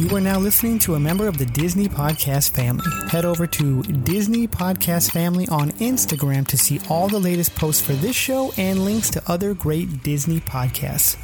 You 0.00 0.16
are 0.16 0.20
now 0.20 0.38
listening 0.38 0.78
to 0.78 0.94
a 0.94 0.98
member 0.98 1.28
of 1.28 1.36
the 1.36 1.44
Disney 1.44 1.86
Podcast 1.86 2.52
family. 2.52 2.86
Head 3.10 3.26
over 3.26 3.46
to 3.46 3.82
Disney 3.82 4.48
Podcast 4.48 5.10
Family 5.10 5.46
on 5.48 5.72
Instagram 5.72 6.46
to 6.46 6.56
see 6.56 6.80
all 6.88 7.06
the 7.06 7.18
latest 7.18 7.54
posts 7.54 7.84
for 7.84 7.92
this 7.92 8.16
show 8.16 8.50
and 8.56 8.82
links 8.82 9.10
to 9.10 9.22
other 9.30 9.52
great 9.52 10.02
Disney 10.02 10.40
podcasts. 10.40 11.18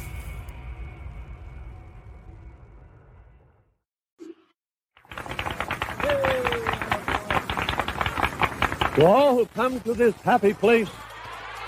To 8.93 9.05
all 9.07 9.37
who 9.37 9.47
come 9.47 9.79
to 9.79 9.95
this 9.95 10.13
happy 10.21 10.53
place, 10.53 10.89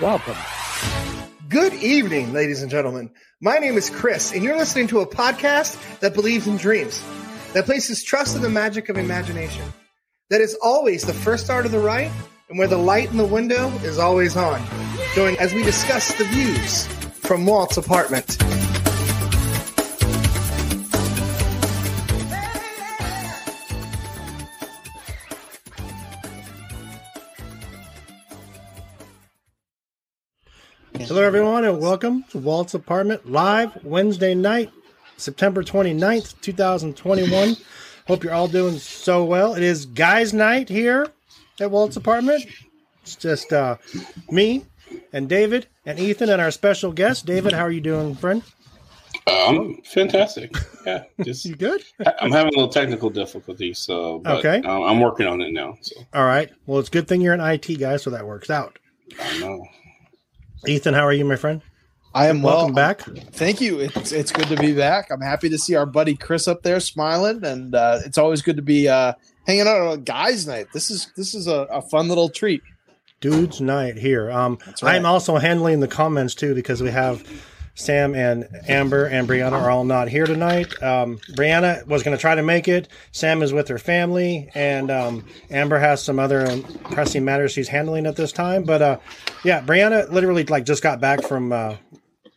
welcome. 0.00 0.36
Good 1.50 1.74
evening, 1.74 2.32
ladies 2.32 2.62
and 2.62 2.70
gentlemen. 2.70 3.10
My 3.40 3.58
name 3.58 3.76
is 3.76 3.90
Chris, 3.90 4.32
and 4.32 4.44
you're 4.44 4.56
listening 4.56 4.86
to 4.86 5.00
a 5.00 5.06
podcast 5.06 5.98
that 5.98 6.14
believes 6.14 6.46
in 6.46 6.58
dreams, 6.58 7.02
that 7.54 7.64
places 7.64 8.04
trust 8.04 8.36
in 8.36 8.42
the 8.42 8.48
magic 8.48 8.88
of 8.88 8.96
imagination, 8.96 9.64
that 10.28 10.40
is 10.40 10.56
always 10.62 11.02
the 11.02 11.12
first 11.12 11.46
star 11.46 11.64
to 11.64 11.68
the 11.68 11.80
right, 11.80 12.08
and 12.48 12.56
where 12.56 12.68
the 12.68 12.78
light 12.78 13.10
in 13.10 13.16
the 13.16 13.26
window 13.26 13.68
is 13.82 13.98
always 13.98 14.36
on. 14.36 14.64
Join 15.16 15.34
as 15.40 15.52
we 15.52 15.64
discuss 15.64 16.16
the 16.18 16.24
views 16.26 16.86
from 16.86 17.44
Walt's 17.46 17.76
apartment. 17.78 18.38
Hello, 31.10 31.24
everyone, 31.24 31.64
and 31.64 31.80
welcome 31.80 32.22
to 32.30 32.38
Walt's 32.38 32.72
Apartment 32.72 33.28
live 33.28 33.84
Wednesday 33.84 34.32
night, 34.32 34.70
September 35.16 35.64
29th, 35.64 36.40
2021. 36.40 37.56
Hope 38.06 38.22
you're 38.22 38.32
all 38.32 38.46
doing 38.46 38.78
so 38.78 39.24
well. 39.24 39.54
It 39.54 39.64
is 39.64 39.86
guys' 39.86 40.32
night 40.32 40.68
here 40.68 41.08
at 41.58 41.68
Walt's 41.68 41.96
Apartment. 41.96 42.46
It's 43.02 43.16
just 43.16 43.52
uh, 43.52 43.78
me 44.30 44.66
and 45.12 45.28
David 45.28 45.66
and 45.84 45.98
Ethan 45.98 46.28
and 46.30 46.40
our 46.40 46.52
special 46.52 46.92
guest. 46.92 47.26
David, 47.26 47.54
how 47.54 47.62
are 47.64 47.72
you 47.72 47.80
doing, 47.80 48.14
friend? 48.14 48.44
Um, 49.26 49.80
fantastic. 49.82 50.54
Yeah, 50.86 51.02
just 51.24 51.44
You 51.44 51.56
good? 51.56 51.82
I'm 52.20 52.30
having 52.30 52.54
a 52.54 52.56
little 52.56 52.68
technical 52.68 53.10
difficulty, 53.10 53.74
so 53.74 54.20
but, 54.20 54.44
Okay. 54.44 54.64
um, 54.64 54.84
I'm 54.84 55.00
working 55.00 55.26
on 55.26 55.40
it 55.40 55.52
now. 55.52 55.76
So 55.80 56.02
All 56.14 56.24
right. 56.24 56.50
Well, 56.66 56.78
it's 56.78 56.88
a 56.88 56.92
good 56.92 57.08
thing 57.08 57.20
you're 57.20 57.34
an 57.34 57.40
IT 57.40 57.80
guy, 57.80 57.96
so 57.96 58.10
that 58.10 58.24
works 58.24 58.48
out. 58.48 58.78
I 59.20 59.40
know. 59.40 59.66
Ethan, 60.66 60.94
how 60.94 61.06
are 61.06 61.12
you, 61.12 61.24
my 61.24 61.36
friend? 61.36 61.62
I 62.12 62.26
am 62.26 62.42
well. 62.42 62.56
Welcome 62.56 62.74
back. 62.74 63.00
Thank 63.32 63.60
you. 63.60 63.78
It's 63.78 64.10
it's 64.10 64.32
good 64.32 64.48
to 64.48 64.56
be 64.56 64.74
back. 64.74 65.10
I'm 65.10 65.20
happy 65.20 65.48
to 65.48 65.58
see 65.58 65.76
our 65.76 65.86
buddy 65.86 66.16
Chris 66.16 66.48
up 66.48 66.62
there 66.62 66.80
smiling, 66.80 67.44
and 67.44 67.74
uh, 67.74 68.00
it's 68.04 68.18
always 68.18 68.42
good 68.42 68.56
to 68.56 68.62
be 68.62 68.88
uh, 68.88 69.12
hanging 69.46 69.68
out 69.68 69.80
on 69.80 69.92
a 69.92 69.96
guys' 69.96 70.46
night. 70.46 70.66
This 70.72 70.90
is 70.90 71.12
this 71.16 71.34
is 71.34 71.46
a, 71.46 71.66
a 71.70 71.80
fun 71.82 72.08
little 72.08 72.28
treat. 72.28 72.62
Dude's 73.20 73.60
night 73.60 73.96
here. 73.96 74.30
Um, 74.30 74.58
right. 74.82 74.96
I'm 74.96 75.06
also 75.06 75.36
handling 75.36 75.80
the 75.80 75.88
comments 75.88 76.34
too 76.34 76.54
because 76.54 76.82
we 76.82 76.90
have 76.90 77.22
Sam 77.80 78.14
and 78.14 78.46
Amber 78.68 79.06
and 79.06 79.28
Brianna 79.28 79.52
are 79.52 79.70
all 79.70 79.84
not 79.84 80.08
here 80.08 80.26
tonight. 80.26 80.80
Um, 80.82 81.18
Brianna 81.34 81.86
was 81.86 82.02
going 82.02 82.16
to 82.16 82.20
try 82.20 82.34
to 82.34 82.42
make 82.42 82.68
it. 82.68 82.88
Sam 83.12 83.42
is 83.42 83.52
with 83.52 83.68
her 83.68 83.78
family, 83.78 84.50
and 84.54 84.90
um, 84.90 85.24
Amber 85.50 85.78
has 85.78 86.02
some 86.02 86.18
other 86.18 86.60
pressing 86.90 87.24
matters 87.24 87.52
she's 87.52 87.68
handling 87.68 88.06
at 88.06 88.16
this 88.16 88.32
time. 88.32 88.64
But 88.64 88.82
uh, 88.82 88.98
yeah, 89.44 89.62
Brianna 89.62 90.10
literally 90.10 90.44
like 90.44 90.64
just 90.64 90.82
got 90.82 91.00
back 91.00 91.22
from 91.22 91.52
uh, 91.52 91.76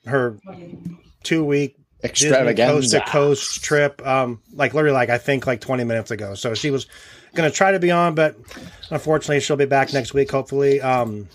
her 0.06 0.40
two 1.24 1.44
week 1.44 1.78
coast 2.56 2.92
to 2.92 3.02
coast 3.02 3.64
trip. 3.64 4.06
Um, 4.06 4.42
like 4.54 4.74
literally, 4.74 4.96
like 4.96 5.10
I 5.10 5.18
think 5.18 5.46
like 5.46 5.62
20 5.62 5.84
minutes 5.84 6.12
ago. 6.12 6.36
So 6.36 6.54
she 6.54 6.72
was 6.72 6.88
going 7.36 7.50
to 7.50 7.56
try 7.56 7.72
to 7.72 7.80
be 7.80 7.92
on, 7.92 8.16
but 8.16 8.38
unfortunately, 8.90 9.40
she'll 9.42 9.58
be 9.58 9.66
back 9.66 9.94
next 9.94 10.14
week. 10.14 10.32
Hopefully. 10.32 10.82
Um, 10.82 11.28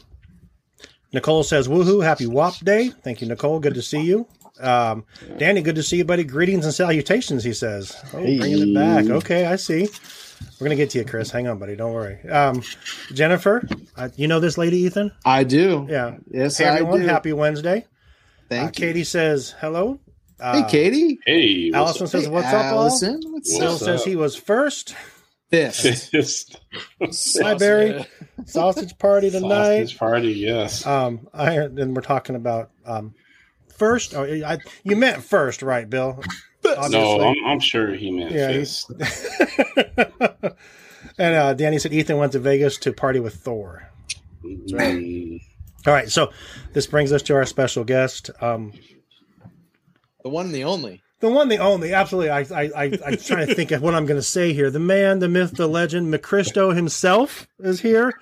Nicole 1.13 1.43
says, 1.43 1.69
"Woohoo! 1.69 2.03
Happy 2.05 2.27
WAP 2.27 2.57
Day! 2.65 2.91
Thank 3.03 3.21
you, 3.21 3.29
Nicole. 3.29 3.61
Good 3.61 3.75
to 3.75 3.83
see 3.83 4.01
you." 4.03 4.27
Um, 4.61 5.05
Danny, 5.39 5.63
good 5.63 5.77
to 5.77 5.83
see 5.83 5.97
you, 5.99 6.05
buddy. 6.05 6.25
Greetings 6.25 6.65
and 6.65 6.75
salutations. 6.75 7.45
He 7.45 7.53
says, 7.53 7.97
"Oh, 8.13 8.19
bringing 8.23 8.71
it 8.71 8.75
back." 8.75 9.07
Okay, 9.07 9.47
I 9.47 9.57
see. 9.57 9.89
We're 10.61 10.67
gonna 10.67 10.77
get 10.77 10.91
to 10.91 10.99
you, 10.99 11.05
Chris. 11.05 11.31
Hang 11.31 11.49
on, 11.49 11.59
buddy. 11.59 11.77
Don't 11.77 11.93
worry. 11.93 12.21
Um, 12.29 12.63
Jennifer, 13.13 13.67
uh, 13.97 14.09
you 14.17 14.29
know 14.29 14.41
this 14.41 14.59
lady, 14.59 14.79
Ethan? 14.79 15.13
I 15.25 15.45
do. 15.45 15.87
Yeah. 15.89 16.17
Yes, 16.31 16.59
Hey, 16.59 16.65
everyone. 16.67 17.01
I 17.01 17.03
do. 17.05 17.09
Happy 17.09 17.33
Wednesday. 17.33 17.79
Uh, 17.79 17.85
Thank 18.49 18.79
you. 18.79 18.87
Katie 18.87 19.05
says 19.05 19.55
hello. 19.61 19.99
Uh, 20.41 20.63
Hey, 20.63 20.71
Katie. 20.71 21.19
Hey, 21.27 21.71
Allison 21.75 22.03
what's 22.03 22.13
says, 22.13 22.29
"What's 22.29 22.47
up, 22.49 22.73
all?" 22.73 22.81
Allison. 22.81 23.21
What's 23.29 23.59
Bill 23.59 23.71
What's 23.73 23.85
says 23.85 24.05
he 24.05 24.17
was 24.17 24.37
first. 24.37 24.95
This? 25.51 26.11
Just 26.11 26.61
Hi, 27.43 27.55
Barry. 27.55 28.05
Sausage 28.47 28.97
party 28.99 29.31
tonight. 29.31 29.49
sausage 29.85 29.99
party, 29.99 30.33
yes. 30.33 30.87
Um, 30.87 31.29
I 31.35 31.53
and 31.55 31.95
we're 31.95 32.03
talking 32.03 32.37
about 32.37 32.71
um, 32.87 33.15
first. 33.77 34.15
Oh, 34.15 34.25
I, 34.25 34.59
you 34.85 34.97
meant 34.97 35.23
first, 35.23 35.63
right, 35.63 35.89
Bill? 35.89 36.23
no, 36.91 37.21
I'm, 37.21 37.47
I'm 37.47 37.61
sure 37.61 37.95
he 37.95 38.11
meant 38.11 38.33
Yeah, 38.33 38.49
fist. 38.49 38.91
and 41.19 41.35
uh, 41.35 41.55
Danny 41.55 41.79
said 41.79 41.93
Ethan 41.93 42.17
went 42.19 42.33
to 42.33 42.39
Vegas 42.39 42.77
to 42.79 42.93
party 42.93 43.21
with 43.21 43.35
Thor. 43.35 43.89
Mm, 44.45 45.41
All 45.87 45.93
right, 45.93 46.11
so 46.11 46.31
this 46.73 46.87
brings 46.87 47.13
us 47.13 47.23
to 47.23 47.35
our 47.35 47.45
special 47.47 47.85
guest, 47.85 48.31
um, 48.41 48.73
The 50.23 50.29
one 50.29 50.47
and 50.47 50.55
the 50.55 50.65
only. 50.65 51.03
The 51.21 51.29
one, 51.29 51.49
the 51.49 51.59
only. 51.59 51.93
Absolutely, 51.93 52.31
I, 52.31 52.41
I, 52.41 52.71
I, 52.77 52.85
I'm 53.07 53.17
trying 53.19 53.47
to 53.47 53.55
think 53.55 53.71
of 53.73 53.83
what 53.83 53.95
I'm 53.95 54.07
going 54.07 54.19
to 54.19 54.23
say 54.23 54.53
here. 54.53 54.71
The 54.71 54.79
man, 54.79 55.19
the 55.19 55.29
myth, 55.29 55.53
the 55.53 55.67
legend, 55.67 56.13
McChristo 56.13 56.75
himself 56.75 57.47
is 57.59 57.81
here. 57.81 58.13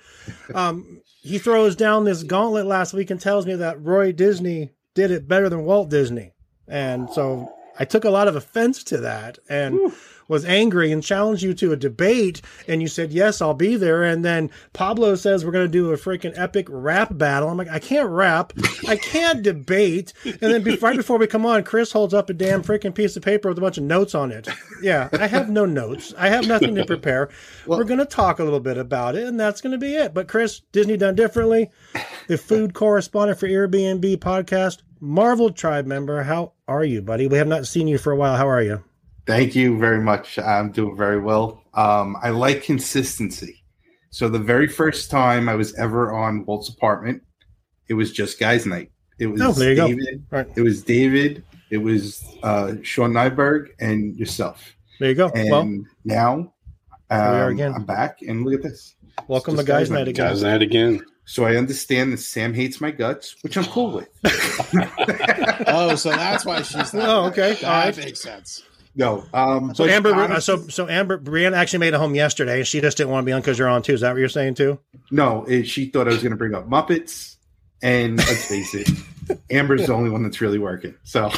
Um, 0.53 1.01
he 1.21 1.37
throws 1.37 1.75
down 1.75 2.03
this 2.03 2.23
gauntlet 2.23 2.65
last 2.65 2.93
week 2.93 3.09
and 3.11 3.19
tells 3.19 3.45
me 3.45 3.55
that 3.55 3.81
Roy 3.81 4.11
Disney 4.11 4.71
did 4.93 5.11
it 5.11 5.27
better 5.27 5.49
than 5.49 5.65
Walt 5.65 5.89
Disney, 5.89 6.33
and 6.67 7.09
so 7.09 7.53
I 7.79 7.85
took 7.85 8.03
a 8.03 8.09
lot 8.09 8.27
of 8.27 8.35
offense 8.35 8.83
to 8.85 8.97
that 8.97 9.37
and 9.49 9.79
was 10.27 10.45
angry 10.45 10.91
and 10.91 11.03
challenged 11.03 11.43
you 11.43 11.53
to 11.55 11.71
a 11.71 11.75
debate. 11.77 12.41
And 12.67 12.81
you 12.81 12.87
said, 12.87 13.11
Yes, 13.11 13.41
I'll 13.41 13.53
be 13.53 13.75
there. 13.75 14.03
And 14.03 14.23
then 14.23 14.49
Pablo 14.73 15.15
says, 15.15 15.45
We're 15.45 15.51
going 15.51 15.65
to 15.65 15.71
do 15.71 15.91
a 15.91 15.97
freaking 15.97 16.33
epic 16.37 16.67
rap 16.69 17.17
battle. 17.17 17.49
I'm 17.49 17.57
like, 17.57 17.69
I 17.69 17.79
can't 17.79 18.09
rap. 18.09 18.53
I 18.87 18.95
can't 18.95 19.43
debate. 19.43 20.13
And 20.25 20.39
then 20.39 20.63
be- 20.63 20.75
right 20.77 20.97
before 20.97 21.17
we 21.17 21.27
come 21.27 21.45
on, 21.45 21.63
Chris 21.63 21.91
holds 21.91 22.13
up 22.13 22.29
a 22.29 22.33
damn 22.33 22.63
freaking 22.63 22.93
piece 22.95 23.15
of 23.15 23.23
paper 23.23 23.49
with 23.49 23.57
a 23.57 23.61
bunch 23.61 23.77
of 23.77 23.83
notes 23.83 24.15
on 24.15 24.31
it. 24.31 24.47
Yeah, 24.81 25.09
I 25.13 25.27
have 25.27 25.49
no 25.49 25.65
notes. 25.65 26.13
I 26.17 26.29
have 26.29 26.47
nothing 26.47 26.75
to 26.75 26.85
prepare. 26.85 27.29
We're 27.65 27.83
going 27.83 27.99
to 27.99 28.05
talk 28.05 28.39
a 28.39 28.43
little 28.43 28.59
bit 28.59 28.77
about 28.77 29.15
it, 29.15 29.27
and 29.27 29.39
that's 29.39 29.61
going 29.61 29.71
to 29.71 29.77
be 29.77 29.95
it. 29.95 30.13
But 30.13 30.27
Chris, 30.27 30.61
Disney 30.71 30.97
done 30.97 31.15
differently. 31.15 31.71
The 32.27 32.37
food 32.37 32.73
correspondent 32.73 33.39
for 33.39 33.47
Airbnb 33.47 34.17
podcast, 34.17 34.81
Marvel 34.99 35.49
Tribe 35.51 35.85
member. 35.85 36.23
How 36.23 36.53
are 36.67 36.83
you, 36.83 37.01
buddy? 37.01 37.27
We 37.27 37.37
have 37.37 37.47
not 37.47 37.65
seen 37.65 37.87
you 37.87 37.97
for 37.97 38.11
a 38.11 38.15
while. 38.15 38.35
How 38.35 38.47
are 38.47 38.61
you? 38.61 38.83
Thank 39.27 39.55
you 39.55 39.77
very 39.77 40.01
much. 40.01 40.39
I'm 40.39 40.71
doing 40.71 40.95
very 40.95 41.19
well. 41.19 41.61
Um, 41.73 42.15
I 42.23 42.29
like 42.29 42.63
consistency. 42.63 43.63
So 44.09 44.29
the 44.29 44.39
very 44.39 44.67
first 44.67 45.11
time 45.11 45.49
I 45.49 45.55
was 45.55 45.75
ever 45.75 46.13
on 46.13 46.45
Walt's 46.45 46.69
apartment, 46.69 47.21
it 47.89 47.93
was 47.93 48.11
just 48.11 48.39
guys' 48.39 48.65
night. 48.65 48.89
It 49.19 49.27
was 49.27 49.41
Oh, 49.41 49.51
there 49.51 49.71
you 49.71 49.75
go. 49.75 49.87
David. 49.87 50.23
Right. 50.31 50.47
It 50.55 50.61
was 50.61 50.81
David. 50.81 51.43
It 51.69 51.77
was 51.79 52.23
uh, 52.41 52.75
Sean 52.83 53.11
Nyberg 53.11 53.67
and 53.79 54.15
yourself. 54.15 54.73
There 54.99 55.09
you 55.09 55.15
go. 55.15 55.29
And 55.35 55.51
well, 55.51 55.83
now 56.05 56.53
we 57.11 57.15
are 57.17 57.47
um, 57.47 57.53
again. 57.53 57.73
I'm 57.75 57.83
back, 57.85 58.21
and 58.21 58.45
look 58.45 58.53
at 58.53 58.63
this. 58.63 58.95
welcome 59.27 59.57
to 59.57 59.63
Guys 59.63 59.89
guys' 59.89 59.89
Night 59.91 59.97
night. 59.99 60.07
again. 60.09 60.27
Guys, 60.29 60.41
that 60.41 60.61
again. 60.61 61.05
So 61.25 61.43
I 61.43 61.57
understand 61.57 62.13
that 62.13 62.19
Sam 62.19 62.53
hates 62.53 62.79
my 62.79 62.89
guts, 62.91 63.35
which 63.41 63.57
I'm 63.57 63.65
cool 63.65 63.91
with. 63.91 64.09
Oh, 65.69 65.95
so 65.95 66.11
that's 66.11 66.45
why 66.45 66.61
she's. 66.61 66.93
Not 66.93 67.09
Oh, 67.09 67.25
okay. 67.25 67.53
That 67.55 67.63
All 67.63 67.69
right. 67.85 67.97
makes 67.97 68.21
sense. 68.21 68.63
No, 68.97 69.23
um, 69.33 69.73
So 69.75 69.85
but 69.85 69.91
Amber, 69.91 70.13
uh, 70.13 70.23
honestly- 70.23 70.57
so 70.57 70.67
so 70.67 70.89
Amber, 70.89 71.17
Brianna 71.19 71.53
actually 71.55 71.79
made 71.79 71.93
it 71.93 71.97
home 71.97 72.15
yesterday, 72.15 72.57
and 72.57 72.67
she 72.67 72.81
just 72.81 72.97
didn't 72.97 73.11
want 73.11 73.23
to 73.23 73.25
be 73.25 73.31
on 73.31 73.41
because 73.41 73.57
you're 73.59 73.69
on 73.69 73.83
too. 73.83 73.93
Is 73.93 74.01
that 74.01 74.11
what 74.11 74.19
you're 74.19 74.27
saying 74.27 74.55
too? 74.55 74.79
No, 75.11 75.45
it, 75.45 75.65
she 75.67 75.85
thought 75.85 76.07
I 76.07 76.11
was 76.11 76.23
going 76.23 76.31
to 76.31 76.35
bring 76.37 76.55
up 76.55 76.67
Muppets, 76.67 77.35
and 77.81 78.17
let's 78.17 78.45
face 78.45 78.73
it, 78.73 78.89
Amber's 79.51 79.85
the 79.85 79.93
only 79.93 80.09
one 80.09 80.23
that's 80.23 80.41
really 80.41 80.57
working. 80.59 80.95
So, 81.03 81.29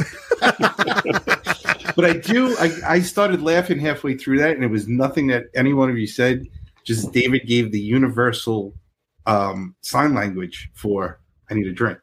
but 0.40 2.04
I 2.04 2.12
do. 2.14 2.56
I, 2.58 2.72
I 2.86 3.00
started 3.00 3.42
laughing 3.42 3.80
halfway 3.80 4.16
through 4.16 4.38
that, 4.38 4.52
and 4.52 4.62
it 4.64 4.70
was 4.70 4.86
nothing 4.88 5.26
that 5.28 5.46
any 5.54 5.72
one 5.72 5.90
of 5.90 5.98
you 5.98 6.06
said. 6.06 6.46
Just 6.84 7.12
David 7.12 7.46
gave 7.46 7.70
the 7.72 7.80
universal 7.80 8.72
um, 9.26 9.74
sign 9.82 10.14
language 10.14 10.70
for 10.74 11.18
"I 11.50 11.54
need 11.54 11.66
a 11.66 11.72
drink," 11.72 11.98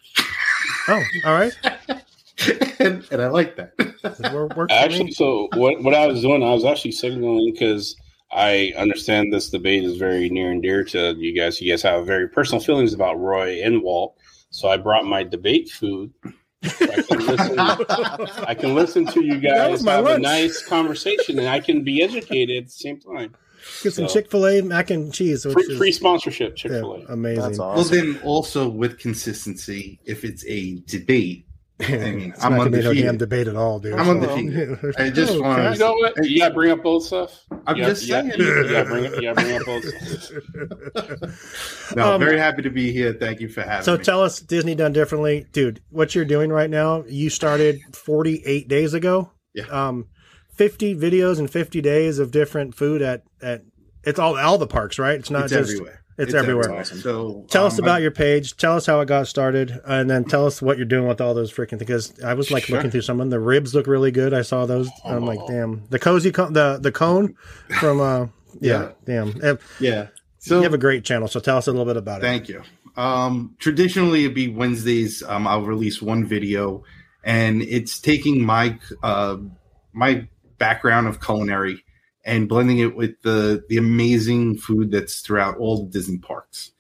Oh, 0.88 1.02
all 1.26 1.34
right. 1.34 1.54
and, 2.80 3.04
and 3.12 3.22
I 3.22 3.28
like 3.30 3.56
that. 3.56 3.74
We're, 4.04 4.48
we're 4.56 4.68
Actually, 4.70 5.12
so 5.12 5.50
what, 5.56 5.82
what 5.84 5.94
I 5.94 6.08
was 6.08 6.22
doing, 6.22 6.44
I 6.44 6.54
was 6.54 6.66
actually 6.66 6.92
signaling 6.92 7.52
because 7.54 7.96
I 8.32 8.74
understand 8.78 9.32
this 9.32 9.50
debate 9.50 9.84
is 9.84 9.98
very 9.98 10.30
near 10.30 10.52
and 10.52 10.62
dear 10.62 10.84
to 10.86 11.16
you 11.18 11.36
guys. 11.36 11.62
You 11.62 11.72
guys 11.72 11.82
have 11.84 12.06
very 12.06 12.28
personal 12.28 12.62
feelings 12.62 12.94
about 12.94 13.20
Roy 13.20 13.62
and 13.64 13.82
Walt. 13.82 14.18
So 14.50 14.70
I 14.70 14.78
brought 14.78 15.06
my 15.06 15.24
debate 15.24 15.70
food 15.70 16.14
I 16.64 17.04
can 17.08 17.20
listen, 17.28 17.60
I 17.60 18.56
can 18.56 18.76
listen 18.76 19.06
to 19.08 19.24
you 19.24 19.40
guys 19.40 19.84
my 19.84 19.94
have 19.94 20.08
a 20.08 20.18
nice 20.18 20.66
conversation, 20.66 21.38
and 21.40 21.48
I 21.48 21.60
can 21.60 21.84
be 21.84 22.02
educated 22.02 22.58
at 22.58 22.66
the 22.66 22.72
same 22.72 23.00
time. 23.00 23.36
Get 23.84 23.94
some 23.94 24.08
So- 24.08 24.14
Chick 24.14 24.32
Fil 24.32 24.48
A 24.48 24.62
mac 24.62 24.90
and 24.90 25.14
cheese. 25.14 25.46
Which 25.46 25.54
Free, 25.54 25.64
is, 25.74 25.78
free 25.78 25.92
sponsorship, 25.92 26.56
Chick 26.56 26.72
Fil 26.72 26.96
A. 26.96 27.14
amazing. 27.14 27.44
That's 27.44 27.60
Well, 27.60 27.70
awesome. 27.72 27.96
then 28.14 28.20
also 28.24 28.68
with 28.70 29.00
consistency, 29.00 30.00
if 30.06 30.24
it's 30.24 30.46
a 30.48 30.80
debate, 30.88 31.46
I 31.82 31.92
mean, 31.92 32.32
It's 32.32 32.44
I'm 32.44 32.54
not 32.54 32.58
gonna 32.60 32.70
be 32.72 32.82
no 32.84 32.94
damn 32.94 33.18
debate 33.18 33.48
at 33.50 33.56
all, 33.58 33.80
dude. 33.80 33.94
I'm 33.96 34.10
undefeated. 34.10 34.78
I 34.98 35.10
just 35.10 35.34
Oh, 35.34 35.42
wanna- 35.42 35.64
okay. 35.64 35.74
You 35.74 35.80
know 35.80 35.94
what? 35.94 36.26
You 36.26 36.40
got 36.40 36.48
to 36.50 36.54
bring 36.54 36.72
up 36.72 36.82
both 36.84 37.04
stuff. 37.04 37.46
I'm 37.68 37.76
You 37.76 37.84
just 37.84 38.08
got- 38.08 38.26
you 38.26 38.32
saying. 38.32 38.40
got- 38.40 38.66
You 38.66 38.72
got 38.72 38.84
to 38.84 38.90
bring, 38.90 39.06
up- 39.06 39.16
you 39.16 39.22
gotta 39.22 39.42
bring 39.42 39.56
up 39.58 39.66
both 39.66 39.84
stuff. 40.22 41.96
No, 41.96 42.14
Um, 42.14 42.20
very 42.22 42.38
happy 42.38 42.62
to 42.62 42.70
be 42.70 42.92
here. 42.92 43.14
Thank 43.14 43.42
you 43.42 43.50
for 43.50 43.62
having 43.62 43.84
So 43.84 43.94
me. 43.94 43.98
So 44.00 44.04
tell 44.04 44.22
us, 44.24 44.40
Disney 44.40 44.76
done 44.76 44.94
differently, 44.94 45.46
dude. 45.52 45.82
What 45.90 46.16
you're 46.16 46.26
doing 46.26 46.50
right 46.52 46.70
now? 46.70 47.04
You 47.08 47.30
started 47.30 47.80
48 47.94 48.68
days 48.68 48.94
ago. 48.94 49.32
Yeah. 49.54 49.66
Um, 49.66 50.08
50 50.56 50.96
videos 50.96 51.40
in 51.40 51.48
50 51.48 51.82
days 51.82 52.20
of 52.20 52.32
different 52.32 52.76
food 52.76 53.02
at 53.02 53.24
at 53.42 53.64
it's 54.06 54.20
all 54.20 54.38
all 54.38 54.58
the 54.58 54.68
parks, 54.68 54.98
right? 54.98 55.20
It's 55.20 55.30
not 55.30 55.44
it's 55.46 55.54
just. 55.54 55.72
everywhere. 55.72 56.05
It's 56.18 56.34
everywhere. 56.34 56.84
So 56.86 57.46
Tell 57.50 57.66
us 57.66 57.78
um, 57.80 57.86
about 57.86 57.98
I- 57.98 58.00
your 58.00 58.12
page. 58.12 58.56
Tell 58.58 58.76
us 58.76 58.86
how 58.86 59.00
it 59.02 59.06
got 59.08 59.28
started, 59.28 59.80
and 59.86 60.10
then 60.10 60.24
tell 60.26 60.46
us 60.46 60.62
what 60.62 60.78
you're 60.78 60.86
doing 60.86 61.08
with 61.08 61.20
all 61.22 61.34
those 61.34 61.52
freaking. 61.54 61.78
Because 61.80 62.14
I 62.24 62.34
was 62.34 62.52
like 62.52 62.66
Sure. 62.66 62.78
looking 62.78 62.92
through 62.92 63.02
some 63.02 63.20
of 63.20 63.26
them. 63.26 63.30
The 63.32 63.40
ribs 63.40 63.74
look 63.76 63.88
really 63.88 64.12
good. 64.12 64.34
I 64.34 64.42
saw 64.44 64.66
those. 64.66 64.90
I'm 65.04 65.26
like, 65.26 65.40
Oh. 65.42 65.48
damn. 65.48 65.84
The 65.90 66.00
cozy 66.00 66.32
cone, 66.32 66.54
the 66.54 66.78
the 66.82 66.92
cone 66.92 67.36
from 67.80 68.00
uh, 68.02 68.28
yeah, 68.62 68.92
damn. 69.06 69.34
Uh, 69.44 69.56
Yeah. 69.80 70.08
So 70.40 70.58
you 70.58 70.64
have 70.64 70.74
a 70.76 70.78
great 70.78 71.04
channel, 71.04 71.28
so 71.28 71.40
tell 71.40 71.58
us 71.58 71.68
a 71.68 71.72
little 71.72 71.86
bit 71.86 71.98
about 71.98 72.20
it. 72.20 72.22
Thank 72.22 72.50
you. 72.50 72.62
Um, 72.96 73.56
traditionally, 73.60 74.26
it'd 74.26 74.36
be 74.36 74.48
Wednesdays. 74.48 75.24
Um, 75.24 75.48
I'll 75.48 75.64
release 75.64 76.02
one 76.04 76.26
video, 76.26 76.84
and 77.24 77.62
it's 77.64 78.00
taking 78.00 78.46
my 78.46 78.78
uh, 79.04 79.38
my 79.92 80.28
background 80.60 81.08
of 81.08 81.20
culinary 81.20 81.84
and 82.26 82.50
blending 82.50 82.80
it 82.80 82.96
with 82.96 83.22
the 83.22 83.64
the 83.70 83.78
amazing 83.78 84.58
food 84.58 84.92
that's 84.92 85.22
throughout 85.22 85.58
all 85.58 85.86
the 85.86 85.92
Disney 85.92 86.18
parks, 86.18 86.72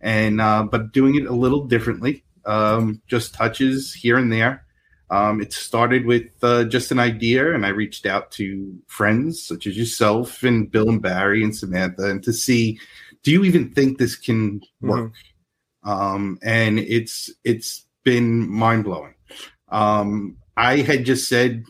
and 0.00 0.40
uh, 0.40 0.64
but 0.64 0.92
doing 0.92 1.14
it 1.14 1.26
a 1.26 1.32
little 1.32 1.66
differently. 1.66 2.24
Um, 2.46 3.00
just 3.06 3.32
touches 3.32 3.94
here 3.94 4.18
and 4.18 4.30
there. 4.30 4.66
Um, 5.10 5.40
it 5.40 5.52
started 5.52 6.04
with 6.06 6.26
uh, 6.42 6.64
just 6.64 6.90
an 6.90 6.98
idea, 6.98 7.54
and 7.54 7.64
I 7.64 7.70
reached 7.70 8.04
out 8.04 8.30
to 8.32 8.76
friends 8.86 9.42
such 9.42 9.66
as 9.66 9.76
yourself 9.76 10.42
and 10.42 10.70
Bill 10.70 10.88
and 10.88 11.00
Barry 11.00 11.42
and 11.42 11.54
Samantha, 11.54 12.10
and 12.10 12.22
to 12.24 12.32
see, 12.32 12.78
do 13.22 13.30
you 13.30 13.44
even 13.44 13.70
think 13.70 13.98
this 13.98 14.16
can 14.16 14.60
work? 14.80 15.12
Um, 15.84 16.38
and 16.42 16.78
it's 16.78 17.30
it's 17.44 17.86
been 18.02 18.50
mind 18.50 18.84
blowing. 18.84 19.14
Um, 19.68 20.36
I 20.56 20.78
had 20.78 21.04
just 21.04 21.28
said 21.28 21.64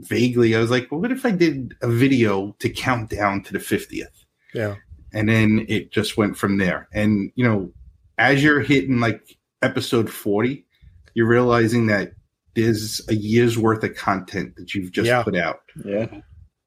vaguely, 0.00 0.54
I 0.56 0.60
was 0.60 0.70
like, 0.70 0.90
well, 0.90 1.00
what 1.00 1.12
if 1.12 1.24
I 1.26 1.30
did 1.30 1.74
a 1.82 1.88
video 1.88 2.54
to 2.60 2.68
count 2.70 3.10
down 3.10 3.42
to 3.44 3.52
the 3.52 3.60
fiftieth? 3.60 4.24
Yeah. 4.54 4.76
and 5.12 5.28
then 5.28 5.64
it 5.68 5.90
just 5.92 6.16
went 6.16 6.36
from 6.36 6.58
there. 6.58 6.88
And 6.92 7.30
you 7.34 7.44
know, 7.44 7.72
as 8.18 8.42
you're 8.42 8.60
hitting 8.60 9.00
like 9.00 9.36
episode 9.62 10.10
forty, 10.10 10.66
you're 11.14 11.26
realizing 11.28 11.86
that 11.88 12.12
there's 12.54 13.00
a 13.08 13.14
year's 13.14 13.56
worth 13.58 13.84
of 13.84 13.94
content 13.94 14.56
that 14.56 14.74
you've 14.74 14.90
just 14.92 15.06
Yeah. 15.06 15.22
put 15.22 15.36
out. 15.36 15.60
Yeah. 15.84 16.06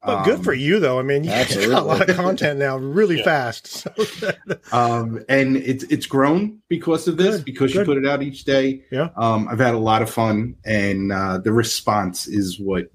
But 0.04 0.24
good 0.24 0.38
Um, 0.38 0.42
for 0.42 0.52
you, 0.52 0.80
though. 0.80 0.98
I 0.98 1.02
mean, 1.02 1.22
you 1.22 1.30
got 1.30 1.54
a 1.56 1.80
lot 1.80 2.08
of 2.10 2.16
content 2.16 2.58
now, 2.58 2.76
really 2.76 3.18
Yeah. 3.18 3.24
fast. 3.24 3.66
So, 3.68 3.92
um, 4.72 5.20
and 5.28 5.56
it's 5.56 5.84
it's 5.84 6.06
grown 6.06 6.58
because 6.68 7.06
of 7.06 7.16
this 7.18 7.36
Good, 7.36 7.44
because 7.44 7.72
good. 7.72 7.80
you 7.80 7.84
put 7.84 7.98
it 7.98 8.06
out 8.06 8.22
each 8.22 8.42
day. 8.44 8.82
Yeah. 8.90 9.10
Um, 9.16 9.46
I've 9.48 9.60
had 9.60 9.74
a 9.74 9.78
lot 9.78 10.02
of 10.02 10.10
fun, 10.10 10.56
and 10.64 11.12
uh, 11.12 11.38
the 11.38 11.52
response 11.52 12.26
is 12.26 12.58
what 12.58 12.86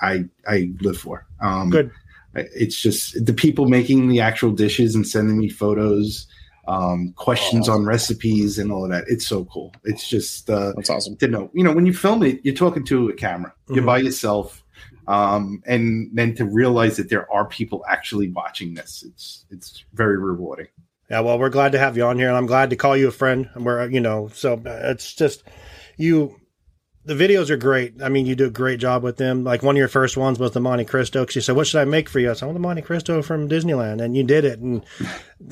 I 0.00 0.24
I 0.46 0.70
live 0.80 0.98
for. 0.98 1.26
Um, 1.40 1.70
Good. 1.70 1.90
It's 2.34 2.80
just 2.80 3.24
the 3.24 3.32
people 3.32 3.66
making 3.66 4.08
the 4.08 4.20
actual 4.20 4.50
dishes 4.52 4.94
and 4.94 5.06
sending 5.08 5.38
me 5.38 5.48
photos, 5.48 6.26
um, 6.68 7.14
questions 7.16 7.66
on 7.68 7.86
recipes, 7.86 8.58
and 8.58 8.70
all 8.70 8.84
of 8.84 8.90
that. 8.90 9.04
It's 9.08 9.26
so 9.26 9.46
cool. 9.46 9.72
It's 9.84 10.06
just 10.08 10.50
uh, 10.50 10.72
That's 10.76 10.90
awesome. 10.90 11.16
to 11.16 11.28
know. 11.28 11.50
You 11.54 11.64
know, 11.64 11.72
when 11.72 11.86
you 11.86 11.94
film 11.94 12.22
it, 12.22 12.40
you're 12.44 12.54
talking 12.54 12.84
to 12.86 13.08
a 13.08 13.14
camera. 13.14 13.54
You're 13.70 13.82
Mhm. 13.82 13.86
by 13.86 13.98
yourself. 13.98 14.62
Um, 15.08 15.62
and 15.66 16.10
then 16.12 16.34
to 16.34 16.44
realize 16.44 16.96
that 16.96 17.08
there 17.08 17.30
are 17.32 17.46
people 17.46 17.84
actually 17.88 18.28
watching 18.32 18.74
this, 18.74 19.04
it's 19.06 19.44
it's 19.50 19.84
very 19.94 20.18
rewarding. 20.18 20.66
yeah, 21.08 21.20
well, 21.20 21.38
we're 21.38 21.48
glad 21.48 21.70
to 21.72 21.78
have 21.78 21.96
you 21.96 22.04
on 22.04 22.18
here, 22.18 22.26
and 22.28 22.36
I'm 22.36 22.46
glad 22.46 22.68
to 22.70 22.76
call 22.76 22.96
you 22.96 23.06
a 23.08 23.12
friend. 23.12 23.48
And 23.54 23.64
we're, 23.64 23.88
you 23.88 24.00
know, 24.00 24.28
so 24.34 24.54
uh, 24.54 24.90
it's 24.90 25.14
just 25.14 25.44
you. 25.96 26.36
The 27.06 27.14
videos 27.14 27.50
are 27.50 27.56
great. 27.56 28.02
I 28.02 28.08
mean, 28.08 28.26
you 28.26 28.34
do 28.34 28.46
a 28.46 28.50
great 28.50 28.80
job 28.80 29.02
with 29.02 29.16
them. 29.16 29.44
Like 29.44 29.62
one 29.62 29.76
of 29.76 29.78
your 29.78 29.88
first 29.88 30.16
ones 30.16 30.38
was 30.38 30.50
the 30.50 30.60
Monte 30.60 30.84
Cristo. 30.86 31.24
'cause 31.24 31.36
you 31.36 31.40
said, 31.40 31.56
"What 31.56 31.66
should 31.68 31.80
I 31.80 31.84
make 31.84 32.08
for 32.08 32.18
you?" 32.18 32.30
I 32.30 32.34
said, 32.34 32.42
"I 32.42 32.46
want 32.48 32.56
the 32.56 32.60
Monte 32.60 32.82
Cristo 32.82 33.22
from 33.22 33.48
Disneyland," 33.48 34.02
and 34.02 34.16
you 34.16 34.24
did 34.24 34.44
it. 34.44 34.58
And 34.58 34.82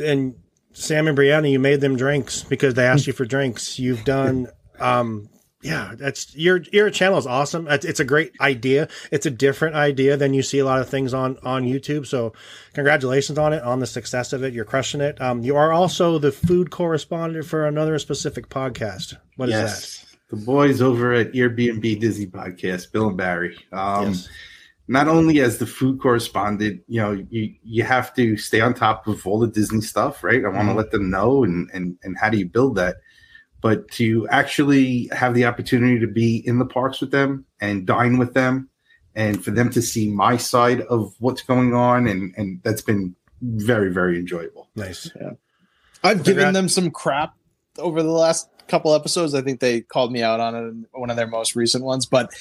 and 0.02 0.34
Sam 0.72 1.06
and 1.06 1.16
Brianna, 1.16 1.50
you 1.50 1.60
made 1.60 1.80
them 1.80 1.96
drinks 1.96 2.42
because 2.42 2.74
they 2.74 2.84
asked 2.84 3.06
you 3.06 3.12
for 3.12 3.24
drinks. 3.24 3.78
You've 3.78 4.04
done, 4.04 4.48
um, 4.80 5.28
yeah, 5.62 5.92
that's 5.96 6.34
your 6.36 6.60
your 6.72 6.90
channel 6.90 7.16
is 7.18 7.26
awesome. 7.26 7.68
It's, 7.68 7.84
it's 7.84 8.00
a 8.00 8.04
great 8.04 8.32
idea. 8.40 8.88
It's 9.12 9.24
a 9.24 9.30
different 9.30 9.76
idea 9.76 10.16
than 10.16 10.34
you 10.34 10.42
see 10.42 10.58
a 10.58 10.64
lot 10.64 10.80
of 10.80 10.88
things 10.88 11.14
on 11.14 11.38
on 11.44 11.64
YouTube. 11.64 12.06
So, 12.06 12.32
congratulations 12.74 13.38
on 13.38 13.52
it, 13.52 13.62
on 13.62 13.78
the 13.78 13.86
success 13.86 14.32
of 14.32 14.42
it. 14.42 14.52
You're 14.52 14.64
crushing 14.64 15.00
it. 15.00 15.20
Um, 15.20 15.42
you 15.44 15.54
are 15.56 15.72
also 15.72 16.18
the 16.18 16.32
food 16.32 16.70
correspondent 16.70 17.46
for 17.46 17.64
another 17.66 17.98
specific 18.00 18.48
podcast. 18.48 19.16
What 19.36 19.48
is 19.48 19.54
yes, 19.54 20.03
the 20.30 20.36
boys 20.36 20.80
over 20.82 21.12
at 21.12 21.32
Airbnb 21.32 22.00
Disney 22.00 22.26
Podcast, 22.26 22.90
Bill 22.92 23.08
and 23.08 23.16
Barry. 23.16 23.56
Um, 23.72 24.08
yes. 24.08 24.28
Not 24.86 25.08
only 25.08 25.40
as 25.40 25.58
the 25.58 25.66
food 25.66 25.98
correspondent, 26.00 26.82
you 26.88 27.00
know, 27.00 27.12
you 27.30 27.54
you 27.62 27.84
have 27.84 28.12
to 28.16 28.36
stay 28.36 28.60
on 28.60 28.74
top 28.74 29.06
of 29.06 29.26
all 29.26 29.38
the 29.38 29.46
Disney 29.46 29.80
stuff, 29.80 30.22
right? 30.22 30.44
I 30.44 30.48
want 30.48 30.68
to 30.68 30.74
Mhm. 30.74 30.76
let 30.76 30.90
them 30.90 31.08
know, 31.08 31.42
and 31.42 31.70
and 31.72 31.96
and 32.02 32.16
how 32.18 32.28
do 32.28 32.36
you 32.36 32.46
build 32.46 32.76
that? 32.76 32.96
But 33.62 33.88
to 33.92 34.28
actually 34.28 35.08
have 35.12 35.32
the 35.32 35.46
opportunity 35.46 35.98
to 36.00 36.06
be 36.06 36.36
in 36.46 36.58
the 36.58 36.66
parks 36.66 37.00
with 37.00 37.12
them 37.12 37.46
and 37.60 37.86
dine 37.86 38.18
with 38.18 38.34
them, 38.34 38.68
and 39.14 39.42
for 39.42 39.52
them 39.52 39.70
to 39.70 39.80
see 39.80 40.10
my 40.10 40.36
side 40.36 40.82
of 40.82 41.14
what's 41.18 41.40
going 41.42 41.72
on, 41.72 42.06
and 42.06 42.34
and 42.36 42.60
that's 42.62 42.82
been 42.82 43.14
very 43.40 43.90
very 43.90 44.18
enjoyable. 44.18 44.68
Nice. 44.76 45.10
Yeah. 45.18 45.30
I've 46.02 46.24
given 46.24 46.52
them 46.52 46.68
some 46.68 46.90
crap 46.90 47.34
over 47.78 48.02
the 48.02 48.10
last 48.10 48.50
couple 48.68 48.94
episodes. 48.94 49.34
I 49.34 49.42
think 49.42 49.60
they 49.60 49.80
called 49.82 50.12
me 50.12 50.22
out 50.22 50.40
on 50.40 50.54
it 50.54 50.58
in 50.68 50.86
one 50.92 51.10
of 51.10 51.16
their 51.16 51.26
most 51.26 51.54
recent 51.56 51.84
ones, 51.84 52.06
but 52.06 52.32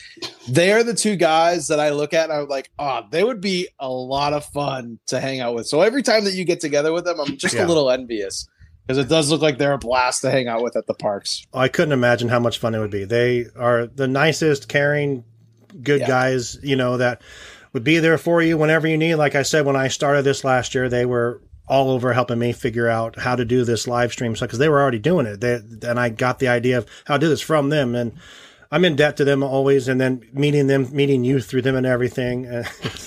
they 0.48 0.72
are 0.72 0.84
the 0.84 0.94
two 0.94 1.16
guys 1.16 1.68
that 1.68 1.80
I 1.80 1.90
look 1.90 2.14
at 2.14 2.30
and 2.30 2.40
I'm 2.40 2.48
like, 2.48 2.72
oh, 2.80 3.02
they 3.12 3.24
would 3.24 3.42
be 3.42 3.68
a 3.80 3.89
lot 3.89 4.34
of 4.34 4.46
fun 4.46 5.00
to 5.08 5.20
hang 5.20 5.39
out 5.39 5.56
with. 5.56 5.68
So 5.68 5.82
every 5.82 6.01
time 6.03 6.24
that 6.25 6.34
you 6.34 6.46
get 6.46 6.60
together 6.62 6.92
with 6.94 7.06
them, 7.06 7.20
I'm 7.20 7.38
just 7.38 7.56
Yeah. 7.56 7.65
a 7.65 7.68
little 7.68 7.89
envious 7.92 8.48
because 8.88 8.98
it 8.98 9.10
does 9.10 9.30
look 9.32 9.42
like 9.42 9.58
they're 9.58 9.74
a 9.74 9.77
blast 9.77 10.22
to 10.22 10.32
hang 10.32 10.48
out 10.48 10.62
with 10.63 10.75
at 10.75 10.88
the 10.88 10.94
parks. 10.94 11.46
I 11.53 11.68
couldn't 11.68 11.94
imagine 11.94 12.30
how 12.30 12.39
much 12.39 12.58
fun 12.60 12.75
it 12.75 12.80
would 12.80 12.92
be. 12.92 13.06
They 13.06 13.46
are 13.56 13.88
the 13.88 14.08
nicest, 14.08 14.68
caring, 14.70 15.24
good 15.82 16.01
Yeah. 16.01 16.08
guys, 16.08 16.58
you 16.62 16.75
know, 16.75 16.98
that 16.98 17.22
would 17.74 17.84
be 17.84 18.00
there 18.00 18.18
for 18.18 18.42
you 18.42 18.58
whenever 18.58 18.88
you 18.88 18.98
need. 18.98 19.15
Like 19.15 19.36
I 19.36 19.42
said, 19.44 19.65
when 19.65 19.75
I 19.75 19.88
started 19.88 20.24
this 20.24 20.44
last 20.44 20.75
year, 20.75 20.89
they 20.89 21.06
were 21.06 21.42
all 21.67 21.89
over 21.91 22.13
helping 22.13 22.39
me 22.39 22.51
figure 22.51 22.88
out 22.89 23.17
how 23.17 23.36
to 23.36 23.46
do 23.46 23.63
this 23.63 23.88
live 23.88 24.12
stream. 24.12 24.36
So, 24.36 24.46
because 24.46 24.60
they 24.60 24.70
were 24.70 24.82
already 24.82 25.00
doing 25.00 25.25
it, 25.25 25.39
they, 25.41 25.55
and 25.88 26.00
I 26.00 26.10
got 26.10 26.39
the 26.39 26.50
idea 26.50 26.77
of 26.77 26.88
how 27.05 27.15
to 27.15 27.20
do 27.20 27.29
this 27.29 27.41
from 27.41 27.70
them. 27.70 27.96
And 27.96 28.13
I'm 28.72 28.84
in 28.86 28.96
debt 28.96 29.17
to 29.17 29.24
them 29.24 29.43
always. 29.43 29.88
And 29.88 30.01
then 30.01 30.27
meeting 30.34 30.67
them, 30.67 30.93
meeting 30.93 31.24
you 31.24 31.39
through 31.39 31.62
them 31.62 31.75
and 31.75 31.86
everything. 31.86 32.46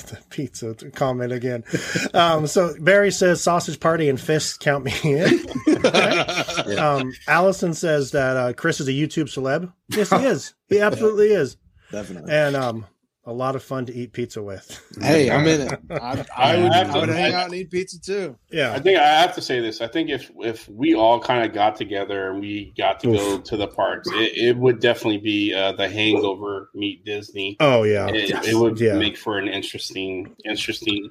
The 0.07 0.19
pizza 0.31 0.75
comment 0.95 1.33
again. 1.33 1.65
Um, 2.15 2.47
so 2.47 2.75
Barry 2.81 3.11
says 3.11 3.43
sausage 3.43 3.81
party 3.81 4.09
and 4.09 4.21
fists 4.21 4.57
count 4.57 4.85
me 4.85 4.93
in. 5.03 5.45
Um, 6.79 7.13
Allison 7.27 7.75
says 7.75 8.13
that 8.13 8.37
uh, 8.37 8.53
Chris 8.53 8.81
is 8.81 8.89
a 8.89 8.93
YouTube 8.93 9.25
celeb. 9.27 9.73
Yes, 9.89 10.11
he 10.11 10.25
is. 10.25 10.55
He 10.69 10.81
absolutely 10.81 11.29
is, 11.29 11.57
Definitely. 11.91 12.33
and 12.33 12.55
um, 12.57 12.87
a 13.29 13.33
lot 13.33 13.57
of 13.57 13.63
fun 13.63 13.85
to 13.87 13.93
eat 13.93 14.13
pizza 14.13 14.41
with. 14.43 14.81
Hey, 15.03 15.31
I'm 15.31 15.47
in 15.47 15.61
it. 15.63 15.81
I, 15.91 16.25
I, 16.37 16.55
I 16.55 16.63
would 16.63 16.73
have 16.73 16.91
I 16.95 16.99
would 17.01 17.07
to- 17.07 17.13
hang 17.15 17.35
I- 17.35 17.39
out 17.41 17.47
and 17.47 17.55
eat 17.55 17.71
pizza 17.71 18.01
too. 18.01 18.39
Yeah, 18.51 18.73
I 18.73 18.79
think 18.79 18.99
I 18.99 19.07
have 19.21 19.35
to 19.35 19.43
say 19.43 19.61
this. 19.61 19.81
I 19.81 19.89
think 19.89 20.09
if 20.11 20.31
if 20.39 20.69
we 20.69 20.95
all 20.95 21.21
kind 21.21 21.45
of 21.45 21.53
got 21.53 21.77
together 21.77 22.31
and 22.31 22.41
we 22.41 22.73
got 22.79 23.01
to 23.01 23.09
go 23.13 23.39
to 23.39 23.57
the 23.57 23.67
parks, 23.67 24.09
it, 24.13 24.37
it 24.37 24.57
would 24.57 24.81
definitely 24.81 25.19
be 25.19 25.53
uh, 25.53 25.73
the 25.73 25.89
Hangover 25.89 26.71
meet 26.75 27.05
Disney. 27.05 27.57
Oh 27.61 27.83
yeah. 27.83 28.07
It, 28.09 28.31
Yes. 28.31 28.47
it 28.49 28.55
would 28.55 28.81
Yeah. 28.81 28.95
make 28.99 29.17
for 29.19 29.39
an 29.39 29.49
interesting, 29.49 30.35
interesting 30.45 31.11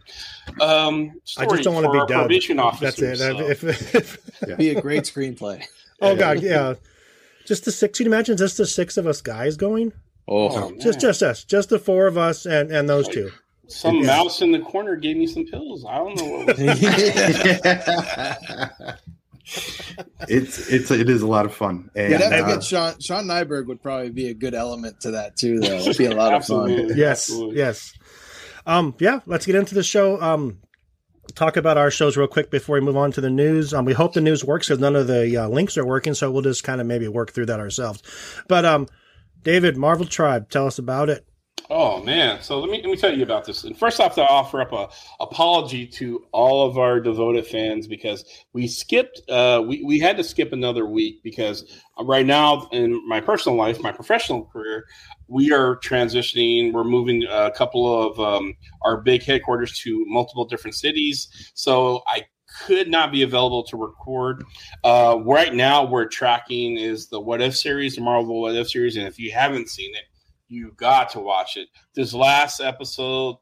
um, 0.62 1.12
I 1.38 1.46
just 1.46 1.64
don't 1.64 1.74
want 1.76 1.86
to 1.86 1.92
be 1.92 1.98
dubbed. 2.00 2.12
probation 2.12 2.58
That's 2.58 3.00
it. 3.02 3.18
so. 3.18 3.40
If, 3.50 3.64
if, 3.96 4.18
Be 4.58 4.70
a 4.70 4.82
great 4.82 5.04
screenplay. 5.04 5.64
oh 6.02 6.16
god, 6.16 6.42
yeah. 6.42 6.76
Just 7.46 7.66
the 7.66 7.72
six. 7.72 7.98
Can 8.00 8.06
you 8.08 8.12
imagine 8.12 8.38
just 8.38 8.58
the 8.58 8.66
six 8.66 8.98
of 8.98 9.06
us 9.06 9.22
guys 9.22 9.56
going? 9.58 9.94
Oh, 10.28 10.50
Oh, 10.50 10.72
Just, 10.82 11.00
just 11.00 11.22
us, 11.24 11.44
just 11.44 11.70
the 11.70 11.80
four 11.80 12.08
of 12.08 12.18
us, 12.18 12.46
and 12.46 12.72
and 12.72 12.90
those 12.90 13.08
two. 13.08 13.32
some 13.68 13.98
Yeah. 13.98 14.08
mouse 14.08 14.42
in 14.42 14.52
the 14.52 14.60
corner 14.60 14.96
gave 14.96 15.18
me 15.18 15.28
some 15.28 15.46
pills. 15.46 15.86
I 15.88 15.98
don't 15.98 16.16
know 16.18 16.26
what 16.26 16.48
was 16.48 16.60
it's 20.28 20.70
it's 20.70 20.92
it 20.92 21.10
is 21.10 21.22
a 21.22 21.28
lot 21.28 21.46
of 21.46 21.54
fun. 21.54 21.90
And, 21.96 22.12
You'd 22.14 22.22
uh, 22.22 22.48
get 22.48 22.64
Sean. 22.64 23.00
Sean 23.00 23.26
Nyberg 23.26 23.68
would 23.68 23.82
probably 23.82 24.10
be 24.10 24.30
a 24.30 24.34
good 24.34 24.56
element 24.56 25.02
to 25.02 25.12
that 25.12 25.36
too, 25.38 25.60
though. 25.60 25.76
It'd 25.76 25.98
be 25.98 26.06
a 26.06 26.16
lot 26.16 26.34
of 26.34 26.46
fun. 26.46 26.70
Yes, 26.96 27.30
Absolutely. 27.30 27.58
yes. 27.58 27.94
Um, 28.66 28.96
yeah, 29.00 29.20
let's 29.28 29.46
get 29.46 29.56
into 29.56 29.76
the 29.76 29.84
show. 29.84 30.20
Um, 30.20 30.60
talk 31.36 31.58
about 31.58 31.78
our 31.78 31.92
shows 31.92 32.18
real 32.18 32.28
quick 32.28 32.50
before 32.50 32.76
we 32.76 32.82
move 32.82 32.98
on 32.98 33.12
to 33.12 33.22
the 33.22 33.30
news. 33.30 33.74
Um, 33.74 33.86
we 33.86 33.94
hope 33.94 34.14
the 34.14 34.22
news 34.22 34.44
works 34.44 34.68
because 34.68 34.80
none 34.80 34.96
of 34.96 35.06
the 35.08 35.38
uh, 35.38 35.48
links 35.48 35.78
are 35.78 35.86
working, 35.86 36.16
so 36.16 36.32
we'll 36.32 36.42
just 36.42 36.64
kind 36.64 36.82
of 36.82 36.88
maybe 36.88 37.08
work 37.08 37.32
through 37.32 37.46
that 37.48 37.60
ourselves. 37.60 38.02
But 38.48 38.66
um, 38.66 38.88
David, 39.46 39.78
Marvel 39.78 40.08
Tribe, 40.08 40.50
tell 40.50 40.66
us 40.66 40.80
about 40.80 41.08
it. 41.08 41.24
Oh 41.70 42.04
man! 42.04 42.42
So 42.42 42.60
let 42.60 42.70
me 42.70 42.78
let 42.78 42.92
me 42.92 42.96
tell 42.96 43.16
you 43.16 43.24
about 43.24 43.46
this. 43.46 43.64
And 43.64 43.78
first 43.78 44.00
off, 44.00 44.16
to 44.16 44.28
offer 44.28 44.62
up 44.62 44.72
a 44.72 44.90
apology 45.20 45.88
to 45.88 46.24
all 46.32 46.68
of 46.68 46.78
our 46.78 47.00
devoted 47.00 47.48
fans 47.48 47.88
because 47.88 48.26
we 48.54 48.68
skipped. 48.68 49.22
Uh, 49.30 49.64
we 49.66 49.84
we 49.84 50.00
had 50.00 50.18
to 50.18 50.24
skip 50.24 50.52
another 50.52 50.86
week 50.86 51.24
because 51.24 51.80
right 52.00 52.26
now 52.26 52.68
in 52.72 53.08
my 53.08 53.20
personal 53.20 53.58
life, 53.58 53.80
my 53.82 53.92
professional 53.92 54.46
career, 54.46 54.86
we 55.28 55.52
are 55.52 55.78
transitioning. 55.78 56.72
We're 56.74 56.84
moving 56.84 57.24
a 57.30 57.52
couple 57.52 58.12
of 58.12 58.20
um, 58.20 58.56
our 58.84 59.02
big 59.02 59.24
headquarters 59.24 59.80
to 59.80 60.06
multiple 60.08 60.46
different 60.46 60.76
cities. 60.76 61.52
So 61.56 62.04
I 62.08 62.26
could 62.62 62.90
not 62.90 63.12
be 63.12 63.24
available 63.24 63.64
to 63.64 63.78
record. 63.78 64.44
Uh, 64.84 65.20
right 65.26 65.54
now, 65.54 65.86
we're 65.86 66.06
tracking 66.06 66.78
is 66.78 67.08
the 67.08 67.20
What 67.20 67.42
If 67.42 67.56
series, 67.56 67.96
the 67.96 68.02
Marvel 68.02 68.42
What 68.42 68.56
If 68.56 68.70
series, 68.70 68.96
and 68.96 69.08
if 69.08 69.20
you 69.20 69.32
haven't 69.32 69.70
seen 69.70 69.94
it 69.96 70.04
you 70.48 70.72
got 70.78 71.10
to 71.12 71.20
watch 71.20 71.58
it. 71.58 71.70
This 71.94 72.14
last 72.14 72.60
episode, 72.60 73.38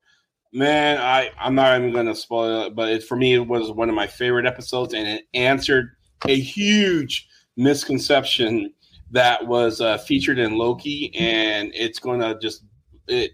man, 0.52 0.98
I 0.98 1.32
I'm 1.40 1.56
not 1.56 1.80
even 1.80 1.94
gonna 1.94 2.16
spoil 2.16 2.68
it, 2.68 2.76
but 2.76 2.90
it, 2.90 3.04
for 3.04 3.16
me, 3.16 3.34
it 3.34 3.48
was 3.48 3.72
one 3.72 3.90
of 3.90 3.96
my 3.96 4.08
favorite 4.08 4.46
episodes, 4.46 4.94
and 4.94 5.08
it 5.08 5.24
answered 5.34 5.96
a 6.28 6.40
huge 6.40 7.28
misconception 7.58 8.74
that 9.12 9.46
was 9.46 9.82
uh, 9.82 9.98
featured 10.00 10.40
in 10.40 10.58
Loki, 10.58 11.14
and 11.16 11.72
it's 11.76 12.00
gonna 12.00 12.40
just 12.40 12.64
it 13.08 13.32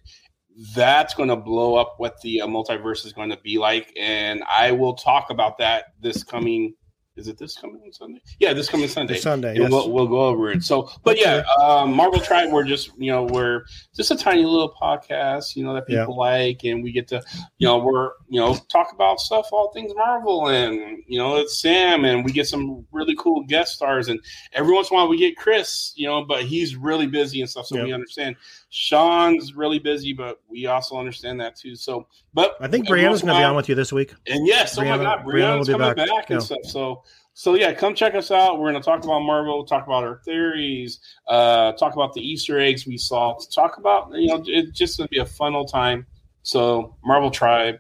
that's 0.76 1.14
going 1.14 1.30
to 1.30 1.36
blow 1.36 1.76
up 1.76 1.96
what 1.98 2.20
the 2.22 2.42
uh, 2.42 2.48
multiverse 2.48 3.06
is 3.06 3.14
going 3.14 3.30
to 3.30 3.38
be 3.44 3.58
like 3.58 3.94
and 3.98 4.44
i 4.52 4.72
will 4.72 4.94
talk 4.94 5.30
about 5.30 5.58
that 5.58 5.86
this 6.02 6.24
coming 6.24 6.74
is 7.16 7.28
it 7.28 7.38
this 7.38 7.58
coming 7.58 7.82
sunday 7.92 8.20
yeah 8.40 8.54
this 8.54 8.70
coming 8.70 8.88
sunday 8.88 9.14
This 9.16 9.24
Sunday, 9.24 9.58
yes. 9.58 9.70
we'll, 9.70 9.92
we'll 9.92 10.08
go 10.08 10.22
over 10.22 10.52
it 10.52 10.64
so 10.64 10.90
but 11.04 11.20
yeah 11.20 11.44
um, 11.62 11.94
marvel 11.94 12.20
tribe 12.22 12.50
we're 12.52 12.64
just 12.64 12.92
you 12.98 13.12
know 13.12 13.24
we're 13.24 13.64
just 13.94 14.12
a 14.12 14.16
tiny 14.16 14.46
little 14.46 14.74
podcast 14.82 15.56
you 15.56 15.66
know 15.66 15.74
that 15.74 15.84
Yeah. 15.90 16.02
people 16.04 16.18
like 16.18 16.64
and 16.64 16.82
we 16.82 16.94
get 16.94 17.10
to 17.10 17.22
you 17.58 17.68
know 17.68 17.78
we're 17.80 18.12
you 18.30 18.40
know 18.40 18.56
talk 18.72 18.94
about 18.94 19.20
stuff 19.20 19.50
all 19.52 19.72
things 19.74 19.92
marvel 19.96 20.48
and 20.48 21.04
you 21.08 21.18
know 21.20 21.36
it's 21.38 21.60
sam 21.60 22.06
and 22.06 22.24
we 22.24 22.32
get 22.32 22.48
some 22.48 22.86
really 22.94 23.16
cool 23.20 23.44
guest 23.48 23.74
stars 23.76 24.08
and 24.08 24.20
every 24.54 24.74
once 24.74 24.90
in 24.90 24.96
a 24.96 25.00
while 25.00 25.10
we 25.10 25.18
get 25.18 25.36
chris 25.36 25.92
you 25.98 26.08
know 26.08 26.24
but 26.24 26.44
he's 26.44 26.78
really 26.78 27.08
busy 27.08 27.42
and 27.42 27.50
stuff 27.50 27.66
so 27.66 27.76
Yeah. 27.78 27.84
we 27.84 27.92
understand 27.94 28.38
sean's 28.70 29.54
really 29.56 29.80
busy 29.80 30.14
but 30.14 30.40
we 30.48 30.68
also 30.68 30.98
understand 30.98 31.40
that 31.42 31.56
too 31.56 31.76
so 31.76 32.08
but 32.34 32.56
I 32.62 32.68
think 32.68 32.88
Brianna's 32.88 33.22
going 33.22 33.34
to 33.34 33.40
be 33.40 33.44
on 33.44 33.56
with 33.56 33.68
you 33.70 33.74
this 33.76 33.92
week. 33.92 34.14
and 34.28 34.46
yes, 34.46 34.78
oh 34.78 34.82
my 34.84 34.90
Brianna- 34.90 35.04
God, 35.04 35.20
Brianna 35.20 35.24
will 35.26 35.32
Brianna's 35.34 35.68
be 35.68 35.74
coming 35.74 35.88
back. 35.96 36.08
back, 36.08 36.30
and 36.30 36.40
Yeah. 36.40 36.46
stuff. 36.46 36.60
So, 36.66 37.04
so 37.34 37.56
yeah, 37.56 37.74
come 37.74 37.96
check 37.96 38.14
us 38.14 38.30
out. 38.30 38.60
We're 38.60 38.70
going 38.72 38.82
to 38.82 38.86
talk 38.86 39.04
about 39.04 39.22
Marvel, 39.22 39.66
talk 39.66 39.88
about 39.88 40.04
our 40.04 40.22
theories, 40.24 41.00
uh, 41.28 41.72
talk 41.74 41.94
about 41.96 42.14
the 42.14 42.22
Easter 42.22 42.60
eggs 42.60 42.86
we 42.86 42.98
saw, 43.00 43.36
talk 43.54 43.78
about 43.80 44.12
you 44.14 44.28
know 44.28 44.44
it's 44.46 44.78
just 44.78 44.98
going 45.00 45.08
to 45.08 45.12
be 45.12 45.18
a 45.20 45.26
fun 45.26 45.56
old 45.56 45.72
time. 45.72 46.06
So, 46.44 46.96
Marvel 47.04 47.32
Tribe, 47.32 47.78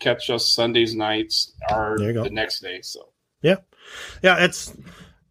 catch 0.00 0.28
us 0.28 0.46
Sundays 0.46 0.94
nights 0.94 1.54
or 1.70 1.96
There 1.98 2.08
you 2.08 2.12
go. 2.14 2.24
the 2.24 2.30
next 2.30 2.60
day. 2.60 2.80
So, 2.82 3.08
yeah, 3.40 3.56
Yeah, 4.22 4.44
it's 4.44 4.76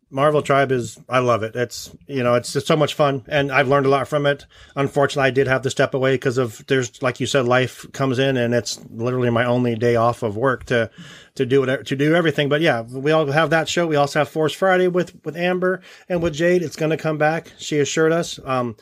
Marvel 0.10 0.42
Tribe 0.42 0.72
is 0.72 0.98
I 1.10 1.20
love 1.20 1.44
it. 1.44 1.56
It's 1.56 1.96
you 2.08 2.24
know 2.24 2.36
it's 2.36 2.54
just 2.54 2.68
so 2.68 2.78
much 2.78 2.94
fun, 2.94 3.24
and 3.28 3.52
I've 3.52 3.68
learned 3.68 3.86
a 3.86 3.90
lot 3.90 4.08
from 4.08 4.26
it. 4.26 4.46
Unfortunately, 4.76 5.28
I 5.28 5.32
did 5.32 5.48
have 5.48 5.64
to 5.64 5.70
step 5.70 5.94
away 5.94 6.14
because 6.14 6.38
of 6.38 6.66
there's 6.68 7.02
like 7.02 7.20
you 7.20 7.26
said, 7.26 7.46
life 7.46 7.86
comes 7.92 8.18
in, 8.18 8.38
and 8.38 8.54
it's 8.54 8.80
literally 8.90 9.30
my 9.30 9.46
only 9.46 9.76
day 9.76 9.98
off 9.98 10.24
of 10.24 10.38
work 10.38 10.66
to 10.66 10.90
to 11.36 11.46
do 11.46 11.64
it 11.64 11.86
to 11.88 11.96
do 11.96 12.16
everything. 12.16 12.48
But 12.48 12.62
yeah, 12.62 12.82
we 12.82 13.12
all 13.12 13.26
have 13.28 13.50
that 13.50 13.68
show. 13.68 13.86
We 13.86 13.98
also 13.98 14.20
have 14.20 14.30
Force 14.30 14.54
Friday 14.54 14.88
with 14.88 15.14
with 15.26 15.36
Amber 15.36 15.82
and 16.08 16.24
with 16.24 16.34
Jade. 16.34 16.62
It's 16.62 16.78
going 16.78 16.92
to 16.92 16.98
come 16.98 17.18
back. 17.18 17.52
She 17.58 17.80
assured 17.80 18.14
us. 18.14 18.40
Um, 18.46 18.78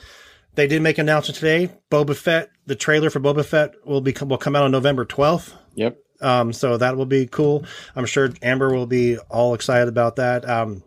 they 0.54 0.68
did 0.68 0.82
make 0.82 1.00
an 1.00 1.10
announcement 1.10 1.38
today. 1.38 1.72
Boba 1.90 2.16
Fett, 2.16 2.50
the 2.66 2.76
trailer 2.76 3.10
for 3.10 3.20
Boba 3.20 3.44
Fett 3.44 3.74
will 3.86 4.02
be 4.02 4.14
will 4.22 4.38
come 4.38 4.56
out 4.56 4.64
on 4.64 4.72
November 4.72 5.06
twelfth. 5.06 5.56
Yep. 5.74 5.98
Um, 6.22 6.54
so 6.54 6.78
that 6.78 6.96
will 6.96 7.06
be 7.06 7.26
cool. 7.26 7.66
I'm 7.96 8.06
sure 8.06 8.30
Amber 8.42 8.74
will 8.74 8.88
be 8.88 9.18
all 9.18 9.54
excited 9.54 9.90
about 9.90 10.16
that. 10.16 10.48
Um, 10.48 10.84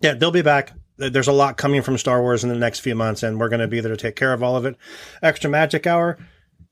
yeah, 0.00 0.14
they'll 0.14 0.30
be 0.30 0.42
back. 0.42 0.72
There's 0.96 1.28
a 1.28 1.32
lot 1.32 1.56
coming 1.56 1.82
from 1.82 1.96
Star 1.96 2.20
Wars 2.20 2.44
in 2.44 2.50
the 2.50 2.56
next 2.56 2.80
few 2.80 2.94
months, 2.94 3.22
and 3.22 3.40
we're 3.40 3.48
going 3.48 3.60
to 3.60 3.68
be 3.68 3.80
there 3.80 3.90
to 3.90 3.96
take 3.96 4.16
care 4.16 4.32
of 4.32 4.42
all 4.42 4.56
of 4.56 4.66
it. 4.66 4.76
Extra 5.22 5.48
Magic 5.48 5.86
Hour 5.86 6.18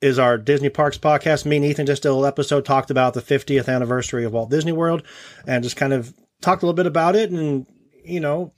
is 0.02 0.18
our 0.18 0.37
Disney 0.37 0.68
Parks 0.68 0.99
podcast. 0.99 1.47
Me 1.47 1.56
and 1.56 1.64
Ethan 1.64 1.87
just 1.87 2.02
did 2.02 2.08
a 2.08 2.12
little 2.12 2.26
episode 2.26 2.64
talked 2.64 2.90
about 2.90 3.14
the 3.14 3.23
50th 3.23 3.73
anniversary 3.75 4.25
of 4.25 4.32
Walt 4.32 4.50
Disney 4.50 4.73
World, 4.73 5.02
and 5.47 5.62
just 5.62 5.76
kind 5.76 5.92
of 5.92 6.14
talked 6.42 6.62
a 6.62 6.66
little 6.66 6.76
bit 6.76 6.87
about 6.87 7.16
it. 7.16 7.30
And 7.30 7.66
you 8.04 8.20
know, 8.20 8.52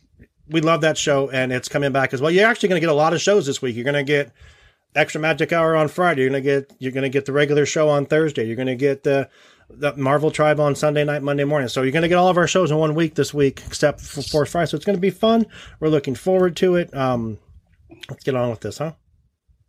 we 0.48 0.60
love 0.60 0.80
that 0.80 0.98
show, 0.98 1.30
and 1.30 1.52
it's 1.52 1.68
coming 1.68 1.92
back 1.92 2.12
as 2.12 2.20
well. 2.20 2.30
You're 2.30 2.48
actually 2.48 2.70
going 2.70 2.80
to 2.80 2.86
get 2.86 2.92
a 2.92 2.94
lot 2.94 3.12
of 3.12 3.20
shows 3.20 3.46
this 3.46 3.62
week. 3.62 3.76
You're 3.76 3.84
going 3.84 3.94
to 3.94 4.02
get 4.02 4.32
extra 4.94 5.20
magic 5.20 5.52
hour 5.52 5.76
on 5.76 5.88
Friday. 5.88 6.22
You're 6.22 6.30
gonna 6.30 6.40
get 6.40 6.72
you're 6.78 6.92
gonna 6.92 7.08
get 7.08 7.26
the 7.26 7.32
regular 7.32 7.66
show 7.66 7.88
on 7.88 8.06
Thursday. 8.06 8.46
You're 8.46 8.56
gonna 8.56 8.76
get 8.76 9.02
the 9.02 9.28
the 9.70 9.94
Marvel 9.96 10.30
Tribe 10.30 10.60
on 10.60 10.74
Sunday 10.74 11.04
night, 11.04 11.22
Monday 11.22 11.44
morning. 11.44 11.68
So 11.68 11.82
you're 11.82 11.92
gonna 11.92 12.08
get 12.08 12.18
all 12.18 12.28
of 12.28 12.36
our 12.36 12.46
shows 12.46 12.70
in 12.70 12.76
one 12.76 12.94
week 12.94 13.14
this 13.14 13.32
week, 13.32 13.62
except 13.66 14.00
for 14.00 14.22
Force 14.22 14.50
Friday. 14.50 14.66
So 14.66 14.76
it's 14.76 14.84
gonna 14.84 14.98
be 14.98 15.10
fun. 15.10 15.46
We're 15.78 15.88
looking 15.88 16.14
forward 16.14 16.56
to 16.56 16.76
it. 16.76 16.94
Um, 16.94 17.38
let's 18.08 18.24
get 18.24 18.34
on 18.34 18.50
with 18.50 18.60
this, 18.60 18.78
huh? 18.78 18.92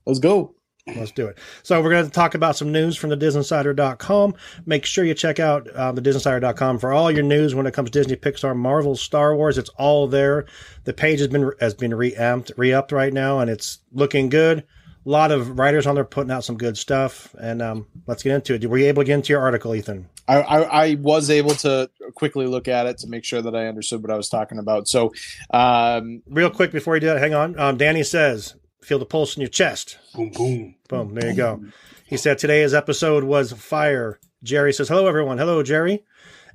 Let's 0.06 0.20
go. 0.20 0.56
Let's 0.88 1.12
do 1.12 1.28
it. 1.28 1.38
So 1.64 1.82
we're 1.82 1.92
going 1.92 2.06
to 2.06 2.12
talk 2.12 2.34
about 2.34 2.56
some 2.56 2.72
news 2.72 2.98
from 2.98 3.12
the 3.12 3.18
DisInsider.com. 3.18 4.34
Make 4.66 4.86
sure 4.86 5.06
you 5.06 5.14
check 5.14 5.40
out 5.40 5.70
uh, 5.70 5.92
the 5.92 6.02
DisInsider.com 6.02 6.80
for 6.80 6.92
all 6.92 7.12
your 7.12 7.24
news 7.24 7.54
when 7.54 7.68
it 7.68 7.74
comes 7.74 7.92
to 7.92 8.00
Disney, 8.00 8.16
Pixar, 8.16 8.56
Marvel, 8.56 8.96
Star 8.96 9.36
Wars. 9.36 9.58
It's 9.58 9.70
all 9.70 10.08
there. 10.08 10.46
The 10.86 10.94
page 10.94 11.20
has 11.20 11.28
been 11.28 11.52
has 11.60 11.76
been 11.76 11.94
reamped, 11.94 12.52
re-upped 12.58 12.92
right 12.92 13.14
now, 13.14 13.40
and 13.40 13.50
it's 13.50 13.80
looking 13.92 14.30
good. 14.30 14.64
A 15.06 15.10
lot 15.10 15.32
of 15.32 15.58
writers 15.58 15.88
on 15.88 15.96
there 15.96 16.04
putting 16.06 16.32
out 16.32 16.44
some 16.44 16.58
good 16.58 16.78
stuff. 16.78 17.34
And 17.40 17.62
um, 17.62 17.88
let's 18.08 18.24
get 18.24 18.34
into 18.36 18.54
it. 18.54 18.66
Were 18.70 18.78
you 18.78 18.86
able 18.86 19.02
to 19.02 19.08
get 19.08 19.16
into 19.16 19.34
your 19.34 19.42
article, 19.42 19.74
Ethan? 19.74 20.08
I, 20.28 20.42
I, 20.42 20.60
I 20.90 20.96
was 20.96 21.30
able 21.30 21.56
to 21.56 21.90
quickly 22.14 22.46
look 22.46 22.68
at 22.68 22.86
it 22.86 23.00
to 23.00 23.08
make 23.08 23.24
sure 23.26 23.42
that 23.42 23.56
I 23.56 23.68
understood 23.68 24.02
what 24.04 24.12
I 24.12 24.16
was 24.18 24.30
talking 24.30 24.60
about. 24.60 24.88
So, 24.88 25.12
um, 25.50 26.22
Real 26.28 26.50
quick 26.50 26.72
before 26.72 26.96
you 26.96 27.02
do 27.02 27.08
that, 27.08 27.20
hang 27.20 27.34
on. 27.34 27.60
Um, 27.60 27.78
Danny 27.78 28.04
says, 28.04 28.56
"Feel 28.84 29.00
the 29.00 29.06
pulse 29.06 29.36
in 29.36 29.42
your 29.42 29.50
chest." 29.50 29.98
boom, 30.14 30.30
boom. 30.30 30.76
Boom. 30.88 31.16
There 31.16 31.30
you 31.32 31.36
go. 31.36 31.64
He 32.06 32.18
said 32.18 32.38
today's 32.38 32.74
episode 32.74 33.24
was 33.24 33.54
fire. 33.54 34.20
Jerry 34.44 34.74
says, 34.74 34.90
hello, 34.90 35.08
everyone. 35.08 35.38
Hello, 35.38 35.64
Jerry. 35.64 36.04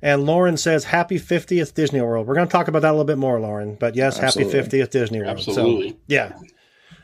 And 0.01 0.25
Lauren 0.25 0.55
says, 0.57 0.83
happy 0.83 1.17
50th 1.17 1.73
Disney 1.73 1.99
World. 2.01 2.27
We're 2.27 2.35
going 2.35 2.47
to 2.47 2.51
talk 2.51 2.67
about 2.67 2.83
that 2.83 2.89
a 2.89 2.91
little 2.91 3.05
bit 3.05 3.17
more, 3.17 3.39
Lauren. 3.39 3.75
But 3.79 3.95
yes, 3.95 4.19
Absolutely. 4.19 4.55
happy 4.55 4.77
50th 4.77 4.89
Disney 4.91 5.19
World. 5.21 5.39
So, 5.39 5.51
Absolutely. 5.51 5.97
yeah. 6.05 6.33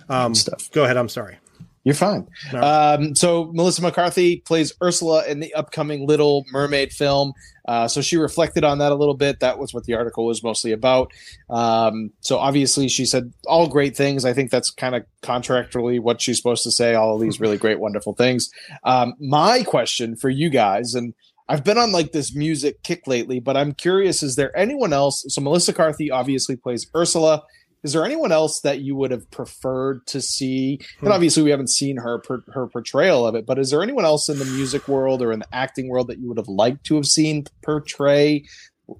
Um, 0.09 0.35
stuff. 0.35 0.69
go 0.71 0.83
ahead. 0.83 0.97
I'm 0.97 1.09
sorry. 1.09 1.37
You're 1.83 1.95
fine. 1.95 2.29
No. 2.53 2.61
Um, 2.61 3.15
so 3.15 3.51
Melissa 3.53 3.81
McCarthy 3.81 4.37
plays 4.37 4.71
Ursula 4.81 5.25
in 5.27 5.41
the 5.41 5.53
upcoming 5.53 6.07
Little 6.07 6.45
Mermaid 6.49 6.93
film. 6.93 7.33
Uh, 7.67 7.87
so 7.87 8.01
she 8.01 8.15
reflected 8.15 8.63
on 8.63 8.77
that 8.77 8.91
a 8.91 8.95
little 8.95 9.15
bit. 9.15 9.41
That 9.41 9.59
was 9.59 9.73
what 9.73 9.83
the 9.83 9.93
article 9.93 10.25
was 10.25 10.43
mostly 10.43 10.71
about. 10.71 11.11
Um, 11.49 12.11
so 12.21 12.37
obviously 12.37 12.87
she 12.87 13.05
said 13.05 13.33
all 13.47 13.67
great 13.67 13.97
things. 13.97 14.23
I 14.23 14.31
think 14.33 14.49
that's 14.49 14.69
kind 14.69 14.95
of 14.95 15.05
contractually 15.21 15.99
what 15.99 16.21
she's 16.21 16.37
supposed 16.37 16.63
to 16.63 16.71
say. 16.71 16.93
All 16.95 17.15
of 17.15 17.21
these 17.21 17.41
really 17.41 17.57
great, 17.57 17.79
wonderful 17.79 18.13
things. 18.13 18.49
Um, 18.85 19.13
my 19.19 19.63
question 19.63 20.15
for 20.15 20.29
you 20.29 20.49
guys, 20.49 20.95
and 20.95 21.13
I've 21.49 21.65
been 21.65 21.77
on 21.77 21.91
like 21.91 22.13
this 22.13 22.33
music 22.33 22.81
kick 22.83 23.07
lately, 23.07 23.41
but 23.41 23.57
I'm 23.57 23.73
curious: 23.73 24.23
is 24.23 24.37
there 24.37 24.57
anyone 24.57 24.93
else? 24.93 25.25
So 25.27 25.41
Melissa 25.41 25.71
McCarthy 25.71 26.11
obviously 26.11 26.55
plays 26.55 26.87
Ursula. 26.95 27.43
Is 27.83 27.93
there 27.93 28.05
anyone 28.05 28.31
else 28.31 28.61
that 28.61 28.79
you 28.79 28.95
would 28.95 29.11
have 29.11 29.29
preferred 29.29 30.05
to 30.07 30.21
see? 30.21 30.79
And 31.01 31.09
obviously, 31.09 31.43
we 31.43 31.49
haven't 31.51 31.69
seen 31.69 31.97
her 31.97 32.19
per, 32.19 32.41
her 32.53 32.67
portrayal 32.67 33.27
of 33.27 33.35
it. 33.35 33.45
But 33.45 33.59
is 33.59 33.71
there 33.71 33.83
anyone 33.83 34.05
else 34.05 34.29
in 34.29 34.39
the 34.39 34.45
music 34.45 34.87
world 34.87 35.21
or 35.21 35.31
in 35.33 35.39
the 35.39 35.47
acting 35.53 35.89
world 35.89 36.07
that 36.07 36.19
you 36.19 36.27
would 36.29 36.37
have 36.37 36.47
liked 36.47 36.85
to 36.85 36.95
have 36.95 37.05
seen 37.05 37.45
portray 37.61 38.45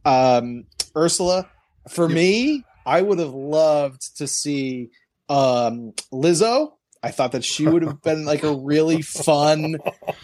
um, 0.05 0.65
Ursula? 0.97 1.49
For 1.89 2.07
me, 2.09 2.63
I 2.85 3.01
would 3.01 3.19
have 3.19 3.33
loved 3.33 4.17
to 4.17 4.27
see 4.27 4.89
um, 5.29 5.93
Lizzo. 6.11 6.73
I 7.01 7.11
thought 7.11 7.33
that 7.33 7.43
she 7.43 7.67
would 7.67 7.81
have 7.83 8.01
been 8.01 8.23
like 8.23 8.43
a 8.43 8.53
really 8.55 9.01
fun 9.01 9.77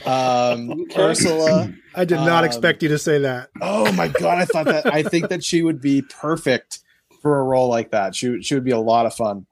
um, 0.06 0.86
Ursula. 0.98 1.74
I 1.94 2.06
did 2.06 2.16
not 2.16 2.44
Um, 2.44 2.46
expect 2.46 2.84
you 2.84 2.90
to 2.90 2.98
say 2.98 3.20
that. 3.20 3.50
Oh 3.62 3.92
my 3.94 4.08
god, 4.08 4.38
I 4.38 4.46
thought 4.46 4.66
that 4.68 4.86
I 4.86 5.04
think 5.04 5.28
that 5.30 5.44
she 5.44 5.62
would 5.62 5.82
be 5.82 6.02
perfect 6.04 6.80
for 7.22 7.40
a 7.40 7.44
role 7.44 7.70
like 7.70 7.92
that. 7.92 8.16
She 8.16 8.30
would- 8.30 8.46
she 8.46 8.54
would 8.56 8.64
be 8.64 8.72
a 8.72 8.80
lot 8.80 9.06
of 9.06 9.14
fun. 9.14 9.46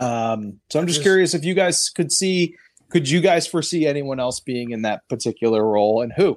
Um, 0.00 0.60
so 0.70 0.78
I'm 0.80 0.86
just 0.86 0.98
Just- 0.98 1.02
curious 1.04 1.34
if 1.34 1.44
you 1.44 1.54
guys 1.54 1.88
could 1.88 2.10
see, 2.12 2.56
could 2.90 3.08
you 3.08 3.20
guys 3.20 3.46
foresee 3.46 3.86
anyone 3.86 4.20
else 4.20 4.40
being 4.40 4.70
in 4.70 4.82
that 4.82 5.08
particular 5.08 5.64
role 5.64 6.02
and 6.02 6.12
who? 6.12 6.34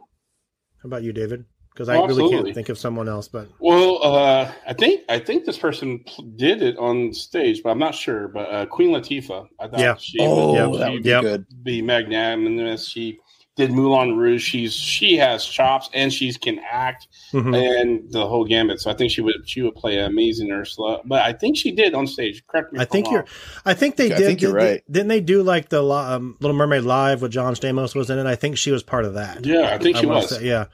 How 0.82 0.88
about 0.88 1.04
you, 1.04 1.12
David? 1.14 1.46
because 1.74 1.90
I 1.90 1.98
Oh, 1.98 2.08
really 2.08 2.28
can't 2.32 2.56
think 2.56 2.70
of 2.70 2.78
someone 2.80 3.08
else. 3.08 3.28
But 3.28 3.50
Well, 3.60 4.04
uh, 4.04 4.52
I 4.66 4.74
think 4.74 5.02
I 5.10 5.20
think 5.20 5.46
this 5.46 5.60
person 5.60 6.04
did 6.36 6.64
it 6.64 6.76
on 6.80 7.14
stage, 7.14 7.62
but 7.62 7.70
I'm 7.70 7.78
not 7.78 7.94
sure. 7.94 8.30
But 8.30 8.52
uh, 8.52 8.66
Queen 8.66 8.90
Latifah, 8.90 9.48
I 9.60 9.68
thought 9.68 9.80
Yeah. 9.80 9.96
she 10.00 10.18
Oh, 10.20 10.56
Yeah. 10.56 10.80
that 10.80 10.92
would 10.92 11.04
be 11.04 11.10
good. 11.12 11.46
be 11.64 11.82
magnanimous. 11.84 12.88
She 12.88 13.20
did 13.58 13.72
Moulin 13.72 14.16
Rouge. 14.16 14.42
She's 14.44 14.74
she 14.74 15.18
has 15.18 15.46
chops 15.46 15.90
and 15.94 16.14
she 16.14 16.32
can 16.34 16.60
act 16.60 17.08
mhm. 17.34 17.56
and 17.82 18.12
the 18.12 18.26
whole 18.26 18.46
gambit. 18.46 18.80
So 18.80 18.90
I 18.90 18.94
think 18.94 19.12
she 19.12 19.22
would 19.22 19.36
she 19.46 19.62
would 19.62 19.76
play 19.76 19.98
amazing 20.00 20.52
Ursula. 20.52 21.02
But 21.04 21.24
I 21.24 21.34
think 21.34 21.58
she 21.58 21.72
did 21.72 21.94
on 21.94 22.08
stage. 22.08 22.46
Correct 22.48 22.72
me. 22.72 22.80
I 22.80 22.84
if 22.84 22.90
think 22.90 23.08
I'm 23.08 23.12
you're. 23.14 23.22
wrong. 23.22 23.30
I 23.66 23.74
think 23.74 23.96
they 23.98 24.06
I 24.14 24.18
did. 24.18 24.26
think 24.26 24.42
you're 24.42 24.58
did- 24.58 24.64
right. 24.66 24.84
Didn't 24.90 25.08
they 25.10 25.22
do 25.22 25.44
like 25.44 25.70
the 25.70 25.84
um, 25.84 26.38
Little 26.40 26.56
Mermaid 26.56 26.84
live 26.84 27.22
with 27.22 27.32
John 27.32 27.54
Stamos 27.56 27.96
was 27.96 28.10
in 28.10 28.20
it? 28.20 28.26
I 28.26 28.36
think 28.36 28.58
she 28.58 28.72
was 28.72 28.84
part 28.84 29.06
of 29.06 29.16
that. 29.16 29.46
Yeah, 29.46 29.74
I 29.74 29.78
think 29.78 29.98
she 29.98 30.06
was. 30.06 30.30
say- 30.30 30.46
yeah. 30.46 30.66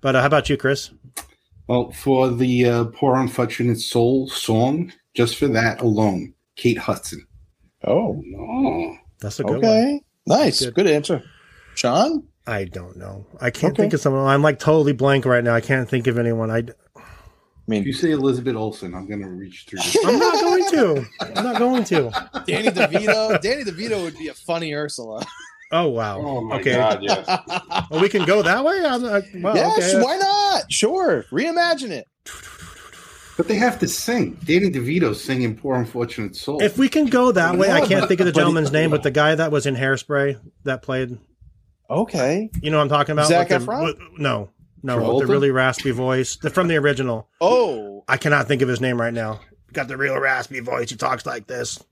But 0.00 0.16
uh, 0.16 0.20
how 0.20 0.26
about 0.26 0.50
you, 0.50 0.56
Chris? 0.56 0.90
Well, 1.68 1.92
for 1.92 2.28
the 2.28 2.66
uh, 2.68 2.84
Poor 2.86 3.14
Unfortunate 3.14 3.78
Soul 3.78 4.28
song, 4.28 4.92
just 5.14 5.36
for 5.36 5.46
that 5.48 5.80
alone, 5.80 6.34
Kate 6.56 6.76
Hudson. 6.78 7.24
Oh, 7.86 8.20
Oh, 8.36 8.96
That's 9.20 9.38
a 9.38 9.44
good 9.44 9.62
one. 9.62 9.64
okay. 9.64 10.00
Nice. 10.26 10.60
Good. 10.64 10.74
Good. 10.74 10.86
answer. 10.88 11.22
Sean? 11.76 12.24
I 12.46 12.64
don't 12.64 12.96
know. 12.96 13.26
I 13.40 13.50
can't 13.50 13.72
Okay. 13.72 13.82
think 13.84 13.92
of 13.94 14.00
someone. 14.00 14.26
I'm 14.26 14.42
like 14.42 14.58
totally 14.58 14.92
blank 14.92 15.24
right 15.24 15.44
now. 15.44 15.54
I 15.54 15.60
can't 15.60 15.88
think 15.88 16.06
of 16.06 16.18
anyone. 16.18 16.50
I, 16.50 16.58
I 16.58 17.02
If 17.68 17.86
you 17.86 17.92
say 17.92 18.10
Elizabeth 18.10 18.56
Olsen, 18.56 18.94
I'm 18.94 19.06
going 19.06 19.20
to 19.20 19.28
reach 19.28 19.66
through. 19.68 19.78
this. 19.78 19.96
I'm 20.04 20.18
not 20.18 20.40
going 20.40 20.70
to. 20.70 21.06
I'm 21.20 21.44
not 21.44 21.58
going 21.58 21.84
to. 21.84 22.10
Danny 22.46 22.68
DeVito. 22.68 23.40
Danny 23.40 23.62
DeVito 23.64 24.02
would 24.02 24.18
be 24.18 24.28
a 24.28 24.34
funny 24.34 24.74
Ursula. 24.74 25.24
Oh 25.74 25.88
wow. 25.88 26.18
oh 26.20 26.40
my 26.42 26.56
okay. 26.56 26.74
God, 26.74 27.02
yes. 27.02 27.26
Well, 27.90 28.00
we 28.02 28.08
can 28.10 28.26
go 28.26 28.42
that 28.42 28.62
way. 28.64 28.84
I'm, 28.84 29.04
I, 29.06 29.08
uh, 29.08 29.22
well, 29.36 29.56
yes, 29.56 29.94
okay. 29.94 30.04
why 30.04 30.16
not? 30.18 30.70
Sure. 30.70 31.24
Reimagine 31.30 31.90
it. 31.92 32.08
But 33.38 33.48
they 33.48 33.54
have 33.54 33.78
to 33.78 33.88
sing. 33.88 34.38
Danny 34.44 34.70
DeVito 34.70 35.14
singing 35.14 35.56
Poor 35.56 35.76
Unfortunate 35.76 36.36
Soul. 36.36 36.62
If 36.62 36.76
we 36.76 36.90
can 36.90 37.06
go 37.06 37.32
that 37.32 37.56
way, 37.56 37.70
I 37.72 37.86
can't 37.86 38.06
think 38.06 38.20
of 38.20 38.26
the 38.26 38.32
gentleman's 38.32 38.70
name, 38.70 38.90
but 38.90 39.02
the 39.02 39.10
guy 39.10 39.34
that 39.34 39.50
was 39.50 39.64
in 39.64 39.74
Hairspray 39.74 40.38
that 40.64 40.82
played. 40.82 41.18
Okay. 41.90 42.50
You 42.62 42.70
know 42.70 42.78
what 42.78 42.84
I'm 42.84 42.88
talking 42.88 43.12
about? 43.12 43.26
Zac 43.28 43.50
With 43.50 43.64
the- 43.66 43.72
Efron? 43.72 43.84
with- 43.84 43.98
no, 44.18 44.50
no, 44.82 45.14
with 45.14 45.26
the 45.26 45.32
really 45.32 45.50
raspy 45.50 45.90
voice 45.90 46.36
the, 46.36 46.50
from 46.50 46.68
the 46.68 46.76
original. 46.76 47.28
Oh, 47.40 48.04
I 48.08 48.16
cannot 48.16 48.48
think 48.48 48.62
of 48.62 48.68
his 48.68 48.80
name 48.80 49.00
right 49.00 49.12
now. 49.14 49.40
Got 49.72 49.88
the 49.88 49.96
real 49.96 50.18
raspy 50.18 50.60
voice. 50.60 50.90
He 50.90 50.96
talks 50.96 51.24
like 51.26 51.46
this. 51.46 51.82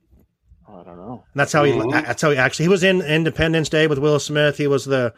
I 0.68 0.82
don't 0.84 0.96
know. 0.96 1.24
And 1.32 1.40
that's 1.40 1.52
how 1.52 1.64
he. 1.64 1.72
Mhm. 1.72 1.90
That's 1.92 2.22
how 2.22 2.30
he 2.30 2.36
actually. 2.36 2.64
He 2.66 2.68
was 2.68 2.82
in 2.84 3.00
Independence 3.02 3.68
Day 3.68 3.86
with 3.86 3.98
Will 3.98 4.18
Smith. 4.20 4.56
He 4.56 4.66
was 4.66 4.84
the 4.84 5.12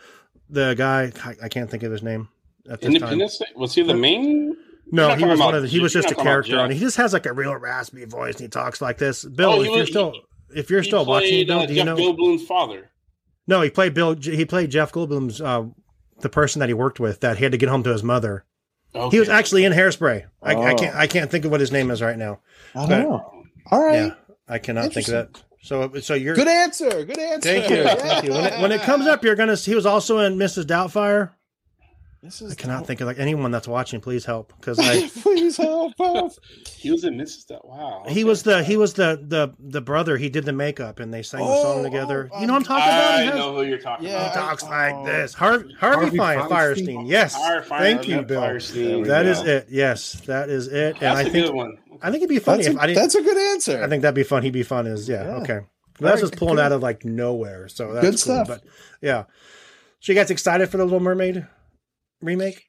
the 0.49 0.75
guy. 0.75 1.13
I, 1.25 1.35
I 1.45 1.49
can't 1.49 1.71
think 1.71 1.83
of 1.83 1.93
his 1.93 2.03
name 2.03 2.29
at 2.71 2.81
this 2.81 2.87
time. 2.89 2.95
Independence 2.97 3.39
Day? 3.39 3.47
was 3.57 3.75
he 3.75 3.83
the 3.83 3.95
main? 3.95 4.57
No, 4.91 5.15
he 5.15 5.25
was 5.25 5.39
one 5.41 5.55
of 5.55 5.63
the, 5.63 5.69
he 5.69 5.81
was 5.81 5.93
just 5.93 6.07
a 6.09 6.11
not 6.11 6.17
talking 6.17 6.23
about 6.23 6.31
character 6.31 6.59
on 6.59 6.71
it. 6.71 6.75
He 6.75 6.81
just 6.81 6.97
has 6.99 7.13
like 7.15 7.25
a 7.27 7.33
real 7.33 7.55
raspy 7.57 8.05
voice 8.05 8.35
and 8.35 8.43
he 8.43 8.49
talks 8.49 8.81
like 8.83 8.99
this. 8.99 9.25
Bill, 9.25 9.51
Oh, 9.53 9.61
if 9.61 9.67
he 9.67 9.71
you're 9.73 9.81
was- 9.81 9.89
still 9.89 10.15
if 10.55 10.69
you're 10.71 10.83
he 10.83 10.89
still 10.89 11.05
watching, 11.07 11.29
played, 11.31 11.47
Bill, 11.47 11.59
uh, 11.61 11.67
do 11.67 11.73
you 11.73 11.85
Jeff 11.85 11.87
know? 11.87 11.97
Goldblum's 11.97 12.47
father. 12.47 12.91
No, 13.47 13.61
he 13.61 13.71
played 13.71 13.95
Bill. 13.95 14.15
He 14.15 14.45
played 14.45 14.71
Jeff 14.71 14.93
Goldblum's 14.93 15.41
uh, 15.41 15.65
the 16.21 16.29
person 16.29 16.61
that 16.61 16.69
he 16.69 16.75
worked 16.75 17.01
with 17.01 17.21
that 17.21 17.39
he 17.39 17.45
had 17.45 17.53
to 17.53 17.59
get 17.59 17.69
home 17.69 17.83
to 17.83 17.91
his 17.91 18.03
mother. 18.03 18.45
Okay. 18.95 19.17
He 19.17 19.21
was 19.21 19.29
actually 19.29 19.65
in 19.65 19.73
Hairspray. 19.73 20.27
I, 20.43 20.55
I 20.55 20.73
Oh. 20.73 20.77
can't 20.77 20.95
I 20.97 21.07
can't 21.07 21.31
think 21.31 21.45
of 21.45 21.51
what 21.51 21.61
his 21.61 21.73
name 21.73 21.91
is 21.91 22.01
right 22.03 22.17
now. 22.19 22.41
I 22.75 22.79
don't 22.81 22.89
But- 22.89 22.99
know. 23.01 23.43
All 23.71 23.83
right. 23.85 23.95
Yeah, 24.07 24.15
I 24.49 24.59
cannot 24.59 24.93
think 24.93 25.09
of 25.09 25.13
that. 25.15 25.43
So 25.63 25.93
so 26.01 26.15
you're 26.15 26.35
Good 26.35 26.49
answer. 26.49 27.05
Good 27.05 27.19
answer. 27.19 27.49
Thank 27.49 27.71
you. 27.71 27.85
Thank 27.85 28.25
you. 28.25 28.33
When 28.33 28.45
it, 28.45 28.61
when 28.61 28.73
it 28.73 28.83
comes 28.83 29.07
up, 29.07 29.25
you're 29.25 29.37
gonna. 29.37 29.55
He 29.57 29.75
was 29.75 29.87
also 29.87 30.19
in 30.19 30.37
Mrs. 30.37 30.65
Doubtfire. 30.65 31.31
This 32.23 32.41
is 32.41 32.53
I 32.53 32.55
cannot 32.55 32.87
think 32.87 33.01
of 33.01 33.09
like 33.09 33.19
anyone 33.19 33.51
that's 33.51 33.67
watching. 33.67 34.01
Please 34.01 34.25
help 34.25 34.53
because 34.61 34.79
I. 34.79 35.09
Please 35.23 35.57
help 35.57 36.01
us. 36.01 36.39
He 36.77 36.93
was 36.93 37.03
in 37.03 37.15
Mrs. 37.17 37.49
That. 37.49 37.65
Wow. 37.65 38.05
He 38.07 38.23
was 38.23 38.45
the 38.45 38.63
he 38.63 38.77
was 38.77 38.95
the 38.95 39.21
the 39.27 39.53
the 39.59 39.81
brother. 39.81 40.17
He 40.17 40.29
did 40.29 40.45
the 40.45 40.53
makeup 40.53 41.01
and 41.01 41.13
they 41.13 41.23
sang 41.23 41.41
the 41.41 41.47
Oh, 41.51 41.63
song 41.63 41.83
together. 41.83 42.31
oh, 42.33 42.41
you 42.41 42.47
know 42.47 42.53
what 42.53 42.61
I'm 42.61 42.65
talking 42.65 42.85
about? 42.85 43.11
I 43.15 43.23
has- 43.23 43.35
know 43.35 43.57
who 43.57 43.63
you're 43.65 43.79
talking 43.79 44.07
Yeah. 44.07 44.23
He 44.23 44.31
about. 44.31 44.35
talks 44.35 44.63
Oh. 44.63 44.69
like 44.69 45.05
this. 45.05 45.35
Harvey, 45.35 45.75
Harvey, 45.81 46.17
Harvey 46.17 46.17
Fine, 46.17 46.39
Fierstein. 46.49 47.09
Yes. 47.09 47.35
Fire- 47.35 47.63
Fire- 47.65 47.81
Thank 47.81 48.07
you, 48.07 48.23
Bill. 48.23 48.41
Fierstein. 48.41 49.07
That 49.07 49.25
Yeah. 49.25 49.31
is 49.33 49.41
it. 49.43 49.67
Yes, 49.69 50.13
that 50.27 50.49
is 50.49 50.69
it. 50.69 50.93
And 50.95 51.01
That's 51.01 51.19
I 51.19 51.21
a 51.23 51.25
think 51.25 51.47
good 51.47 51.55
one. 51.57 51.77
I 52.01 52.11
think 52.13 52.23
it'd 52.23 52.29
be 52.29 52.39
funny 52.39 52.63
That's 52.63 52.69
a, 52.69 52.77
if 52.77 52.79
I 52.79 52.87
didn't. 52.87 53.03
that's 53.03 53.15
a 53.17 53.23
good 53.23 53.37
answer. 53.53 53.83
I 53.83 53.89
think 53.89 54.03
that'd 54.03 54.15
be 54.15 54.23
fun. 54.23 54.45
He'd 54.45 54.53
be 54.53 54.63
fun. 54.63 54.87
Is 54.87 55.09
yeah, 55.09 55.25
Yeah. 55.25 55.37
okay. 55.39 55.61
That's 55.99 56.21
just 56.21 56.37
pulling 56.37 56.55
good. 56.57 56.63
out 56.67 56.73
of 56.73 56.83
like 56.83 57.05
nowhere. 57.05 57.67
So 57.69 57.93
that's 57.95 58.05
Good 58.05 58.11
cool. 58.13 58.45
stuff. 58.45 58.47
But 58.49 58.63
yeah. 59.01 59.25
So 59.99 60.13
you 60.13 60.19
guys 60.19 60.31
excited 60.31 60.69
for 60.69 60.77
the 60.77 60.85
Little 60.85 61.01
Mermaid 61.01 61.47
remake? 62.23 62.65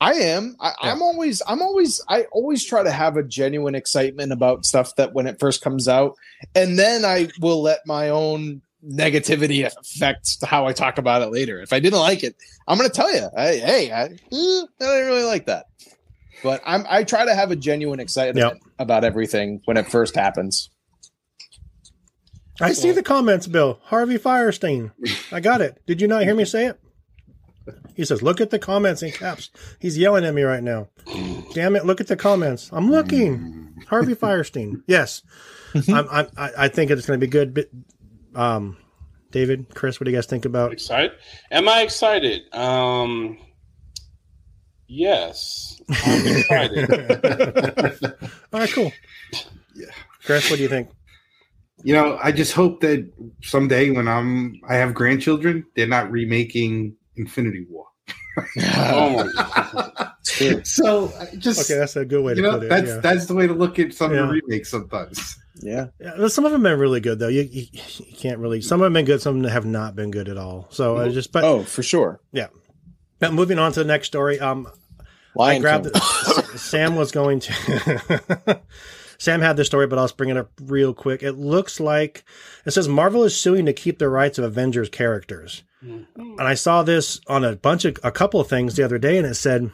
I 0.00 0.12
am. 0.14 0.56
I, 0.60 0.72
Yeah. 0.82 0.92
I'm 0.92 1.02
always. 1.02 1.42
I'm 1.46 1.60
always. 1.60 2.00
I 2.08 2.22
always 2.32 2.64
try 2.64 2.82
to 2.82 2.90
have 2.90 3.16
a 3.16 3.22
genuine 3.22 3.74
excitement 3.74 4.32
about 4.32 4.64
stuff 4.64 4.94
that 4.96 5.12
when 5.12 5.26
it 5.26 5.40
first 5.40 5.60
comes 5.62 5.88
out, 5.88 6.14
and 6.54 6.78
then 6.78 7.04
I 7.04 7.28
will 7.40 7.62
let 7.62 7.80
my 7.86 8.08
own 8.10 8.62
negativity 8.88 9.66
affect 9.66 10.44
how 10.44 10.66
I 10.66 10.72
talk 10.72 10.98
about 10.98 11.22
it 11.22 11.32
later. 11.32 11.60
If 11.60 11.72
I 11.72 11.80
didn't 11.80 11.98
like 11.98 12.22
it, 12.22 12.36
I'm 12.68 12.78
going 12.78 12.88
to 12.88 12.94
tell 12.94 13.12
you, 13.12 13.28
I, 13.36 13.56
hey, 13.56 13.90
I, 13.90 14.02
eh, 14.04 14.08
I 14.30 14.66
didn't 14.78 15.06
really 15.06 15.24
like 15.24 15.46
that. 15.46 15.66
But 16.44 16.62
I'm. 16.64 16.84
I 16.88 17.02
try 17.02 17.24
to 17.24 17.34
have 17.34 17.50
a 17.50 17.56
genuine 17.56 17.98
excitement 17.98 18.46
Yep. 18.52 18.62
about 18.78 19.02
everything 19.02 19.62
when 19.64 19.76
it 19.76 19.90
first 19.90 20.14
happens. 20.14 20.70
I 22.60 22.72
see 22.72 22.92
the 22.92 23.02
comments, 23.02 23.46
Bill. 23.48 23.80
Harvey 23.84 24.18
Fierstein. 24.18 24.92
I 25.32 25.40
got 25.40 25.60
it. 25.60 25.80
Did 25.86 26.00
you 26.00 26.06
not 26.08 26.22
hear 26.22 26.34
me 26.34 26.44
say 26.44 26.66
it? 26.66 26.80
He 27.94 28.04
says, 28.04 28.22
"Look 28.22 28.40
at 28.40 28.50
the 28.50 28.58
comments 28.58 29.02
in 29.02 29.10
caps." 29.10 29.50
He's 29.78 29.98
yelling 29.98 30.24
at 30.24 30.34
me 30.34 30.42
right 30.42 30.62
now. 30.62 30.88
Damn 31.54 31.76
it! 31.76 31.84
Look 31.84 32.00
at 32.00 32.06
the 32.06 32.16
comments. 32.16 32.70
I'm 32.72 32.90
looking. 32.90 33.74
Harvey 33.88 34.14
Fierstein. 34.14 34.82
Yes, 34.86 35.22
I'm, 35.88 36.08
I'm, 36.10 36.26
I 36.36 36.50
I 36.58 36.68
think 36.68 36.90
it's 36.90 37.06
going 37.06 37.18
to 37.20 37.26
be 37.26 37.30
good. 37.30 37.54
But, 37.54 37.68
um, 38.34 38.76
David, 39.30 39.74
Chris, 39.74 40.00
what 40.00 40.04
do 40.04 40.10
you 40.10 40.16
guys 40.16 40.26
think 40.26 40.44
about? 40.44 40.72
Excited? 40.72 41.12
Am 41.50 41.68
I 41.68 41.82
excited? 41.82 42.42
Um, 42.54 43.38
yes, 44.86 45.80
I'm 45.88 46.26
excited. 46.26 46.90
All 48.52 48.60
right, 48.60 48.70
cool. 48.70 48.92
Yeah. 49.74 49.86
Chris, 50.24 50.50
what 50.50 50.56
do 50.56 50.62
you 50.62 50.68
think? 50.68 50.90
You 51.84 51.94
know, 51.94 52.18
I 52.22 52.32
just 52.32 52.52
hope 52.52 52.80
that 52.80 53.08
someday 53.42 53.90
when 53.90 54.08
I'm 54.08 54.60
I 54.68 54.74
have 54.76 54.94
grandchildren, 54.94 55.64
they're 55.76 55.86
not 55.86 56.10
remaking 56.10 56.96
Infinity 57.18 57.66
War. 57.68 57.86
oh. 58.76 59.28
So 60.62 61.06
uh, 61.06 61.22
uh, 61.22 61.26
just 61.38 61.68
Okay, 61.68 61.76
that's 61.80 61.96
a 61.96 62.04
good 62.04 62.22
way 62.22 62.34
to 62.34 62.40
know 62.42 62.52
put 62.52 62.64
it. 62.64 62.68
that's 62.68 62.86
yeah. 62.88 62.98
that's 62.98 63.26
the 63.26 63.34
way 63.34 63.48
to 63.48 63.54
look 63.54 63.80
at 63.80 63.92
some 63.92 64.12
Yeah. 64.14 64.20
of 64.20 64.28
the 64.28 64.34
remakes 64.34 64.68
sometimes. 64.70 65.36
Yeah. 65.60 65.86
Yeah, 65.98 66.28
some 66.28 66.44
of 66.44 66.52
them 66.52 66.64
have 66.64 66.72
been 66.72 66.78
really 66.78 67.00
good 67.00 67.18
though. 67.18 67.26
You, 67.26 67.42
you, 67.42 67.66
you 67.72 68.16
can't 68.16 68.38
really. 68.38 68.60
Some 68.60 68.80
of 68.80 68.84
them 68.84 68.94
have 68.94 69.04
been 69.04 69.12
good. 69.12 69.20
Some 69.20 69.36
of 69.38 69.42
them 69.42 69.50
have 69.50 69.64
not 69.66 69.96
been 69.96 70.12
good 70.12 70.28
at 70.28 70.36
all. 70.38 70.68
So 70.70 70.96
I 70.98 71.08
just. 71.08 71.32
But, 71.32 71.42
Oh, 71.42 71.64
for 71.64 71.82
sure. 71.82 72.20
Yeah. 72.30 72.48
But 73.18 73.32
moving 73.34 73.58
on 73.58 73.72
to 73.72 73.80
the 73.80 73.86
next 73.86 74.06
story. 74.06 74.38
Um, 74.38 74.68
I 75.36 75.58
grabbed 75.58 75.92
King. 75.92 75.92
it. 75.96 76.58
Sam 76.58 76.94
was 76.94 77.10
going 77.10 77.40
to. 77.40 78.60
Sam 79.18 79.40
had 79.40 79.56
this 79.56 79.66
story, 79.66 79.86
but 79.86 79.98
I'll 79.98 80.04
just 80.04 80.16
bring 80.16 80.30
it 80.30 80.36
up 80.36 80.50
real 80.62 80.94
quick. 80.94 81.22
It 81.22 81.32
looks 81.32 81.80
like 81.80 82.24
it 82.64 82.70
says 82.70 82.88
Marvel 82.88 83.24
is 83.24 83.38
suing 83.38 83.66
to 83.66 83.72
keep 83.72 83.98
the 83.98 84.08
rights 84.08 84.38
of 84.38 84.44
Avengers 84.44 84.88
characters. 84.88 85.64
And 85.80 86.40
I 86.40 86.54
saw 86.54 86.82
this 86.82 87.20
on 87.28 87.44
a 87.44 87.54
bunch 87.56 87.84
of 87.84 87.98
a 88.02 88.10
couple 88.10 88.40
of 88.40 88.48
things 88.48 88.74
the 88.74 88.84
other 88.84 88.98
day, 88.98 89.16
and 89.16 89.26
it 89.26 89.34
said, 89.34 89.70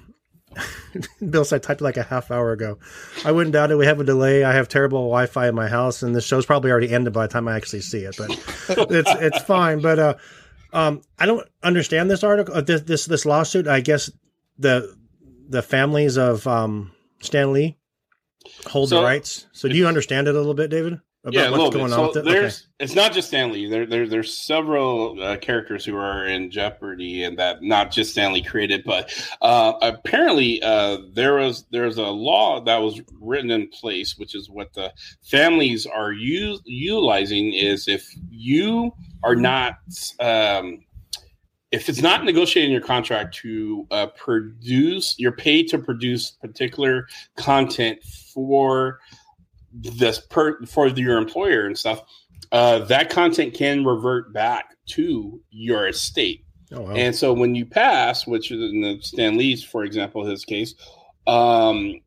Bill 1.30 1.44
said, 1.44 1.57
I 1.57 1.66
typed 1.66 1.80
like 1.80 1.96
a 1.96 2.02
half 2.02 2.30
hour 2.30 2.52
ago. 2.52 2.78
I 3.24 3.33
wouldn't 3.33 3.54
doubt 3.54 3.70
it. 3.70 3.76
We 3.76 3.87
have 3.87 4.00
a 4.00 4.04
delay. 4.04 4.44
I 4.44 4.52
have 4.52 4.68
terrible 4.68 4.98
Wi 4.98 5.26
Fi 5.26 5.48
in 5.48 5.54
my 5.54 5.68
house, 5.68 6.02
and 6.02 6.14
this 6.14 6.26
show's 6.26 6.46
probably 6.46 6.70
already 6.70 6.92
ended 6.92 7.12
by 7.12 7.26
the 7.26 7.33
time 7.33 7.48
I 7.48 7.57
actually 7.57 7.80
see 7.80 8.00
it, 8.00 8.16
but 8.18 8.30
it's 8.90 9.11
it's 9.11 9.42
fine. 9.42 9.80
But 9.80 9.98
uh, 9.98 10.14
um, 10.72 11.02
I 11.18 11.26
don't 11.26 11.46
understand 11.62 12.11
this 12.11 12.22
article, 12.22 12.54
uh, 12.54 12.61
this, 12.61 12.83
this 12.83 13.07
this 13.07 13.26
lawsuit. 13.26 13.66
I 13.66 13.80
guess 13.80 14.11
the 14.59 14.94
the 15.48 15.62
families 15.62 16.16
of 16.18 16.46
um, 16.46 16.92
Stan 17.20 17.52
Lee 17.52 17.78
hold 18.66 18.90
the 18.90 19.02
rights. 19.02 19.46
So 19.52 19.68
do 19.68 19.76
you 19.76 19.87
understand 19.87 20.28
it 20.28 20.35
a 20.35 20.38
little 20.38 20.54
bit, 20.54 20.70
David? 20.70 21.00
About 21.24 21.35
yeah, 21.35 21.48
a 21.48 21.52
little 21.52 21.70
bit. 21.70 21.88
So 21.88 22.09
with 22.09 22.16
it? 22.18 22.24
there's 22.26 22.66
it's 22.78 22.94
not 22.94 23.14
just 23.14 23.28
Stan 23.28 23.50
Lee. 23.50 23.66
There, 23.66 23.87
there 23.87 24.07
there's 24.07 24.37
several 24.37 25.22
uh, 25.22 25.38
characters 25.38 25.83
who 25.83 25.96
are 25.96 26.26
in 26.26 26.50
jeopardy, 26.50 27.24
and 27.24 27.38
that 27.38 27.62
not 27.62 27.90
just 27.90 28.11
Stan 28.11 28.35
Lee 28.35 28.42
created, 28.42 28.83
but 28.85 29.11
uh, 29.40 29.72
apparently 29.80 30.62
uh, 30.62 30.98
there 31.14 31.37
was 31.37 31.64
there's 31.70 31.96
a 31.96 32.02
law 32.02 32.61
that 32.61 32.76
was 32.76 33.00
written 33.22 33.50
in 33.50 33.68
place, 33.68 34.18
which 34.18 34.35
is 34.35 34.50
what 34.50 34.74
the 34.74 34.92
families 35.22 35.87
are 35.87 36.12
use, 36.12 36.61
utilizing. 36.66 37.54
Is 37.54 37.88
if 37.88 38.07
you 38.28 38.92
are 39.22 39.35
not 39.35 39.78
um, 40.20 40.85
if 41.75 41.89
it's 41.89 42.01
not 42.01 42.25
negotiated 42.25 42.69
in 42.69 42.73
your 42.73 42.81
contract 42.81 43.35
to 43.35 43.85
uh, 43.91 44.07
produce, 44.07 45.17
you're 45.19 45.33
paid 45.33 45.67
to 45.69 45.79
produce 45.79 46.31
particular 46.31 47.09
content 47.37 48.01
for 48.33 49.01
this 49.73 50.21
per 50.21 50.65
for 50.67 50.87
your 50.87 51.19
employer 51.19 51.67
and 51.67 51.77
stuff. 51.77 52.03
Uh, 52.53 52.79
that 52.85 53.11
content 53.11 53.55
can 53.55 53.85
revert 53.85 54.33
back 54.33 54.77
to 54.87 55.43
your 55.51 55.89
estate. 55.89 56.45
Oh, 56.73 56.83
wow. 56.83 56.93
And 56.93 57.15
so 57.15 57.33
when 57.33 57.57
you 57.57 57.67
pass, 57.67 58.25
which 58.25 58.53
is 58.53 58.61
in 58.71 58.81
the 58.81 58.99
Stan 59.03 59.37
Lee's, 59.37 59.65
for 59.65 59.83
example, 59.83 60.25
his 60.25 60.45
case, 60.45 60.77
um, 61.27 62.01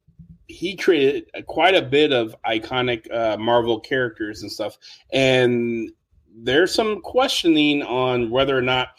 he 0.47 0.77
created 0.77 1.29
quite 1.47 1.75
a 1.75 1.81
bit 1.81 2.13
of 2.13 2.33
iconic 2.45 3.13
uh, 3.13 3.35
Marvel 3.37 3.81
characters 3.81 4.43
and 4.43 4.51
stuff. 4.51 4.77
And 5.11 5.91
there's 6.33 6.73
some 6.73 7.01
questioning 7.01 7.83
on 7.83 8.29
whether 8.29 8.57
or 8.57 8.61
not 8.61 8.89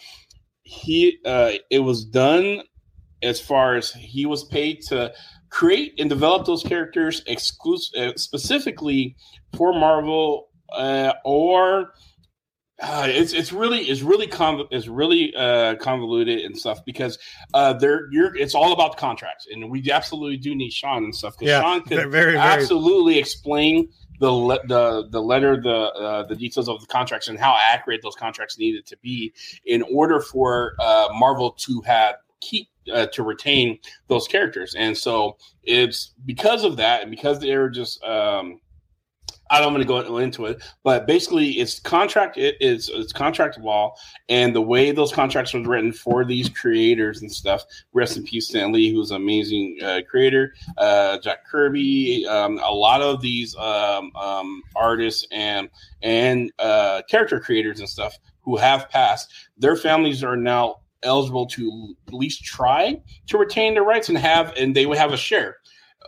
he 0.68 1.18
uh, 1.24 1.52
it 1.70 1.78
was 1.78 2.04
done 2.04 2.62
as 3.22 3.40
far 3.40 3.74
as 3.74 3.90
he 3.92 4.26
was 4.26 4.44
paid 4.44 4.82
to 4.82 5.12
create 5.50 5.94
and 5.98 6.10
develop 6.10 6.46
those 6.46 6.62
characters 6.62 7.22
exclusive 7.26 7.98
uh, 7.98 8.16
specifically 8.16 9.16
for 9.56 9.72
Marvel 9.72 10.48
uh, 10.76 11.14
or 11.24 11.94
uh, 12.80 13.06
it's 13.08 13.32
it's 13.32 13.50
really 13.52 13.80
it's 13.80 14.02
really 14.02 14.26
conv- 14.26 14.68
it's 14.70 14.86
really 14.88 15.34
uh, 15.34 15.74
convoluted 15.76 16.40
and 16.44 16.56
stuff 16.56 16.78
because 16.84 17.18
uh, 17.54 17.72
they're 17.72 18.08
you're 18.12 18.36
it's 18.36 18.54
all 18.54 18.72
about 18.74 18.92
the 18.92 19.00
contracts 19.00 19.46
and 19.50 19.70
we 19.70 19.90
absolutely 19.90 20.36
do 20.36 20.54
need 20.54 20.70
Sean 20.70 21.02
and 21.02 21.14
stuff 21.14 21.34
because 21.38 21.48
Yeah, 21.50 21.62
Sean 21.62 21.80
could 21.80 21.96
very, 22.10 22.10
very- 22.10 22.36
absolutely 22.36 23.18
explain 23.18 23.88
the 24.18 24.30
le- 24.30 24.66
the 24.66 25.08
the 25.10 25.22
letter 25.22 25.60
the 25.60 25.76
uh, 25.76 26.26
the 26.26 26.36
details 26.36 26.68
of 26.68 26.80
the 26.80 26.86
contracts 26.86 27.28
and 27.28 27.38
how 27.38 27.56
accurate 27.60 28.00
those 28.02 28.16
contracts 28.16 28.58
needed 28.58 28.86
to 28.86 28.96
be 28.98 29.32
in 29.64 29.82
order 29.82 30.20
for 30.20 30.74
uh, 30.80 31.08
Marvel 31.12 31.52
to 31.52 31.80
have 31.82 32.16
keep 32.40 32.68
uh, 32.92 33.06
to 33.06 33.22
retain 33.22 33.78
those 34.08 34.26
characters. 34.26 34.74
And 34.74 34.96
so 34.96 35.36
it's 35.62 36.14
because 36.24 36.64
of 36.64 36.76
that 36.76 37.02
and 37.02 37.10
because 37.10 37.40
they 37.40 37.56
were 37.56 37.70
just 37.70 38.02
um, 38.04 38.60
I 39.50 39.60
don't 39.60 39.72
want 39.72 39.82
to 39.82 39.88
go 39.88 40.18
into 40.18 40.46
it, 40.46 40.62
but 40.82 41.06
basically, 41.06 41.52
it's 41.52 41.78
contract. 41.78 42.36
It 42.36 42.56
is 42.60 42.90
it's 42.92 43.12
contract 43.12 43.58
law, 43.58 43.94
and 44.28 44.54
the 44.54 44.60
way 44.60 44.90
those 44.90 45.12
contracts 45.12 45.54
were 45.54 45.62
written 45.62 45.92
for 45.92 46.24
these 46.24 46.48
creators 46.48 47.22
and 47.22 47.30
stuff. 47.30 47.64
Rest 47.92 48.16
in 48.16 48.24
peace, 48.24 48.48
Stan 48.48 48.72
Lee, 48.72 48.92
who's 48.92 49.10
an 49.10 49.16
amazing 49.16 49.78
uh, 49.82 50.00
creator. 50.08 50.54
Uh, 50.76 51.18
Jack 51.18 51.46
Kirby, 51.46 52.26
um, 52.26 52.58
a 52.64 52.72
lot 52.72 53.00
of 53.00 53.20
these 53.20 53.56
um, 53.56 54.14
um, 54.16 54.62
artists 54.76 55.26
and 55.30 55.68
and 56.02 56.52
uh, 56.58 57.02
character 57.08 57.40
creators 57.40 57.80
and 57.80 57.88
stuff 57.88 58.18
who 58.42 58.56
have 58.56 58.88
passed. 58.90 59.32
Their 59.56 59.76
families 59.76 60.22
are 60.22 60.36
now 60.36 60.76
eligible 61.02 61.46
to 61.46 61.96
at 62.08 62.14
least 62.14 62.44
try 62.44 63.00
to 63.28 63.38
retain 63.38 63.74
their 63.74 63.84
rights 63.84 64.08
and 64.08 64.18
have, 64.18 64.52
and 64.56 64.74
they 64.74 64.86
would 64.86 64.98
have 64.98 65.12
a 65.12 65.16
share 65.16 65.58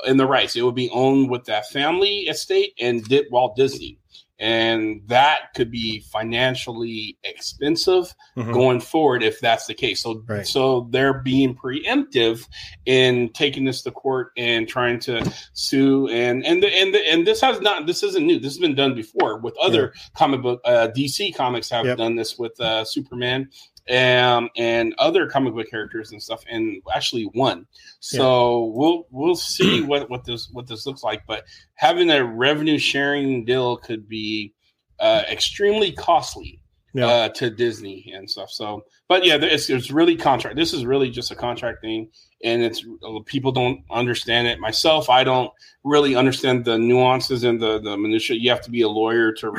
in 0.06 0.16
the 0.16 0.26
rights. 0.26 0.56
It 0.56 0.62
would 0.62 0.74
be 0.74 0.90
owned 0.90 1.30
with 1.30 1.44
that 1.44 1.68
family 1.70 2.20
estate 2.28 2.74
and 2.80 3.02
did 3.04 3.26
Walt 3.30 3.56
Disney. 3.56 3.98
And 4.42 5.02
that 5.08 5.52
could 5.54 5.70
be 5.70 6.00
financially 6.00 7.18
expensive 7.24 8.14
Mhm. 8.38 8.54
going 8.54 8.80
forward 8.80 9.22
if 9.22 9.38
that's 9.40 9.66
the 9.66 9.74
case. 9.74 10.00
So, 10.00 10.22
Right. 10.26 10.46
so 10.46 10.88
they're 10.90 11.12
being 11.20 11.54
preemptive 11.54 12.46
in 12.86 13.28
taking 13.34 13.66
this 13.66 13.82
to 13.82 13.90
court 13.90 14.32
and 14.38 14.66
trying 14.66 14.98
to 15.00 15.30
sue. 15.52 16.08
And 16.08 16.46
and 16.46 16.62
the, 16.62 16.68
and 16.74 16.94
the, 16.94 17.06
and 17.12 17.26
this 17.26 17.42
has 17.42 17.60
not 17.60 17.86
this 17.86 18.02
isn't 18.02 18.24
new. 18.26 18.38
This 18.38 18.52
has 18.54 18.58
been 18.58 18.74
done 18.74 18.94
before 18.94 19.38
with 19.40 19.54
other 19.58 19.92
comic 20.16 20.40
book. 20.40 20.62
Uh, 20.64 20.88
DC 20.88 21.32
comics 21.34 21.68
have 21.68 21.84
Yep. 21.84 21.98
done 21.98 22.16
this 22.16 22.38
with 22.38 22.58
uh, 22.60 22.84
Superman 22.86 23.50
um, 23.90 24.48
and 24.56 24.94
other 24.98 25.26
comic 25.26 25.54
book 25.54 25.68
characters 25.70 26.12
and 26.12 26.22
stuff, 26.22 26.42
and 26.48 26.80
actually 26.94 27.30
won. 27.34 27.66
So 28.00 28.66
we'll 28.74 29.06
we'll 29.10 29.36
see 29.36 29.82
what 29.86 30.08
what 30.10 30.24
this 30.24 30.48
what 30.52 30.66
this 30.66 30.86
looks 30.86 31.02
like. 31.02 31.22
But 31.26 31.44
having 31.74 32.10
a 32.10 32.24
revenue 32.24 32.78
sharing 32.78 33.44
deal 33.44 33.76
could 33.76 34.08
be 34.08 34.52
uh, 34.98 35.22
extremely 35.30 35.92
costly 35.92 36.60
Yeah. 36.92 37.06
uh, 37.06 37.28
to 37.30 37.50
Disney 37.50 38.12
and 38.14 38.28
stuff. 38.28 38.50
So, 38.50 38.84
but 39.08 39.24
yeah, 39.24 39.38
it's, 39.40 39.70
it's 39.70 39.90
really 39.90 40.16
contract. 40.16 40.56
This 40.56 40.72
is 40.74 40.84
really 40.84 41.08
just 41.10 41.30
a 41.30 41.34
contract 41.36 41.80
thing, 41.80 42.08
and 42.44 42.62
it's 42.62 42.84
people 43.26 43.50
don't 43.52 43.80
understand 43.90 44.46
it. 44.48 44.58
Myself, 44.60 45.08
I 45.08 45.24
don't 45.24 45.50
really 45.84 46.14
understand 46.16 46.64
the 46.64 46.76
nuances 46.78 47.44
and 47.44 47.60
the 47.60 47.80
the 47.80 47.96
minutia. 47.96 48.36
You 48.36 48.50
have 48.50 48.60
to 48.62 48.70
be 48.70 48.82
a 48.82 48.88
lawyer 48.88 49.32
to 49.32 49.52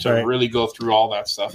to 0.00 0.12
Right. 0.12 0.26
really 0.26 0.48
go 0.48 0.66
through 0.66 0.92
all 0.92 1.08
that 1.10 1.28
stuff. 1.28 1.54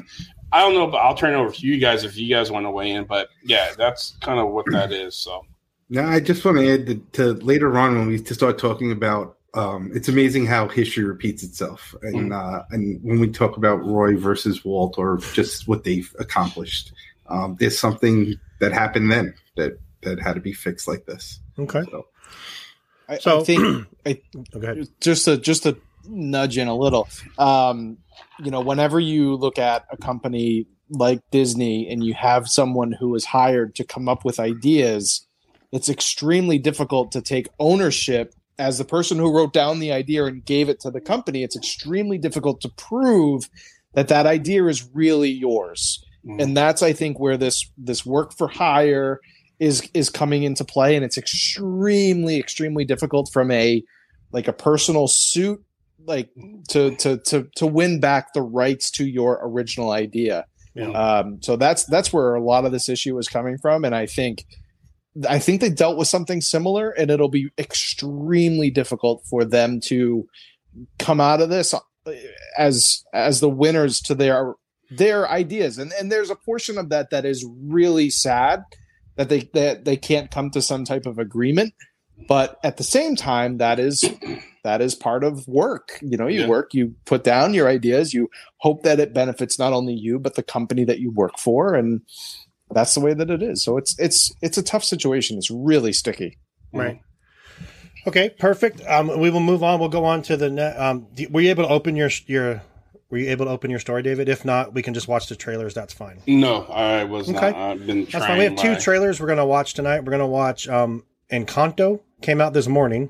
I 0.52 0.62
don't 0.62 0.74
know, 0.74 0.88
but 0.88 0.98
I'll 0.98 1.16
turn 1.16 1.34
it 1.34 1.38
over 1.38 1.52
to 1.52 1.68
you 1.68 1.78
guys 1.80 2.04
if 2.04 2.18
you 2.18 2.30
guys 2.34 2.52
want 2.52 2.66
to 2.66 2.72
weigh 2.72 2.92
in. 2.92 3.04
But 3.06 3.30
yeah, 3.44 3.74
that's 3.78 4.18
kind 4.22 4.40
of 4.40 4.50
what 4.52 4.66
that 4.72 4.92
is. 4.92 5.16
So 5.16 5.46
Now, 5.90 6.08
I 6.08 6.20
just 6.20 6.44
want 6.46 6.58
to 6.58 6.70
add 6.74 6.86
that 6.88 7.14
to 7.14 7.34
later 7.34 7.78
on 7.78 7.98
when 7.98 8.08
we 8.08 8.18
start 8.24 8.58
talking 8.58 8.92
about. 8.92 9.36
Um, 9.54 9.92
it's 9.96 10.08
amazing 10.08 10.46
how 10.46 10.68
history 10.68 11.04
repeats 11.04 11.42
itself, 11.42 11.96
and 12.04 12.32
uh, 12.32 12.64
and 12.70 13.02
when 13.02 13.20
we 13.20 13.28
talk 13.30 13.58
about 13.58 13.84
Roy 13.84 14.16
versus 14.16 14.64
Walt 14.64 14.96
or 15.00 15.18
just 15.34 15.68
what 15.68 15.84
they've 15.84 16.14
accomplished, 16.20 16.92
um, 17.28 17.56
there's 17.60 17.80
something 17.80 18.36
that 18.60 18.72
happened 18.72 19.12
then 19.12 19.34
that 19.56 19.80
that 20.02 20.20
had 20.20 20.34
to 20.36 20.42
be 20.42 20.54
fixed 20.54 20.88
like 20.88 21.06
this. 21.06 21.40
Okay. 21.58 21.82
So 21.90 22.06
I, 23.10 23.18
So- 23.18 23.40
I 23.42 23.44
think 23.44 23.88
I, 24.06 24.22
Oh, 24.54 24.60
go 24.60 24.68
ahead. 24.72 24.88
just 25.02 25.26
to 25.26 25.38
just 25.38 25.64
to 25.64 25.78
nudge 26.08 26.58
in 26.60 26.68
a 26.68 26.76
little 26.76 27.08
um 27.40 27.98
you 28.40 28.52
know 28.52 28.62
whenever 28.62 29.00
you 29.00 29.36
look 29.36 29.58
at 29.58 29.86
a 29.92 29.98
company 29.98 30.68
like 30.90 31.20
disney 31.32 31.88
and 31.90 32.04
you 32.04 32.14
have 32.14 32.48
someone 32.48 32.94
who 32.94 33.14
is 33.16 33.26
hired 33.26 33.76
to 33.76 33.84
come 33.84 34.08
up 34.08 34.24
with 34.24 34.40
ideas 34.40 35.28
it's 35.72 35.90
extremely 35.90 36.58
difficult 36.58 37.12
to 37.12 37.22
take 37.22 37.48
ownership 37.60 38.34
as 38.60 38.78
the 38.78 38.86
person 38.86 39.18
who 39.18 39.36
wrote 39.36 39.54
down 39.54 39.80
the 39.80 39.92
idea 39.92 40.26
and 40.26 40.46
gave 40.46 40.70
it 40.70 40.80
to 40.82 40.92
the 40.92 41.02
company. 41.02 41.44
It's 41.44 41.56
extremely 41.56 42.18
difficult 42.18 42.62
to 42.62 42.70
prove 42.70 43.50
that 43.94 44.08
that 44.08 44.26
idea 44.26 44.66
is 44.66 44.90
really 44.94 45.30
yours. 45.30 46.04
Mm, 46.26 46.42
and 46.42 46.58
that's 46.58 46.82
i 46.82 46.94
think 46.94 47.20
where 47.20 47.38
this 47.38 47.70
this 47.78 48.06
work 48.06 48.34
for 48.34 48.48
hire 48.48 49.20
is 49.60 49.88
is 49.94 50.10
coming 50.10 50.44
into 50.44 50.66
play. 50.66 50.96
And 50.96 51.06
it's 51.06 51.18
extremely 51.18 52.38
extremely 52.40 52.86
difficult 52.86 53.30
from 53.32 53.52
a 53.52 53.84
like 54.32 54.48
a 54.48 54.54
personal 54.54 55.08
suit 55.08 55.64
like 56.08 56.30
to 56.70 56.96
to 56.96 57.18
to 57.18 57.48
to 57.56 57.68
win 57.68 58.00
back 58.00 58.34
the 58.34 58.42
rights 58.42 58.92
to 58.92 59.06
your 59.06 59.40
original 59.44 59.92
idea. 59.92 60.46
Yeah. 60.74 60.90
um 60.90 61.40
so 61.42 61.56
that's 61.56 61.86
that's 61.86 62.14
where 62.14 62.36
a 62.36 62.44
lot 62.44 62.66
of 62.66 62.72
this 62.72 62.90
issue 62.90 63.18
is 63.18 63.28
coming 63.28 63.58
from. 63.58 63.84
And 63.84 63.96
i 63.96 64.06
think 64.06 64.46
i 65.28 65.40
think 65.40 65.62
they 65.62 65.70
dealt 65.70 65.98
with 65.98 66.08
something 66.08 66.42
similar 66.42 66.92
and 66.92 67.10
it'll 67.10 67.30
be 67.30 67.50
extremely 67.58 68.70
difficult 68.70 69.24
for 69.28 69.44
them 69.44 69.80
to 69.86 70.28
come 71.00 71.20
out 71.20 71.42
of 71.42 71.50
this 71.50 71.74
uh, 71.74 71.80
as 72.58 73.04
as 73.14 73.40
the 73.40 73.50
winners 73.50 74.00
to 74.02 74.16
their 74.16 74.56
their 74.90 75.30
ideas. 75.30 75.78
And 75.78 75.92
and 76.00 76.12
there's 76.12 76.30
a 76.30 76.36
portion 76.36 76.78
of 76.78 76.90
that 76.90 77.10
that 77.10 77.26
is 77.26 77.46
really 77.66 78.10
sad 78.10 78.64
that 79.16 79.30
they 79.30 79.50
that 79.54 79.86
they 79.86 79.98
can't 79.98 80.32
come 80.32 80.50
to 80.52 80.62
some 80.62 80.86
type 80.86 81.06
of 81.06 81.20
agreement. 81.20 81.74
But 82.28 82.60
at 82.64 82.78
the 82.78 82.84
same 82.84 83.16
time 83.16 83.58
that 83.58 83.80
is 83.80 84.04
that 84.68 84.82
is 84.82 84.94
part 84.96 85.24
of 85.24 85.48
work 85.48 85.98
you 86.02 86.18
know 86.18 86.28
you 86.28 86.42
Yeah. 86.42 86.48
work 86.48 86.74
you 86.74 86.94
put 87.06 87.24
down 87.24 87.54
your 87.54 87.68
ideas 87.68 88.14
you 88.14 88.30
hope 88.58 88.84
that 88.84 89.00
it 89.00 89.14
benefits 89.14 89.58
not 89.58 89.72
only 89.74 89.94
you 89.94 90.20
but 90.20 90.36
the 90.36 90.44
company 90.44 90.84
that 90.84 91.00
you 91.00 91.10
work 91.12 91.38
for 91.40 91.74
and 91.74 92.02
that's 92.72 92.94
the 92.94 93.00
way 93.00 93.14
that 93.14 93.30
it 93.30 93.42
is 93.42 93.64
so 93.64 93.78
it's 93.78 93.98
it's 93.98 94.34
it's 94.42 94.58
a 94.58 94.64
tough 94.64 94.84
situation 94.84 95.38
it's 95.38 95.50
really 95.50 95.94
sticky 95.94 96.38
Right. 96.74 97.00
Okay, 98.06 98.30
perfect. 98.30 98.82
Um, 98.88 99.20
we 99.20 99.30
will 99.30 99.40
move 99.42 99.64
on. 99.64 99.80
We'll 99.80 99.90
go 99.90 100.06
on 100.06 100.22
to 100.24 100.38
the. 100.38 100.50
Ne- 100.50 100.76
um, 100.76 101.08
were 101.30 101.42
you 101.42 101.50
able 101.50 101.64
to 101.64 101.70
open 101.70 101.96
your 101.96 102.10
your? 102.28 102.62
Were 103.10 103.18
you 103.18 103.30
able 103.30 103.46
to 103.46 103.52
open 103.52 103.70
your 103.72 103.80
story, 103.80 104.02
David? 104.04 104.28
If 104.30 104.44
not, 104.46 104.74
we 104.74 104.82
can 104.82 104.94
just 104.94 105.08
watch 105.08 105.28
the 105.28 105.36
trailers. 105.36 105.74
That's 105.74 105.94
fine. 105.94 106.22
No, 106.28 106.64
I 106.66 107.04
was 107.06 107.30
Okay. 107.30 107.52
not. 107.52 107.56
I've 107.56 107.88
been. 107.88 108.06
That's 108.06 108.26
fine. 108.26 108.38
We 108.38 108.44
have 108.46 108.56
two 108.58 108.76
trailers 108.76 109.20
we're 109.20 109.28
going 109.28 109.38
to 109.40 109.46
watch 109.46 109.74
tonight. 109.74 110.02
We're 110.02 110.12
going 110.12 110.20
to 110.20 110.26
watch 110.28 110.68
um, 110.70 111.04
Encanto 111.32 112.02
came 112.22 112.40
out 112.42 112.54
this 112.54 112.68
morning, 112.68 113.10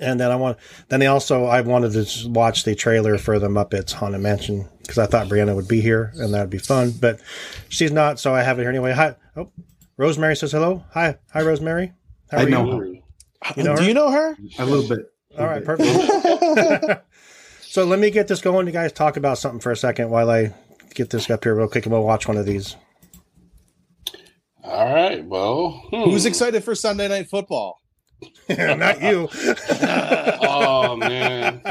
and 0.00 0.20
then 0.20 0.30
I 0.30 0.36
want 0.36 0.58
then 0.88 1.00
they 1.00 1.06
also 1.06 1.44
I 1.44 1.60
wanted 1.60 1.92
to 1.92 2.04
just 2.04 2.28
watch 2.28 2.64
the 2.64 2.74
trailer 2.74 3.18
for 3.18 3.38
the 3.38 3.48
Muppets 3.48 3.92
Haunted 3.92 4.20
Mansion 4.20 4.68
because 4.82 4.98
I 4.98 5.06
thought 5.06 5.28
Brianna 5.28 5.54
would 5.54 5.68
be 5.68 5.80
here 5.80 6.12
and 6.16 6.32
that'd 6.34 6.50
be 6.50 6.58
fun, 6.58 6.92
but 7.00 7.20
she's 7.68 7.90
not, 7.90 8.20
so 8.20 8.34
I 8.34 8.42
have 8.42 8.58
it 8.58 8.62
here 8.62 8.70
anyway. 8.70 8.92
Hi, 8.92 9.16
oh, 9.36 9.50
Rosemary 9.96 10.36
says 10.36 10.52
hello. 10.52 10.84
Hi, 10.92 11.16
hi, 11.32 11.42
Rosemary. 11.42 11.92
How 12.30 12.38
I 12.38 12.44
know 12.44 12.66
you? 12.66 12.78
her. 12.78 12.86
You 13.56 13.62
know 13.62 13.76
do 13.76 13.82
her? 13.82 13.88
you 13.88 13.94
know 13.94 14.10
her 14.10 14.36
a 14.58 14.64
little 14.64 14.88
bit. 14.88 15.10
All 15.38 15.46
right, 15.46 15.64
perfect. 15.64 17.04
so 17.62 17.84
let 17.84 17.98
me 17.98 18.10
get 18.10 18.28
this 18.28 18.40
going. 18.40 18.66
You 18.66 18.72
guys 18.72 18.92
talk 18.92 19.16
about 19.16 19.38
something 19.38 19.60
for 19.60 19.72
a 19.72 19.76
second 19.76 20.10
while 20.10 20.30
I 20.30 20.54
get 20.94 21.10
this 21.10 21.28
up 21.28 21.44
here 21.44 21.54
real 21.54 21.68
quick, 21.68 21.86
and 21.86 21.92
we'll 21.92 22.04
watch 22.04 22.28
one 22.28 22.36
of 22.36 22.46
these. 22.46 22.76
All 24.62 24.94
right. 24.94 25.24
Well, 25.24 25.70
hmm. 25.90 26.04
who's 26.04 26.24
excited 26.24 26.64
for 26.64 26.74
sunday 26.74 27.08
night 27.08 27.28
football 27.28 27.80
not 28.48 29.02
you. 29.02 29.28
oh 30.42 30.96
man. 30.96 31.62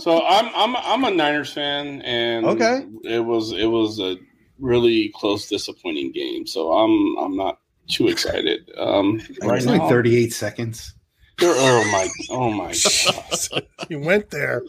So 0.00 0.24
I'm 0.24 0.50
I'm 0.54 0.76
I'm 0.76 1.04
a 1.04 1.10
Niners 1.10 1.52
fan, 1.52 2.02
and 2.02 2.46
Okay. 2.46 2.86
it 3.04 3.24
was 3.24 3.52
it 3.52 3.66
was 3.66 3.98
a 4.00 4.16
really 4.58 5.12
close, 5.14 5.48
disappointing 5.48 6.12
game. 6.12 6.46
So 6.46 6.72
I'm 6.72 7.16
I'm 7.18 7.36
not 7.36 7.60
too 7.88 8.08
excited. 8.08 8.70
Um, 8.78 9.20
right 9.42 9.58
It's 9.58 9.66
like 9.66 9.88
38 9.88 10.32
seconds. 10.32 10.93
Oh 11.42 11.84
my! 11.90 12.08
Oh 12.30 12.50
my! 12.50 12.72
God. 13.52 13.66
you 13.88 13.98
went 13.98 14.30
there. 14.30 14.62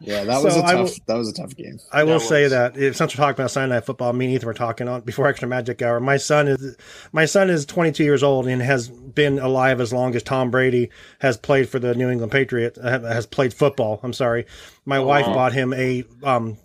Yeah, 0.00 0.24
that 0.24 0.42
was 0.42 0.54
So 0.54 0.60
a 0.60 0.64
I 0.64 0.72
tough. 0.72 0.82
will- 0.90 0.96
that 1.06 1.14
was 1.16 1.28
a 1.28 1.32
tough 1.32 1.56
game. 1.56 1.78
I 1.92 2.04
will 2.04 2.18
That 2.18 2.26
say 2.26 2.42
was- 2.44 2.52
that 2.52 2.76
if 2.76 2.96
since 2.96 3.14
we're 3.16 3.22
talking 3.24 3.40
about 3.40 3.50
Sunday 3.50 3.74
Night 3.74 3.84
Football, 3.86 4.12
me 4.12 4.26
and 4.26 4.34
Ethan 4.34 4.46
were 4.46 4.54
talking 4.54 4.86
on 4.88 5.00
before 5.00 5.26
Extra 5.28 5.48
Magic 5.48 5.80
Hour. 5.82 5.98
My 6.00 6.16
son 6.18 6.46
is 6.48 6.76
my 7.12 7.24
son 7.24 7.48
is 7.50 7.64
22 7.66 8.04
years 8.04 8.22
old 8.22 8.46
and 8.46 8.60
has 8.62 8.88
been 8.88 9.38
alive 9.38 9.80
as 9.80 9.92
long 9.92 10.14
as 10.14 10.22
Tom 10.22 10.50
Brady 10.50 10.90
has 11.20 11.36
played 11.36 11.68
for 11.68 11.78
the 11.78 11.94
New 11.94 12.10
England 12.10 12.32
Patriots. 12.32 12.78
uh, 12.78 13.00
Has 13.00 13.26
played 13.26 13.52
football. 13.54 13.98
I'm 14.02 14.12
sorry. 14.12 14.46
My 14.84 14.98
wife 15.00 15.24
bought 15.26 15.52
him 15.52 15.72
a 15.72 16.04
um, 16.22 16.58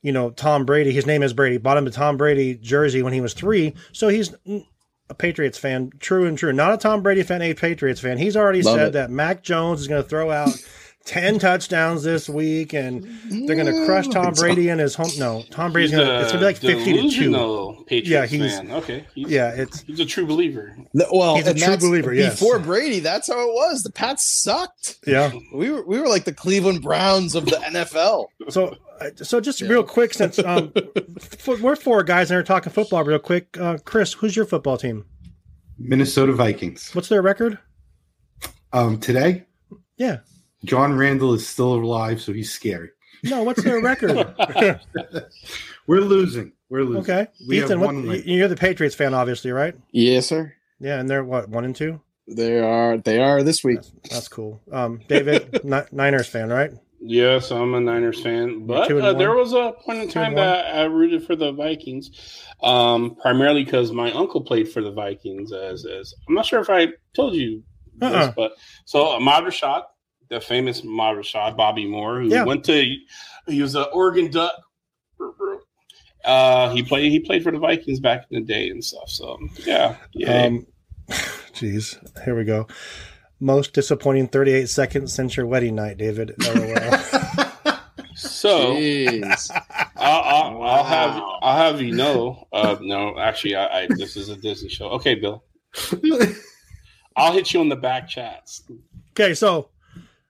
you 0.00 0.12
know, 0.12 0.30
Tom 0.30 0.64
Brady. 0.64 0.92
His 0.92 1.06
name 1.06 1.22
is 1.22 1.32
Brady. 1.32 1.58
Bought 1.58 1.76
him 1.76 1.86
a 1.86 1.90
Tom 1.90 2.16
Brady 2.16 2.54
jersey 2.56 3.02
when 3.02 3.12
he 3.12 3.20
was 3.20 3.34
three, 3.34 3.74
so 3.92 4.08
he's 4.08 4.34
a 5.12 5.14
Patriots 5.14 5.58
fan, 5.58 5.92
true 6.00 6.26
and 6.26 6.36
true. 6.38 6.52
Not 6.52 6.72
a 6.72 6.76
Tom 6.78 7.02
Brady 7.02 7.22
fan, 7.22 7.42
a 7.42 7.52
Patriots 7.54 8.00
fan. 8.00 8.16
He's 8.18 8.36
already 8.36 8.62
Love 8.62 8.76
said 8.78 8.88
it. 8.88 8.92
that 8.94 9.10
Mac 9.10 9.42
Jones 9.42 9.80
is 9.82 9.88
going 9.88 10.02
to 10.02 10.08
throw 10.08 10.30
out. 10.30 10.48
10 11.04 11.40
touchdowns 11.40 12.04
this 12.04 12.28
week 12.28 12.72
and 12.74 13.02
they're 13.48 13.56
going 13.56 13.66
to 13.66 13.84
crush 13.86 14.06
Tom 14.06 14.32
Brady 14.34 14.68
in 14.68 14.78
his 14.78 14.94
home. 14.94 15.10
No, 15.18 15.42
Tom 15.50 15.72
Brady's 15.72 15.90
He's 15.90 15.98
going 15.98 16.08
to, 16.08 16.20
it's 16.22 16.30
going 16.30 16.34
to 16.34 16.38
be 16.38 16.44
like 16.44 16.56
50 16.58 16.84
to 16.84 16.84
2. 16.84 16.96
delusional 16.96 17.84
Patriots 17.88 18.08
Yeah, 18.32 18.38
he's- 18.38 18.56
fan. 18.56 18.70
Okay. 18.70 19.04
He's, 19.12 19.28
Yeah, 19.28 19.50
it's, 19.50 19.80
he's 19.80 19.98
a 19.98 20.06
true 20.06 20.26
believer. 20.26 20.76
The- 20.94 21.08
well, 21.12 21.34
He's 21.34 21.48
a 21.48 21.54
true 21.54 21.76
believer, 21.76 22.14
yes. 22.14 22.38
Before 22.38 22.60
Brady, 22.60 23.00
that's 23.00 23.26
how 23.26 23.40
it 23.48 23.52
was. 23.52 23.82
The 23.82 23.90
Pats 23.90 24.24
sucked. 24.24 24.98
yeah. 25.04 25.32
We 25.52 25.70
were 25.72 25.84
we 25.84 25.98
were 25.98 26.06
like 26.06 26.22
the 26.22 26.32
Cleveland 26.34 26.82
Browns 26.82 27.34
of 27.34 27.46
the 27.46 27.56
NFL. 27.56 28.26
So, 28.50 28.76
so 29.16 29.40
just 29.40 29.60
real 29.62 29.82
quick, 29.84 30.14
since 30.14 30.38
um, 30.44 30.72
f- 30.76 31.48
we're 31.60 31.76
four 31.76 32.02
guys 32.02 32.30
and 32.30 32.38
we're 32.38 32.42
talking 32.44 32.72
football 32.72 33.04
real 33.04 33.18
quick. 33.18 33.56
Uh, 33.58 33.78
Chris, 33.84 34.12
who's 34.12 34.34
your 34.36 34.44
football 34.46 34.76
team? 34.76 35.04
Minnesota 35.78 36.32
Vikings. 36.32 36.94
What's 36.94 37.08
their 37.08 37.22
record? 37.22 37.58
Um, 38.72 38.98
today, 39.00 39.44
Yeah. 39.96 40.18
John 40.64 40.96
Randle 40.96 41.34
is 41.34 41.46
still 41.46 41.74
alive, 41.74 42.20
so 42.22 42.32
he's 42.32 42.52
scary. 42.52 42.90
No, 43.24 43.42
what's 43.42 43.62
their 43.62 43.80
record? 43.82 44.34
We're 45.86 46.00
losing. 46.00 46.52
We're 46.68 46.84
losing. 46.84 47.02
okay. 47.02 47.26
We 47.48 47.58
Ethan, 47.58 47.70
have 47.70 47.80
what, 47.80 47.86
one 47.94 48.06
win. 48.06 48.22
you're 48.24 48.48
the 48.48 48.56
Patriots 48.56 48.94
fan, 48.94 49.12
obviously, 49.14 49.50
right? 49.50 49.74
Yes, 49.90 50.26
sir. 50.26 50.54
Yeah, 50.80 50.98
and 51.00 51.08
they're 51.10 51.24
what, 51.24 51.48
one 51.48 51.64
and 51.64 51.74
two? 51.76 52.00
They 52.28 52.58
are. 52.60 52.96
They 52.98 53.18
are 53.20 53.42
this 53.42 53.62
week. 53.64 53.80
That's 54.10 54.28
cool. 54.28 54.60
Um, 54.70 55.00
David, 55.08 55.60
Niners 55.92 56.28
fan, 56.28 56.48
right? 56.48 56.70
Yes, 57.04 57.50
I'm 57.50 57.74
a 57.74 57.80
Niners 57.80 58.22
fan, 58.22 58.64
but 58.64 58.90
uh, 58.92 59.12
there 59.14 59.34
was 59.34 59.52
a 59.54 59.72
point 59.84 59.98
in 60.02 60.08
time 60.08 60.36
that 60.36 60.72
I 60.74 60.84
rooted 60.84 61.26
for 61.26 61.34
the 61.34 61.50
Vikings, 61.50 62.44
um, 62.62 63.16
primarily 63.20 63.64
because 63.64 63.90
my 63.90 64.12
uncle 64.12 64.40
played 64.40 64.68
for 64.68 64.82
the 64.82 64.92
Vikings. 64.92 65.52
As, 65.52 65.84
as 65.84 66.14
I'm 66.28 66.34
not 66.34 66.46
sure 66.46 66.60
if 66.60 66.70
I 66.70 66.88
told 67.14 67.34
you 67.34 67.64
this, 67.96 68.12
Uh-uh. 68.12 68.32
but 68.36 68.52
so 68.84 69.02
Ahmad 69.08 69.42
Rashad, 69.42 69.82
the 70.28 70.40
famous 70.40 70.82
Ahmad 70.82 71.16
Rashad, 71.16 71.56
Bobby 71.56 71.86
Moore, 71.88 72.20
who 72.20 72.28
Yeah. 72.28 72.44
went 72.44 72.64
to 72.66 72.94
he 73.48 73.60
was 73.60 73.74
an 73.74 73.86
Oregon 73.92 74.30
Duck. 74.30 74.54
Uh, 76.24 76.72
he 76.72 76.84
played 76.84 77.10
he 77.10 77.18
played 77.18 77.42
for 77.42 77.50
the 77.50 77.58
Vikings 77.58 77.98
back 77.98 78.26
in 78.30 78.40
the 78.40 78.46
day 78.46 78.68
and 78.70 78.82
stuff. 78.84 79.08
So 79.10 79.38
yeah, 79.66 79.96
yeah. 80.12 80.44
Um, 80.44 80.66
jeez, 81.52 81.98
here 82.24 82.36
we 82.36 82.44
go. 82.44 82.68
Most 83.42 83.72
disappointing 83.72 84.28
38 84.28 84.68
seconds 84.68 85.12
since 85.12 85.36
your 85.36 85.46
wedding 85.46 85.74
night, 85.74 85.98
David. 85.98 86.36
So 88.14 88.76
I'll, 89.96 90.22
I'll, 90.22 90.62
I'll 90.62 90.84
have 90.84 91.22
I'll 91.42 91.56
have 91.56 91.80
you 91.80 91.92
know. 91.92 92.46
Uh, 92.52 92.76
no, 92.80 93.18
actually, 93.18 93.56
I, 93.56 93.80
I 93.80 93.86
this 93.88 94.16
is 94.16 94.28
a 94.28 94.36
Disney 94.36 94.68
show. 94.68 94.90
Okay, 94.90 95.14
Bill, 95.16 95.42
I'll 97.16 97.32
hit 97.32 97.52
you 97.52 97.60
on 97.60 97.68
the 97.68 97.74
back 97.74 98.08
chats. 98.08 98.62
okay, 99.12 99.34
so 99.34 99.70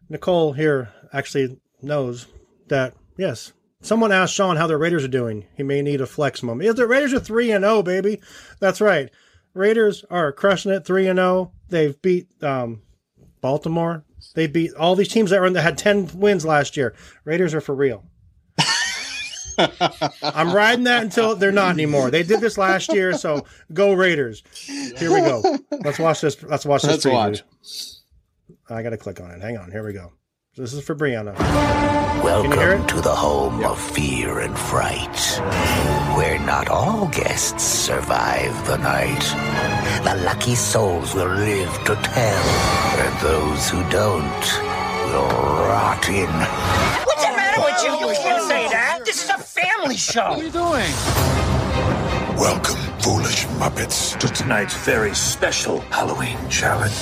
Nicole 0.09 0.53
here 0.53 0.91
actually 1.13 1.61
knows 1.83 2.29
that, 2.69 2.95
yes, 3.19 3.53
someone 3.83 4.13
asked 4.13 4.35
Sean 4.35 4.57
how 4.57 4.69
the 4.69 4.79
Raiders 4.79 5.05
are 5.05 5.09
doing. 5.09 5.45
He 5.57 5.65
may 5.65 5.83
need 5.83 6.01
a 6.01 6.07
flex 6.07 6.43
moment. 6.43 6.67
Yeah, 6.67 6.73
the 6.73 6.87
Raiders 6.87 7.13
are 7.13 7.21
3 7.21 7.51
and 7.51 7.65
0, 7.65 7.83
baby. 7.83 8.21
That's 8.61 8.81
right. 8.81 9.11
Raiders 9.55 10.05
are 10.09 10.33
crushing 10.33 10.73
it 10.73 10.87
3 10.87 11.09
and 11.09 11.19
0. 11.19 11.53
They've 11.69 12.01
beat 12.01 12.29
um, 12.43 12.83
Baltimore. 13.43 14.05
They 14.35 14.47
beat 14.47 14.73
all 14.75 14.95
these 14.95 15.09
teams 15.09 15.29
that 15.31 15.41
were 15.41 15.47
in, 15.47 15.53
that 15.53 15.63
had 15.63 15.77
10 15.77 16.13
wins 16.15 16.47
last 16.47 16.79
year. 16.79 16.95
Raiders 17.25 17.53
are 17.53 17.61
for 17.61 17.75
real. 17.75 18.05
I'm 20.23 20.55
riding 20.55 20.85
that 20.85 21.03
until 21.03 21.37
they're 21.37 21.53
not 21.53 21.73
anymore. 21.73 22.11
They 22.11 22.23
did 22.23 22.41
this 22.41 22.57
last 22.57 22.91
year, 22.95 23.13
so 23.13 23.45
go 23.75 23.93
Raiders. 23.93 24.43
Here 24.65 25.13
we 25.13 25.21
go. 25.21 25.59
Let's 25.85 25.99
watch 25.99 26.23
this. 26.23 26.43
Let's 26.43 26.65
watch 26.65 26.83
this. 26.83 27.05
Let's 27.05 27.05
preview. 27.05 27.13
watch. 27.13 27.43
I 28.71 28.83
gotta 28.83 28.97
click 28.97 29.21
on 29.21 29.31
it. 29.31 29.43
Hang 29.43 29.59
on. 29.59 29.71
Here 29.71 29.85
we 29.85 29.93
go. 29.93 30.13
This 30.57 30.73
is 30.73 30.85
for 30.85 30.95
Brianna. 30.95 31.37
Can 31.37 32.45
you 32.45 32.57
hear 32.57 32.77
Welcome 32.79 32.87
to 32.89 33.01
the 33.01 33.15
home 33.15 33.65
of 33.65 33.79
fear 33.81 34.41
and 34.41 34.59
fright, 34.59 35.41
where 36.17 36.39
not 36.39 36.69
all 36.69 37.09
guests 37.09 37.63
survive 37.63 38.55
the 38.67 38.77
night. 38.79 39.25
The 40.05 40.23
lucky 40.25 40.55
souls 40.55 41.15
will 41.15 41.29
live 41.29 41.73
to 41.85 41.95
tell, 41.95 42.45
and 43.05 43.21
those 43.21 43.71
who 43.71 43.81
don't 43.91 44.45
will 45.07 45.29
rot 45.69 46.09
in. 46.09 46.31
What's 47.07 47.23
the 47.23 47.31
oh, 47.31 47.37
matter 47.37 47.61
with 47.63 47.83
you? 47.83 48.09
You 48.09 48.15
can't 48.15 48.43
say 48.49 48.69
that. 48.69 49.01
This 49.05 49.25
is 49.25 49.31
a 49.31 49.39
family 49.39 49.97
show. 49.97 50.31
What 50.31 50.41
are 50.41 50.45
you 50.45 50.51
doing? 50.51 50.93
Welcome, 52.37 52.77
foolish 53.01 53.47
Muppets, 53.59 54.19
to 54.19 54.29
tonight's 54.29 54.75
very 54.75 55.15
special 55.15 55.81
Halloween 55.91 56.39
challenge. 56.49 56.95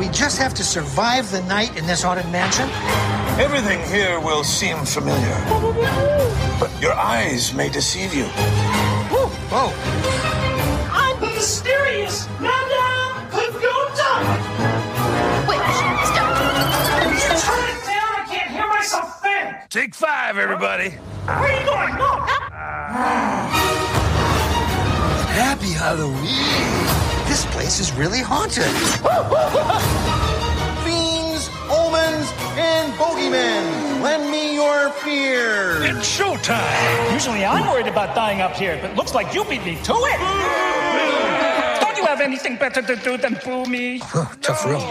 We 0.00 0.08
just 0.08 0.38
have 0.38 0.54
to 0.54 0.64
survive 0.64 1.30
the 1.30 1.42
night 1.42 1.76
in 1.76 1.86
this 1.86 2.02
haunted 2.02 2.30
mansion. 2.32 2.68
Everything 3.38 3.80
here 3.88 4.20
will 4.20 4.44
seem 4.44 4.84
familiar, 4.84 5.34
but 6.58 6.70
your 6.80 6.94
eyes 6.94 7.52
may 7.54 7.68
deceive 7.68 8.14
you. 8.14 8.24
Whoa, 9.10 9.28
whoa. 9.50 9.72
I'm 10.92 11.20
the 11.20 11.26
mysterious. 11.34 12.26
Madame 12.40 13.28
Computer. 13.30 14.14
Wait, 15.48 15.60
stop. 16.10 16.36
Turn 17.44 17.68
it 17.68 17.80
down. 17.84 18.10
I 18.14 18.26
can't 18.28 18.50
hear 18.50 18.66
myself 18.68 19.22
think. 19.22 19.68
Take 19.68 19.94
five, 19.94 20.38
everybody. 20.38 20.90
Where 20.90 21.36
are 21.36 21.60
you 21.60 21.66
going? 21.66 21.94
No. 21.98 22.20
Happy 25.34 25.72
Halloween. 25.72 27.28
This 27.28 27.44
place 27.46 27.80
is 27.80 27.92
really 27.92 28.20
haunted. 28.20 28.70
Fear. 35.04 35.82
It's 35.84 36.18
showtime. 36.18 37.12
Usually 37.12 37.44
I'm 37.44 37.66
worried 37.70 37.86
about 37.86 38.14
dying 38.14 38.40
up 38.40 38.56
here, 38.56 38.78
but 38.80 38.96
looks 38.96 39.14
like 39.14 39.34
you 39.34 39.44
beat 39.44 39.64
me 39.64 39.76
to 39.84 39.92
it. 39.92 40.18
Don't 41.80 41.96
you 41.96 42.06
have 42.06 42.20
anything 42.20 42.56
better 42.56 42.80
to 42.82 42.96
do 42.96 43.16
than 43.18 43.38
boo 43.44 43.66
me? 43.66 43.98
Tough 44.40 44.64
room. 44.64 44.82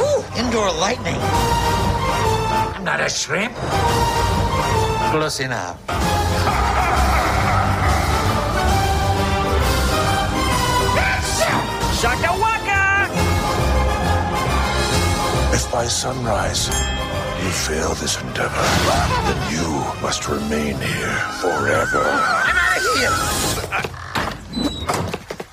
Ooh, 0.00 0.24
indoor 0.40 0.72
lightning. 0.72 1.20
I'm 2.74 2.84
not 2.84 3.00
a 3.00 3.10
shrimp. 3.10 3.54
Close 5.12 5.40
enough. 5.40 5.78
Shaka 12.00 12.32
waka! 12.40 13.12
If 15.52 15.70
by 15.70 15.84
sunrise 15.84 16.70
you 17.42 17.50
fail 17.50 17.94
this 17.94 18.20
endeavor, 18.20 18.68
then 19.26 19.52
you 19.52 19.68
must 20.02 20.28
remain 20.28 20.76
here 20.76 21.18
forever. 21.40 22.02
I'm 22.04 22.56
out 22.56 22.76
of 22.76 22.82
here. 22.98 23.16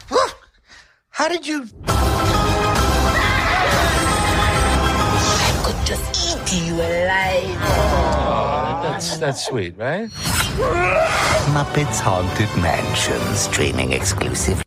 Huh? 0.10 0.30
How 1.10 1.28
did 1.28 1.47
you? 1.47 1.67
I 5.50 5.62
could 5.65 5.86
just 5.86 6.06
eat 6.28 6.54
you 6.65 6.76
alive. 6.76 7.60
That's 8.84 9.17
that's 9.17 9.45
sweet, 9.45 9.78
right? 9.78 10.10
Muppets 11.54 12.00
Haunted 12.00 12.50
Mansion, 12.62 13.21
streaming 13.36 13.93
exclusive. 13.93 14.67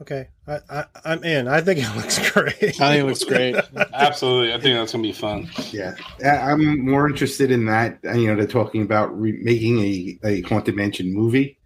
Okay, 0.00 0.28
I, 0.46 0.58
I, 0.70 0.84
I'm 1.04 1.22
in. 1.24 1.46
I 1.46 1.60
think 1.60 1.80
it 1.82 1.94
looks 1.96 2.30
great. 2.32 2.54
I 2.80 2.96
think 2.96 3.02
it 3.02 3.04
looks 3.04 3.24
great. 3.24 3.54
Absolutely, 3.92 4.54
I 4.54 4.60
think 4.60 4.76
that's 4.76 4.92
gonna 4.92 5.02
be 5.02 5.12
fun. 5.12 5.50
Yeah, 5.72 5.94
I- 6.24 6.50
I'm 6.52 6.84
more 6.86 7.06
interested 7.08 7.50
in 7.50 7.66
that. 7.66 7.98
uh, 8.04 8.12
You 8.12 8.28
know, 8.28 8.36
they're 8.36 8.46
talking 8.46 8.82
about 8.82 9.18
re- 9.20 9.38
making 9.42 9.78
a, 9.80 10.18
a 10.24 10.40
haunted 10.42 10.74
mansion 10.76 11.12
movie. 11.12 11.58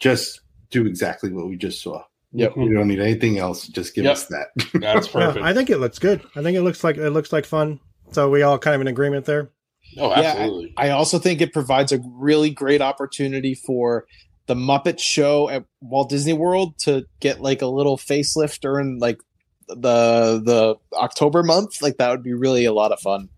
Just 0.00 0.40
do 0.70 0.86
exactly 0.86 1.32
what 1.32 1.48
we 1.48 1.56
just 1.56 1.80
saw. 1.82 2.02
Yep. 2.32 2.56
We 2.56 2.72
don't 2.74 2.88
need 2.88 3.00
anything 3.00 3.38
else. 3.38 3.66
Just 3.68 3.94
give 3.94 4.04
Yep. 4.04 4.12
us 4.12 4.26
that. 4.26 4.46
That's 4.74 5.06
Yeah, 5.06 5.12
perfect. 5.12 5.44
I 5.44 5.54
think 5.54 5.70
it 5.70 5.78
looks 5.78 5.98
good. 5.98 6.20
I 6.36 6.42
think 6.42 6.56
it 6.58 6.62
looks 6.62 6.82
like 6.84 6.96
it 6.96 7.10
looks 7.10 7.32
like 7.32 7.46
fun. 7.46 7.80
So 8.12 8.28
we 8.28 8.42
all 8.42 8.58
kind 8.58 8.74
of 8.74 8.80
in 8.80 8.86
agreement 8.88 9.24
there. 9.24 9.50
oh, 9.98 10.10
Yeah, 10.10 10.32
absolutely. 10.32 10.74
I 10.76 10.90
also 10.90 11.18
think 11.18 11.40
it 11.40 11.52
provides 11.52 11.92
a 11.92 12.00
really 12.04 12.50
great 12.50 12.80
opportunity 12.82 13.54
for 13.54 14.06
the 14.48 14.54
Muppet 14.54 14.98
Show 14.98 15.48
at 15.48 15.64
Walt 15.80 16.08
Disney 16.08 16.32
World 16.32 16.76
to 16.80 17.04
get 17.20 17.40
like 17.40 17.62
a 17.62 17.66
little 17.66 17.96
facelift 17.96 18.60
during 18.60 18.98
like 18.98 19.20
the 19.68 20.40
the 20.42 20.76
October 20.94 21.42
month, 21.42 21.80
like 21.82 21.98
that 21.98 22.10
would 22.10 22.22
be 22.22 22.32
really 22.32 22.64
a 22.64 22.72
lot 22.72 22.90
of 22.90 22.98
fun 22.98 23.28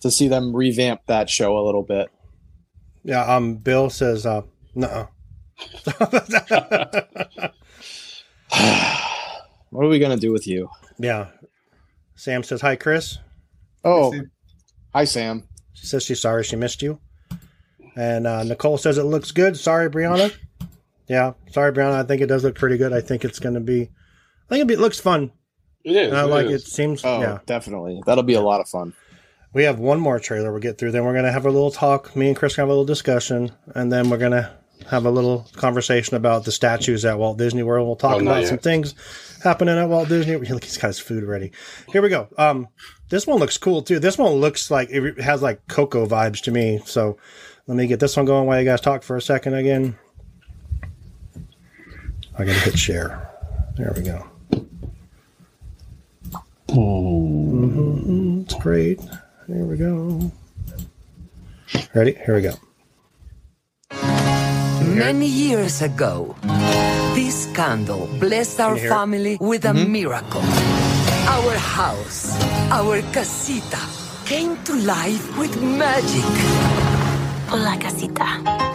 to 0.00 0.10
see 0.10 0.28
them 0.28 0.54
revamp 0.54 1.00
that 1.06 1.28
show 1.30 1.58
a 1.58 1.64
little 1.64 1.82
bit. 1.82 2.08
Yeah, 3.02 3.22
um, 3.22 3.56
Bill 3.56 3.88
says, 3.90 4.26
uh, 4.26 4.42
no. 4.74 5.08
What 9.70 9.84
are 9.86 9.88
we 9.88 10.00
gonna 10.00 10.16
do 10.16 10.32
with 10.32 10.46
you? 10.46 10.68
yeah. 10.98 11.28
Sam 12.16 12.42
says, 12.42 12.60
hi, 12.60 12.74
Chris. 12.76 13.18
Oh, 13.84 14.12
hi 14.92 15.04
Sam. 15.04 15.44
She 15.72 15.86
says 15.86 16.02
she's 16.04 16.20
sorry 16.20 16.44
she 16.44 16.56
missed 16.56 16.82
you. 16.82 16.98
And 17.96 18.26
uh, 18.26 18.42
Nicole 18.42 18.78
says 18.78 18.98
it 18.98 19.04
looks 19.04 19.30
good. 19.30 19.56
Sorry, 19.56 19.88
Brianna. 19.88 20.34
Yeah, 21.10 21.32
sorry, 21.50 21.72
Brianna. 21.72 21.94
I 21.94 22.04
think 22.04 22.22
it 22.22 22.26
does 22.26 22.44
look 22.44 22.54
pretty 22.54 22.76
good. 22.78 22.92
I 22.92 23.00
think 23.00 23.24
it's 23.24 23.40
going 23.40 23.54
to 23.54 23.60
be. 23.60 23.82
I 23.82 24.48
think 24.48 24.60
it'll 24.60 24.66
be, 24.68 24.74
it 24.74 24.80
looks 24.80 25.00
fun. 25.00 25.32
It 25.84 25.96
is. 25.96 26.08
And 26.08 26.16
I 26.16 26.22
it 26.22 26.26
like 26.26 26.46
is. 26.46 26.62
it. 26.62 26.68
Seems. 26.70 27.04
Oh, 27.04 27.20
Yeah. 27.20 27.38
definitely. 27.46 28.00
That'll 28.06 28.22
be 28.22 28.34
a 28.34 28.40
lot 28.40 28.60
of 28.60 28.68
fun. 28.68 28.94
We 29.52 29.64
have 29.64 29.80
one 29.80 29.98
more 29.98 30.20
trailer 30.20 30.52
we'll 30.52 30.60
get 30.60 30.78
through. 30.78 30.92
Then 30.92 31.04
we're 31.04 31.12
going 31.14 31.24
to 31.24 31.32
have 31.32 31.46
a 31.46 31.50
little 31.50 31.72
talk. 31.72 32.14
Me 32.14 32.28
and 32.28 32.36
Chris 32.36 32.54
gonna 32.54 32.62
have 32.64 32.68
a 32.68 32.72
little 32.72 32.84
discussion, 32.84 33.50
and 33.74 33.90
then 33.90 34.08
we're 34.08 34.18
going 34.18 34.30
to 34.30 34.50
have 34.88 35.04
a 35.04 35.10
little 35.10 35.48
conversation 35.56 36.16
about 36.16 36.44
the 36.44 36.52
statues 36.52 37.04
at 37.04 37.18
Walt 37.18 37.38
Disney 37.38 37.64
World. 37.64 37.86
We'll 37.88 37.96
talk 37.96 38.16
Oh, 38.16 38.20
about 38.20 38.42
yet. 38.42 38.48
some 38.48 38.58
things 38.58 38.94
happening 39.42 39.76
at 39.76 39.88
Walt 39.88 40.08
Disney. 40.08 40.36
Look, 40.36 40.62
he's 40.64 40.78
got 40.78 40.86
his 40.88 41.00
food 41.00 41.24
ready. 41.24 41.50
Here 41.92 42.00
we 42.02 42.08
go. 42.08 42.28
Um, 42.38 42.68
this 43.08 43.26
one 43.26 43.40
looks 43.40 43.58
cool 43.58 43.82
too. 43.82 43.98
This 43.98 44.16
one 44.16 44.32
looks 44.34 44.70
like 44.70 44.88
it 44.90 45.20
has 45.20 45.42
like 45.42 45.66
Coco 45.68 46.06
vibes 46.06 46.40
to 46.42 46.52
me. 46.52 46.80
So 46.86 47.18
let 47.66 47.76
me 47.76 47.88
get 47.88 47.98
this 48.00 48.16
one 48.16 48.26
going 48.26 48.46
while 48.46 48.58
you 48.60 48.64
guys 48.64 48.80
talk 48.80 49.02
for 49.02 49.16
a 49.16 49.22
second 49.22 49.54
again. 49.54 49.98
I 52.40 52.44
gotta 52.46 52.58
hit 52.60 52.78
share. 52.78 53.20
There 53.76 53.92
we 53.94 54.00
go. 54.00 54.24
Mhm, 56.70 58.44
It's 58.48 58.54
great. 58.54 58.98
Here 59.46 59.66
we 59.66 59.76
go. 59.76 60.32
Ready? 61.92 62.16
Here 62.24 62.34
we 62.36 62.42
go. 62.48 62.54
Many 64.96 65.26
years 65.26 65.82
ago, 65.82 66.34
this 67.14 67.44
candle 67.52 68.08
blessed 68.18 68.58
our 68.60 68.72
you 68.76 68.80
hear 68.80 68.90
it? 68.90 68.94
family 68.94 69.36
with 69.38 69.64
a 69.66 69.74
miracle. 69.74 70.40
Our 71.28 71.52
house, 71.60 72.32
our 72.72 73.02
casita, 73.12 73.84
came 74.24 74.56
to 74.64 74.72
life 74.80 75.36
with 75.36 75.52
magic. 75.60 76.24
Hola, 77.52 77.76
casita. 77.76 78.69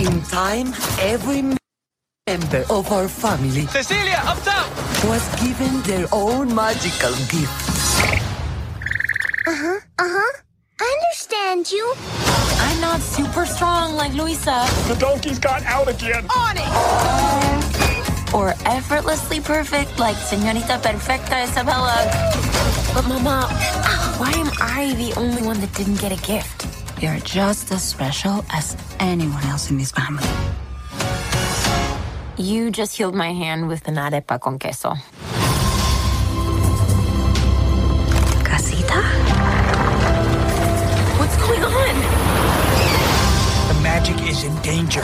In 0.00 0.22
time, 0.22 0.72
every 0.98 1.42
member 2.26 2.64
of 2.70 2.90
our 2.90 3.06
family 3.06 3.66
Cecilia, 3.66 4.16
up 4.24 4.40
top! 4.40 4.64
was 5.04 5.20
given 5.44 5.82
their 5.82 6.08
own 6.10 6.54
magical 6.54 7.12
gift. 7.28 7.52
Uh 9.46 9.52
huh. 9.52 9.80
Uh 9.98 10.08
huh. 10.08 10.32
I 10.80 10.88
understand 10.88 11.70
you. 11.70 11.84
I'm 12.64 12.80
not 12.80 13.02
super 13.02 13.44
strong 13.44 13.94
like 13.94 14.14
Luisa. 14.14 14.64
The 14.88 14.96
donkey's 14.98 15.38
got 15.38 15.62
out 15.64 15.86
again. 15.86 16.24
On 16.34 16.56
it. 16.56 18.32
Or 18.32 18.54
effortlessly 18.64 19.40
perfect 19.40 19.98
like 19.98 20.16
Señorita 20.16 20.80
Perfecta 20.80 21.44
Isabela. 21.44 22.08
But 22.94 23.06
Mama, 23.06 23.52
why 24.16 24.32
am 24.32 24.48
I 24.62 24.94
the 24.96 25.12
only 25.20 25.42
one 25.42 25.60
that 25.60 25.74
didn't 25.74 26.00
get 26.00 26.10
a 26.10 26.20
gift? 26.26 26.79
You're 27.00 27.18
just 27.20 27.72
as 27.72 27.82
special 27.82 28.44
as 28.52 28.76
anyone 28.98 29.42
else 29.44 29.70
in 29.70 29.78
this 29.78 29.90
family. 29.90 30.28
You 32.36 32.70
just 32.70 32.94
healed 32.94 33.14
my 33.14 33.32
hand 33.32 33.68
with 33.68 33.88
an 33.88 33.94
arepa 33.94 34.38
con 34.38 34.58
queso. 34.58 34.92
Casita? 38.44 39.00
What's 41.16 41.36
going 41.40 41.64
on? 41.64 41.94
The 43.72 43.80
magic 43.80 44.20
is 44.28 44.44
in 44.44 44.54
danger. 44.60 45.00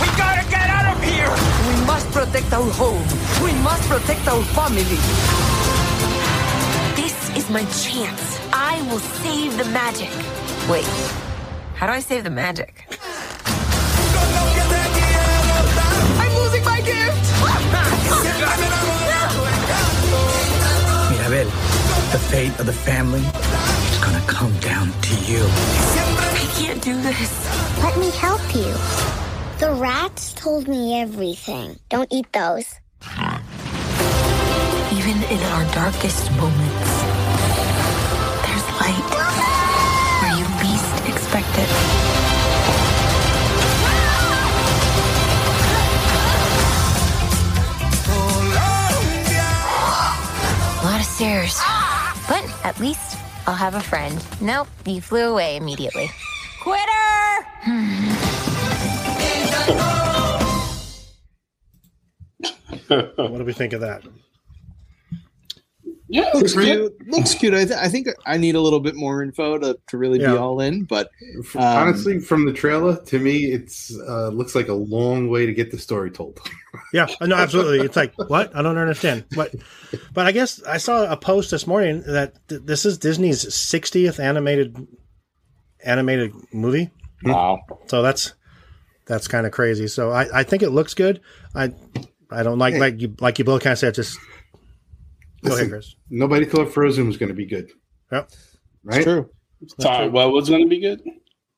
We 0.00 0.08
gotta 0.16 0.48
get 0.48 0.70
out 0.70 0.96
of 0.96 1.04
here! 1.04 1.28
We 1.68 1.84
must 1.84 2.10
protect 2.12 2.50
our 2.54 2.70
home. 2.80 3.06
We 3.44 3.52
must 3.60 3.86
protect 3.90 4.26
our 4.26 4.42
family. 4.56 4.84
This 6.96 7.36
is 7.36 7.50
my 7.50 7.64
chance. 7.84 8.40
I 8.54 8.80
will 8.88 9.04
save 9.20 9.58
the 9.58 9.66
magic. 9.66 10.08
Wait, 10.68 10.88
how 11.76 11.86
do 11.86 11.92
I 11.92 12.00
save 12.00 12.24
the 12.24 12.30
magic? 12.30 12.86
I'm 16.18 16.32
losing 16.40 16.64
my 16.64 16.80
gift! 16.80 17.24
Mirabel, 21.10 21.50
the 22.12 22.18
fate 22.30 22.58
of 22.58 22.64
the 22.64 22.72
family 22.72 23.20
is 23.20 23.98
gonna 24.02 24.24
come 24.26 24.58
down 24.60 24.90
to 25.02 25.14
you. 25.30 25.44
I 25.44 26.48
can't 26.56 26.82
do 26.82 26.94
this. 27.02 27.30
Let 27.82 27.98
me 27.98 28.10
help 28.10 28.40
you. 28.54 28.72
The 29.58 29.74
rats 29.78 30.32
told 30.32 30.68
me 30.68 30.98
everything. 30.98 31.78
Don't 31.90 32.10
eat 32.10 32.32
those. 32.32 32.74
Even 34.92 35.22
in 35.24 35.40
our 35.52 35.64
darkest 35.74 36.30
moments, 36.32 36.92
there's 38.44 38.66
light 38.80 39.04
where 39.12 39.50
you 39.50 39.55
least 41.26 41.48
expect 41.48 41.58
it. 41.58 41.68
A 50.82 50.84
lot 50.84 51.00
of 51.00 51.06
stairs. 51.06 51.60
But 52.28 52.44
at 52.64 52.78
least 52.80 53.18
I'll 53.46 53.54
have 53.54 53.74
a 53.74 53.80
friend. 53.80 54.24
Nope, 54.40 54.68
you 54.84 55.00
flew 55.00 55.30
away 55.30 55.56
immediately. 55.56 56.10
Quitter! 56.60 56.82
What 62.88 63.38
do 63.38 63.44
we 63.44 63.52
think 63.52 63.72
of 63.72 63.80
that? 63.80 64.04
Yeah, 66.08 66.30
Looks 66.34 66.54
great. 66.54 66.66
cute. 66.66 67.08
Looks 67.08 67.34
cute. 67.34 67.52
I, 67.52 67.64
th- 67.64 67.78
I 67.78 67.88
think 67.88 68.06
I 68.26 68.36
need 68.36 68.54
a 68.54 68.60
little 68.60 68.78
bit 68.78 68.94
more 68.94 69.22
info 69.24 69.58
to, 69.58 69.76
to 69.88 69.98
really 69.98 70.20
Yeah. 70.20 70.32
be 70.32 70.36
all 70.38 70.60
in. 70.60 70.84
But 70.84 71.10
Um, 71.56 71.62
Honestly, 71.62 72.20
from 72.20 72.44
the 72.44 72.52
trailer, 72.52 72.96
to 73.06 73.18
me, 73.18 73.46
it's 73.46 73.92
uh, 74.08 74.28
looks 74.28 74.54
like 74.54 74.68
a 74.68 74.72
long 74.74 75.28
way 75.28 75.46
to 75.46 75.52
get 75.52 75.70
the 75.72 75.78
story 75.78 76.10
told. 76.10 76.38
Yeah, 76.92 77.06
no, 77.22 77.34
absolutely. 77.36 77.80
It's 77.86 77.96
like 77.96 78.12
what 78.28 78.54
I 78.54 78.60
don't 78.60 78.76
understand. 78.76 79.24
What, 79.34 79.54
but 80.12 80.26
I 80.26 80.32
guess 80.32 80.62
I 80.64 80.76
saw 80.76 81.10
a 81.10 81.16
post 81.16 81.50
this 81.50 81.66
morning 81.66 82.02
that 82.06 82.34
th- 82.48 82.60
this 82.64 82.84
is 82.84 82.98
Disney's 82.98 83.44
60th 83.46 84.22
animated 84.22 84.76
animated 85.84 86.32
movie. 86.52 86.90
wow, 87.24 87.60
So 87.86 88.02
that's 88.02 88.34
that's 89.06 89.26
kind 89.26 89.46
of 89.46 89.52
crazy. 89.52 89.88
So 89.88 90.10
I, 90.10 90.40
I 90.40 90.42
think 90.42 90.62
it 90.62 90.70
looks 90.70 90.92
good. 90.94 91.20
I 91.54 91.72
I 92.30 92.42
don't 92.42 92.58
like 92.58 92.74
like 92.74 93.00
you 93.00 93.14
like 93.20 93.38
you 93.38 93.44
both 93.46 93.62
kind 93.62 93.72
of 93.72 93.78
said. 93.78 93.94
Just 93.94 94.18
go 95.48 95.54
ahead, 95.56 95.68
Chris. 95.70 95.94
Nobody 96.10 96.44
thought 96.46 96.72
Frozen 96.72 97.06
was 97.06 97.16
going 97.16 97.28
to 97.28 97.34
be 97.34 97.46
good, 97.46 97.70
Yep. 98.12 98.30
right? 98.84 98.96
it's 98.98 99.04
true. 99.04 99.30
Sorry, 99.80 100.08
what 100.08 100.30
was 100.32 100.48
going 100.48 100.62
to 100.62 100.68
be 100.68 100.80
good? 100.80 101.02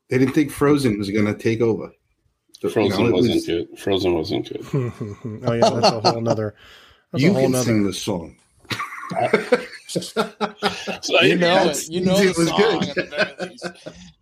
They 0.09 0.19
didn't 0.19 0.35
think 0.35 0.51
Frozen 0.51 0.99
was 0.99 1.11
going 1.11 1.27
to 1.27 1.35
take 1.35 1.61
over. 1.61 1.91
So, 2.61 2.69
you 2.69 2.71
Frozen 2.75 3.05
know, 3.07 3.13
wasn't 3.13 3.35
was- 3.35 3.47
good. 3.47 3.79
Frozen 3.79 4.15
wasn't 4.15 4.49
good. 4.49 4.67
oh 5.47 5.53
yeah, 5.53 5.71
that's 5.81 5.87
a 5.89 6.01
whole 6.13 6.21
nother. 6.21 6.55
You 7.15 7.31
a 7.31 7.33
whole 7.33 7.43
can 7.43 7.53
nother. 7.53 7.65
sing 7.65 7.85
the 7.85 7.93
song. 7.93 8.37
So, 9.89 11.23
You 11.23 11.37
know 11.37 11.55
that's- 11.55 11.89
it. 11.89 11.93
You 11.93 12.01
know 12.05 12.19
it 12.19 12.37
was 12.37 12.51
good. 12.51 12.89
at 12.91 12.95
the 12.95 13.03
very 13.39 13.49
least. 13.51 13.67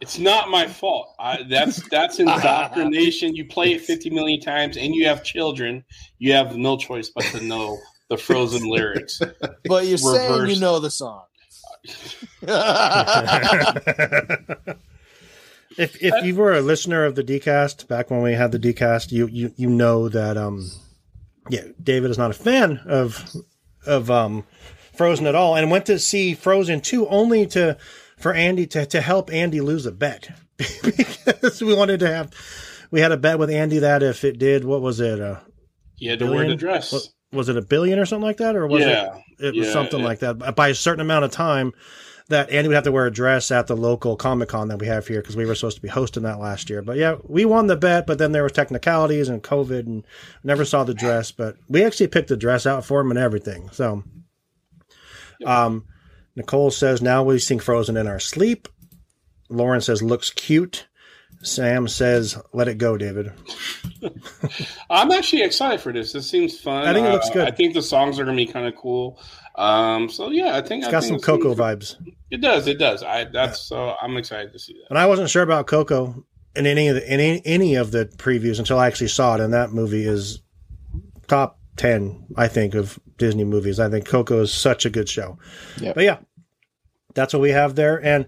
It's 0.00 0.16
not 0.16 0.48
my 0.48 0.68
fault. 0.68 1.14
I, 1.18 1.42
that's 1.48 1.82
that's 1.88 2.20
indoctrination. 2.20 3.34
You 3.34 3.46
play 3.46 3.72
it 3.72 3.80
50 3.80 4.10
million 4.10 4.40
times, 4.40 4.76
and 4.76 4.94
you 4.94 5.06
have 5.08 5.24
children. 5.24 5.84
You 6.18 6.32
have 6.34 6.56
no 6.56 6.76
choice 6.76 7.10
but 7.10 7.24
to 7.26 7.42
know 7.42 7.78
the 8.08 8.16
Frozen 8.16 8.64
lyrics. 8.70 9.20
But 9.64 9.86
you're 9.86 9.98
saying 9.98 10.48
you 10.48 10.60
know 10.60 10.78
the 10.80 10.90
song. 10.90 11.24
if 15.78 16.02
if 16.02 16.24
you 16.24 16.34
were 16.34 16.54
a 16.54 16.60
listener 16.60 17.04
of 17.04 17.14
the 17.14 17.22
Dcast 17.22 17.86
back 17.88 18.10
when 18.10 18.22
we 18.22 18.32
had 18.32 18.52
the 18.52 18.58
Dcast, 18.58 19.12
you 19.12 19.26
you 19.28 19.52
you 19.56 19.68
know 19.68 20.08
that 20.08 20.36
um 20.36 20.70
yeah, 21.50 21.64
David 21.82 22.10
is 22.10 22.18
not 22.18 22.30
a 22.30 22.34
fan 22.34 22.80
of 22.86 23.24
of 23.84 24.10
um 24.10 24.44
Frozen 24.94 25.26
at 25.26 25.34
all, 25.34 25.56
and 25.56 25.70
went 25.70 25.86
to 25.86 25.98
see 25.98 26.34
Frozen 26.34 26.80
two 26.80 27.06
only 27.08 27.46
to 27.48 27.76
for 28.18 28.32
Andy 28.32 28.66
to 28.68 28.86
to 28.86 29.00
help 29.00 29.32
Andy 29.32 29.60
lose 29.60 29.86
a 29.86 29.92
bet 29.92 30.30
because 30.82 31.62
we 31.62 31.74
wanted 31.74 32.00
to 32.00 32.08
have 32.08 32.32
we 32.90 33.00
had 33.00 33.12
a 33.12 33.16
bet 33.16 33.38
with 33.38 33.50
Andy 33.50 33.78
that 33.80 34.02
if 34.02 34.24
it 34.24 34.38
did 34.38 34.64
what 34.64 34.80
was 34.80 35.00
it 35.00 35.20
uh 35.20 35.40
You 35.98 36.10
had 36.10 36.18
to 36.20 36.24
wear 36.26 36.34
the 36.38 36.42
billion? 36.42 36.58
dress. 36.58 36.92
Was, 36.92 37.14
was 37.32 37.48
it 37.48 37.56
a 37.56 37.62
billion 37.62 37.98
or 37.98 38.06
something 38.06 38.24
like 38.26 38.38
that, 38.38 38.56
or 38.56 38.66
was 38.66 38.82
Yeah, 38.82 39.16
it? 39.38 39.46
It 39.48 39.54
was 39.56 39.66
yeah, 39.66 39.72
something 39.72 40.00
it- 40.00 40.04
like 40.04 40.20
that. 40.20 40.54
By 40.56 40.68
a 40.68 40.74
certain 40.74 41.00
amount 41.00 41.24
of 41.24 41.30
time, 41.30 41.72
that 42.28 42.50
Andy 42.50 42.66
would 42.68 42.74
have 42.74 42.82
to 42.84 42.90
wear 42.92 43.06
a 43.06 43.10
dress 43.10 43.52
at 43.52 43.68
the 43.68 43.76
local 43.76 44.16
Comic 44.16 44.48
Con 44.48 44.66
that 44.68 44.80
we 44.80 44.86
have 44.88 45.06
here 45.06 45.20
because 45.20 45.36
we 45.36 45.46
were 45.46 45.54
supposed 45.54 45.76
to 45.76 45.82
be 45.82 45.88
hosting 45.88 46.24
that 46.24 46.40
last 46.40 46.68
year. 46.68 46.82
But 46.82 46.96
yeah, 46.96 47.16
we 47.22 47.44
won 47.44 47.68
the 47.68 47.76
bet, 47.76 48.04
but 48.06 48.18
then 48.18 48.32
there 48.32 48.42
were 48.42 48.48
technicalities 48.50 49.28
and 49.28 49.42
COVID, 49.44 49.86
and 49.86 50.04
never 50.42 50.64
saw 50.64 50.82
the 50.82 50.92
dress. 50.94 51.30
But 51.30 51.56
we 51.68 51.84
actually 51.84 52.08
picked 52.08 52.28
the 52.28 52.36
dress 52.36 52.66
out 52.66 52.84
for 52.84 53.00
him 53.00 53.10
and 53.10 53.18
everything. 53.18 53.68
So, 53.70 54.02
um, 55.44 55.84
Nicole 56.34 56.70
says 56.70 57.00
now 57.00 57.22
we 57.22 57.38
sing 57.38 57.60
Frozen 57.60 57.96
in 57.96 58.06
our 58.06 58.20
sleep. 58.20 58.68
Lauren 59.48 59.80
says 59.80 60.02
looks 60.02 60.30
cute. 60.30 60.86
Sam 61.42 61.86
says 61.88 62.38
let 62.52 62.68
it 62.68 62.78
go, 62.78 62.96
David. 62.96 63.32
I'm 64.90 65.10
actually 65.12 65.42
excited 65.42 65.80
for 65.80 65.92
this. 65.92 66.12
This 66.12 66.28
seems 66.28 66.58
fun. 66.58 66.86
I 66.86 66.92
think 66.92 67.06
it 67.06 67.12
looks 67.12 67.30
Uh, 67.30 67.34
good. 67.34 67.48
I 67.48 67.50
think 67.50 67.74
the 67.74 67.82
songs 67.82 68.18
are 68.18 68.24
going 68.24 68.36
to 68.36 68.44
be 68.46 68.50
kind 68.50 68.66
of 68.66 68.74
cool. 68.76 69.20
Um, 69.56 70.08
so 70.08 70.30
yeah, 70.30 70.56
I 70.56 70.60
think 70.62 70.80
It's 70.82 70.88
I 70.88 70.90
got 70.92 71.02
think 71.02 71.08
some 71.08 71.16
it's 71.16 71.24
Coco 71.24 71.54
vibes. 71.54 71.96
It 72.30 72.40
does. 72.40 72.66
It 72.66 72.78
does. 72.78 73.02
I 73.02 73.24
that's 73.24 73.60
so 73.60 73.94
I'm 74.00 74.16
excited 74.16 74.52
to 74.52 74.58
see 74.58 74.74
that. 74.74 74.86
And 74.90 74.98
I 74.98 75.06
wasn't 75.06 75.30
sure 75.30 75.42
about 75.42 75.66
Coco 75.66 76.24
in 76.54 76.66
any 76.66 76.88
of 76.88 76.96
the 76.96 77.12
in 77.12 77.20
any, 77.20 77.42
any 77.44 77.74
of 77.76 77.90
the 77.90 78.06
previews 78.16 78.58
until 78.58 78.78
I 78.78 78.86
actually 78.86 79.08
saw 79.08 79.34
it, 79.34 79.40
and 79.40 79.52
that 79.54 79.72
movie 79.72 80.04
is 80.06 80.42
top 81.28 81.58
ten, 81.76 82.26
I 82.36 82.48
think, 82.48 82.74
of 82.74 82.98
Disney 83.18 83.44
movies. 83.44 83.80
I 83.80 83.88
think 83.88 84.06
Coco 84.06 84.40
is 84.42 84.52
such 84.52 84.84
a 84.84 84.90
good 84.90 85.08
show. 85.08 85.38
Yep. 85.80 85.94
But 85.94 86.04
yeah, 86.04 86.18
that's 87.14 87.32
what 87.32 87.40
we 87.40 87.50
have 87.50 87.74
there. 87.76 88.02
And 88.04 88.26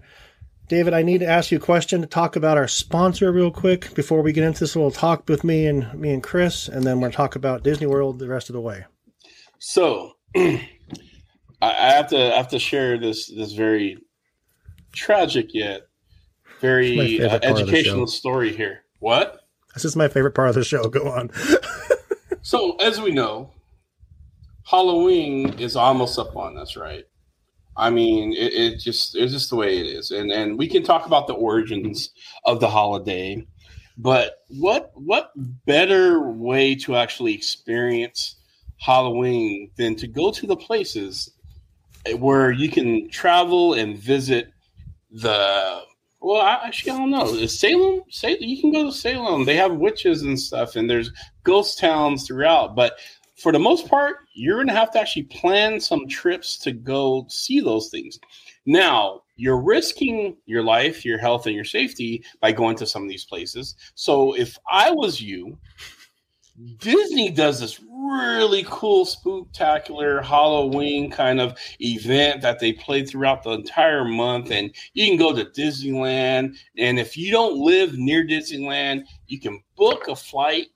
David, 0.69 0.93
I 0.93 1.01
need 1.01 1.19
to 1.19 1.27
ask 1.27 1.51
you 1.51 1.57
a 1.57 1.61
question 1.61 1.99
to 2.01 2.07
talk 2.07 2.35
about 2.35 2.57
our 2.57 2.67
sponsor 2.67 3.31
real 3.31 3.51
quick 3.51 3.93
before 3.95 4.21
we 4.21 4.31
get 4.31 4.45
into 4.45 4.61
this 4.61 4.75
little 4.75 4.91
talk 4.91 5.27
with 5.27 5.43
me 5.43 5.65
and 5.65 5.93
me 5.95 6.13
and 6.13 6.23
Chris, 6.23 6.69
and 6.69 6.85
then 6.85 6.99
we're 6.99 7.07
gonna 7.07 7.13
talk 7.13 7.35
about 7.35 7.63
Disney 7.63 7.87
World 7.87 8.19
the 8.19 8.27
rest 8.27 8.49
of 8.49 8.53
the 8.53 8.61
way. 8.61 8.85
So 9.57 10.13
I, 10.35 10.61
have 11.61 12.07
to 12.09 12.33
I 12.33 12.37
have 12.37 12.49
to 12.49 12.59
share 12.59 12.97
this 12.97 13.27
this 13.27 13.51
very 13.51 13.97
tragic 14.93 15.53
yet 15.53 15.87
very 16.61 17.21
uh, 17.21 17.29
part 17.29 17.43
of 17.43 17.55
the 17.57 17.63
educational 17.63 18.07
story 18.07 18.55
here. 18.55 18.83
What? 18.99 19.41
This 19.73 19.85
is 19.85 19.95
my 19.95 20.07
favorite 20.07 20.35
part 20.35 20.49
of 20.49 20.55
the 20.55 20.63
show. 20.63 20.87
Go 20.87 21.09
on. 21.11 21.31
So 22.41 22.77
as 22.77 22.99
we 22.99 23.11
know, 23.11 23.51
Halloween 24.65 25.59
is 25.59 25.75
almost 25.75 26.17
up 26.17 26.35
on 26.35 26.57
us, 26.57 26.75
right? 26.75 27.05
I 27.79 27.89
mean, 27.89 28.33
it, 28.33 28.53
it 28.53 28.79
just 28.79 29.15
it's 29.15 29.31
just 29.31 29.49
the 29.49 29.55
way 29.55 29.77
it 29.79 29.85
is, 29.85 30.11
and 30.11 30.31
and 30.31 30.57
we 30.57 30.67
can 30.67 30.83
talk 30.83 31.05
about 31.05 31.27
the 31.27 31.33
origins 31.33 32.11
of 32.45 32.59
the 32.59 32.69
holiday, 32.69 33.45
but 33.97 34.43
what 34.49 34.91
what 34.95 35.31
better 35.65 36.29
way 36.29 36.75
to 36.75 36.95
actually 36.95 37.33
experience 37.33 38.35
Halloween 38.77 39.71
than 39.77 39.95
to 39.95 40.07
go 40.07 40.31
to 40.31 40.45
the 40.45 40.55
places 40.55 41.31
where 42.17 42.51
you 42.51 42.69
can 42.69 43.09
travel 43.09 43.73
and 43.73 43.97
visit 43.97 44.51
the 45.11 45.81
well, 46.21 46.41
I, 46.41 46.59
actually, 46.65 46.91
I 46.91 46.97
don't 46.97 47.11
know. 47.11 47.33
Is 47.33 47.57
Salem? 47.57 48.01
Salem? 48.09 48.37
You 48.41 48.59
can 48.59 48.73
go 48.73 48.83
to 48.85 48.91
Salem. 48.91 49.45
They 49.45 49.55
have 49.55 49.75
witches 49.75 50.21
and 50.21 50.37
stuff, 50.37 50.75
and 50.75 50.89
there's 50.89 51.11
ghost 51.43 51.79
towns 51.79 52.27
throughout. 52.27 52.75
But 52.75 52.99
for 53.41 53.51
the 53.51 53.59
most 53.59 53.87
part, 53.87 54.17
you're 54.33 54.57
going 54.57 54.67
to 54.67 54.73
have 54.73 54.91
to 54.91 54.99
actually 54.99 55.23
plan 55.23 55.79
some 55.79 56.07
trips 56.07 56.57
to 56.59 56.71
go 56.71 57.25
see 57.29 57.59
those 57.59 57.89
things. 57.89 58.19
Now, 58.65 59.21
you're 59.35 59.61
risking 59.61 60.35
your 60.45 60.63
life, 60.63 61.05
your 61.05 61.17
health, 61.17 61.45
and 61.45 61.55
your 61.55 61.65
safety 61.65 62.23
by 62.41 62.51
going 62.51 62.75
to 62.77 62.85
some 62.85 63.03
of 63.03 63.09
these 63.09 63.25
places. 63.25 63.75
So, 63.95 64.35
if 64.35 64.57
I 64.69 64.91
was 64.91 65.21
you, 65.21 65.57
Disney 66.79 67.31
does 67.31 67.61
this 67.61 67.79
really 67.81 68.65
cool, 68.67 69.05
spooktacular 69.05 70.23
Halloween 70.23 71.09
kind 71.09 71.39
of 71.39 71.57
event 71.79 72.41
that 72.41 72.59
they 72.59 72.73
play 72.73 73.05
throughout 73.05 73.43
the 73.43 73.51
entire 73.51 74.03
month. 74.03 74.51
And 74.51 74.73
you 74.93 75.07
can 75.07 75.17
go 75.17 75.33
to 75.33 75.45
Disneyland. 75.45 76.57
And 76.77 76.99
if 76.99 77.15
you 77.15 77.31
don't 77.31 77.57
live 77.57 77.97
near 77.97 78.25
Disneyland, 78.25 79.03
you 79.27 79.39
can 79.39 79.63
book 79.77 80.09
a 80.09 80.15
flight. 80.15 80.67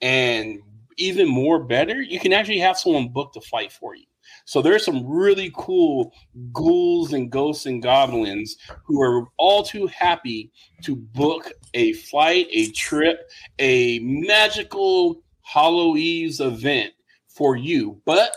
And 0.00 0.60
even 0.96 1.28
more 1.28 1.62
better, 1.64 2.00
you 2.00 2.20
can 2.20 2.32
actually 2.32 2.58
have 2.58 2.78
someone 2.78 3.08
book 3.08 3.32
the 3.32 3.40
flight 3.40 3.72
for 3.72 3.94
you. 3.94 4.04
So 4.44 4.62
there's 4.62 4.84
some 4.84 5.06
really 5.06 5.52
cool 5.54 6.12
ghouls 6.52 7.12
and 7.12 7.30
ghosts 7.30 7.66
and 7.66 7.82
goblins 7.82 8.56
who 8.84 9.00
are 9.00 9.26
all 9.36 9.62
too 9.62 9.86
happy 9.88 10.50
to 10.82 10.96
book 10.96 11.52
a 11.74 11.92
flight, 11.94 12.48
a 12.50 12.70
trip, 12.70 13.30
a 13.58 13.98
magical 14.00 15.22
Halloween 15.42 16.30
event 16.40 16.92
for 17.28 17.56
you. 17.56 18.00
But 18.04 18.34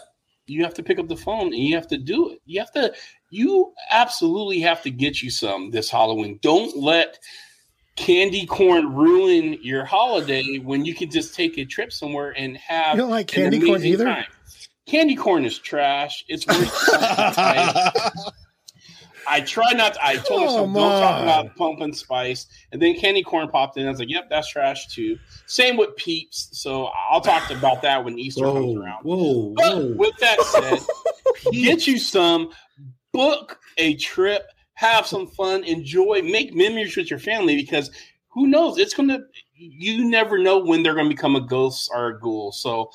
you 0.47 0.63
have 0.63 0.73
to 0.75 0.83
pick 0.83 0.99
up 0.99 1.07
the 1.07 1.15
phone 1.15 1.47
and 1.47 1.57
you 1.57 1.75
have 1.75 1.87
to 1.87 1.97
do 1.97 2.31
it. 2.31 2.39
You 2.45 2.59
have 2.59 2.71
to, 2.73 2.93
you 3.29 3.73
absolutely 3.91 4.59
have 4.61 4.81
to 4.83 4.91
get 4.91 5.21
you 5.21 5.29
some 5.29 5.71
this 5.71 5.89
Halloween. 5.89 6.39
Don't 6.41 6.77
let 6.77 7.17
candy 7.95 8.45
corn 8.45 8.93
ruin 8.93 9.57
your 9.61 9.85
holiday 9.85 10.57
when 10.57 10.83
you 10.85 10.93
can 10.93 11.09
just 11.09 11.33
take 11.35 11.57
a 11.57 11.65
trip 11.65 11.93
somewhere 11.93 12.31
and 12.37 12.57
have 12.57 12.95
You 12.95 13.01
don't 13.03 13.09
like 13.11 13.27
candy 13.27 13.59
corn 13.59 13.83
either? 13.83 14.05
time. 14.05 14.25
Candy 14.85 15.15
corn 15.15 15.45
is 15.45 15.57
trash. 15.57 16.23
It's 16.27 16.45
worse. 16.45 16.59
than 16.91 16.99
pumpkin 16.99 17.33
spice. 17.33 18.31
I 19.27 19.41
try 19.41 19.71
not. 19.71 19.95
To, 19.95 20.05
I 20.05 20.17
told 20.17 20.41
myself 20.41 20.59
Come 20.67 20.77
oh, 20.77 20.79
don't 20.79 21.01
talk 21.01 21.15
on. 21.15 21.23
about 21.23 21.55
pumpkin 21.55 21.93
spice, 21.93 22.45
and 22.71 22.79
then 22.81 22.93
candy 22.99 23.23
corn 23.23 23.47
popped 23.47 23.77
in. 23.77 23.87
I 23.87 23.89
was 23.89 23.97
like, 23.99 24.09
"Yep, 24.09 24.29
that's 24.29 24.47
trash 24.49 24.87
too." 24.87 25.17
Same 25.47 25.77
with 25.77 25.95
Peeps. 25.95 26.49
So 26.51 26.89
I'll 27.09 27.21
talk 27.21 27.49
about 27.49 27.81
that 27.81 28.03
when 28.05 28.19
Easter 28.19 28.43
comes 28.43 28.75
around. 28.77 29.03
Whoa, 29.03 29.53
But 29.55 29.95
with 29.95 30.15
that 30.17 30.39
said, 30.41 30.79
get 31.51 31.87
you 31.87 31.97
some, 31.97 32.51
book 33.11 33.59
a 33.77 33.95
trip, 33.95 34.43
have 34.75 35.07
some 35.07 35.27
fun, 35.27 35.63
enjoy, 35.63 36.21
make 36.21 36.53
memories 36.53 36.95
with 36.95 37.09
your 37.09 37.19
family 37.19 37.55
because 37.55 37.91
who 38.29 38.47
knows? 38.47 38.77
It's 38.77 38.93
gonna. 38.93 39.19
You 39.55 40.09
never 40.09 40.37
know 40.37 40.59
when 40.59 40.83
they're 40.83 40.95
gonna 40.95 41.09
become 41.09 41.35
a 41.35 41.41
ghost 41.41 41.89
or 41.93 42.09
a 42.09 42.19
ghoul. 42.19 42.51
So, 42.51 42.91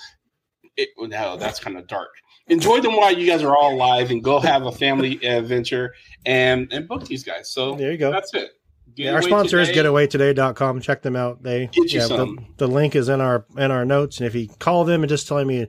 it, 0.76 0.90
no, 0.98 1.36
that's 1.36 1.58
kind 1.58 1.78
of 1.78 1.86
dark. 1.86 2.10
Enjoy 2.48 2.80
them 2.80 2.96
while 2.96 3.16
you 3.16 3.26
guys 3.26 3.42
are 3.42 3.56
all 3.56 3.74
alive, 3.74 4.10
and 4.10 4.22
go 4.22 4.38
have 4.38 4.66
a 4.66 4.72
family 4.72 5.18
adventure 5.26 5.94
and 6.26 6.70
and 6.72 6.86
book 6.86 7.06
these 7.06 7.24
guys. 7.24 7.50
So 7.50 7.74
there 7.74 7.90
you 7.90 7.98
go. 7.98 8.12
That's 8.12 8.34
it. 8.34 8.50
Yeah, 8.96 9.14
our 9.14 9.22
sponsor 9.22 9.58
is 9.58 9.70
getawaytoday.com. 9.70 10.80
Check 10.80 11.00
them 11.00 11.16
out. 11.16 11.42
They 11.42 11.70
yeah, 11.72 12.06
the, 12.06 12.36
the 12.58 12.66
link 12.66 12.94
is 12.94 13.08
in 13.08 13.20
our 13.20 13.46
in 13.56 13.70
our 13.70 13.84
notes. 13.84 14.18
And 14.18 14.26
if 14.26 14.34
you 14.34 14.48
call 14.58 14.84
them 14.84 15.02
and 15.02 15.08
just 15.08 15.26
tell 15.26 15.38
them 15.38 15.50
you 15.50 15.68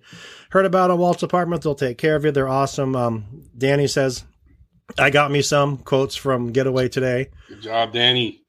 heard 0.50 0.66
about 0.66 0.92
a 0.92 0.96
Walt's 0.96 1.24
apartment, 1.24 1.62
they'll 1.62 1.76
take 1.76 1.98
care 1.98 2.16
of 2.16 2.26
you. 2.26 2.32
They're 2.32 2.50
awesome. 2.50 2.96
Um, 2.96 3.44
Danny 3.58 3.88
says, 3.88 4.26
I 5.00 5.10
got 5.10 5.32
me 5.32 5.42
some 5.42 5.78
quotes 5.78 6.16
from 6.16 6.52
Getaway 6.52 6.90
today. 6.90 7.30
Good 7.48 7.62
job, 7.62 7.94
Danny. 7.94 8.42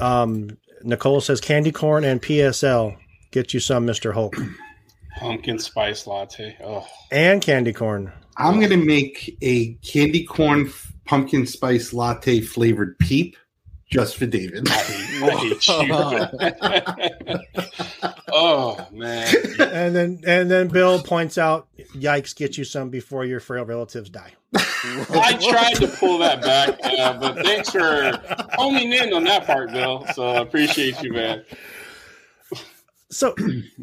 Um, 0.00 0.56
Nicole 0.82 1.20
says 1.20 1.40
candy 1.40 1.72
corn 1.72 2.04
and 2.04 2.20
PSL. 2.22 2.96
Get 3.30 3.52
you 3.52 3.60
some, 3.60 3.86
Mr. 3.86 4.12
Hulk. 4.14 4.36
Pumpkin 5.18 5.58
spice 5.58 6.06
latte. 6.06 6.56
Oh, 6.62 6.86
And 7.10 7.40
candy 7.42 7.72
corn. 7.72 8.12
I'm 8.38 8.60
gonna 8.60 8.76
make 8.76 9.36
a 9.42 9.74
candy 9.76 10.24
corn 10.24 10.66
f- 10.66 10.92
pumpkin 11.06 11.46
spice 11.46 11.92
latte 11.94 12.40
flavored 12.42 12.98
peep 12.98 13.34
just 13.88 14.16
for 14.16 14.26
David. 14.26 14.68
oh 18.32 18.86
man. 18.92 19.34
and 19.60 19.94
then 19.94 20.20
and 20.26 20.50
then 20.50 20.68
Bill 20.68 21.00
points 21.02 21.38
out, 21.38 21.68
yikes, 21.94 22.34
get 22.34 22.58
you 22.58 22.64
some 22.64 22.90
before 22.90 23.24
your 23.24 23.40
frail 23.40 23.64
relatives 23.64 24.10
die. 24.10 24.32
I 24.54 25.38
tried 25.50 25.74
to 25.76 25.88
pull 25.88 26.18
that 26.18 26.42
back, 26.42 26.78
uh, 26.82 27.18
but 27.18 27.36
thanks 27.44 27.70
for 27.70 28.20
homing 28.54 28.92
in 28.92 29.12
on 29.12 29.24
that 29.24 29.46
part, 29.46 29.72
Bill. 29.72 30.06
So 30.14 30.26
I 30.26 30.40
appreciate 30.40 31.02
you, 31.02 31.12
man. 31.12 31.44
So 33.10 33.34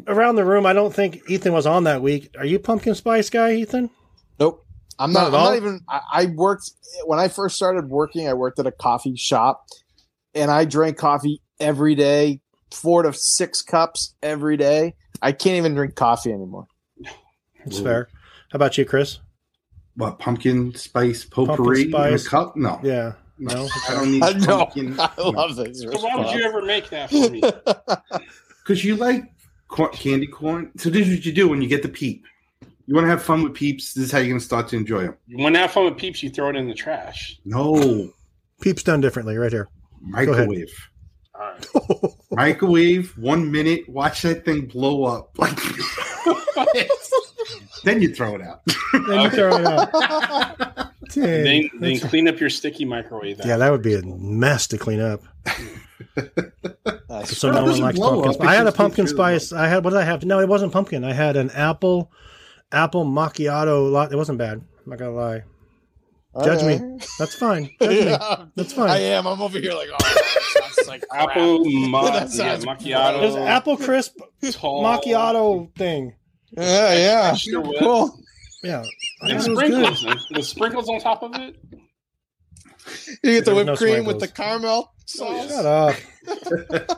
around 0.06 0.36
the 0.36 0.44
room, 0.44 0.66
I 0.66 0.72
don't 0.74 0.94
think 0.94 1.22
Ethan 1.28 1.52
was 1.52 1.66
on 1.66 1.84
that 1.84 2.02
week. 2.02 2.34
Are 2.38 2.44
you 2.44 2.58
pumpkin 2.58 2.94
spice 2.94 3.30
guy, 3.30 3.54
Ethan? 3.54 3.90
Nope. 4.38 4.64
I'm 4.98 5.12
Not 5.12 5.20
not. 5.20 5.28
I'm 5.28 5.34
all? 5.34 5.50
not 5.50 5.56
even. 5.56 5.80
I, 5.88 6.00
I 6.12 6.26
worked 6.26 6.70
when 7.04 7.18
I 7.18 7.28
first 7.28 7.56
started 7.56 7.88
working. 7.88 8.28
I 8.28 8.34
worked 8.34 8.58
at 8.58 8.66
a 8.66 8.72
coffee 8.72 9.16
shop, 9.16 9.66
and 10.34 10.50
I 10.50 10.64
drank 10.64 10.96
coffee 10.96 11.40
every 11.60 11.94
day, 11.94 12.40
four 12.70 13.02
to 13.02 13.12
six 13.12 13.62
cups 13.62 14.14
every 14.22 14.56
day. 14.56 14.94
I 15.22 15.32
can't 15.32 15.56
even 15.56 15.74
drink 15.74 15.94
coffee 15.94 16.32
anymore. 16.32 16.66
That's 17.64 17.80
fair. 17.80 18.08
How 18.50 18.56
about 18.56 18.76
you, 18.78 18.84
Chris? 18.84 19.18
What 19.96 20.18
pumpkin 20.18 20.74
spice 20.74 21.24
potpourri 21.24 21.84
Pumpkin 21.90 22.08
in 22.08 22.14
a 22.14 22.18
spice. 22.18 22.28
cup? 22.28 22.56
No. 22.56 22.80
Yeah. 22.82 23.12
No. 23.38 23.68
I 23.88 23.92
don't 23.94 24.10
need 24.12 24.22
I 24.24 24.32
know. 24.32 24.58
pumpkin. 24.66 24.96
I 24.98 25.10
love 25.18 25.56
this. 25.56 25.82
So 25.82 25.90
why 26.00 26.16
would 26.16 26.34
you 26.34 26.44
ever 26.44 26.62
make 26.62 26.90
that 26.90 27.10
for 27.10 27.30
me? 27.30 27.42
Because 28.66 28.82
you 28.82 28.96
like 28.96 29.22
cor- 29.68 29.90
candy 29.90 30.26
corn. 30.26 30.70
So 30.78 30.88
this 30.88 31.06
is 31.06 31.16
what 31.18 31.26
you 31.26 31.32
do 31.32 31.48
when 31.48 31.60
you 31.60 31.68
get 31.68 31.82
the 31.82 31.88
peep. 31.90 32.24
You 32.86 32.94
want 32.94 33.04
to 33.04 33.10
have 33.10 33.22
fun 33.22 33.42
with 33.42 33.52
peeps. 33.52 33.92
This 33.92 34.04
is 34.04 34.10
how 34.10 34.16
you're 34.18 34.28
going 34.28 34.38
to 34.40 34.44
start 34.44 34.68
to 34.68 34.76
enjoy 34.78 35.02
them. 35.02 35.16
You 35.26 35.36
want 35.36 35.54
to 35.54 35.58
have 35.58 35.70
fun 35.72 35.84
with 35.84 35.98
peeps, 35.98 36.22
you 36.22 36.30
throw 36.30 36.48
it 36.48 36.56
in 36.56 36.66
the 36.66 36.72
trash. 36.74 37.38
No 37.44 38.08
Peeps 38.62 38.82
done 38.82 39.02
differently, 39.02 39.36
right 39.36 39.52
here. 39.52 39.68
Microwave. 40.04 40.72
All 41.34 41.40
right. 41.40 42.12
Microwave. 42.30 43.16
One 43.18 43.50
minute. 43.50 43.88
Watch 43.88 44.22
that 44.22 44.44
thing 44.44 44.66
blow 44.66 45.04
up. 45.04 45.36
Like 46.56 46.88
then 47.82 48.00
you 48.00 48.14
throw 48.14 48.36
it 48.36 48.40
out. 48.40 48.62
Then 49.08 49.20
you 49.20 49.30
throw 49.30 49.56
it 49.56 49.66
out. 49.66 50.90
Then, 51.14 51.70
then 51.78 52.00
clean 52.00 52.26
up 52.26 52.40
your 52.40 52.50
sticky 52.50 52.84
microwave. 52.84 53.40
yeah, 53.44 53.56
that 53.56 53.70
would 53.70 53.82
be 53.82 53.94
a 53.94 54.02
mess 54.02 54.66
to 54.68 54.78
clean 54.78 55.00
up. 55.00 55.22
Uh, 57.08 57.24
so 57.24 57.52
no 57.52 57.64
one 57.64 57.78
likes 57.78 57.98
pumpkin. 57.98 58.30
up, 58.30 58.40
I 58.40 58.54
had 58.54 58.66
a 58.66 58.72
pumpkin 58.72 59.04
gets 59.04 59.12
rid 59.12 59.16
spice. 59.16 59.52
I 59.52 59.68
had 59.68 59.84
what 59.84 59.90
did 59.90 60.00
I 60.00 60.04
have? 60.04 60.24
No, 60.24 60.40
it 60.40 60.48
wasn't 60.48 60.72
pumpkin. 60.72 61.04
I 61.04 61.12
had 61.12 61.36
an 61.36 61.50
apple 61.50 62.10
apple 62.72 63.04
macchiato. 63.04 63.92
lot. 63.92 64.12
It 64.12 64.16
wasn't 64.16 64.38
bad. 64.38 64.54
I'm 64.58 64.90
not 64.90 64.98
gonna 64.98 65.12
lie. 65.12 65.44
Judge 66.42 66.62
Okay. 66.62 66.80
me. 66.82 66.98
That's 67.18 67.34
fine. 67.34 67.70
Judge 67.80 68.04
me. 68.06 68.46
That's 68.56 68.72
fine. 68.72 68.90
I 68.90 68.98
am. 68.98 69.26
I'm 69.26 69.40
over 69.40 69.58
here 69.58 69.72
like, 69.74 69.88
oh, 69.92 69.96
that 69.98 70.42
sounds 70.74 70.88
like 70.88 71.08
crap. 71.08 71.28
Apple 71.30 71.64
ma- 71.88 72.10
That 72.10 72.34
yeah, 72.34 72.56
macchiato. 72.58 73.20
There's 73.20 73.36
apple 73.36 73.76
crisp 73.76 74.16
Tall. 74.52 74.82
macchiato 74.84 75.74
thing. 75.76 76.14
Yeah, 76.56 76.94
yeah. 76.94 77.34
Sure. 77.34 77.62
Cool. 77.78 78.18
Yeah. 78.62 78.82
And 79.20 79.30
thought 79.30 79.30
it 79.30 79.34
was 79.34 79.46
good. 79.46 79.56
sprinkles. 79.56 80.04
and 80.04 80.20
The 80.36 80.42
sprinkles 80.42 80.88
on 80.88 81.00
top 81.00 81.22
of 81.22 81.34
it. 81.36 81.56
You 83.22 83.32
get 83.32 83.44
the 83.44 83.54
whipped 83.54 83.66
no 83.66 83.76
cream 83.76 84.04
with 84.04 84.20
the 84.20 84.28
caramel 84.28 84.92
sauce. 85.06 85.48
Shut 85.48 85.66
up. 85.66 85.94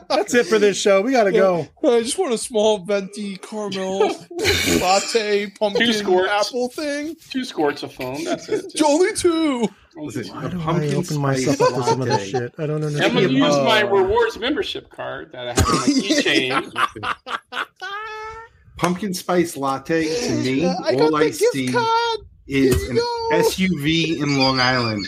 That's 0.09 0.33
it 0.33 0.45
for 0.47 0.57
this 0.59 0.79
show. 0.79 1.01
We 1.01 1.11
gotta 1.11 1.31
go. 1.31 1.67
I 1.83 2.01
just 2.01 2.17
want 2.17 2.33
a 2.33 2.37
small 2.37 2.79
venti 2.79 3.37
caramel 3.37 3.99
latte 4.81 5.47
pumpkin 5.51 5.85
Two 5.87 5.93
squirts. 5.93 6.29
apple 6.31 6.69
thing. 6.69 7.15
Two 7.29 7.43
squirts 7.43 7.83
of 7.83 7.93
foam. 7.93 8.23
That's 8.23 8.47
it. 8.49 8.81
Only 8.85 9.13
two. 9.13 9.67
Listen, 9.95 10.27
Why 10.35 10.47
do 10.47 10.59
I 10.59 10.63
pumpkin 10.63 10.95
open 10.95 11.17
myself 11.19 11.59
up 11.61 11.73
to 11.75 11.83
some 11.83 12.01
of 12.01 12.07
this 12.07 12.29
shit? 12.29 12.53
I 12.57 12.65
don't 12.67 12.81
know. 12.81 12.87
I'm 12.87 13.13
gonna 13.13 13.21
use 13.29 13.39
my 13.57 13.81
Uh, 13.83 13.87
rewards 13.87 14.37
membership 14.37 14.89
card 14.91 15.31
that 15.31 15.47
I 15.47 15.53
have 15.53 15.67
on 15.67 15.75
my 15.75 15.87
keychain. 15.87 17.65
Pumpkin 18.77 19.13
spice 19.15 19.57
latte 19.57 20.03
to 20.27 20.33
me, 20.43 20.67
I 20.67 20.93
got 20.93 21.01
all 21.01 21.11
the 21.11 21.17
I 21.17 21.23
gift 21.29 21.39
see 21.51 21.67
card. 21.71 22.19
is 22.45 22.87
an. 22.89 22.97
SUV 23.31 24.21
in 24.21 24.37
Long 24.37 24.59
Island. 24.59 25.05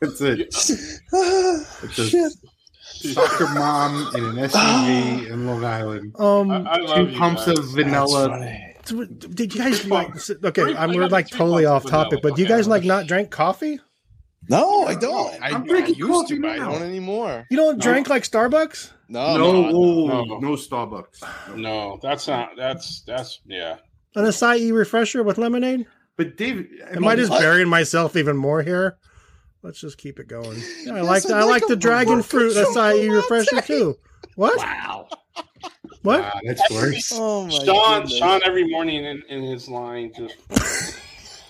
That's 0.00 0.20
it. 0.20 0.40
It's 1.12 1.98
a 1.98 2.08
Shit. 2.08 2.32
soccer 3.14 3.46
mom 3.54 4.10
in 4.14 4.24
an 4.24 4.36
SUV 4.36 5.26
in 5.30 5.46
Long 5.46 5.64
Island. 5.64 6.14
Um, 6.18 6.50
I, 6.50 6.56
I 6.56 6.76
love 6.78 6.96
Two 6.96 7.12
you 7.12 7.18
pumps 7.18 7.46
guys. 7.46 7.58
of 7.58 7.64
vanilla. 7.70 8.58
did 9.34 9.54
you 9.54 9.60
guys 9.60 9.84
like? 9.86 10.10
Okay, 10.44 10.76
I'm 10.76 10.92
we're 10.92 11.08
like 11.08 11.28
totally 11.28 11.64
off 11.66 11.84
topic, 11.86 12.20
vanilla. 12.20 12.22
but 12.22 12.36
do 12.36 12.42
you 12.42 12.48
guys 12.48 12.66
like 12.68 12.84
not 12.84 13.06
drink 13.06 13.30
coffee? 13.30 13.80
No, 14.48 14.84
I 14.86 14.94
don't. 14.94 15.42
I, 15.42 15.48
I'm 15.50 15.62
I 15.70 15.78
used 15.86 16.00
coffee 16.00 16.36
to, 16.36 16.40
but 16.42 16.50
I 16.50 16.56
don't 16.58 16.82
anymore. 16.82 17.46
You 17.50 17.56
don't 17.56 17.80
drink 17.80 18.08
like 18.08 18.22
Starbucks? 18.22 18.92
No, 19.08 19.36
No, 19.36 19.52
no, 19.52 19.70
no, 19.70 20.24
no. 20.24 20.38
no 20.38 20.50
Starbucks. 20.52 21.56
No, 21.56 21.98
that's 22.02 22.28
not. 22.28 22.50
That's 22.56 23.02
that's 23.02 23.40
yeah. 23.46 23.78
An 24.14 24.24
acai 24.24 24.72
refresher 24.72 25.22
with 25.24 25.36
lemonade? 25.38 25.86
But 26.16 26.36
David, 26.36 26.66
I 26.90 26.96
Am 26.96 27.04
I 27.04 27.08
mean, 27.10 27.18
just 27.18 27.30
what? 27.30 27.40
burying 27.40 27.68
myself 27.68 28.16
even 28.16 28.36
more 28.36 28.62
here? 28.62 28.96
Let's 29.66 29.80
just 29.80 29.98
keep 29.98 30.20
it 30.20 30.28
going. 30.28 30.62
Yeah, 30.84 30.92
I 30.94 30.96
Yes, 31.02 31.04
like 31.06 31.26
I'd 31.26 31.32
I 31.32 31.42
like 31.42 31.62
like 31.62 31.66
the 31.68 31.74
dragon 31.74 32.18
mocha 32.18 32.28
fruit 32.28 32.52
acai 32.54 32.72
chocolate 32.74 33.10
refresher 33.10 33.56
latte. 33.56 33.66
too. 33.66 33.98
What? 34.36 34.56
Wow. 34.58 35.08
What? 36.02 36.20
wow, 36.20 36.40
that's 36.46 36.70
worse. 36.70 37.10
Oh 37.12 37.46
my 37.46 37.64
Sean, 37.64 38.02
goodness. 38.02 38.18
Sean, 38.18 38.40
every 38.44 38.68
morning 38.68 39.04
in, 39.04 39.22
in 39.28 39.42
his 39.42 39.68
line 39.68 40.12
just 40.16 40.36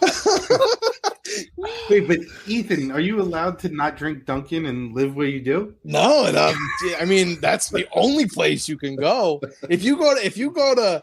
Wait, 1.91 2.09
but 2.09 2.21
Ethan, 2.47 2.91
are 2.91 3.01
you 3.01 3.21
allowed 3.21 3.59
to 3.59 3.69
not 3.69 3.99
drink 3.99 4.25
Dunkin' 4.25 4.65
and 4.65 4.95
live 4.95 5.15
where 5.15 5.27
you 5.27 5.41
do? 5.41 5.75
No, 5.85 6.25
and 6.25 6.39
um, 6.39 6.55
I 6.99 7.05
mean 7.05 7.39
that's 7.43 7.69
the 7.69 7.87
only 7.93 8.27
place 8.27 8.67
you 8.67 8.79
can 8.79 8.97
go. 8.97 9.43
If 9.69 9.85
you 9.85 9.99
go 9.99 10.15
to 10.15 10.25
if 10.25 10.39
you 10.39 10.53
go 10.53 10.75
to 10.75 11.03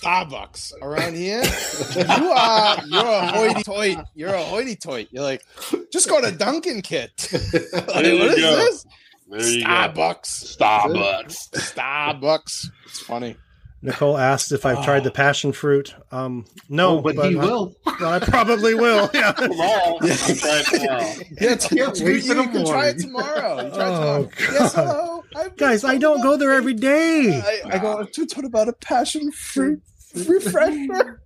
Starbucks 0.00 0.72
around 0.82 1.14
here, 1.14 1.42
you 1.96 2.30
are 2.32 2.86
you're 2.86 3.06
a 3.06 3.26
hoity 3.28 3.62
toity. 3.62 4.02
You're 4.14 4.34
a 4.34 4.42
hoity 4.42 4.76
toity. 4.76 5.08
You're 5.12 5.22
like, 5.22 5.44
just 5.92 6.08
go 6.08 6.20
to 6.20 6.32
Dunkin' 6.32 6.82
Kit. 6.82 7.28
like, 7.72 7.84
what 7.86 8.04
you 8.04 8.22
is 8.24 8.36
go. 8.40 8.56
this? 8.56 8.86
there 9.28 9.48
you 9.48 9.64
go. 9.64 9.70
Starbucks. 9.70 10.56
Starbucks. 10.56 11.50
Starbucks. 11.52 12.66
It's 12.86 13.00
funny. 13.00 13.36
Nicole 13.84 14.16
asked 14.16 14.50
if 14.50 14.64
I've 14.64 14.82
tried 14.82 15.04
the 15.04 15.10
passion 15.10 15.52
fruit. 15.52 15.94
Um, 16.10 16.46
no, 16.70 16.98
Oh, 16.98 17.00
but 17.02 17.14
he 17.16 17.20
I- 17.36 17.44
will. 17.44 17.76
well, 18.00 18.12
I 18.14 18.18
probably 18.18 18.74
will. 18.74 19.10
Yeah. 19.12 19.32
Tomorrow, 19.32 19.98
I'm 20.00 20.08
trying 20.08 20.64
tomorrow. 20.64 21.12
Yeah, 21.40 21.54
t- 21.56 21.76
you, 21.76 22.12
you 22.14 22.34
can 22.48 22.64
try 22.66 22.86
it 22.88 22.98
tomorrow. 22.98 23.62
You 23.62 23.70
try 23.70 23.88
it 23.88 23.92
Oh, 23.92 24.24
tomorrow. 24.24 24.30
Yes, 24.52 24.74
hello. 24.74 25.24
I've 25.36 25.56
Guys, 25.56 25.84
I 25.84 25.98
don't 25.98 26.22
go 26.22 26.36
there 26.38 26.52
every 26.52 26.72
day. 26.74 27.40
I, 27.66 27.74
I 27.76 27.78
go 27.78 28.04
to 28.04 28.26
talk 28.26 28.44
about 28.44 28.68
a 28.68 28.72
passion 28.72 29.30
fruit 29.32 29.82
refresher. 30.14 31.20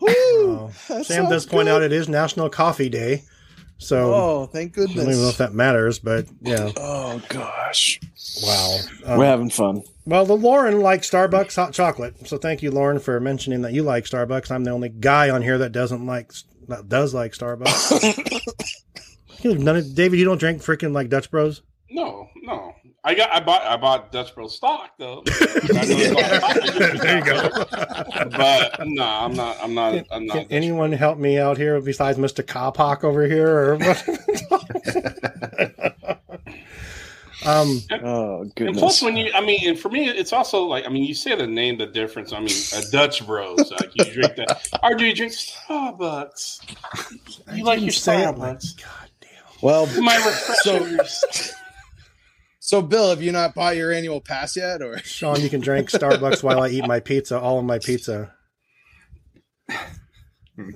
Woo, 0.00 0.70
Oh, 0.90 1.02
Sam 1.02 1.28
does 1.28 1.46
point 1.46 1.66
good. 1.66 1.72
out 1.76 1.82
it 1.82 1.92
is 1.92 2.08
National 2.08 2.48
Coffee 2.50 2.88
Day. 2.88 3.24
So 3.78 4.14
Oh, 4.14 4.46
thank 4.46 4.72
goodness. 4.72 4.96
I 4.98 5.02
don't 5.02 5.10
even 5.12 5.22
know 5.22 5.28
if 5.28 5.38
that 5.38 5.52
matters, 5.54 5.98
but 5.98 6.26
yeah. 6.40 6.70
Oh 6.76 7.20
gosh, 7.28 8.00
Wow. 8.42 8.78
Um, 9.04 9.18
we're 9.18 9.26
having 9.26 9.50
fun. 9.50 9.82
well, 10.06 10.24
the 10.26 10.36
Lauren 10.36 10.80
likes 10.80 11.10
Starbucks 11.10 11.54
hot 11.56 11.72
chocolate. 11.72 12.26
So 12.26 12.38
thank 12.38 12.62
you, 12.62 12.70
Lauren, 12.70 12.98
for 12.98 13.18
mentioning 13.20 13.62
that 13.62 13.72
you 13.72 13.82
like 13.82 14.04
Starbucks. 14.04 14.50
I'm 14.50 14.64
the 14.64 14.70
only 14.70 14.88
guy 14.88 15.30
on 15.30 15.42
here 15.42 15.58
that 15.58 15.72
doesn't 15.72 16.06
like 16.06 16.32
that 16.68 16.88
does 16.88 17.12
like 17.14 17.32
Starbucks. 17.32 18.40
You 19.42 19.58
None 19.58 19.76
of, 19.76 19.94
David, 19.94 20.18
you 20.18 20.24
don't 20.24 20.38
drink 20.38 20.62
freaking 20.62 20.92
like 20.94 21.10
Dutch 21.10 21.30
Bros. 21.30 21.60
No, 21.90 22.30
no. 22.44 22.73
I 23.06 23.14
got. 23.14 23.30
I 23.32 23.40
bought. 23.40 23.62
I 23.62 23.76
bought 23.76 24.10
Dutch 24.12 24.34
Bros 24.34 24.56
stock 24.56 24.92
though. 24.98 25.22
I 25.26 25.84
know 25.84 25.96
it's 25.98 27.00
There 27.02 27.18
you 27.18 27.24
go. 27.24 27.48
But 28.30 28.80
no, 28.86 29.04
I'm 29.04 29.34
not. 29.34 29.58
I'm 29.62 29.74
not. 29.74 30.04
I'm 30.10 30.24
not. 30.26 30.34
Dutch 30.36 30.46
anyone 30.50 30.90
help 30.92 31.18
me 31.18 31.38
out 31.38 31.58
here 31.58 31.78
besides 31.82 32.16
Mr. 32.18 32.42
Kopak 32.42 33.04
over 33.04 33.26
here? 33.26 33.48
Or 33.48 33.76
what? 33.78 34.04
um, 37.44 37.80
Oh 38.02 38.40
And 38.40 38.54
goodness. 38.54 38.78
plus, 38.78 39.02
when 39.02 39.16
you, 39.18 39.30
I 39.34 39.40
mean, 39.44 39.68
and 39.68 39.78
for 39.78 39.90
me, 39.90 40.08
it's 40.08 40.32
also 40.32 40.62
like, 40.64 40.86
I 40.86 40.88
mean, 40.88 41.04
you 41.04 41.12
say 41.14 41.34
the 41.36 41.46
name, 41.46 41.76
the 41.76 41.86
difference. 41.86 42.32
I 42.32 42.40
mean, 42.40 42.56
a 42.74 42.82
Dutch 42.90 43.26
Bros, 43.26 43.70
like 43.70 43.90
you 43.94 44.04
drink 44.12 44.36
that, 44.36 44.66
or 44.82 44.94
do 44.94 45.04
you 45.04 45.14
drink 45.14 45.32
Starbucks? 45.32 46.60
You 47.54 47.64
like 47.64 47.82
your 47.82 47.90
say 47.90 48.22
it 48.26 48.38
like- 48.38 48.58
Starbucks? 48.60 48.82
God 48.82 49.08
damn. 49.20 49.30
well, 49.60 49.86
My 50.02 50.16
refreshers. 50.16 51.22
so 51.32 51.54
Bill, 52.80 53.10
have 53.10 53.22
you 53.22 53.30
not 53.30 53.54
bought 53.54 53.76
your 53.76 53.92
annual 53.92 54.22
pass 54.22 54.56
yet, 54.56 54.80
or 54.80 54.98
Sean, 55.04 55.40
you 55.40 55.50
can 55.50 55.60
drink 55.60 55.90
Starbucks 55.90 56.42
while 56.42 56.62
I 56.62 56.68
eat 56.68 56.86
my 56.86 56.98
pizza, 56.98 57.38
all 57.38 57.58
of 57.58 57.64
my 57.64 57.78
pizza. 57.78 58.32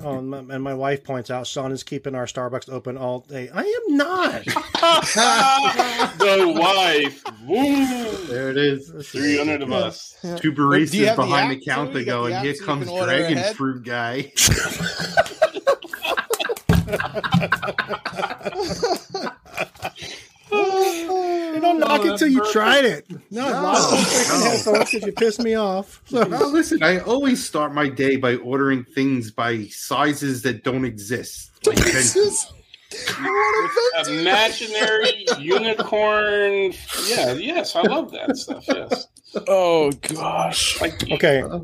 Oh, 0.03 0.19
and 0.19 0.29
my, 0.29 0.39
and 0.39 0.61
my 0.61 0.75
wife 0.75 1.05
points 1.05 1.31
out 1.31 1.47
Sean 1.47 1.71
is 1.71 1.85
keeping 1.85 2.17
our 2.17 2.27
Starbucks 2.27 2.69
open 2.69 2.99
all 2.99 3.21
day. 3.21 3.49
I 3.49 3.61
am 3.63 3.97
not. 3.97 4.45
the 6.19 6.53
wife. 6.59 7.23
Woo. 7.47 8.27
There 8.27 8.51
it 8.51 8.57
is. 8.57 8.91
Three 9.09 9.39
hundred 9.39 9.63
of 9.63 9.71
us. 9.71 10.19
Two 10.21 10.37
Do 10.37 10.49
you 10.49 10.53
baristas 10.53 11.07
have 11.07 11.17
the 11.17 11.23
behind 11.23 11.53
app 11.53 11.59
the 11.61 11.65
counter 11.65 11.93
too? 11.93 12.05
Going, 12.07 12.33
the 12.33 12.41
here 12.41 12.55
comes 12.55 12.87
Dragon 12.91 13.39
ahead? 13.39 13.55
Fruit 13.55 13.85
Guy. 13.85 14.33
You 21.59 21.63
don't 21.63 21.81
knock 21.81 22.05
it 22.05 22.19
till 22.19 22.29
you 22.29 22.51
tried 22.53 22.85
it. 22.85 23.07
No, 23.31 23.47
I 23.47 23.51
lost 23.61 23.91
my 23.93 23.99
freaking 23.99 24.45
no. 24.45 24.51
headphones 24.51 24.91
because 24.91 25.07
you 25.07 25.13
pissed 25.13 25.41
me 25.41 25.55
off. 25.55 26.03
So, 26.09 26.23
No, 26.25 26.47
listen, 26.47 26.83
I 26.83 26.99
always 27.01 27.45
start 27.45 27.75
my 27.75 27.89
day 27.89 28.17
by 28.17 28.37
ordering 28.37 28.85
things 28.85 29.31
by 29.31 29.65
sizes 29.67 30.43
that 30.43 30.65
don't 30.65 30.85
exist. 30.85 31.51
Like 31.67 31.77
This 31.79 32.15
Venti. 32.15 32.29
is- 32.29 32.53
I 33.19 33.23
want 33.23 34.09
a 34.09 34.11
venti. 34.11 34.21
Imaginary 34.23 35.27
unicorn. 35.39 36.73
Yeah, 37.07 37.33
yes, 37.35 37.77
I 37.77 37.83
love 37.83 38.11
that 38.13 38.37
stuff. 38.37 38.65
Yes. 38.67 39.09
Oh 39.47 39.91
gosh. 39.93 40.81
Like, 40.81 41.11
okay. 41.13 41.43
Uh, 41.43 41.59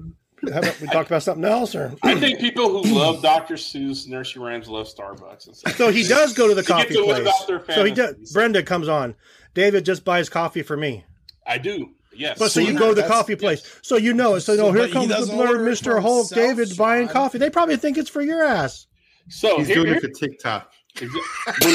How 0.53 0.59
about 0.59 0.79
we 0.83 0.87
talk 0.89 1.07
about 1.07 1.23
something 1.23 1.45
else? 1.47 1.75
Or 1.75 1.95
I 2.03 2.15
think 2.21 2.41
people 2.41 2.69
who 2.85 2.95
love 2.99 3.23
Dr. 3.23 3.55
Seuss 3.55 4.07
nursery 4.07 4.43
rhymes 4.43 4.69
love 4.69 4.87
Starbucks. 4.87 5.47
And 5.47 5.57
stuff. 5.57 5.77
so 5.77 5.91
he 5.91 6.03
does 6.03 6.35
go 6.35 6.47
to 6.47 6.55
the 6.55 6.63
coffee 6.63 6.93
to 6.95 7.03
place. 7.05 7.45
their 7.47 7.65
So 7.75 7.85
he 7.85 7.93
does. 7.93 8.31
Brenda 8.33 8.63
comes 8.63 8.89
on. 8.89 9.15
David 9.55 9.85
just 9.85 10.05
buys 10.05 10.29
coffee 10.29 10.63
for 10.63 10.77
me. 10.77 11.05
I 11.47 11.59
do. 11.59 11.91
Yes. 12.17 12.39
But 12.39 12.51
so 12.53 12.61
you 12.61 12.79
go 12.79 12.95
to 12.95 13.01
the 13.01 13.09
coffee 13.09 13.35
place. 13.37 13.79
So 13.83 13.97
you 13.97 14.13
know 14.15 14.37
it. 14.37 14.43
So, 14.43 14.57
So, 14.57 14.67
no, 14.67 14.73
here 14.73 14.83
but 14.83 14.87
he 14.89 14.93
comes 14.93 15.09
the 15.09 15.15
doesn't 15.15 15.37
blurred 15.37 15.61
Mr. 15.61 15.85
for 15.85 16.01
Hulk 16.01 16.29
himself, 16.29 16.57
David 16.57 16.77
buying 16.77 17.07
Sean. 17.07 17.13
coffee. 17.13 17.39
They 17.39 17.51
probably 17.51 17.77
think 17.77 17.99
it's 17.99 18.09
for 18.11 18.23
your 18.23 18.43
ass. 18.43 18.87
So 19.29 19.59
He's 19.59 19.67
here, 19.67 19.77
doing 19.77 19.89
here- 19.89 19.97
it 19.97 20.01
for 20.03 20.09
TikTok. 20.09 20.71
when 21.01 21.11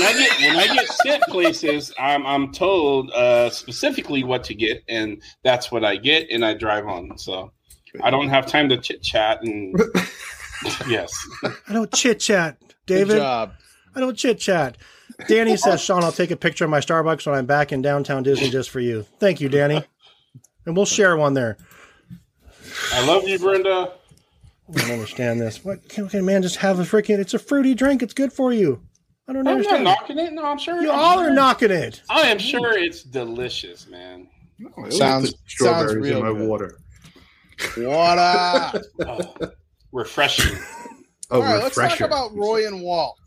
I 0.01 0.13
get 0.13 0.39
when 0.39 0.55
I 0.57 0.73
get 0.73 0.87
sent 0.87 1.23
places, 1.23 1.93
I'm 1.99 2.25
I'm 2.25 2.53
told 2.53 3.11
uh, 3.11 3.49
specifically 3.49 4.23
what 4.23 4.45
to 4.45 4.53
get, 4.53 4.81
and 4.87 5.21
that's 5.43 5.69
what 5.73 5.83
I 5.83 5.97
get, 5.97 6.27
and 6.31 6.45
I 6.45 6.53
drive 6.53 6.87
on. 6.87 7.17
So 7.17 7.51
I 8.01 8.11
don't 8.11 8.29
have 8.29 8.45
time 8.45 8.69
to 8.69 8.77
chit 8.77 9.03
chat 9.03 9.41
and 9.43 9.75
yes. 10.87 11.11
I 11.67 11.73
don't 11.73 11.91
chit 11.93 12.21
chat, 12.21 12.59
Good 12.61 13.07
David. 13.07 13.17
job. 13.17 13.51
I 13.93 13.99
don't 13.99 14.15
chit 14.15 14.39
chat. 14.39 14.77
Danny 15.27 15.57
says, 15.57 15.81
Sean, 15.81 16.03
I'll 16.03 16.11
take 16.11 16.31
a 16.31 16.37
picture 16.37 16.63
of 16.65 16.71
my 16.71 16.79
Starbucks 16.79 17.25
when 17.25 17.35
I'm 17.35 17.45
back 17.45 17.71
in 17.71 17.81
downtown 17.81 18.23
Disney 18.23 18.49
just 18.49 18.69
for 18.69 18.79
you. 18.79 19.03
Thank 19.19 19.41
you, 19.41 19.49
Danny. 19.49 19.83
And 20.65 20.75
we'll 20.75 20.85
share 20.85 21.17
one 21.17 21.33
there. 21.33 21.57
I 22.93 23.05
love 23.05 23.27
you, 23.27 23.37
Brenda. 23.39 23.93
I 24.75 24.81
don't 24.81 24.91
understand 24.91 25.41
this. 25.41 25.63
What 25.65 25.87
can, 25.89 26.07
can 26.07 26.19
a 26.19 26.23
man 26.23 26.41
just 26.41 26.57
have 26.57 26.79
a 26.79 26.83
freaking? 26.83 27.17
It's 27.19 27.33
a 27.33 27.39
fruity 27.39 27.73
drink. 27.73 28.03
It's 28.03 28.13
good 28.13 28.31
for 28.31 28.53
you. 28.53 28.81
I 29.27 29.33
don't 29.33 29.47
oh, 29.47 29.51
I'm 29.51 29.57
not 29.61 29.65
understand. 29.67 29.83
knocking 29.83 30.19
it. 30.19 30.33
No, 30.33 30.45
I'm 30.45 30.57
sure. 30.57 30.81
You 30.81 30.91
I'm 30.91 30.99
all 30.99 31.17
sure- 31.17 31.27
are 31.27 31.33
knocking 31.33 31.71
it. 31.71 32.01
I 32.09 32.21
am 32.21 32.37
sure 32.39 32.77
it's 32.77 33.03
delicious, 33.03 33.87
man. 33.87 34.27
I 34.83 34.89
Sounds- 34.89 35.31
put 35.31 35.39
strawberries 35.49 35.91
sounds 35.91 36.03
real 36.05 36.17
in 36.17 36.33
my 36.33 36.39
good. 36.39 36.47
water. 36.47 36.77
Water. 37.77 38.81
Oh, 39.01 39.51
refreshing. 39.91 40.55
Oh, 41.31 41.37
All 41.37 41.41
right, 41.41 41.63
let's 41.63 41.75
talk 41.75 41.99
about 42.01 42.35
Roy 42.35 42.67
and 42.67 42.81
Walt. 42.81 43.17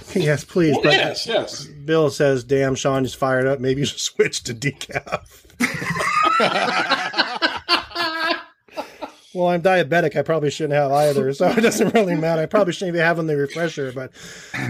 yes, 0.14 0.44
please. 0.44 0.72
Well, 0.72 0.82
but 0.82 0.92
yes, 0.92 1.26
yes. 1.26 1.66
Bill 1.66 2.10
says, 2.10 2.44
"Damn, 2.44 2.74
Sean 2.74 3.04
is 3.04 3.14
fired 3.14 3.46
up. 3.46 3.60
Maybe 3.60 3.80
you 3.80 3.86
should 3.86 4.00
switch 4.00 4.42
to 4.44 4.54
decaf." 4.54 5.44
well, 9.34 9.48
I'm 9.48 9.62
diabetic. 9.62 10.16
I 10.16 10.22
probably 10.22 10.50
shouldn't 10.50 10.74
have 10.74 10.92
either, 10.92 11.32
so 11.32 11.48
it 11.48 11.60
doesn't 11.60 11.94
really 11.94 12.14
matter. 12.14 12.42
I 12.42 12.46
probably 12.46 12.72
shouldn't 12.72 12.94
be 12.94 13.00
having 13.00 13.26
the 13.26 13.36
refresher, 13.36 13.92
but 13.92 14.12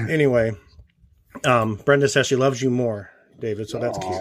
anyway. 0.08 0.52
Um, 1.44 1.76
Brenda 1.76 2.08
says 2.08 2.26
she 2.26 2.36
loves 2.36 2.62
you 2.62 2.70
more, 2.70 3.10
David. 3.40 3.68
So 3.68 3.78
that's 3.78 3.98
cute. 3.98 4.12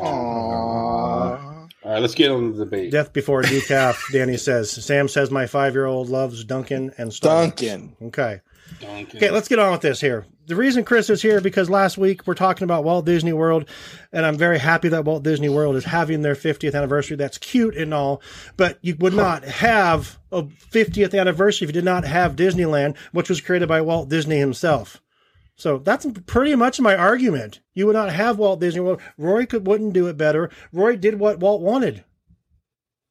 All 1.83 1.93
right, 1.93 1.99
let's 1.99 2.13
get 2.13 2.31
on 2.31 2.53
the 2.53 2.65
debate. 2.65 2.91
Death 2.91 3.11
before 3.11 3.41
decaf. 3.41 4.11
Danny 4.11 4.37
says. 4.37 4.69
Sam 4.71 5.07
says 5.07 5.31
my 5.31 5.47
five-year-old 5.47 6.09
loves 6.09 6.43
Dunkin' 6.43 6.93
and 6.97 7.11
Starbucks. 7.11 7.21
Dunkin'. 7.21 7.95
Okay. 8.03 8.41
Dunkin'. 8.79 9.17
Okay, 9.17 9.31
let's 9.31 9.47
get 9.47 9.59
on 9.59 9.71
with 9.71 9.81
this 9.81 9.99
here. 10.01 10.25
The 10.47 10.55
reason 10.55 10.83
Chris 10.83 11.09
is 11.09 11.21
here 11.21 11.39
because 11.39 11.69
last 11.69 11.97
week 11.97 12.25
we're 12.25 12.33
talking 12.33 12.63
about 12.63 12.83
Walt 12.83 13.05
Disney 13.05 13.33
World, 13.33 13.69
and 14.11 14.25
I'm 14.25 14.37
very 14.37 14.59
happy 14.59 14.89
that 14.89 15.05
Walt 15.05 15.23
Disney 15.23 15.49
World 15.49 15.75
is 15.75 15.85
having 15.85 16.21
their 16.21 16.35
50th 16.35 16.75
anniversary. 16.75 17.15
That's 17.15 17.37
cute 17.37 17.75
and 17.75 17.93
all, 17.93 18.21
but 18.57 18.77
you 18.81 18.95
would 18.99 19.13
not 19.13 19.43
have 19.43 20.19
a 20.31 20.43
50th 20.43 21.17
anniversary 21.17 21.65
if 21.65 21.69
you 21.69 21.73
did 21.73 21.85
not 21.85 22.03
have 22.05 22.35
Disneyland, 22.35 22.97
which 23.11 23.29
was 23.29 23.41
created 23.41 23.69
by 23.69 23.81
Walt 23.81 24.09
Disney 24.09 24.39
himself. 24.39 25.01
So 25.55 25.77
that's 25.77 26.07
pretty 26.25 26.55
much 26.55 26.81
my 26.81 26.95
argument. 26.95 27.59
You 27.75 27.85
would 27.85 27.95
not 27.95 28.11
have 28.11 28.39
Walt 28.39 28.59
Disney 28.59 28.81
World. 28.81 28.99
Roy 29.17 29.45
could 29.45 29.67
wouldn't 29.67 29.93
do 29.93 30.07
it 30.07 30.17
better. 30.17 30.49
Roy 30.73 30.95
did 30.95 31.19
what 31.19 31.39
Walt 31.39 31.61
wanted. 31.61 32.03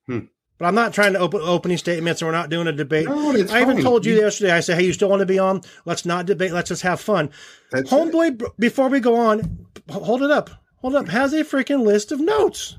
Hmm. 0.07 0.27
But 0.61 0.67
I'm 0.67 0.75
not 0.75 0.93
trying 0.93 1.15
to 1.15 1.19
open 1.19 1.41
opening 1.43 1.79
statements, 1.79 2.21
and 2.21 2.29
we're 2.29 2.33
not 2.37 2.51
doing 2.51 2.67
a 2.67 2.73
debate. 2.73 3.07
No, 3.09 3.33
it's 3.33 3.51
I 3.51 3.63
even 3.63 3.81
told 3.81 4.05
you 4.05 4.15
You- 4.15 4.21
yesterday. 4.21 4.53
I 4.53 4.61
said, 4.61 4.77
"Hey, 4.79 4.85
you 4.85 4.93
still 4.93 5.09
want 5.09 5.21
to 5.21 5.27
be 5.27 5.39
on? 5.39 5.63
Let's 5.87 6.05
not 6.05 6.27
debate. 6.27 6.53
Let's 6.53 6.69
just 6.69 6.83
have 6.83 7.01
fun." 7.01 7.31
That's 7.73 7.91
Homeboy, 7.91 8.37
b- 8.39 8.47
before 8.59 8.91
we 8.91 9.01
go 9.01 9.17
on, 9.17 9.59
hold 9.89 10.23
it 10.23 10.31
up, 10.31 10.51
hold 10.77 10.93
it 10.95 10.99
up. 10.99 11.09
Has 11.09 11.33
a 11.33 11.45
freaking 11.45 11.83
list 11.83 12.13
of 12.13 12.21
notes. 12.21 12.77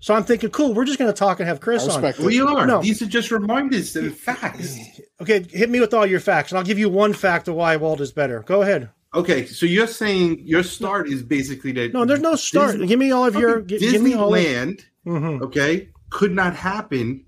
So 0.00 0.12
I'm 0.12 0.24
thinking, 0.24 0.50
cool. 0.50 0.74
We're 0.74 0.84
just 0.84 0.98
going 0.98 1.10
to 1.10 1.16
talk 1.18 1.40
and 1.40 1.48
have 1.48 1.60
Chris 1.60 1.88
on. 1.88 2.02
respect 2.02 2.18
We 2.18 2.42
are. 2.42 2.66
No. 2.66 2.82
These 2.82 3.00
are 3.00 3.06
just 3.06 3.30
reminders 3.30 3.96
and 3.96 4.14
facts. 4.14 4.76
Okay, 5.22 5.46
hit 5.50 5.70
me 5.70 5.78
with 5.80 5.94
all 5.94 6.04
your 6.04 6.18
facts, 6.20 6.50
and 6.50 6.58
I'll 6.58 6.64
give 6.64 6.78
you 6.78 6.88
one 6.90 7.12
fact 7.14 7.46
of 7.48 7.54
why 7.54 7.76
Walt 7.76 8.00
is 8.02 8.12
better. 8.12 8.42
Go 8.46 8.60
ahead. 8.62 8.90
Okay, 9.14 9.46
so 9.46 9.64
you're 9.64 9.86
saying 9.86 10.40
your 10.44 10.62
start 10.64 11.08
is 11.08 11.22
basically 11.22 11.70
that 11.72 11.94
No, 11.94 12.04
there's 12.04 12.20
no 12.20 12.34
start. 12.34 12.72
Disney- 12.72 12.88
give 12.88 12.98
me 12.98 13.12
all 13.12 13.24
of 13.24 13.36
your. 13.36 13.58
Okay, 13.60 13.78
gi- 13.78 13.90
give 13.92 14.02
me 14.02 14.12
all. 14.14 14.34
Of, 14.34 14.40
Disneyland, 14.40 14.80
Mhm. 15.06 15.40
okay, 15.42 15.88
could 16.14 16.32
not 16.32 16.54
happen 16.54 17.24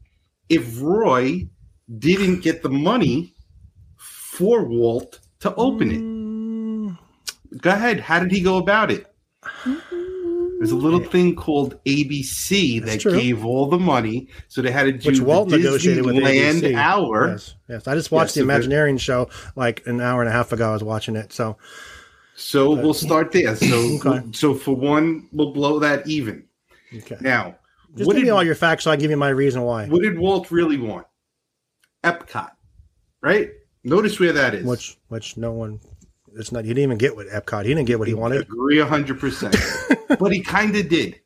if 0.48 0.80
Roy 0.80 1.48
didn't 1.98 2.40
get 2.40 2.62
the 2.62 2.68
money 2.68 3.34
for 3.96 4.64
Walt 4.64 5.18
to 5.40 5.52
open 5.56 5.88
Mm. 5.90 6.96
it. 7.52 7.62
Go 7.62 7.70
ahead. 7.70 7.98
How 8.00 8.20
did 8.20 8.30
he 8.30 8.40
go 8.40 8.56
about 8.58 8.90
it? 8.92 9.06
There's 10.58 10.70
a 10.70 10.76
little 10.76 11.00
thing 11.00 11.34
called 11.34 11.78
ABC 11.84 12.78
That's 12.80 12.92
that 12.92 13.00
true. 13.10 13.20
gave 13.20 13.44
all 13.44 13.66
the 13.68 13.78
money, 13.78 14.28
so 14.48 14.62
they 14.62 14.70
had 14.70 14.84
to 14.84 14.92
do 14.92 15.08
Which 15.08 15.20
Walt 15.20 15.50
negotiated 15.50 16.04
with 16.06 16.14
Disneyland 16.16 16.62
ABC. 16.62 16.74
hour. 16.76 17.28
Yes, 17.28 17.54
yes. 17.68 17.86
I 17.88 17.94
just 17.94 18.10
watched 18.12 18.28
Yes, 18.30 18.34
the 18.34 18.40
so 18.40 18.44
Imagineering 18.44 18.98
show 18.98 19.28
like 19.56 19.82
an 19.86 20.00
hour 20.00 20.20
and 20.22 20.28
a 20.28 20.32
half 20.32 20.52
ago. 20.52 20.70
I 20.70 20.72
was 20.72 20.82
watching 20.84 21.14
it. 21.16 21.32
So 21.32 21.56
So 22.36 22.70
we'll 22.70 22.94
start 22.94 23.32
there. 23.32 23.54
So, 23.56 23.98
Okay. 24.06 24.26
so 24.32 24.54
for 24.54 24.74
one, 24.76 25.28
we'll 25.32 25.52
blow 25.52 25.78
that 25.80 26.06
even. 26.06 26.44
okay. 26.98 27.16
Now, 27.20 27.56
Just 27.96 28.06
what 28.06 28.14
give 28.14 28.22
did, 28.22 28.26
me 28.26 28.30
all 28.30 28.44
your 28.44 28.54
facts, 28.54 28.84
so 28.84 28.90
I 28.90 28.96
give 28.96 29.10
you 29.10 29.16
my 29.16 29.30
reason 29.30 29.62
why. 29.62 29.86
what 29.86 30.02
did 30.02 30.18
Walt 30.18 30.50
really 30.50 30.76
want? 30.78 31.06
Epcot, 32.04 32.50
right? 33.22 33.50
Notice 33.84 34.20
where 34.20 34.32
that 34.32 34.54
is. 34.54 34.64
Which, 34.66 34.96
which 35.08 35.36
no 35.36 35.52
one. 35.52 35.80
It's 36.36 36.52
not. 36.52 36.64
He 36.64 36.70
didn't 36.70 36.82
even 36.82 36.98
get 36.98 37.16
what 37.16 37.28
Epcot. 37.28 37.62
He 37.64 37.68
didn't 37.68 37.86
get 37.86 37.98
what 37.98 38.08
he 38.08 38.14
wanted. 38.14 38.42
agree 38.42 38.78
hundred 38.80 39.18
percent, 39.18 39.56
but 40.18 40.32
he 40.32 40.42
kind 40.42 40.76
of 40.76 40.88
did, 40.88 41.20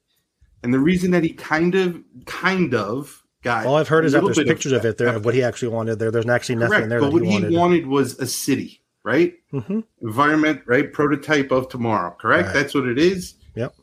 and 0.62 0.72
the 0.72 0.78
reason 0.78 1.10
that 1.10 1.24
he 1.24 1.32
kind 1.32 1.74
of, 1.74 2.00
kind 2.26 2.72
of 2.74 3.20
got 3.42 3.66
All 3.66 3.76
I've 3.76 3.88
heard 3.88 4.04
is 4.04 4.12
that 4.12 4.22
there's 4.24 4.38
pictures 4.38 4.72
of 4.72 4.84
it 4.84 4.98
there 4.98 5.08
of 5.08 5.24
what 5.24 5.34
he 5.34 5.42
actually 5.42 5.68
wanted 5.74 5.98
there. 5.98 6.10
There's 6.12 6.28
actually 6.28 6.56
nothing 6.56 6.70
correct, 6.76 6.88
there 6.90 7.00
but 7.00 7.12
what 7.12 7.22
he 7.22 7.28
he 7.28 7.34
wanted. 7.34 7.52
wanted 7.52 7.86
was 7.88 8.18
a 8.20 8.26
city, 8.26 8.82
right? 9.02 9.34
Mhm. 9.52 9.82
Environment, 10.02 10.62
right? 10.66 10.92
Prototype 10.92 11.50
of 11.50 11.68
tomorrow, 11.68 12.14
correct? 12.20 12.46
Right. 12.48 12.54
That's 12.54 12.74
what 12.74 12.86
it 12.86 12.98
is. 12.98 13.34
Yep. 13.56 13.74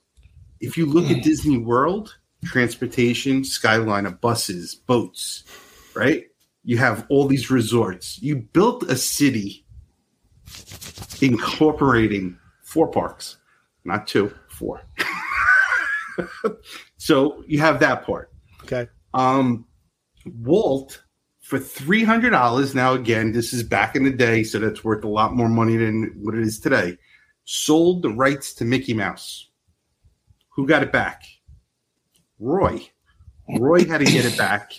if 0.61 0.77
you 0.77 0.85
look 0.85 1.11
at 1.11 1.21
Disney 1.23 1.57
World, 1.57 2.15
transportation, 2.43 3.43
skyline 3.43 4.05
of 4.05 4.21
buses, 4.21 4.75
boats, 4.75 5.43
right? 5.95 6.25
You 6.63 6.77
have 6.77 7.05
all 7.09 7.27
these 7.27 7.49
resorts. 7.49 8.21
You 8.21 8.37
built 8.37 8.83
a 8.83 8.95
city 8.95 9.65
incorporating 11.21 12.37
four 12.63 12.87
parks, 12.87 13.37
not 13.85 14.07
two, 14.07 14.33
four. 14.49 14.81
so 16.97 17.43
you 17.47 17.59
have 17.59 17.79
that 17.79 18.05
part. 18.05 18.31
Okay. 18.63 18.87
Um, 19.13 19.65
Walt 20.25 21.03
for 21.41 21.57
three 21.57 22.03
hundred 22.03 22.31
dollars. 22.31 22.75
Now 22.75 22.93
again, 22.93 23.31
this 23.31 23.53
is 23.53 23.63
back 23.63 23.95
in 23.95 24.03
the 24.03 24.11
day, 24.11 24.43
so 24.43 24.59
that's 24.59 24.83
worth 24.83 25.03
a 25.03 25.09
lot 25.09 25.33
more 25.33 25.49
money 25.49 25.77
than 25.77 26.13
what 26.21 26.35
it 26.35 26.41
is 26.41 26.59
today. 26.59 26.97
Sold 27.45 28.01
the 28.01 28.09
rights 28.09 28.53
to 28.55 28.65
Mickey 28.65 28.93
Mouse. 28.93 29.49
Who 30.55 30.67
got 30.67 30.83
it 30.83 30.91
back? 30.91 31.23
Roy. 32.39 32.89
Roy 33.57 33.85
had 33.85 33.99
to 33.99 34.05
get 34.05 34.25
it 34.25 34.37
back 34.37 34.73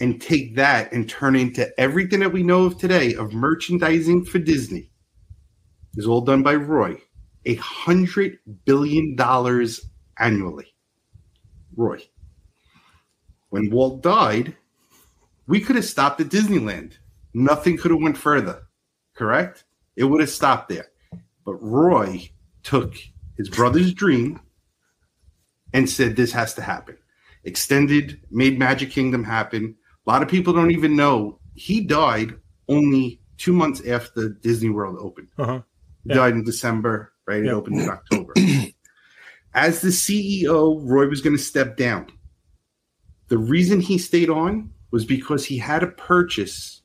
and 0.00 0.20
take 0.20 0.56
that 0.56 0.92
and 0.92 1.08
turn 1.08 1.36
into 1.36 1.68
everything 1.80 2.20
that 2.20 2.32
we 2.32 2.42
know 2.42 2.64
of 2.64 2.78
today 2.78 3.14
of 3.14 3.32
merchandising 3.32 4.24
for 4.24 4.38
Disney. 4.38 4.90
Is 5.96 6.06
all 6.06 6.20
done 6.20 6.42
by 6.42 6.54
Roy. 6.54 7.00
A 7.44 7.54
hundred 7.56 8.38
billion 8.64 9.16
dollars 9.16 9.80
annually. 10.18 10.74
Roy 11.76 12.02
when 13.52 13.68
Walt 13.68 14.02
died, 14.02 14.56
we 15.46 15.60
could 15.60 15.76
have 15.76 15.84
stopped 15.84 16.22
at 16.22 16.28
Disneyland. 16.28 16.94
Nothing 17.34 17.76
could 17.76 17.90
have 17.90 18.00
went 18.00 18.16
further. 18.16 18.62
Correct? 19.14 19.64
It 19.94 20.04
would 20.04 20.22
have 20.22 20.30
stopped 20.30 20.70
there. 20.70 20.86
But 21.44 21.56
Roy 21.56 22.30
took 22.62 22.94
his 23.36 23.50
brother's 23.50 23.92
dream 23.92 24.40
and 25.72 25.88
said 25.88 26.16
this 26.16 26.32
has 26.32 26.54
to 26.54 26.62
happen. 26.62 26.96
Extended, 27.44 28.20
made 28.30 28.58
Magic 28.58 28.90
Kingdom 28.90 29.24
happen. 29.24 29.74
A 30.06 30.10
lot 30.10 30.22
of 30.22 30.28
people 30.28 30.52
don't 30.52 30.70
even 30.70 30.96
know 30.96 31.38
he 31.54 31.80
died 31.80 32.34
only 32.68 33.20
two 33.36 33.52
months 33.52 33.86
after 33.86 34.30
Disney 34.30 34.70
World 34.70 34.96
opened. 35.00 35.28
Uh-huh. 35.38 35.60
He 36.04 36.14
died 36.14 36.32
in 36.34 36.44
December, 36.44 37.12
right? 37.26 37.40
It 37.42 37.46
Yeah. 37.46 37.52
opened 37.52 37.80
in 37.80 37.88
October. 37.88 38.32
As 39.54 39.80
the 39.82 39.88
CEO, 39.88 40.80
Roy 40.82 41.08
was 41.08 41.20
going 41.20 41.36
to 41.36 41.42
step 41.42 41.76
down. 41.76 42.06
The 43.28 43.38
reason 43.38 43.80
he 43.80 43.98
stayed 43.98 44.30
on 44.30 44.70
was 44.90 45.04
because 45.04 45.44
he 45.44 45.58
had 45.58 45.80
to 45.80 45.88
purchase 45.88 46.82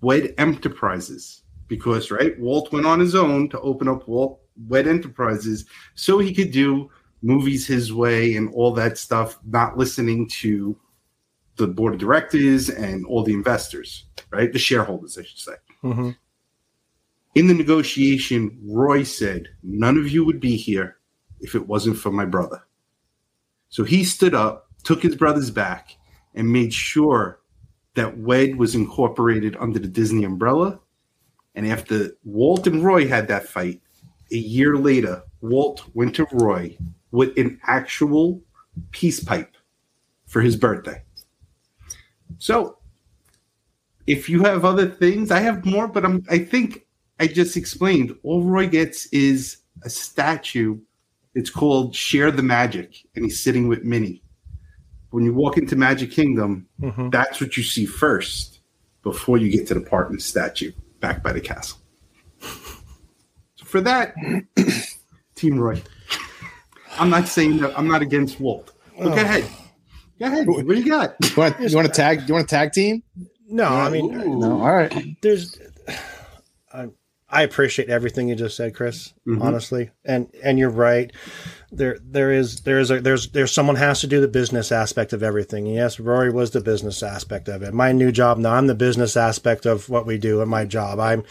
Wed 0.00 0.34
Enterprises. 0.38 1.42
Because, 1.66 2.10
right, 2.10 2.38
Walt 2.38 2.72
went 2.72 2.86
on 2.86 3.00
his 3.00 3.14
own 3.14 3.48
to 3.48 3.60
open 3.60 3.88
up 3.88 4.06
Walt 4.06 4.40
Wed 4.68 4.86
Enterprises 4.86 5.64
so 5.94 6.18
he 6.18 6.32
could 6.32 6.50
do 6.52 6.90
movies 7.24 7.66
his 7.66 7.92
way 7.92 8.36
and 8.36 8.52
all 8.54 8.72
that 8.74 8.98
stuff, 8.98 9.38
not 9.46 9.78
listening 9.78 10.28
to 10.28 10.76
the 11.56 11.66
board 11.66 11.94
of 11.94 12.00
directors 12.00 12.68
and 12.68 13.06
all 13.06 13.22
the 13.22 13.32
investors, 13.32 14.04
right? 14.30 14.52
The 14.52 14.58
shareholders, 14.58 15.16
I 15.16 15.22
should 15.22 15.38
say. 15.38 15.54
hmm 15.80 16.10
In 17.34 17.46
the 17.46 17.54
negotiation, 17.54 18.58
Roy 18.62 19.04
said, 19.04 19.48
None 19.62 19.96
of 19.96 20.10
you 20.10 20.24
would 20.24 20.40
be 20.40 20.56
here 20.56 20.98
if 21.40 21.54
it 21.54 21.66
wasn't 21.66 21.96
for 21.96 22.10
my 22.12 22.24
brother. 22.24 22.62
So 23.68 23.84
he 23.84 24.04
stood 24.04 24.34
up, 24.34 24.68
took 24.82 25.02
his 25.02 25.16
brother's 25.16 25.50
back, 25.50 25.96
and 26.34 26.52
made 26.52 26.74
sure 26.74 27.40
that 27.94 28.18
Wed 28.18 28.56
was 28.56 28.74
incorporated 28.74 29.56
under 29.58 29.78
the 29.78 29.88
Disney 29.88 30.24
umbrella. 30.24 30.80
And 31.54 31.66
after 31.66 32.10
Walt 32.24 32.66
and 32.66 32.84
Roy 32.84 33.06
had 33.06 33.28
that 33.28 33.48
fight, 33.48 33.80
a 34.32 34.36
year 34.36 34.76
later, 34.76 35.22
Walt 35.40 35.84
went 35.94 36.16
to 36.16 36.26
Roy 36.32 36.76
with 37.14 37.38
an 37.38 37.60
actual 37.66 38.42
peace 38.90 39.22
pipe 39.22 39.54
for 40.26 40.40
his 40.42 40.56
birthday. 40.56 41.00
So 42.38 42.78
if 44.08 44.28
you 44.28 44.42
have 44.42 44.64
other 44.64 44.86
things, 44.90 45.30
I 45.30 45.38
have 45.40 45.64
more, 45.64 45.86
but 45.86 46.04
I'm 46.04 46.24
I 46.28 46.38
think 46.38 46.86
I 47.20 47.28
just 47.28 47.56
explained 47.56 48.16
all 48.24 48.42
Roy 48.42 48.66
gets 48.66 49.06
is 49.06 49.58
a 49.84 49.90
statue 49.90 50.78
It's 51.36 51.50
called 51.50 51.96
Share 51.96 52.30
the 52.30 52.42
Magic, 52.44 52.90
and 53.16 53.24
he's 53.24 53.42
sitting 53.42 53.66
with 53.68 53.82
Minnie. 53.82 54.22
When 55.10 55.24
you 55.24 55.34
walk 55.34 55.58
into 55.58 55.74
Magic 55.76 56.10
Kingdom, 56.12 56.66
Mhm. 56.80 57.10
that's 57.10 57.40
what 57.40 57.56
you 57.56 57.62
see 57.64 57.86
first 57.86 58.60
before 59.02 59.36
you 59.38 59.50
get 59.50 59.66
to 59.68 59.74
the 59.74 59.80
Partners 59.80 60.24
statue 60.24 60.72
back 61.00 61.22
by 61.22 61.32
the 61.32 61.40
castle. 61.40 61.78
So 63.56 63.64
for 63.64 63.80
that, 63.82 64.14
Team 65.36 65.58
Roy. 65.60 65.80
I'm 66.98 67.10
not 67.10 67.28
saying 67.28 67.58
that 67.58 67.78
I'm 67.78 67.88
not 67.88 68.02
against 68.02 68.40
Walt. 68.40 68.72
But 68.98 69.06
Oh. 69.06 69.14
go 69.14 69.22
ahead. 69.22 69.44
Go 70.18 70.26
ahead. 70.26 70.46
What 70.46 70.66
do 70.66 70.74
you 70.74 70.88
got? 70.90 71.16
You 71.24 71.36
want, 71.36 71.60
you 71.60 71.76
want 71.76 71.88
to 71.88 71.92
tag? 71.92 72.28
You 72.28 72.34
want 72.34 72.48
to 72.48 72.54
tag 72.54 72.72
team? 72.72 73.02
No, 73.48 73.64
I 73.64 73.90
mean, 73.90 74.38
no. 74.38 74.60
All 74.62 74.72
right. 74.74 75.16
there's 75.22 75.58
I, 76.72 76.88
I 77.28 77.42
appreciate 77.42 77.88
everything 77.90 78.28
you 78.28 78.34
just 78.36 78.56
said, 78.56 78.74
Chris. 78.74 79.12
Mhm. 79.26 79.42
Honestly, 79.42 79.90
and 80.04 80.28
and 80.42 80.58
you're 80.58 80.70
right. 80.70 81.12
There 81.72 81.98
there 82.02 82.30
is 82.32 82.60
there 82.60 82.78
is 82.78 82.90
a, 82.90 83.00
there's 83.00 83.30
there's 83.30 83.52
someone 83.52 83.76
has 83.76 84.00
to 84.00 84.06
do 84.06 84.20
the 84.20 84.28
business 84.28 84.70
aspect 84.72 85.12
of 85.12 85.22
everything. 85.22 85.66
Yes, 85.66 85.98
Rory 86.00 86.30
was 86.30 86.52
the 86.52 86.60
business 86.60 87.02
aspect 87.02 87.48
of 87.48 87.62
it. 87.62 87.74
My 87.74 87.90
new 87.92 88.12
job 88.12 88.38
now, 88.38 88.54
I'm 88.54 88.68
the 88.68 88.74
business 88.76 89.16
aspect 89.16 89.66
of 89.66 89.88
what 89.88 90.06
we 90.06 90.16
do 90.16 90.40
in 90.40 90.48
my 90.48 90.64
job. 90.64 91.00
I'm 91.00 91.24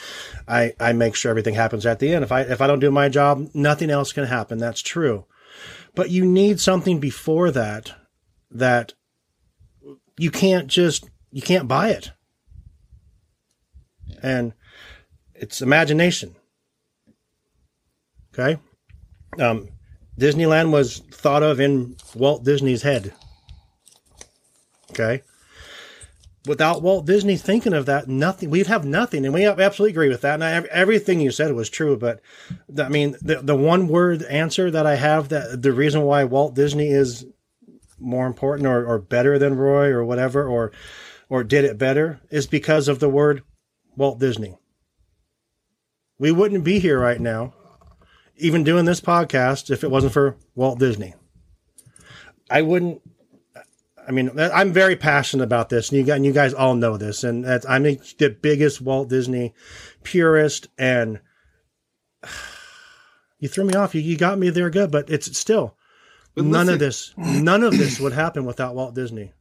I 0.47 0.73
I 0.79 0.91
make 0.93 1.15
sure 1.15 1.29
everything 1.29 1.55
happens 1.55 1.85
at 1.85 1.99
the 1.99 2.13
end. 2.13 2.23
If 2.23 2.31
I 2.31 2.41
if 2.41 2.61
I 2.61 2.67
don't 2.67 2.79
do 2.79 2.91
my 2.91 3.07
job, 3.09 3.49
nothing 3.53 3.89
else 3.89 4.11
can 4.11 4.25
happen. 4.25 4.57
That's 4.57 4.81
true. 4.81 5.25
But 5.95 6.09
you 6.09 6.25
need 6.25 6.59
something 6.59 6.99
before 6.99 7.51
that 7.51 7.93
that 8.51 8.93
you 10.17 10.31
can't 10.31 10.67
just 10.67 11.09
you 11.31 11.41
can't 11.41 11.67
buy 11.67 11.89
it 11.89 12.11
and 14.23 14.53
it's 15.35 15.61
imagination. 15.61 16.35
Okay. 18.33 18.59
Um, 19.39 19.69
Disneyland 20.19 20.71
was 20.71 20.99
thought 21.11 21.43
of 21.43 21.59
in 21.59 21.97
Walt 22.15 22.43
Disney's 22.43 22.81
head. 22.81 23.13
Okay. 24.91 25.21
Without 26.45 26.81
Walt 26.81 27.05
Disney 27.05 27.37
thinking 27.37 27.73
of 27.73 27.85
that, 27.85 28.09
nothing, 28.09 28.49
we'd 28.49 28.67
have 28.67 28.83
nothing. 28.83 29.23
And 29.23 29.33
we 29.33 29.45
absolutely 29.45 29.91
agree 29.91 30.09
with 30.09 30.21
that. 30.21 30.33
And 30.33 30.43
I, 30.43 30.55
everything 30.71 31.21
you 31.21 31.31
said 31.31 31.53
was 31.53 31.69
true. 31.69 31.95
But 31.97 32.19
I 32.77 32.89
mean, 32.89 33.15
the, 33.21 33.41
the 33.41 33.55
one 33.55 33.87
word 33.87 34.23
answer 34.23 34.69
that 34.69 34.85
I 34.85 34.95
have 34.95 35.29
that 35.29 35.61
the 35.61 35.71
reason 35.71 36.01
why 36.01 36.25
Walt 36.25 36.53
Disney 36.53 36.89
is 36.89 37.25
more 37.97 38.27
important 38.27 38.67
or, 38.67 38.85
or 38.85 38.99
better 38.99 39.39
than 39.39 39.55
Roy 39.55 39.87
or 39.87 40.03
whatever, 40.03 40.45
or, 40.45 40.73
or 41.29 41.45
did 41.45 41.63
it 41.63 41.77
better 41.77 42.19
is 42.29 42.45
because 42.45 42.89
of 42.89 42.99
the 42.99 43.09
word 43.09 43.43
Walt 43.95 44.19
Disney. 44.19 44.57
We 46.19 46.31
wouldn't 46.31 46.63
be 46.63 46.79
here 46.79 46.99
right 46.99 47.21
now, 47.21 47.53
even 48.35 48.63
doing 48.63 48.85
this 48.85 49.01
podcast, 49.01 49.69
if 49.69 49.83
it 49.83 49.91
wasn't 49.91 50.13
for 50.13 50.35
Walt 50.55 50.79
Disney. 50.79 51.15
I 52.49 52.61
wouldn't. 52.61 53.01
I 54.07 54.11
mean, 54.11 54.31
I'm 54.39 54.73
very 54.73 54.95
passionate 54.95 55.43
about 55.43 55.69
this, 55.69 55.89
and 55.89 55.97
you 55.97 56.03
guys, 56.03 56.15
and 56.17 56.25
you 56.25 56.33
guys 56.33 56.53
all 56.53 56.75
know 56.75 56.97
this, 56.97 57.23
and 57.23 57.43
that's, 57.45 57.65
I'm 57.65 57.83
the 57.83 58.37
biggest 58.41 58.81
Walt 58.81 59.09
Disney 59.09 59.53
purist. 60.03 60.67
And 60.77 61.19
you 63.39 63.47
threw 63.47 63.65
me 63.65 63.73
off. 63.73 63.95
You, 63.95 64.01
you 64.01 64.17
got 64.17 64.37
me 64.39 64.49
there 64.49 64.69
good, 64.69 64.91
but 64.91 65.09
it's 65.09 65.37
still 65.37 65.75
But 66.35 66.45
none 66.45 66.69
of 66.69 66.79
this. 66.79 67.13
None 67.17 67.63
of 67.63 67.77
this 67.77 67.99
would 67.99 68.13
happen 68.13 68.45
without 68.45 68.75
Walt 68.75 68.95
Disney. 68.95 69.33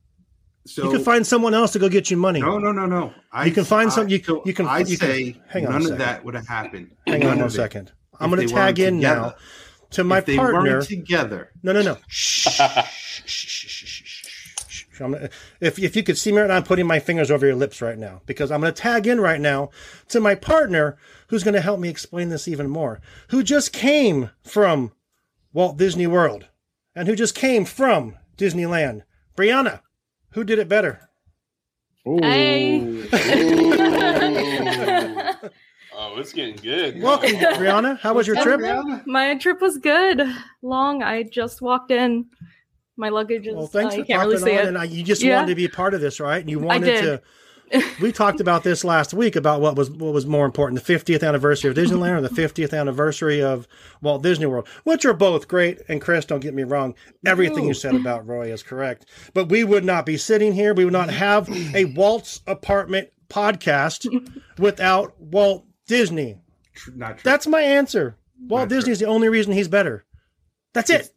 So 0.65 0.85
you 0.85 0.93
can 0.93 1.03
find 1.05 1.27
someone 1.27 1.55
else 1.55 1.73
to 1.73 1.81
go 1.81 1.89
get 1.89 2.11
you 2.11 2.17
money. 2.17 2.41
No, 2.41 2.59
no, 2.59 2.71
no, 2.71 2.87
no. 2.87 3.13
I, 3.33 3.47
you 3.47 3.53
can 3.53 3.65
find 3.65 3.93
some. 3.93 4.09
You, 4.09 4.23
so 4.23 4.43
you 4.47 4.55
can. 4.55 4.67
I 4.67 4.79
you 4.79 4.97
can- 4.97 5.09
say 5.09 5.43
hang 5.49 5.67
on. 5.67 5.83
none 5.83 5.93
of 5.93 5.99
that 5.99 6.25
would 6.25 6.35
have 6.35 6.47
happened. 6.47 6.93
Hang 7.07 7.21
None 7.21 7.33
on 7.33 7.39
one 7.41 7.51
second. 7.51 7.91
I'm 8.21 8.31
going 8.31 8.47
to 8.47 8.55
tag 8.55 8.79
in 8.79 9.01
now 9.01 9.35
to 9.91 10.05
my 10.05 10.19
if 10.19 10.27
they 10.27 10.37
partner. 10.37 10.63
weren't 10.63 10.87
together. 10.87 11.51
No, 11.65 11.73
no, 11.73 11.83
no. 11.83 11.97
Shh, 12.07 12.47
shh, 12.47 12.87
shh, 13.27 13.85
shh. 13.87 14.02
I'm 15.03 15.13
gonna- 15.13 15.31
If, 15.61 15.79
if 15.79 15.97
you 15.97 16.03
could 16.03 16.19
see 16.19 16.33
me 16.33 16.39
right 16.41 16.49
now, 16.49 16.57
I'm 16.57 16.63
putting 16.63 16.87
my 16.87 17.01
fingers 17.01 17.31
over 17.31 17.47
your 17.47 17.57
lips 17.57 17.83
right 17.83 17.99
now 17.99 18.23
because 18.27 18.51
I'm 18.51 18.61
going 18.61 18.73
to 18.73 18.81
tag 18.81 19.07
in 19.07 19.21
right 19.21 19.41
now 19.41 19.71
to 20.09 20.21
my 20.21 20.35
partner 20.35 20.97
who's 21.29 21.45
going 21.45 21.55
to 21.55 21.61
help 21.61 21.81
me 21.81 21.89
explain 21.89 22.29
this 22.29 22.49
even 22.49 22.69
more, 22.71 23.01
who 23.29 23.43
just 23.43 23.73
came 23.73 24.31
from 24.43 24.93
Walt 25.53 25.77
Disney 25.77 26.07
World 26.07 26.47
and 26.95 27.09
who 27.09 27.17
just 27.17 27.35
came 27.35 27.65
from 27.65 28.17
Disneyland. 28.37 29.03
Brianna, 29.37 29.81
who 30.31 30.45
did 30.45 30.59
it 30.59 30.69
better? 30.69 31.09
Hey. 32.05 33.09
Oh, 35.95 36.19
it's 36.19 36.33
getting 36.33 36.57
good. 36.57 37.01
Welcome, 37.03 37.33
Brianna. 37.33 37.99
How 37.99 38.15
was 38.15 38.27
your 38.27 38.37
trip? 38.43 38.61
My 39.07 39.35
trip 39.37 39.61
was 39.61 39.77
good. 39.77 40.23
Long. 40.63 41.03
I 41.03 41.23
just 41.23 41.61
walked 41.61 41.91
in. 41.91 42.27
My 42.97 43.09
luggage 43.09 43.47
is. 43.47 43.55
Well, 43.55 43.67
thanks 43.67 43.95
uh, 43.95 43.97
for 43.97 43.99
you 44.01 44.05
can't 44.05 44.29
really 44.29 44.39
see 44.43 44.51
it. 44.51 44.67
and 44.67 44.77
I, 44.79 44.85
you 44.85 45.03
just 45.03 45.23
Yeah. 45.23 45.37
wanted 45.37 45.49
to 45.49 45.55
be 45.55 45.65
a 45.65 45.71
part 45.71 45.95
of 45.95 46.01
this, 46.01 46.21
right? 46.21 46.41
And 46.41 46.51
you 46.51 46.61
I 46.61 46.65
wanted 46.65 46.87
did. 46.87 47.03
to. 47.03 47.23
We 48.03 48.13
talked 48.13 48.41
about 48.41 48.65
this 48.65 48.85
last 48.85 49.15
week 49.15 49.35
about 49.35 49.63
what 49.63 49.77
was 49.77 49.91
what 49.91 50.13
was 50.13 50.27
more 50.27 50.45
important: 50.45 50.85
the 50.85 50.95
50th 50.95 51.27
anniversary 51.27 51.71
of 51.71 51.77
Disneyland 51.77 52.19
or 52.19 52.21
the 52.21 52.29
50th 52.29 52.79
anniversary 52.79 53.43
of 53.43 53.67
Walt 54.03 54.23
Disney 54.23 54.45
World, 54.45 54.69
which 54.85 55.07
are 55.07 55.15
both 55.15 55.49
great. 55.49 55.81
And 55.89 55.99
Chris, 55.99 56.27
don't 56.27 56.41
get 56.41 56.53
me 56.53 56.65
wrong, 56.65 56.95
everything 57.25 57.65
you 57.67 57.73
said 57.73 57.95
about 57.95 58.27
Roy 58.27 58.53
is 58.53 58.63
correct. 58.63 59.07
But 59.33 59.49
we 59.49 59.65
would 59.65 59.87
not 59.87 60.05
be 60.05 60.19
sitting 60.19 60.53
here. 60.53 60.75
We 60.75 60.85
would 60.85 60.93
not 60.93 61.09
have 61.09 61.49
a 61.75 61.87
Walt's 61.87 62.43
Apartment 62.47 63.09
podcast 63.31 64.07
without 64.59 65.19
Walt 65.19 65.65
Disney. 65.87 66.37
Not 66.95 67.19
true. 67.19 67.23
That's 67.25 67.47
my 67.47 67.63
answer. 67.63 68.17
Walt 68.49 68.69
Disney 68.69 68.93
is 68.93 68.99
the 68.99 69.07
only 69.07 69.31
reason 69.31 69.55
he's 69.55 69.69
better. 69.69 70.05
That's 70.75 70.91
it. 70.91 71.11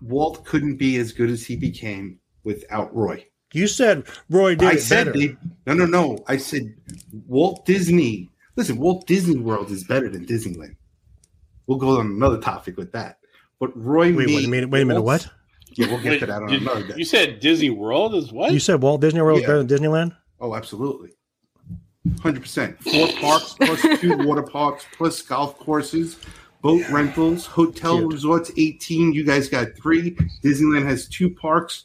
Walt 0.00 0.44
couldn't 0.44 0.76
be 0.76 0.96
as 0.96 1.12
good 1.12 1.30
as 1.30 1.44
he 1.44 1.56
became 1.56 2.18
without 2.44 2.94
Roy. 2.94 3.24
You 3.52 3.66
said 3.66 4.04
Roy 4.30 4.54
did 4.54 4.68
I 4.68 4.72
it 4.74 4.80
said 4.80 5.06
better. 5.06 5.18
they. 5.18 5.36
No, 5.66 5.74
no, 5.74 5.86
no. 5.86 6.18
I 6.26 6.36
said 6.36 6.74
Walt 7.26 7.64
Disney. 7.66 8.30
Listen, 8.56 8.76
Walt 8.78 9.06
Disney 9.06 9.38
World 9.38 9.70
is 9.70 9.84
better 9.84 10.08
than 10.08 10.26
Disneyland. 10.26 10.76
We'll 11.66 11.78
go 11.78 11.98
on 11.98 12.06
another 12.06 12.38
topic 12.38 12.76
with 12.76 12.92
that. 12.92 13.18
But 13.60 13.70
Roy. 13.76 14.14
Wait, 14.14 14.26
wait 14.28 14.44
a 14.44 14.48
minute. 14.48 14.70
Wait 14.70 14.82
a 14.82 14.84
minute. 14.84 15.02
Walt's- 15.02 15.26
What? 15.26 15.34
Yeah, 15.76 15.86
we'll 15.88 16.02
get 16.02 16.10
Wait, 16.12 16.18
to 16.20 16.26
that 16.26 16.42
on 16.42 16.48
did- 16.48 16.62
another 16.62 16.86
day. 16.88 16.94
You 16.96 17.04
said 17.04 17.40
Disney 17.40 17.70
World 17.70 18.14
is 18.14 18.32
what? 18.32 18.52
You 18.52 18.58
said 18.58 18.82
Walt 18.82 19.00
Disney 19.00 19.20
World 19.22 19.38
is 19.40 19.46
better 19.46 19.62
than 19.62 19.68
Disneyland? 19.68 20.16
Oh, 20.40 20.54
absolutely. 20.56 21.10
100%. 22.08 22.82
Four 22.82 23.08
parks 23.20 23.54
plus 23.60 24.00
two 24.00 24.16
water 24.26 24.42
parks 24.42 24.86
plus 24.96 25.20
golf 25.22 25.58
courses, 25.58 26.16
boat 26.62 26.88
rentals, 26.90 27.46
hotel 27.46 28.02
resorts, 28.02 28.50
18. 28.56 29.12
You 29.12 29.24
guys 29.24 29.48
got 29.48 29.76
three. 29.76 30.12
Disneyland 30.42 30.86
has 30.86 31.08
two 31.08 31.30
parks. 31.30 31.84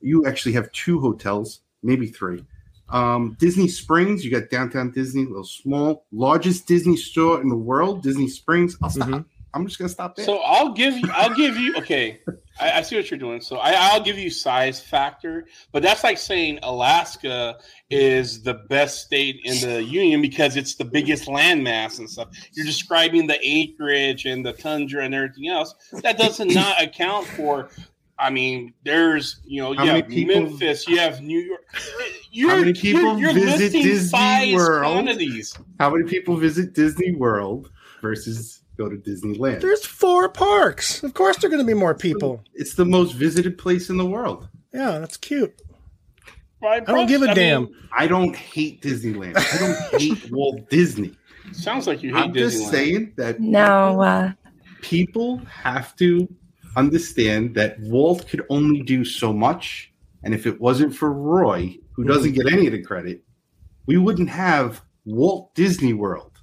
You 0.00 0.26
actually 0.26 0.52
have 0.52 0.70
two 0.72 1.00
hotels, 1.00 1.60
maybe 1.82 2.06
three. 2.06 2.44
Um, 2.90 3.36
Disney 3.40 3.68
Springs, 3.68 4.24
you 4.24 4.30
got 4.30 4.50
downtown 4.50 4.90
Disney, 4.90 5.24
a 5.24 5.28
little 5.28 5.44
small, 5.44 6.04
largest 6.12 6.66
Disney 6.66 6.96
store 6.96 7.40
in 7.40 7.48
the 7.48 7.56
world, 7.56 8.02
Disney 8.02 8.28
Springs. 8.28 8.76
I'll 8.82 8.90
stop. 8.90 9.24
I'm 9.54 9.66
just 9.66 9.78
gonna 9.78 9.88
stop 9.88 10.16
there. 10.16 10.24
So 10.24 10.38
I'll 10.38 10.72
give 10.72 10.98
you. 10.98 11.08
I'll 11.12 11.34
give 11.34 11.56
you. 11.56 11.76
Okay, 11.76 12.20
I, 12.60 12.72
I 12.72 12.82
see 12.82 12.96
what 12.96 13.10
you're 13.10 13.20
doing. 13.20 13.40
So 13.40 13.58
I, 13.58 13.72
I'll 13.74 14.02
give 14.02 14.18
you 14.18 14.28
size 14.28 14.80
factor, 14.80 15.46
but 15.70 15.82
that's 15.82 16.02
like 16.02 16.18
saying 16.18 16.58
Alaska 16.62 17.58
is 17.88 18.42
the 18.42 18.54
best 18.68 19.04
state 19.04 19.40
in 19.44 19.60
the 19.60 19.82
union 19.82 20.20
because 20.20 20.56
it's 20.56 20.74
the 20.74 20.84
biggest 20.84 21.26
landmass 21.28 22.00
and 22.00 22.10
stuff. 22.10 22.28
You're 22.52 22.66
describing 22.66 23.28
the 23.28 23.38
acreage 23.40 24.26
and 24.26 24.44
the 24.44 24.52
tundra 24.52 25.04
and 25.04 25.14
everything 25.14 25.48
else. 25.48 25.74
That 26.02 26.18
does 26.18 26.40
not 26.40 26.82
account 26.82 27.26
for. 27.28 27.70
I 28.18 28.30
mean, 28.30 28.74
there's 28.84 29.40
you 29.44 29.60
know, 29.62 29.72
you 29.72 29.78
How 29.78 29.86
have 29.86 30.08
people- 30.08 30.42
Memphis, 30.42 30.86
you 30.88 30.98
have 30.98 31.20
New 31.20 31.38
York. 31.38 31.62
You're, 32.30 32.50
How 32.50 32.56
many 32.58 32.72
people 32.72 33.18
you're, 33.18 33.30
you're 33.30 33.32
visit 33.34 33.72
Disney 33.72 34.54
World? 34.56 34.92
quantities. 34.92 35.56
How 35.78 35.90
many 35.90 36.04
people 36.08 36.36
visit 36.36 36.74
Disney 36.74 37.14
World 37.14 37.70
versus 38.02 38.63
go 38.76 38.88
to 38.88 38.96
Disneyland? 38.96 39.60
There's 39.60 39.84
four 39.84 40.28
parks. 40.28 41.02
Of 41.02 41.14
course, 41.14 41.36
there 41.38 41.48
are 41.48 41.50
going 41.52 41.64
to 41.64 41.66
be 41.66 41.78
more 41.78 41.94
people. 41.94 42.42
It's 42.54 42.74
the 42.74 42.84
most 42.84 43.12
visited 43.12 43.58
place 43.58 43.90
in 43.90 43.96
the 43.96 44.06
world. 44.06 44.48
Yeah, 44.72 44.98
that's 44.98 45.16
cute. 45.16 45.54
I 46.62 46.80
don't 46.80 47.06
give 47.06 47.22
a 47.22 47.34
damn. 47.34 47.68
I 47.92 48.06
don't 48.06 48.34
hate 48.34 48.80
Disneyland. 48.82 49.36
I 49.36 49.58
don't 49.58 50.00
hate 50.00 50.30
Walt 50.32 50.68
Disney. 50.70 51.14
Sounds 51.52 51.86
like 51.86 52.02
you 52.02 52.14
hate 52.14 52.22
I'm 52.24 52.32
Disneyland. 52.32 52.34
just 52.34 52.70
saying 52.70 53.12
that 53.16 53.38
No, 53.40 54.00
uh, 54.00 54.32
people 54.80 55.38
have 55.46 55.94
to 55.96 56.26
understand 56.76 57.54
that 57.54 57.78
Walt 57.80 58.26
could 58.28 58.42
only 58.48 58.82
do 58.82 59.04
so 59.04 59.32
much. 59.32 59.92
And 60.22 60.34
if 60.34 60.46
it 60.46 60.58
wasn't 60.60 60.96
for 60.96 61.12
Roy, 61.12 61.76
who 61.92 62.04
doesn't 62.04 62.32
get 62.32 62.50
any 62.50 62.66
of 62.66 62.72
the 62.72 62.82
credit, 62.82 63.22
we 63.86 63.98
wouldn't 63.98 64.30
have 64.30 64.82
Walt 65.04 65.54
Disney 65.54 65.92
World. 65.92 66.33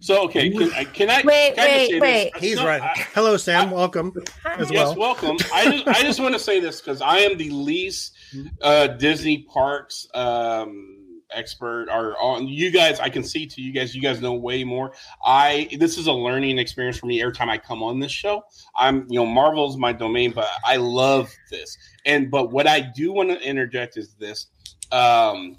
So 0.00 0.24
okay, 0.24 0.50
can, 0.50 0.72
I- 0.72 0.84
can 0.84 1.10
I? 1.10 1.22
Wait, 1.24 1.54
can 1.54 1.64
I 1.64 1.66
wait, 1.76 1.90
say 1.90 2.00
wait. 2.00 2.32
This? 2.34 2.42
He's 2.42 2.56
No, 2.56 2.66
right. 2.66 2.82
I- 2.82 3.06
Hello, 3.14 3.36
Sam. 3.36 3.70
Welcome 3.70 4.12
as 4.44 4.70
yes, 4.70 4.88
well. 4.88 4.96
welcome. 4.96 5.36
I 5.52 5.64
just, 5.70 5.88
I 5.88 6.02
just 6.02 6.20
want 6.20 6.34
to 6.34 6.38
say 6.38 6.60
this 6.60 6.80
because 6.80 7.00
I 7.02 7.18
am 7.18 7.36
the 7.36 7.50
least 7.50 8.14
uh, 8.62 8.88
Disney 8.88 9.38
parks 9.52 10.06
um, 10.14 10.94
expert 11.30 11.88
or 11.90 12.16
on 12.20 12.46
you 12.48 12.70
guys. 12.70 13.00
I 13.00 13.08
can 13.08 13.22
see 13.24 13.46
to 13.46 13.60
you 13.60 13.72
guys. 13.72 13.94
You 13.94 14.00
guys 14.02 14.20
know 14.20 14.34
way 14.34 14.64
more. 14.64 14.92
I 15.24 15.68
this 15.78 15.98
is 15.98 16.06
a 16.06 16.12
learning 16.12 16.58
experience 16.58 16.98
for 16.98 17.06
me 17.06 17.20
every 17.20 17.34
time 17.34 17.50
I 17.50 17.58
come 17.58 17.82
on 17.82 18.00
this 18.00 18.12
show. 18.12 18.42
I'm 18.76 19.06
you 19.08 19.18
know 19.18 19.26
Marvel's 19.26 19.76
my 19.76 19.92
domain, 19.92 20.32
but 20.32 20.48
I 20.64 20.76
love 20.76 21.30
this. 21.50 21.76
And 22.06 22.30
but 22.30 22.50
what 22.52 22.66
I 22.66 22.80
do 22.80 23.12
want 23.12 23.30
to 23.30 23.40
interject 23.40 23.96
is 23.96 24.14
this. 24.14 24.46
Um, 24.90 25.58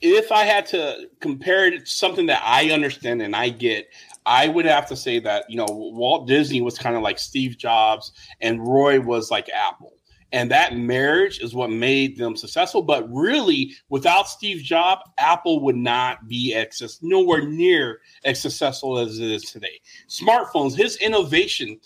if 0.00 0.30
I 0.32 0.44
had 0.44 0.66
to 0.66 1.08
compare 1.20 1.66
it 1.66 1.80
to 1.80 1.86
something 1.86 2.26
that 2.26 2.42
I 2.44 2.70
understand 2.70 3.22
and 3.22 3.34
I 3.34 3.48
get, 3.48 3.88
I 4.24 4.48
would 4.48 4.64
have 4.64 4.86
to 4.88 4.96
say 4.96 5.18
that 5.20 5.48
you 5.48 5.56
know 5.56 5.66
Walt 5.68 6.26
Disney 6.26 6.60
was 6.60 6.78
kind 6.78 6.96
of 6.96 7.02
like 7.02 7.18
Steve 7.18 7.56
Jobs 7.56 8.12
and 8.40 8.66
Roy 8.66 9.00
was 9.00 9.30
like 9.30 9.48
Apple. 9.50 9.92
And 10.32 10.50
that 10.50 10.76
marriage 10.76 11.38
is 11.38 11.54
what 11.54 11.70
made 11.70 12.18
them 12.18 12.36
successful. 12.36 12.82
But 12.82 13.08
really, 13.12 13.72
without 13.88 14.28
Steve 14.28 14.62
Jobs, 14.62 15.02
Apple 15.18 15.60
would 15.60 15.76
not 15.76 16.26
be 16.26 16.52
access 16.52 16.98
nowhere 17.00 17.46
near 17.46 18.00
as 18.24 18.40
successful 18.40 18.98
as 18.98 19.20
it 19.20 19.30
is 19.30 19.44
today. 19.44 19.80
Smartphones, 20.08 20.76
his 20.76 20.96
innovation, 20.96 21.80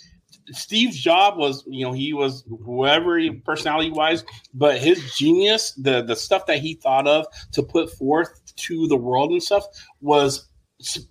Steve 0.52 0.90
Jobs 0.92 1.36
was, 1.36 1.64
you 1.66 1.84
know, 1.84 1.92
he 1.92 2.12
was 2.12 2.44
whoever 2.64 3.18
he, 3.18 3.30
personality 3.30 3.90
wise, 3.90 4.24
but 4.54 4.78
his 4.78 5.14
genius, 5.14 5.72
the 5.72 6.02
the 6.02 6.16
stuff 6.16 6.46
that 6.46 6.58
he 6.60 6.74
thought 6.74 7.06
of 7.06 7.26
to 7.52 7.62
put 7.62 7.90
forth 7.92 8.40
to 8.56 8.86
the 8.88 8.96
world 8.96 9.30
and 9.32 9.42
stuff 9.42 9.64
was 10.00 10.48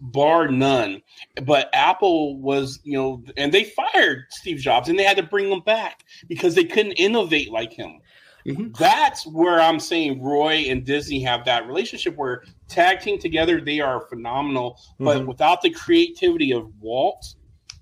bar 0.01 0.47
none. 0.47 1.01
But 1.43 1.69
Apple 1.73 2.39
was, 2.39 2.79
you 2.83 2.97
know, 2.97 3.23
and 3.37 3.51
they 3.51 3.65
fired 3.65 4.25
Steve 4.29 4.57
Jobs 4.57 4.89
and 4.89 4.97
they 4.97 5.03
had 5.03 5.17
to 5.17 5.23
bring 5.23 5.51
him 5.51 5.61
back 5.61 6.05
because 6.27 6.55
they 6.55 6.63
couldn't 6.63 6.93
innovate 6.93 7.51
like 7.51 7.71
him. 7.71 7.99
Mm-hmm. 8.45 8.69
That's 8.79 9.27
where 9.27 9.59
I'm 9.59 9.79
saying 9.79 10.23
Roy 10.23 10.65
and 10.69 10.85
Disney 10.85 11.21
have 11.21 11.45
that 11.45 11.67
relationship 11.67 12.15
where 12.15 12.43
tag 12.67 13.01
team 13.01 13.19
together, 13.19 13.61
they 13.61 13.79
are 13.79 14.01
phenomenal. 14.07 14.79
But 14.97 15.19
Mhm. 15.19 15.27
without 15.27 15.61
the 15.61 15.69
creativity 15.69 16.51
of 16.51 16.71
Walt, 16.81 17.35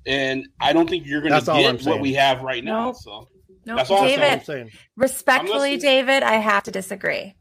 and 0.08 0.48
I 0.60 0.74
don't 0.74 0.90
think 0.90 1.06
you're 1.06 1.22
going 1.22 1.40
to 1.40 1.46
get 1.46 1.86
what 1.86 2.00
we 2.02 2.14
have 2.14 2.42
right 2.42 2.64
now. 2.64 2.94
So 2.94 3.28
No, 3.66 3.76
that's 3.76 3.92
all 3.92 4.02
I'm 4.02 4.08
David, 4.08 4.46
saying. 4.46 4.72
respectfully, 4.96 5.74
I'm. 5.74 5.80
David, 5.80 6.24
I 6.24 6.36
have 6.36 6.64
to 6.64 6.72
disagree. 6.72 7.36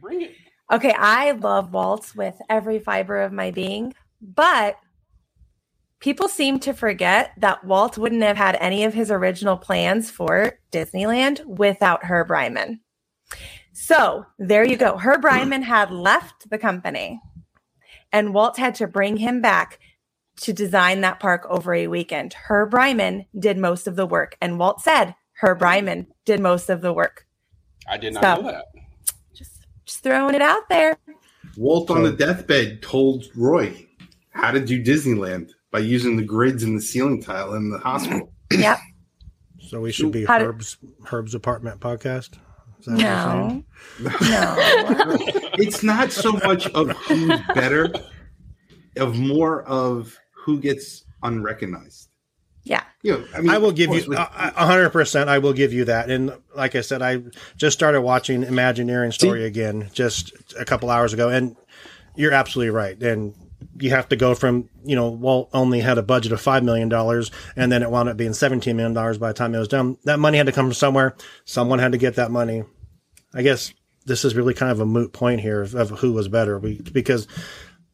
Bring 0.00 0.22
it. 0.22 0.34
Okay, 0.72 0.94
I 0.96 1.32
love 1.32 1.72
Walt 1.72 2.12
with 2.16 2.36
every 2.48 2.78
fiber 2.78 3.20
of 3.20 3.32
my 3.32 3.50
being, 3.50 3.92
but 4.22 4.78
people 6.00 6.28
seem 6.28 6.58
to 6.60 6.72
forget 6.72 7.32
that 7.38 7.64
Walt 7.64 7.98
wouldn't 7.98 8.22
have 8.22 8.36
had 8.36 8.56
any 8.56 8.84
of 8.84 8.94
his 8.94 9.10
original 9.10 9.56
plans 9.56 10.10
for 10.10 10.58
Disneyland 10.72 11.44
without 11.44 12.04
Herb 12.04 12.30
Ryman. 12.30 12.80
So 13.72 14.24
there 14.38 14.64
you 14.64 14.76
go. 14.76 14.96
Herb 14.96 15.24
Ryman 15.24 15.62
had 15.62 15.90
left 15.90 16.48
the 16.48 16.58
company, 16.58 17.20
and 18.12 18.32
Walt 18.32 18.56
had 18.56 18.76
to 18.76 18.86
bring 18.86 19.16
him 19.16 19.40
back 19.42 19.80
to 20.40 20.52
design 20.52 21.00
that 21.02 21.20
park 21.20 21.46
over 21.48 21.74
a 21.74 21.86
weekend. 21.86 22.34
Herb 22.34 22.74
Ryman 22.74 23.26
did 23.38 23.56
most 23.58 23.86
of 23.86 23.96
the 23.96 24.06
work, 24.06 24.36
and 24.40 24.58
Walt 24.58 24.80
said 24.80 25.14
Herb 25.40 25.62
Ryman 25.62 26.06
did 26.24 26.40
most 26.40 26.70
of 26.70 26.80
the 26.80 26.92
work. 26.92 27.26
I 27.88 27.96
did 27.98 28.14
not 28.14 28.22
So- 28.22 28.42
know 28.42 28.50
that. 28.52 28.64
Just 29.34 29.66
just 29.84 30.02
throwing 30.02 30.34
it 30.34 30.42
out 30.42 30.68
there. 30.68 30.96
Walt 31.56 31.90
on 31.90 32.02
the 32.02 32.12
deathbed 32.12 32.82
told 32.82 33.26
Roy 33.36 33.86
how 34.30 34.50
to 34.50 34.58
do 34.58 34.82
Disneyland 34.82 35.50
by 35.70 35.78
using 35.80 36.16
the 36.16 36.24
grids 36.24 36.62
in 36.62 36.74
the 36.74 36.80
ceiling 36.82 37.20
tile 37.22 37.54
in 37.54 37.70
the 37.70 37.78
hospital. 37.78 38.32
Yep. 38.52 38.78
So 39.68 39.80
we 39.80 39.90
should 39.92 40.12
be 40.12 40.24
How 40.24 40.38
did- 40.38 40.46
Herb's 40.46 40.76
Herb's 41.06 41.34
apartment 41.34 41.80
podcast. 41.80 42.36
Is 42.80 42.86
that 42.86 42.92
what 42.92 43.00
you're 43.00 43.08
No. 43.08 43.64
No. 44.00 45.16
it's 45.54 45.82
not 45.82 46.12
so 46.12 46.32
much 46.32 46.66
of 46.68 46.90
who's 46.90 47.40
better, 47.54 47.92
of 48.98 49.18
more 49.18 49.62
of 49.64 50.16
who 50.44 50.60
gets 50.60 51.04
unrecognized. 51.22 52.08
Yeah. 52.62 52.82
You 53.02 53.12
know, 53.12 53.24
I 53.34 53.40
mean, 53.40 53.50
I 53.50 53.58
will 53.58 53.72
give 53.72 53.90
of 53.90 53.96
you 53.96 54.02
course, 54.02 54.08
with- 54.08 54.18
uh, 54.18 54.28
uh, 54.34 54.50
a 54.56 54.66
hundred 54.66 54.90
percent. 54.90 55.28
I 55.28 55.38
will 55.38 55.52
give 55.52 55.72
you 55.72 55.84
that. 55.86 56.10
And 56.10 56.32
like 56.56 56.74
I 56.74 56.80
said, 56.80 57.02
I 57.02 57.22
just 57.56 57.76
started 57.76 58.00
watching 58.00 58.42
Imagineering 58.42 59.12
Story 59.12 59.44
again 59.44 59.90
just 59.92 60.32
a 60.58 60.64
couple 60.64 60.88
hours 60.90 61.12
ago, 61.12 61.28
and 61.28 61.56
you're 62.16 62.32
absolutely 62.32 62.70
right. 62.70 63.00
And 63.02 63.34
you 63.78 63.90
have 63.90 64.08
to 64.10 64.16
go 64.16 64.34
from 64.34 64.68
you 64.84 64.96
know 64.96 65.10
Walt 65.10 65.50
only 65.52 65.80
had 65.80 65.98
a 65.98 66.02
budget 66.02 66.32
of 66.32 66.40
five 66.40 66.64
million 66.64 66.88
dollars, 66.88 67.30
and 67.56 67.70
then 67.70 67.82
it 67.82 67.90
wound 67.90 68.08
up 68.08 68.16
being 68.16 68.32
seventeen 68.32 68.76
million 68.76 68.94
dollars 68.94 69.18
by 69.18 69.28
the 69.28 69.34
time 69.34 69.54
it 69.54 69.58
was 69.58 69.68
done. 69.68 69.98
That 70.04 70.18
money 70.18 70.38
had 70.38 70.46
to 70.46 70.52
come 70.52 70.66
from 70.66 70.74
somewhere. 70.74 71.16
Someone 71.44 71.78
had 71.80 71.92
to 71.92 71.98
get 71.98 72.14
that 72.16 72.30
money. 72.30 72.64
I 73.34 73.42
guess 73.42 73.74
this 74.06 74.24
is 74.24 74.34
really 74.34 74.54
kind 74.54 74.70
of 74.72 74.80
a 74.80 74.86
moot 74.86 75.12
point 75.12 75.40
here 75.40 75.62
of, 75.62 75.74
of 75.74 75.90
who 75.90 76.12
was 76.12 76.28
better, 76.28 76.58
we, 76.58 76.78
because 76.92 77.26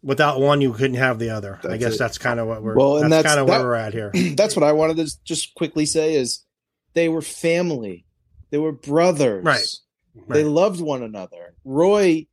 without 0.02 0.40
one, 0.40 0.60
you 0.60 0.72
couldn't 0.72 0.96
have 0.96 1.18
the 1.18 1.30
other. 1.30 1.60
I 1.68 1.76
guess 1.76 1.94
it. 1.94 1.98
that's 1.98 2.18
kind 2.18 2.40
of 2.40 2.46
what 2.46 2.62
we're. 2.62 2.74
Well, 2.74 2.98
and 2.98 3.12
that's, 3.12 3.24
that's- 3.24 3.34
kind 3.34 3.40
of 3.40 3.48
where 3.48 3.62
we're 3.68 3.74
at 3.74 3.92
here. 3.92 4.10
that's 4.36 4.56
what 4.56 4.64
I 4.64 4.72
wanted 4.72 4.96
to 4.98 5.10
just 5.24 5.54
quickly 5.54 5.86
say 5.86 6.14
is 6.14 6.44
they 6.94 7.08
were 7.08 7.22
family. 7.22 8.04
They 8.50 8.58
were 8.58 8.72
brothers. 8.72 9.44
Right. 9.44 9.66
They 10.28 10.44
loved 10.44 10.80
one 10.80 11.02
another. 11.02 11.54
Roy 11.64 12.26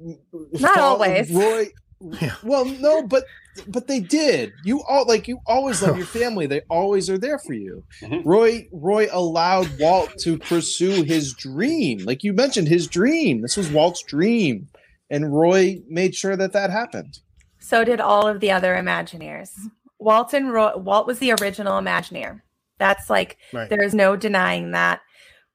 mm, 0.00 0.18
Not 0.60 0.78
always. 0.78 1.30
Roy 1.30 1.68
Well, 2.42 2.64
no, 2.64 3.02
but 3.02 3.24
but 3.66 3.86
they 3.86 4.00
did. 4.00 4.52
You 4.64 4.82
all 4.82 5.06
like 5.06 5.28
you 5.28 5.40
always 5.46 5.82
love 5.82 5.96
your 5.96 6.06
family. 6.06 6.46
They 6.46 6.60
always 6.68 7.08
are 7.08 7.18
there 7.18 7.38
for 7.38 7.54
you. 7.54 7.84
Mm-hmm. 8.02 8.28
Roy 8.28 8.68
Roy 8.72 9.08
allowed 9.10 9.68
Walt 9.78 10.12
to 10.20 10.38
pursue 10.38 11.02
his 11.02 11.32
dream. 11.32 11.98
Like 12.04 12.22
you 12.22 12.32
mentioned 12.32 12.68
his 12.68 12.86
dream. 12.86 13.40
This 13.42 13.56
was 13.56 13.70
Walt's 13.70 14.02
dream. 14.02 14.68
And 15.10 15.34
Roy 15.34 15.78
made 15.88 16.14
sure 16.14 16.36
that 16.36 16.52
that 16.52 16.70
happened. 16.70 17.20
So 17.58 17.84
did 17.84 18.00
all 18.00 18.26
of 18.26 18.40
the 18.40 18.50
other 18.50 18.74
Imagineers. 18.74 19.50
Walt 19.98 20.32
and 20.34 20.52
Roy, 20.52 20.76
Walt 20.76 21.06
was 21.06 21.18
the 21.18 21.32
original 21.32 21.80
Imagineer. 21.80 22.42
That's 22.78 23.08
like 23.08 23.38
Right. 23.52 23.68
there 23.70 23.82
is 23.82 23.94
no 23.94 24.16
denying 24.16 24.72
that. 24.72 25.00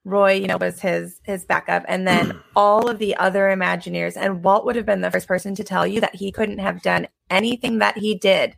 Roy, 0.04 0.32
you 0.32 0.48
know, 0.48 0.56
was 0.56 0.80
his 0.80 1.20
his 1.22 1.44
backup, 1.44 1.84
and 1.86 2.08
then 2.08 2.40
all 2.56 2.88
of 2.90 2.98
the 2.98 3.14
other 3.16 3.42
Imagineers. 3.44 4.16
And 4.16 4.42
Walt 4.42 4.64
would 4.64 4.74
have 4.74 4.84
been 4.86 5.00
the 5.00 5.12
first 5.12 5.28
person 5.28 5.54
to 5.54 5.62
tell 5.62 5.86
you 5.86 6.00
that 6.00 6.16
he 6.16 6.32
couldn't 6.32 6.58
have 6.58 6.82
done 6.82 7.06
anything 7.30 7.78
that 7.78 7.98
he 7.98 8.16
did 8.16 8.56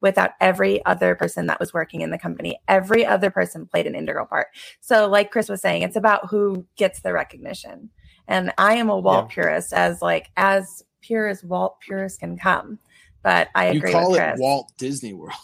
without 0.00 0.30
every 0.40 0.84
other 0.86 1.14
person 1.14 1.46
that 1.46 1.60
was 1.60 1.72
working 1.72 2.00
in 2.00 2.10
the 2.10 2.18
company. 2.18 2.58
Every 2.66 3.06
other 3.06 3.30
person 3.30 3.66
played 3.66 3.86
an 3.86 3.94
integral 3.94 4.26
part. 4.26 4.48
So, 4.80 5.06
like 5.08 5.30
Chris 5.30 5.48
was 5.48 5.60
saying, 5.60 5.82
it's 5.82 5.94
about 5.94 6.28
who 6.28 6.66
gets 6.76 7.02
the 7.02 7.12
recognition. 7.12 7.90
And 8.28 8.52
I 8.58 8.74
am 8.74 8.88
a 8.90 8.98
Walt 8.98 9.30
purist, 9.30 9.72
as 9.72 10.00
like 10.02 10.30
as 10.36 10.84
pure 11.00 11.28
as 11.28 11.42
Walt 11.42 11.80
purist 11.80 12.20
can 12.20 12.38
come. 12.38 12.78
But 13.22 13.48
I 13.54 13.66
agree. 13.66 13.74
You 13.74 13.80
agree 13.80 13.92
call 13.92 14.10
with 14.12 14.20
it 14.20 14.38
Walt 14.38 14.72
Disney 14.78 15.12
World. 15.12 15.34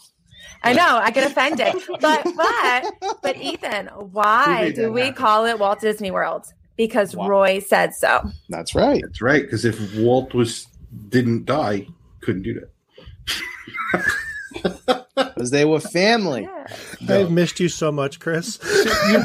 I 0.63 0.73
know 0.73 0.99
I 1.03 1.11
get 1.11 1.31
offended, 1.31 1.75
but 2.01 2.27
but 2.37 3.21
but 3.23 3.37
Ethan, 3.37 3.87
why 3.89 4.73
do 4.73 4.93
we 4.93 5.03
happen? 5.03 5.15
call 5.15 5.47
it 5.47 5.59
Walt 5.59 5.81
Disney 5.81 6.11
World? 6.11 6.47
Because 6.77 7.15
Roy 7.15 7.61
said 7.61 7.95
so. 7.95 8.31
That's 8.51 8.75
right. 8.75 9.01
That's 9.03 9.23
right. 9.23 9.43
Because 9.43 9.65
if 9.65 9.97
Walt 9.97 10.35
was 10.35 10.67
didn't 11.09 11.47
die, 11.47 11.87
couldn't 12.21 12.43
do 12.43 12.61
that. 12.61 12.71
Because 15.17 15.51
they 15.51 15.65
were 15.65 15.81
family. 15.81 16.47
I've 17.09 17.31
missed 17.31 17.59
you 17.59 17.69
so 17.71 17.91
much, 17.91 18.21
Chris. 18.21 18.59
you 19.09 19.19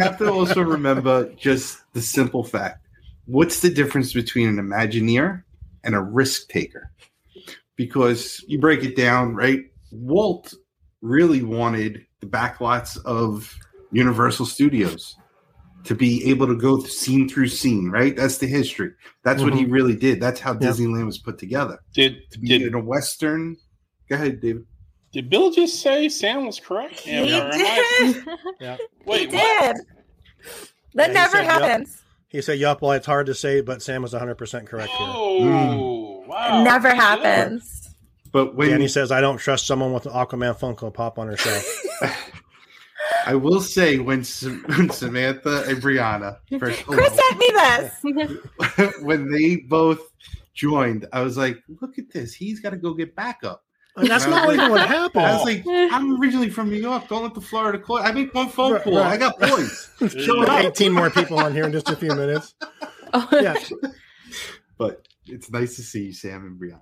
have 0.00 0.18
to 0.18 0.30
also 0.30 0.62
remember 0.62 1.32
just 1.34 1.78
the 1.94 2.02
simple 2.02 2.44
fact. 2.44 2.86
What's 3.26 3.60
the 3.60 3.70
difference 3.70 4.12
between 4.12 4.48
an 4.48 4.56
Imagineer 4.56 5.42
and 5.84 5.94
a 5.94 6.00
risk 6.00 6.48
taker? 6.48 6.90
Because 7.76 8.44
you 8.46 8.58
break 8.60 8.84
it 8.84 8.96
down, 8.96 9.34
right? 9.34 9.64
Walt 9.90 10.54
really 11.02 11.42
wanted 11.42 12.06
the 12.20 12.26
backlots 12.26 12.96
of 13.04 13.54
Universal 13.92 14.46
Studios 14.46 15.16
to 15.84 15.94
be 15.94 16.24
able 16.28 16.46
to 16.46 16.56
go 16.56 16.80
scene 16.80 17.28
through 17.28 17.48
scene, 17.48 17.90
right? 17.90 18.14
That's 18.16 18.38
the 18.38 18.46
history. 18.46 18.92
That's 19.24 19.42
what 19.42 19.54
he 19.54 19.64
Mhm. 19.64 19.72
really 19.72 19.96
did. 19.96 20.20
That's 20.20 20.40
how 20.40 20.52
Yep. 20.52 20.60
Disneyland 20.60 21.06
was 21.06 21.18
put 21.18 21.38
together. 21.38 21.78
Did 21.94 22.16
to 22.32 22.38
be 22.38 22.62
in 22.62 22.74
a 22.74 22.80
Western. 22.80 23.56
Go 24.08 24.16
ahead, 24.16 24.40
David. 24.40 24.64
Did 25.12 25.30
Bill 25.30 25.50
just 25.50 25.80
say 25.80 26.08
Sam 26.08 26.46
was 26.46 26.60
correct? 26.60 27.00
He 27.00 27.12
or 27.18 27.24
am 27.42 27.50
I- 27.52 28.36
Yeah. 28.60 28.76
Wait, 29.06 29.30
He 29.30 29.36
what? 29.36 29.76
did. 29.76 29.76
That 30.94 31.08
he 31.08 31.14
never 31.14 31.36
said, 31.38 31.44
yup. 31.46 31.62
happens. 31.62 32.02
He 32.28 32.42
said, 32.42 32.58
"Yup." 32.58 32.82
Well, 32.82 32.92
it's 32.92 33.06
hard 33.06 33.26
to 33.26 33.34
say, 33.34 33.60
but 33.62 33.80
Sam 33.82 34.02
was 34.02 34.12
100 34.12 34.34
percent 34.36 34.66
correct 34.66 34.90
here. 34.90 35.06
Oh, 35.10 36.22
It 36.24 36.28
wow. 36.28 36.62
never 36.62 36.94
happens. 36.94 37.88
But 38.32 38.54
when 38.54 38.68
Danny 38.70 38.88
says, 38.88 39.10
"I 39.10 39.20
don't 39.22 39.38
trust 39.38 39.66
someone 39.66 39.92
with 39.94 40.04
an 40.04 40.12
Aquaman 40.12 40.58
Funko 40.58 40.92
Pop 40.92 41.18
on 41.18 41.28
her 41.28 41.36
shelf." 41.38 41.64
I 43.26 43.34
will 43.34 43.60
say 43.60 43.98
when, 43.98 44.24
Sam- 44.24 44.62
when 44.66 44.90
Samantha 44.90 45.64
and 45.68 45.82
Brianna 45.82 46.36
first 46.58 46.84
Chris 46.84 47.14
sent 47.14 47.38
me 47.38 47.50
this. 47.54 48.92
when 49.02 49.30
they 49.30 49.56
both 49.56 50.00
joined, 50.54 51.06
I 51.12 51.22
was 51.22 51.38
like, 51.38 51.58
"Look 51.80 51.98
at 51.98 52.10
this! 52.12 52.34
He's 52.34 52.60
got 52.60 52.70
to 52.70 52.76
go 52.76 52.92
get 52.94 53.14
backup." 53.16 53.64
And 53.98 54.08
that's 54.08 54.26
not 54.26 54.52
even 54.52 54.70
what 54.70 54.86
happened. 54.86 55.24
I 55.26 55.34
was 55.36 55.44
like, 55.44 55.64
"I'm 55.66 56.20
originally 56.20 56.50
from 56.50 56.70
New 56.70 56.76
York. 56.80 57.08
Don't 57.08 57.22
let 57.22 57.34
the 57.34 57.40
Florida 57.40 57.78
call. 57.78 57.98
I 57.98 58.12
make 58.12 58.32
one 58.34 58.48
phone 58.48 58.72
Right, 58.74 58.82
call. 58.82 58.96
right. 58.98 59.06
I 59.12 59.16
got 59.16 59.38
boys. 59.38 59.90
Show 60.24 60.44
18 60.50 60.92
more 60.92 61.10
people 61.10 61.38
on 61.38 61.52
here 61.52 61.64
in 61.64 61.72
just 61.72 61.88
a 61.88 61.96
few 61.96 62.14
minutes. 62.14 62.54
Yeah, 63.32 63.54
but 64.76 65.06
it's 65.26 65.50
nice 65.50 65.76
to 65.76 65.82
see 65.82 66.04
you, 66.06 66.12
Sam 66.12 66.44
and 66.46 66.60
Brianna. 66.60 66.80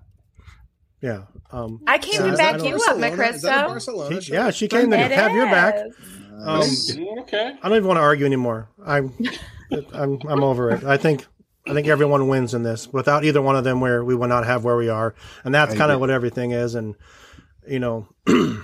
yeah. 1.00 1.22
Um, 1.52 1.80
I 1.86 1.98
came 1.98 2.24
yeah, 2.24 2.30
to 2.32 2.36
back 2.36 2.62
you 2.64 2.74
up, 2.74 2.98
Barcelona? 2.98 3.06
Is 3.30 3.42
that 3.42 3.60
a 3.60 3.62
Macrysto. 3.62 3.66
Barcelona 3.68 4.20
She- 4.22 4.32
yeah, 4.32 4.50
she 4.50 4.66
came 4.68 4.90
to 4.90 4.98
It 4.98 5.12
have 5.12 5.32
your 5.32 5.46
back. 5.46 5.76
is. 5.86 6.96
Um, 6.98 7.20
okay. 7.20 7.54
I 7.62 7.68
don't 7.68 7.76
even 7.76 7.86
want 7.86 7.98
to 7.98 8.02
argue 8.02 8.26
anymore. 8.26 8.68
I'm, 8.84 9.12
I'm, 9.92 10.18
I'm 10.28 10.42
over 10.42 10.70
it. 10.72 10.82
I 10.84 10.96
think, 10.96 11.24
I 11.66 11.72
think 11.74 11.88
everyone 11.88 12.28
wins 12.28 12.54
in 12.54 12.62
this. 12.62 12.88
Without 12.92 13.24
either 13.24 13.42
one 13.42 13.56
of 13.56 13.64
them, 13.64 13.80
where 13.80 14.04
we 14.04 14.14
would 14.14 14.28
not 14.28 14.46
have 14.46 14.64
where 14.64 14.76
we 14.76 14.88
are, 14.88 15.14
and 15.44 15.54
that's 15.54 15.74
kind 15.74 15.90
of 15.90 16.00
what 16.00 16.10
everything 16.10 16.52
is. 16.52 16.74
And 16.74 16.94
you 17.68 17.78
know, 17.80 18.06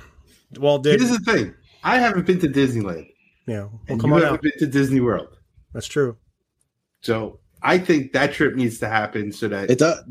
Walt 0.56 0.82
did. 0.84 1.00
Here's 1.00 1.10
the 1.18 1.32
thing: 1.32 1.54
I 1.82 1.98
haven't 1.98 2.26
been 2.26 2.38
to 2.40 2.48
Disneyland, 2.48 3.08
Yeah, 3.46 3.62
well, 3.64 3.80
and 3.88 4.00
come 4.00 4.10
you 4.10 4.16
on 4.16 4.22
haven't 4.22 4.36
out. 4.36 4.42
been 4.42 4.52
to 4.58 4.66
Disney 4.66 5.00
World. 5.00 5.36
That's 5.72 5.86
true. 5.86 6.16
So 7.00 7.40
I 7.62 7.78
think 7.78 8.12
that 8.12 8.32
trip 8.32 8.54
needs 8.54 8.78
to 8.80 8.88
happen 8.88 9.32
so 9.32 9.48
that 9.48 9.70
It 9.70 9.78
does. 9.78 10.02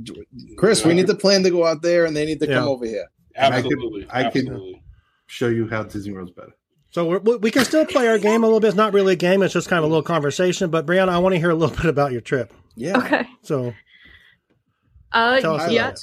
Chris, 0.57 0.83
we 0.85 0.93
need 0.93 1.07
to 1.07 1.15
plan 1.15 1.43
to 1.43 1.49
go 1.49 1.65
out 1.65 1.81
there, 1.81 2.05
and 2.05 2.15
they 2.15 2.25
need 2.25 2.39
to 2.41 2.47
come 2.47 2.67
over 2.67 2.85
here. 2.85 3.07
and 3.35 3.53
I 3.53 3.61
could, 3.61 3.71
Absolutely. 3.73 4.07
I 4.09 4.23
could 4.29 4.47
Absolutely. 4.47 4.83
show 5.27 5.47
you 5.47 5.69
how 5.69 5.83
Disney 5.83 6.11
World's 6.13 6.31
better. 6.31 6.51
So 6.91 7.05
we're, 7.05 7.19
we- 7.19 7.37
we 7.37 7.51
can 7.51 7.65
still 7.65 7.85
play 7.85 8.07
our 8.07 8.17
game 8.19 8.43
a 8.43 8.45
little 8.47 8.59
bit. 8.59 8.67
It's 8.67 8.77
not 8.77 8.93
really 8.93 9.13
a 9.13 9.17
game; 9.17 9.41
it's 9.43 9.53
just 9.53 9.67
kind 9.69 9.79
of 9.79 9.85
a 9.85 9.87
little 9.87 10.03
conversation. 10.03 10.69
But 10.69 10.85
Brianna, 10.85 11.09
I 11.09 11.17
want 11.19 11.33
to 11.33 11.39
hear 11.39 11.49
a 11.49 11.55
little 11.55 11.75
bit 11.81 11.85
about 11.85 12.11
your 12.11 12.21
trip. 12.21 12.53
Yeah. 12.75 12.97
Okay. 12.97 13.25
So 13.43 13.73
Uh, 15.11 15.39
tell 15.39 15.55
us 15.55 15.71
yeah. 15.71 15.87
about. 15.89 15.99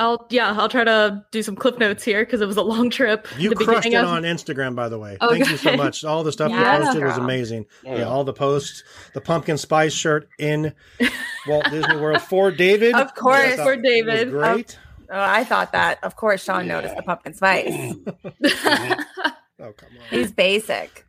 I'll 0.00 0.26
yeah, 0.30 0.54
I'll 0.56 0.68
try 0.68 0.84
to 0.84 1.24
do 1.32 1.42
some 1.42 1.56
clip 1.56 1.78
notes 1.80 2.04
here 2.04 2.24
because 2.24 2.40
it 2.40 2.46
was 2.46 2.56
a 2.56 2.62
long 2.62 2.88
trip. 2.88 3.26
You 3.36 3.48
The 3.50 3.56
crushed 3.56 3.86
it 3.88 3.94
of- 3.94 4.06
on 4.06 4.22
Instagram, 4.22 4.76
by 4.76 4.88
the 4.88 4.96
way. 4.98 5.16
Oh, 5.20 5.28
Thank 5.30 5.50
you 5.50 5.56
so 5.56 5.76
much. 5.76 6.04
All 6.04 6.22
the 6.22 6.30
stuff 6.30 6.50
Yeah. 6.52 6.78
you 6.78 6.84
posted 6.84 7.02
was 7.04 7.16
amazing. 7.18 7.66
Oh, 7.84 7.90
Yeah, 7.90 7.98
yeah. 7.98 8.04
all 8.04 8.22
the 8.22 8.32
posts, 8.32 8.84
the 9.14 9.20
pumpkin 9.20 9.58
spice 9.58 9.92
shirt 9.92 10.28
in 10.38 10.72
Walt 11.48 11.64
Disney 11.70 11.96
World 11.96 12.22
for 12.22 12.52
David. 12.52 12.94
Of 12.94 13.12
course. 13.16 13.58
I 13.58 13.64
For 13.64 13.74
David. 13.76 14.30
Great. 14.30 14.78
Oh, 15.10 15.20
I 15.20 15.42
thought 15.42 15.72
that. 15.72 15.98
Of 16.04 16.14
course, 16.14 16.44
Sean 16.44 16.68
noticed 16.68 16.94
the 16.94 17.02
pumpkin 17.02 17.34
spice. 17.34 17.94
Oh 19.60 19.72
come 19.72 19.90
on. 20.00 20.06
He's 20.10 20.32
basic. 20.32 21.04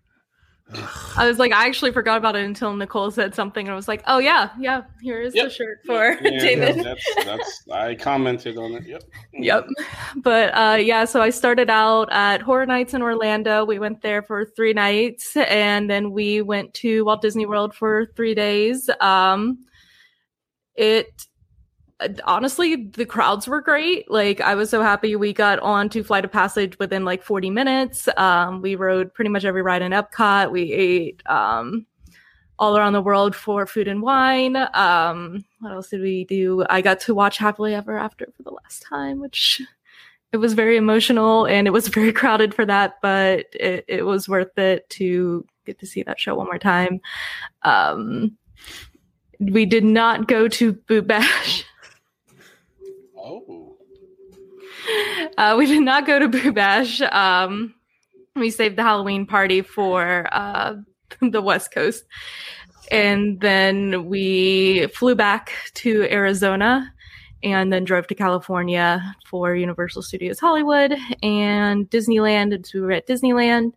I 1.18 1.28
was 1.28 1.40
like, 1.40 1.52
I 1.52 1.66
actually 1.66 1.92
forgot 1.92 2.20
about 2.20 2.36
it 2.36 2.46
until 2.46 2.76
Nicole 2.76 3.10
said 3.10 3.34
something, 3.34 3.66
and 3.66 3.74
I 3.74 3.76
was 3.76 3.88
like, 3.88 4.04
oh 4.06 4.20
yeah, 4.20 4.52
yeah, 4.60 4.84
here 5.02 5.20
is 5.20 5.34
the 5.34 5.50
shirt 5.50 5.80
for 5.84 6.12
Yeah, 6.22 6.40
David. 6.40 6.76
yeah, 6.76 6.84
that's 6.84 7.16
that's 7.26 7.64
I 7.72 7.96
commented 7.96 8.56
on 8.56 8.74
it. 8.74 8.86
Yep. 8.86 9.04
Yep. 9.34 9.68
But 10.18 10.50
uh 10.56 10.76
yeah, 10.80 11.06
so 11.06 11.22
I 11.24 11.32
started 11.32 11.72
out 11.72 12.10
at 12.12 12.42
Horror 12.44 12.68
Nights 12.68 12.94
in 12.94 13.02
Orlando. 13.02 13.66
We 13.66 13.80
went 13.80 14.04
there 14.04 14.22
for 14.22 14.46
3 14.46 14.74
nights 14.74 15.36
and 15.38 15.90
then 15.90 16.12
we 16.12 16.44
went 16.44 16.72
to 16.76 17.04
Walt 17.04 17.24
Disney 17.24 17.48
World 17.48 17.74
for 17.74 18.06
3 18.16 18.36
days. 18.36 18.92
Um 19.02 19.66
it 20.76 21.26
honestly 22.24 22.88
the 22.94 23.06
crowds 23.06 23.48
were 23.48 23.62
great. 23.62 24.10
Like 24.10 24.42
I 24.42 24.56
was 24.56 24.70
so 24.70 24.82
happy 24.82 25.16
we 25.16 25.34
got 25.34 25.60
on 25.60 25.90
to 25.90 26.04
Flight 26.04 26.26
of 26.26 26.32
Passage 26.32 26.78
within 26.80 27.06
like 27.06 27.24
40 27.24 27.50
minutes. 27.50 28.08
Um 28.18 28.62
we 28.62 28.76
rode 28.76 29.14
pretty 29.14 29.30
much 29.30 29.46
every 29.46 29.62
ride 29.62 29.82
in 29.82 29.92
Epcot. 29.92 30.52
We 30.52 30.72
ate 30.72 31.22
um 31.28 31.86
all 32.60 32.78
around 32.78 32.94
the 32.94 33.02
world 33.02 33.36
for 33.36 33.66
food 33.66 33.88
and 33.88 34.02
wine. 34.02 34.58
Um, 34.74 35.46
what 35.60 35.72
else 35.72 35.90
did 35.90 36.02
we 36.02 36.26
do? 36.26 36.66
I 36.70 36.82
got 36.82 37.00
to 37.02 37.16
watch 37.16 37.38
Happily 37.38 37.74
Ever 37.74 37.98
After 37.98 38.28
for 38.36 38.44
the 38.44 38.52
last 38.52 38.84
time, 38.84 39.20
which 39.20 39.62
it 40.32 40.38
was 40.38 40.54
very 40.54 40.78
emotional 40.78 41.46
and 41.46 41.68
it 41.68 41.72
was 41.72 41.88
very 41.98 42.12
crowded 42.12 42.54
for 42.54 42.66
that, 42.66 42.96
but 43.02 43.48
it, 43.54 43.86
it 43.88 44.06
was 44.06 44.28
worth 44.28 44.58
it 44.58 44.88
to 44.92 45.46
get 45.66 45.80
to 45.80 45.88
see 45.88 46.04
that 46.04 46.20
show 46.20 46.36
one 46.36 46.48
more 46.48 46.60
time. 46.60 47.00
Um, 47.64 48.38
we 49.40 49.66
did 49.66 49.86
not 49.86 50.28
go 50.28 50.48
to 50.50 50.74
Boo 50.74 51.02
Bash. 51.02 51.66
Oh. 53.22 53.76
Uh, 55.38 55.56
we 55.58 55.66
did 55.66 55.84
not 55.84 56.06
go 56.06 56.20
to 56.20 56.28
Boo 56.28 56.52
Bash. 56.52 57.00
Um, 57.02 57.74
we 58.36 58.50
saved 58.50 58.76
the 58.76 58.84
Halloween 58.84 59.26
party 59.26 59.62
for 59.62 60.28
uh, 60.34 60.76
the 61.22 61.42
West 61.42 61.72
Coast. 61.72 62.04
And 62.92 63.40
then 63.40 64.08
we 64.08 64.88
flew 64.88 65.16
back 65.16 65.54
to 65.76 66.04
Arizona 66.12 66.92
and 67.44 67.72
then 67.72 67.86
drove 67.86 68.08
to 68.08 68.16
California 68.16 69.16
for 69.26 69.56
Universal 69.56 70.02
Studios 70.02 70.40
Hollywood 70.40 70.94
and 71.24 71.90
Disneyland. 71.90 72.54
And 72.54 72.66
so 72.66 72.80
we 72.80 72.86
were 72.86 72.92
at 72.92 73.08
Disneyland. 73.08 73.74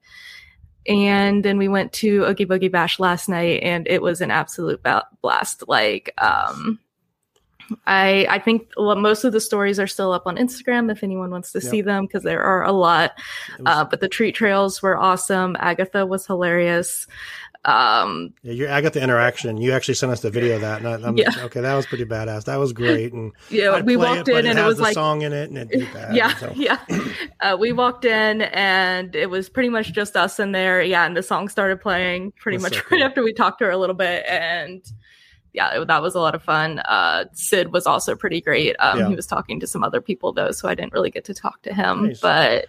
And 0.89 1.45
then 1.45 1.59
we 1.59 1.69
went 1.69 1.93
to 1.95 2.25
Oogie 2.25 2.47
Boogie 2.47 2.73
Bash 2.73 2.99
last 2.99 3.29
night 3.29 3.63
and 3.63 3.87
it 3.87 4.03
was 4.03 4.21
an 4.21 4.33
absolute 4.33 4.85
blast. 5.23 5.63
Like, 5.69 6.13
um, 6.19 6.81
I 7.87 8.27
I 8.29 8.39
think 8.39 8.69
most 8.79 9.25
of 9.25 9.33
the 9.33 9.41
stories 9.41 9.79
are 9.81 9.87
still 9.87 10.13
up 10.13 10.27
on 10.27 10.37
Instagram 10.37 10.91
if 10.91 11.03
anyone 11.03 11.31
wants 11.31 11.53
to 11.53 11.61
Yeah. 11.63 11.71
see 11.71 11.81
them 11.83 12.07
because 12.07 12.23
there 12.23 12.43
are 12.43 12.65
a 12.65 12.73
lot. 12.73 13.13
Was- 13.59 13.67
Uh, 13.67 13.85
but 13.85 14.01
the 14.01 14.09
treat 14.09 14.35
trails 14.35 14.83
were 14.83 14.97
awesome. 14.97 15.57
Agatha 15.61 16.05
was 16.07 16.27
hilarious. 16.27 17.07
Um, 17.65 18.35
Yeah, 18.43 18.53
you, 18.53 18.69
I 18.69 18.81
got 18.81 18.93
the 18.93 19.01
interaction. 19.01 19.57
You 19.57 19.71
actually 19.73 19.95
sent 19.95 20.11
us 20.11 20.19
the 20.21 20.31
video 20.31 20.57
of 20.57 20.63
that, 20.63 20.79
and 20.83 20.89
I, 20.89 20.95
I'm 21.09 21.17
Yeah. 21.17 21.31
okay. 21.45 21.61
That 21.61 21.75
was 21.75 21.87
pretty 21.87 22.05
badass. 22.05 22.45
That 22.47 22.57
was 22.57 22.73
great. 22.73 23.13
And 23.13 23.31
Yeah, 23.51 23.71
I'd 23.71 23.87
we 23.87 23.97
walked 23.97 24.27
but 24.27 24.45
in 24.45 24.47
and 24.51 24.59
it 24.59 24.65
was 24.67 24.81
like- 24.81 24.95
song 24.95 25.23
in 25.23 25.33
it, 25.33 25.49
and 25.49 25.57
it'd 25.59 25.71
be 25.71 25.85
bad. 25.95 26.17
yeah, 26.17 26.35
so. 26.37 26.53
yeah. 26.57 26.79
Uh, 27.41 27.57
we 27.59 27.73
walked 27.73 28.05
in 28.05 28.43
and 28.43 29.17
it 29.17 29.29
was 29.29 29.49
pretty 29.49 29.69
much 29.69 29.93
just 29.93 30.17
us 30.17 30.39
in 30.39 30.53
there. 30.53 30.81
Yeah, 30.83 31.07
and 31.07 31.17
the 31.17 31.23
song 31.25 31.49
started 31.49 31.81
playing 31.81 32.33
pretty 32.41 32.57
That's 32.59 32.75
much 32.75 32.83
so 32.83 32.85
cool. 32.89 32.99
right 32.99 33.05
after 33.05 33.23
we 33.25 33.33
talked 33.33 33.59
to 33.61 33.65
her 33.65 33.71
a 33.73 33.77
little 33.77 33.97
bit, 33.97 34.25
and 34.29 34.81
yeah, 35.53 35.85
that 35.85 36.03
was 36.03 36.15
a 36.15 36.21
lot 36.21 36.35
of 36.35 36.43
fun. 36.43 36.79
Uh, 36.81 37.25
Sid 37.33 37.73
was 37.73 37.87
also 37.87 38.15
pretty 38.17 38.41
great. 38.41 38.75
Um, 38.79 38.99
Yeah. 38.99 39.09
He 39.09 39.15
was 39.15 39.27
talking 39.27 39.61
to 39.61 39.67
some 39.67 39.85
other 39.85 40.01
people 40.01 40.33
though, 40.33 40.51
so 40.51 40.69
I 40.69 40.75
didn't 40.75 40.93
really 40.93 41.11
get 41.11 41.25
to 41.27 41.35
talk 41.35 41.63
to 41.63 41.75
him. 41.75 42.07
Nice. 42.09 42.21
But 42.21 42.67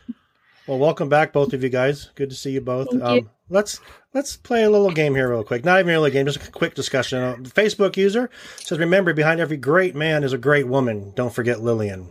Well, 0.68 0.80
welcome 0.80 1.10
back, 1.10 1.34
both 1.34 1.54
of 1.54 1.64
you 1.64 1.70
guys. 1.70 2.10
Good 2.16 2.30
to 2.30 2.36
see 2.36 2.52
you 2.52 2.62
both. 2.62 2.88
Um, 3.02 3.16
you. 3.16 3.30
Let's 3.50 3.80
let's 4.14 4.36
play 4.38 4.64
a 4.64 4.70
little 4.70 4.90
game 4.92 5.14
here, 5.16 5.30
real 5.30 5.44
quick. 5.44 5.64
Not 5.66 5.80
even 5.80 5.92
really 5.92 6.10
a 6.10 6.14
game, 6.14 6.26
just 6.26 6.48
a 6.48 6.52
quick 6.52 6.74
discussion. 6.76 7.20
Uh, 7.22 7.36
Facebook 7.40 7.98
user 7.98 8.30
says, 8.58 8.80
"Remember, 8.80 9.14
behind 9.14 9.40
every 9.40 9.58
great 9.58 9.96
man 9.96 10.24
is 10.24 10.34
a 10.34 10.38
great 10.38 10.68
woman. 10.68 11.12
Don't 11.16 11.34
forget 11.34 11.62
Lillian." 11.62 12.10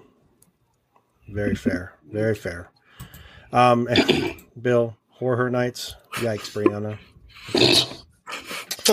Very 1.28 1.54
fair. 1.54 1.94
Very 2.12 2.34
fair. 2.34 2.70
Um, 3.52 3.88
Bill, 4.60 4.96
horror 5.08 5.48
nights. 5.50 5.94
Yikes, 6.16 6.52
Brianna. 6.52 6.98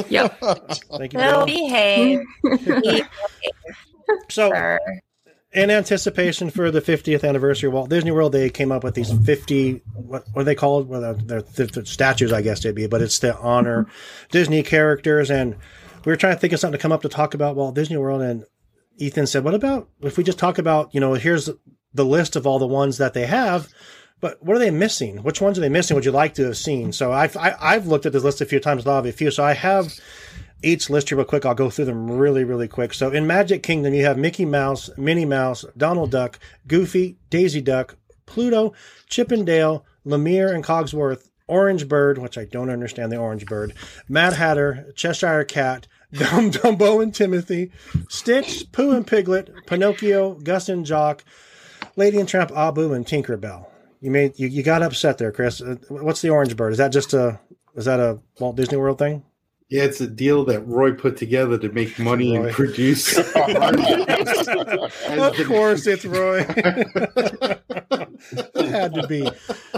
Yep. 0.09 0.39
Thank 0.39 1.13
you, 1.13 1.19
Bill, 1.19 1.45
Bill. 1.45 1.45
behave. 1.45 2.21
Behave. 2.43 3.07
So, 4.29 4.49
Sir. 4.49 4.79
in 5.53 5.69
anticipation 5.69 6.49
for 6.49 6.71
the 6.71 6.81
50th 6.81 7.27
anniversary 7.27 7.67
of 7.67 7.73
Walt 7.73 7.89
Disney 7.89 8.11
World, 8.11 8.31
they 8.31 8.49
came 8.49 8.71
up 8.71 8.83
with 8.83 8.95
these 8.95 9.11
50 9.11 9.81
what, 9.93 10.23
what 10.33 10.41
are 10.41 10.45
they 10.45 10.55
called? 10.55 10.89
Well, 10.89 11.13
they're, 11.13 11.41
they're, 11.41 11.67
they're 11.67 11.85
statues, 11.85 12.33
I 12.33 12.41
guess 12.41 12.63
they'd 12.63 12.75
be, 12.75 12.87
but 12.87 13.01
it's 13.01 13.19
to 13.19 13.37
honor 13.37 13.83
mm-hmm. 13.83 14.27
Disney 14.31 14.63
characters. 14.63 15.29
And 15.29 15.55
we 16.05 16.11
were 16.11 16.17
trying 16.17 16.35
to 16.35 16.39
think 16.39 16.53
of 16.53 16.59
something 16.59 16.77
to 16.77 16.81
come 16.81 16.91
up 16.91 17.01
to 17.03 17.09
talk 17.09 17.33
about 17.33 17.55
Walt 17.55 17.75
Disney 17.75 17.97
World. 17.97 18.21
And 18.21 18.45
Ethan 18.97 19.27
said, 19.27 19.43
"What 19.43 19.53
about 19.53 19.89
if 20.01 20.17
we 20.17 20.23
just 20.23 20.39
talk 20.39 20.57
about 20.57 20.93
you 20.93 20.99
know 20.99 21.13
here's 21.13 21.49
the 21.93 22.05
list 22.05 22.35
of 22.35 22.45
all 22.45 22.59
the 22.59 22.67
ones 22.67 22.97
that 22.97 23.13
they 23.13 23.25
have." 23.25 23.69
But 24.22 24.43
what 24.43 24.55
are 24.55 24.59
they 24.59 24.72
missing? 24.72 25.24
Which 25.24 25.41
ones 25.41 25.57
are 25.57 25.61
they 25.61 25.70
missing? 25.70 25.95
Would 25.95 26.05
you 26.05 26.11
like 26.11 26.34
to 26.36 26.45
have 26.45 26.57
seen? 26.57 26.91
So 26.91 27.11
I've 27.11 27.38
I, 27.38 27.55
I've 27.59 27.88
looked 27.88 28.05
at 28.05 28.13
this 28.13 28.24
list 28.24 28.41
a 28.41 28.45
few 28.45 28.59
times, 28.59 28.86
of 28.86 29.05
a 29.05 29.11
few. 29.11 29.32
So 29.32 29.43
I 29.43 29.53
have 29.53 29.93
each 30.61 30.89
list 30.89 31.09
here 31.09 31.17
real 31.17 31.26
quick. 31.26 31.45
I'll 31.45 31.55
go 31.55 31.70
through 31.70 31.86
them 31.86 32.11
really, 32.11 32.43
really 32.43 32.67
quick. 32.67 32.93
So 32.93 33.11
in 33.11 33.28
Magic 33.28 33.63
Kingdom, 33.63 33.93
you 33.93 34.03
have 34.05 34.17
Mickey 34.17 34.45
Mouse, 34.45 34.89
Minnie 34.97 35.26
Mouse, 35.26 35.65
Donald 35.78 36.11
Duck, 36.11 36.39
Goofy, 36.67 37.17
Daisy 37.30 37.61
Duck, 37.61 37.95
Pluto, 38.26 38.74
Chip 39.07 39.32
and 39.32 39.45
Dale, 39.45 39.86
Lumière 40.05 40.53
and 40.53 40.63
Cogsworth, 40.63 41.30
Orange 41.47 41.88
Bird, 41.88 42.17
which 42.17 42.38
I 42.38 42.45
don't 42.45 42.70
understand 42.70 43.11
the 43.11 43.17
Orange 43.17 43.45
Bird, 43.45 43.74
Mad 44.07 44.34
Hatter, 44.34 44.91
Cheshire 44.95 45.43
Cat, 45.45 45.88
Dum 46.13 46.51
Dumbo 46.51 47.01
and 47.01 47.13
Timothy, 47.13 47.72
Stitch, 48.09 48.72
Pooh 48.72 48.91
and 48.91 49.05
Piglet, 49.05 49.65
Pinocchio, 49.65 50.36
Gus 50.36 50.67
and 50.70 50.86
Jock, 50.86 51.24
Lady 51.95 52.20
and 52.20 52.28
Tramp, 52.28 52.51
Abu, 52.55 52.93
and 52.93 53.05
Tinkerbell. 53.05 53.67
You 54.01 54.11
made 54.11 54.39
you, 54.39 54.47
you 54.47 54.63
got 54.63 54.81
upset 54.81 55.17
there, 55.17 55.31
Chris. 55.31 55.61
Uh, 55.61 55.75
What's 55.89 56.21
the 56.21 56.29
Orange 56.29 56.55
Bird? 56.55 56.71
Is 56.71 56.77
that 56.77 56.91
just 56.91 57.13
a 57.13 57.39
is 57.75 57.85
that 57.85 57.99
a 57.99 58.19
Walt 58.39 58.55
Disney 58.55 58.77
World 58.77 58.97
thing? 58.97 59.23
Yeah, 59.69 59.83
it's 59.83 60.01
a 60.01 60.07
deal 60.07 60.45
that 60.45 60.61
Roy 60.61 60.93
put 60.93 61.15
together 61.15 61.55
to 61.59 61.69
make 61.69 61.99
money 61.99 62.35
Roy. 62.35 62.45
and 62.47 62.55
produce. 62.55 63.15
of 63.19 63.25
course, 65.45 65.85
it's 65.85 66.05
Roy. 66.05 66.39
it 68.55 68.69
had 68.69 68.95
to 68.95 69.05
be. 69.07 69.29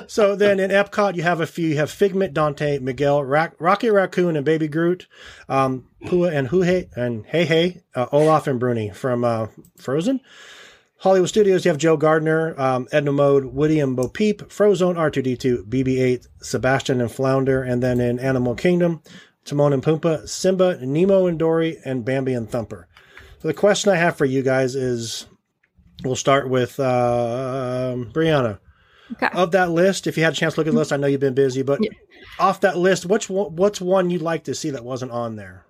So 0.07 0.38
then 0.38 0.61
in 0.61 0.72
Epcot, 0.72 1.15
you 1.15 1.24
have 1.24 1.41
a 1.41 1.45
few. 1.47 1.67
You 1.67 1.76
have 1.78 1.91
Figment, 1.91 2.34
Dante, 2.34 2.80
Miguel, 2.80 3.22
Rac- 3.26 3.55
Rocket 3.59 3.91
Raccoon, 3.91 4.38
and 4.38 4.45
Baby 4.45 4.69
Groot, 4.69 5.07
um, 5.49 5.88
Pua 6.05 6.32
and 6.32 6.47
Huhe 6.47 6.88
and 6.95 7.26
Hei 7.26 7.43
Hei, 7.43 7.82
uh, 7.93 8.05
Olaf 8.13 8.47
and 8.47 8.61
Bruni 8.61 8.91
from 8.91 9.26
uh, 9.26 9.47
Frozen. 9.78 10.22
Hollywood 11.02 11.30
Studios, 11.30 11.66
you 11.66 11.70
have 11.70 11.80
Joe 11.80 11.97
Gardner, 11.97 12.54
um, 12.62 12.88
Edna 12.91 13.12
Mode, 13.12 13.45
and 13.45 13.95
Bo 13.95 14.08
Peep, 14.08 14.41
Frozone, 14.49 14.97
R2D2, 14.97 15.68
BB8, 15.68 16.28
Sebastian 16.43 17.02
and 17.02 17.12
Flounder, 17.12 17.64
and 17.64 17.82
then 17.82 17.99
in 17.99 18.20
Animal 18.20 18.54
Kingdom, 18.54 19.02
Timon 19.43 19.74
and 19.74 19.82
Pumbaa, 19.82 20.30
Simba, 20.30 20.78
Nemo 20.86 21.26
and 21.26 21.39
Dory, 21.39 21.80
and 21.86 22.06
Bambi 22.06 22.34
and 22.36 22.47
Thumper. 22.47 22.88
So 23.39 23.47
the 23.47 23.54
question 23.56 23.91
I 23.91 23.95
have 23.95 24.16
for 24.16 24.26
you 24.26 24.43
guys 24.43 24.76
is, 24.76 25.26
we'll 26.04 26.16
start 26.16 26.52
with 26.52 26.80
uh, 26.80 27.95
Brianna. 28.14 28.60
Okay. 29.14 29.30
Of 29.34 29.54
that 29.54 29.72
list, 29.72 30.06
if 30.06 30.18
you 30.18 30.24
had 30.24 30.34
a 30.34 30.36
chance 30.36 30.54
to 30.54 30.60
look 30.60 30.68
at 30.68 30.74
the 30.74 30.78
list, 30.78 30.93
I 30.93 30.97
know 30.97 31.08
you've 31.08 31.20
been 31.20 31.34
busy, 31.34 31.64
but 31.64 31.80
off 32.38 32.62
that 32.62 32.78
list, 32.78 33.08
which 33.08 33.28
what's 33.28 33.82
one 33.82 34.12
you'd 34.12 34.22
like 34.22 34.43
to 34.43 34.54
see 34.54 34.70
that 34.70 34.86
wasn't 34.86 35.12
on 35.12 35.36
there? 35.36 35.66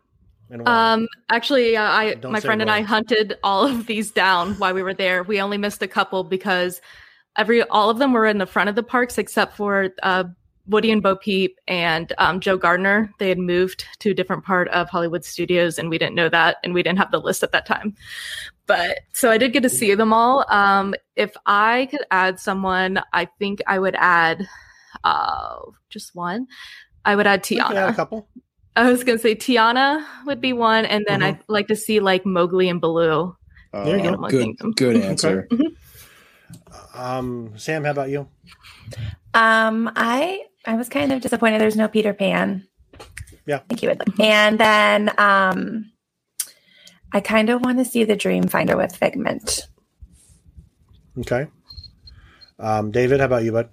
And 0.51 0.65
why? 0.65 0.93
Um, 0.93 1.07
actually, 1.29 1.77
uh, 1.77 1.83
I 1.83 2.13
Don't 2.15 2.31
my 2.31 2.41
friend 2.41 2.61
and 2.61 2.69
I 2.69 2.81
hunted 2.81 3.37
all 3.43 3.65
of 3.65 3.87
these 3.87 4.11
down 4.11 4.53
while 4.55 4.73
we 4.73 4.83
were 4.83 4.93
there. 4.93 5.23
We 5.23 5.41
only 5.41 5.57
missed 5.57 5.81
a 5.81 5.87
couple 5.87 6.23
because 6.23 6.81
every 7.37 7.63
all 7.63 7.89
of 7.89 7.97
them 7.97 8.11
were 8.11 8.25
in 8.25 8.37
the 8.37 8.45
front 8.45 8.69
of 8.69 8.75
the 8.75 8.83
parks 8.83 9.17
except 9.17 9.55
for 9.55 9.89
uh, 10.03 10.25
Woody 10.67 10.91
and 10.91 11.01
Bo 11.01 11.15
Peep 11.15 11.57
and 11.67 12.11
um, 12.17 12.39
Joe 12.39 12.57
Gardner. 12.57 13.11
They 13.17 13.29
had 13.29 13.39
moved 13.39 13.85
to 13.99 14.11
a 14.11 14.13
different 14.13 14.43
part 14.43 14.67
of 14.69 14.89
Hollywood 14.89 15.23
Studios, 15.23 15.79
and 15.79 15.89
we 15.89 15.97
didn't 15.97 16.15
know 16.15 16.29
that, 16.29 16.57
and 16.63 16.73
we 16.73 16.83
didn't 16.83 16.99
have 16.99 17.11
the 17.11 17.19
list 17.19 17.43
at 17.43 17.53
that 17.53 17.65
time. 17.65 17.95
But 18.67 18.99
so 19.13 19.31
I 19.31 19.37
did 19.37 19.53
get 19.53 19.63
to 19.63 19.69
see 19.69 19.95
them 19.95 20.13
all. 20.13 20.45
Um, 20.49 20.93
if 21.15 21.35
I 21.45 21.87
could 21.91 22.03
add 22.11 22.39
someone, 22.39 23.01
I 23.13 23.25
think 23.39 23.61
I 23.67 23.79
would 23.79 23.95
add 23.97 24.47
uh, 25.03 25.59
just 25.89 26.13
one. 26.13 26.47
I 27.05 27.15
would 27.15 27.27
add 27.27 27.43
can 27.71 27.89
a 27.89 27.95
couple. 27.95 28.27
I 28.75 28.89
was 28.89 29.03
gonna 29.03 29.17
say 29.19 29.35
Tiana 29.35 30.05
would 30.25 30.39
be 30.41 30.53
one, 30.53 30.85
and 30.85 31.03
then 31.07 31.21
I'd 31.21 31.39
like 31.47 31.67
to 31.67 31.75
see 31.75 31.99
like 31.99 32.25
Mowgli 32.25 32.69
and 32.69 32.79
Baloo. 32.79 33.35
There 33.73 33.97
you 33.97 34.03
go. 34.03 34.15
Good, 34.27 34.43
Kingdom. 34.43 34.71
good 34.73 34.95
Okay. 34.97 35.07
answer. 35.07 35.47
Um, 36.93 37.53
Sam, 37.57 37.85
how 37.85 37.91
about 37.91 38.09
you? 38.09 38.27
Um, 39.33 39.89
I 39.95 40.43
I 40.65 40.75
was 40.75 40.89
kind 40.89 41.11
of 41.13 41.21
disappointed 41.21 41.59
there's 41.61 41.77
no 41.77 41.87
Peter 41.87 42.13
Pan. 42.13 42.67
Yeah. 43.45 43.57
I 43.57 43.59
think 43.59 43.81
you 43.81 43.89
would. 43.89 44.03
And 44.19 44.59
then 44.59 45.09
um 45.17 45.91
I 47.13 47.21
kind 47.21 47.49
of 47.49 47.61
want 47.63 47.77
to 47.79 47.85
see 47.85 48.03
the 48.03 48.15
Dream 48.17 48.43
Finder 48.43 48.75
with 48.77 48.95
Figment. 48.95 49.67
Okay. 51.19 51.47
Um, 52.59 52.91
David, 52.91 53.19
how 53.21 53.25
about 53.27 53.43
you, 53.43 53.53
bud? 53.53 53.69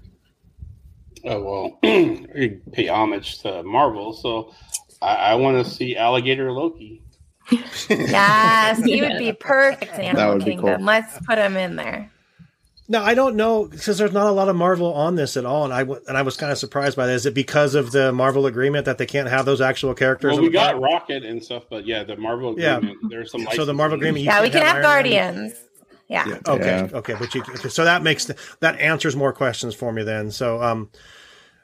Oh 1.24 1.42
well, 1.42 1.78
we 1.82 2.61
pay 2.72 2.86
homage 2.86 3.40
to 3.40 3.62
Marvel, 3.64 4.12
so 4.12 4.55
I, 5.03 5.14
I 5.14 5.34
want 5.36 5.64
to 5.64 5.70
see 5.70 5.96
Alligator 5.96 6.51
Loki. 6.53 7.03
Yes, 7.90 8.84
he 8.84 9.01
would 9.01 9.18
be 9.18 9.32
perfect 9.32 9.94
in 9.94 10.01
Animal 10.03 10.34
would 10.34 10.44
be 10.44 10.51
Kingdom. 10.53 10.76
cool. 10.78 10.84
Let's 10.84 11.18
put 11.26 11.38
him 11.38 11.57
in 11.57 11.76
there. 11.76 12.11
No, 12.90 13.03
I 13.03 13.14
don't 13.14 13.36
know 13.36 13.66
because 13.66 13.99
there's 13.99 14.12
not 14.12 14.26
a 14.26 14.32
lot 14.32 14.49
of 14.49 14.57
Marvel 14.57 14.92
on 14.94 15.14
this 15.14 15.36
at 15.36 15.44
all, 15.44 15.64
and 15.64 15.72
I 15.74 15.80
w- 15.80 16.01
and 16.09 16.16
I 16.16 16.22
was 16.22 16.36
kind 16.38 16.51
of 16.51 16.57
surprised 16.59 16.96
by 16.96 17.07
that. 17.07 17.12
Is 17.12 17.26
it 17.26 17.34
because 17.34 17.74
of 17.74 17.92
the 17.92 18.12
Marvel 18.12 18.46
agreement 18.46 18.86
that 18.86 18.96
they 18.99 19.05
can't 19.07 19.28
have 19.28 19.44
those 19.44 19.61
actual 19.61 19.92
characters? 19.94 20.32
Well, 20.34 20.42
we 20.42 20.49
got 20.51 20.72
park? 20.72 20.82
Rocket 20.84 21.24
and 21.24 21.42
stuff, 21.42 21.64
but 21.68 21.86
yeah, 21.86 22.03
the 22.05 22.16
Marvel 22.16 22.55
Yeah. 22.59 22.80
There's 23.11 23.30
some. 23.30 23.46
So 23.53 23.64
the 23.66 23.74
Marvel 23.74 23.96
agreement, 23.99 24.20
you 24.24 24.30
yeah, 24.30 24.40
we 24.42 24.49
can't 24.49 24.64
can 24.64 24.74
have 24.76 24.82
Guardians. 24.82 25.55
Yeah. 26.09 26.38
Okay, 26.46 26.64
Yeah. 26.66 26.88
okay, 26.94 27.14
but 27.18 27.34
you 27.34 27.42
okay, 27.42 27.68
so 27.68 27.84
that 27.84 28.03
makes 28.03 28.24
the, 28.24 28.36
that 28.61 28.80
answers 28.80 29.14
more 29.14 29.34
questions 29.34 29.74
for 29.74 29.92
me 29.92 30.03
then. 30.03 30.30
So, 30.30 30.62
um, 30.62 30.90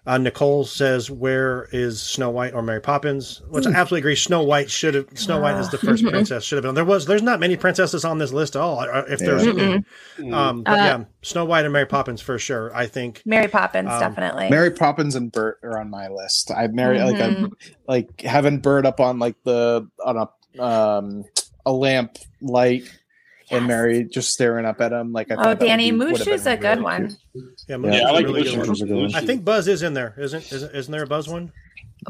uh, 0.06 0.18
Nicole 0.18 0.64
says, 0.64 1.10
"Where 1.10 1.68
is 1.72 2.02
Snow 2.02 2.28
White 2.30 2.52
or 2.52 2.62
Mary 2.62 2.80
Poppins?" 2.80 3.40
Which 3.48 3.66
I 3.66 3.70
absolutely 3.70 4.00
agree. 4.00 4.16
Snow 4.16 4.42
White 4.42 4.70
should 4.70 4.94
have. 4.94 5.06
Snow 5.14 5.40
White 5.40 5.56
is 5.58 5.70
the 5.70 5.78
first 5.78 6.04
princess. 6.08 6.44
Should 6.44 6.56
have 6.56 6.62
been. 6.64 6.74
There 6.74 6.84
was. 6.84 7.06
There's 7.06 7.22
not 7.22 7.40
many 7.40 7.56
princesses 7.56 8.04
on 8.04 8.18
this 8.18 8.32
list 8.32 8.54
at 8.56 8.60
all. 8.62 8.80
uh, 8.80 9.04
If 9.08 9.20
there's, 9.20 9.44
Mm-mm. 9.44 9.84
um, 10.32 10.62
but 10.62 10.72
Uh, 10.72 10.76
yeah, 10.76 11.04
Snow 11.22 11.44
White 11.46 11.64
and 11.64 11.72
Mary 11.72 11.86
Poppins 11.86 12.20
for 12.20 12.38
sure. 12.38 12.70
I 12.76 12.86
think. 12.86 13.22
Mary 13.24 13.48
Poppins, 13.48 13.88
Um, 13.90 14.00
definitely. 14.00 14.50
Mary 14.50 14.70
Poppins 14.70 15.14
and 15.14 15.32
Bert 15.32 15.58
are 15.62 15.78
on 15.78 15.88
my 15.90 16.08
list. 16.08 16.50
I 16.50 16.66
marry 16.66 16.98
like 17.00 17.16
Mhm. 17.16 17.46
a, 17.46 17.50
like 17.88 18.20
having 18.20 18.58
Bert 18.58 18.84
up 18.86 19.00
on 19.00 19.18
like 19.18 19.36
the 19.44 19.88
on 20.04 20.16
a 20.18 20.62
um 20.62 21.24
a 21.66 21.72
lamp 21.72 22.18
light 22.42 22.84
and 23.50 23.66
Mary 23.66 24.04
just 24.04 24.30
staring 24.32 24.64
up 24.66 24.80
at 24.80 24.92
him. 24.92 25.12
Like 25.12 25.30
I 25.30 25.34
Oh, 25.34 25.42
thought 25.42 25.60
that 25.60 25.66
Danny 25.66 25.90
be- 25.90 25.96
Moosh 25.98 26.26
is 26.26 26.46
a 26.46 26.56
good 26.56 26.80
one. 26.82 27.16
Yeah, 27.34 27.76
Yeah, 27.78 27.92
Yeah, 27.92 28.08
I 28.08 28.10
like 28.12 28.26
really 28.26 28.42
Bush. 28.42 28.54
good 28.54 28.66
Bush 28.66 28.76
is 28.76 28.82
a 28.82 28.86
good 28.86 28.96
one. 28.96 29.14
I 29.14 29.20
think 29.20 29.44
Buzz 29.44 29.68
is 29.68 29.82
in 29.82 29.94
there, 29.94 30.14
isn't? 30.18 30.52
Isn't, 30.52 30.74
isn't 30.74 30.92
there 30.92 31.02
a 31.02 31.06
Buzz 31.06 31.28
one? 31.28 31.52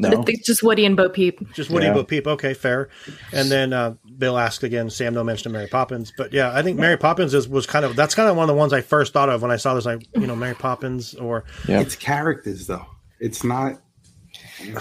I 0.03 0.09
No, 0.09 0.23
think 0.23 0.43
just 0.43 0.61
Woody 0.61 0.85
and 0.85 0.97
Bo 0.97 1.07
Peep. 1.07 1.53
Just 1.53 1.69
Woody 1.69 1.85
Yeah. 1.85 1.93
Bo 1.93 2.03
Peep. 2.03 2.27
Okay, 2.27 2.53
fair. 2.53 2.89
And 3.31 3.49
then 3.49 3.71
uh, 3.71 3.95
Bill 4.17 4.37
asked 4.37 4.63
again. 4.63 4.89
Sam 4.89 5.13
no 5.13 5.23
mention 5.23 5.47
of 5.49 5.53
Mary 5.53 5.67
Poppins, 5.67 6.11
but 6.17 6.33
yeah, 6.33 6.51
I 6.53 6.61
think 6.63 6.77
Mary 6.77 6.97
Poppins 6.97 7.33
is 7.33 7.47
was 7.47 7.65
kind 7.65 7.85
of 7.85 7.95
that's 7.95 8.13
kind 8.13 8.27
of 8.29 8.35
one 8.35 8.43
of 8.43 8.53
the 8.53 8.59
ones 8.59 8.73
I 8.73 8.81
first 8.81 9.13
thought 9.13 9.29
of 9.29 9.41
when 9.41 9.51
I 9.51 9.55
saw 9.55 9.73
this. 9.73 9.85
Like 9.85 10.05
you 10.15 10.27
know, 10.27 10.35
Mary 10.35 10.55
Poppins 10.55 11.13
or 11.13 11.45
Yeah. 11.67 11.79
It's 11.79 11.95
characters 11.95 12.67
though. 12.67 12.85
It's 13.21 13.43
not 13.43 13.79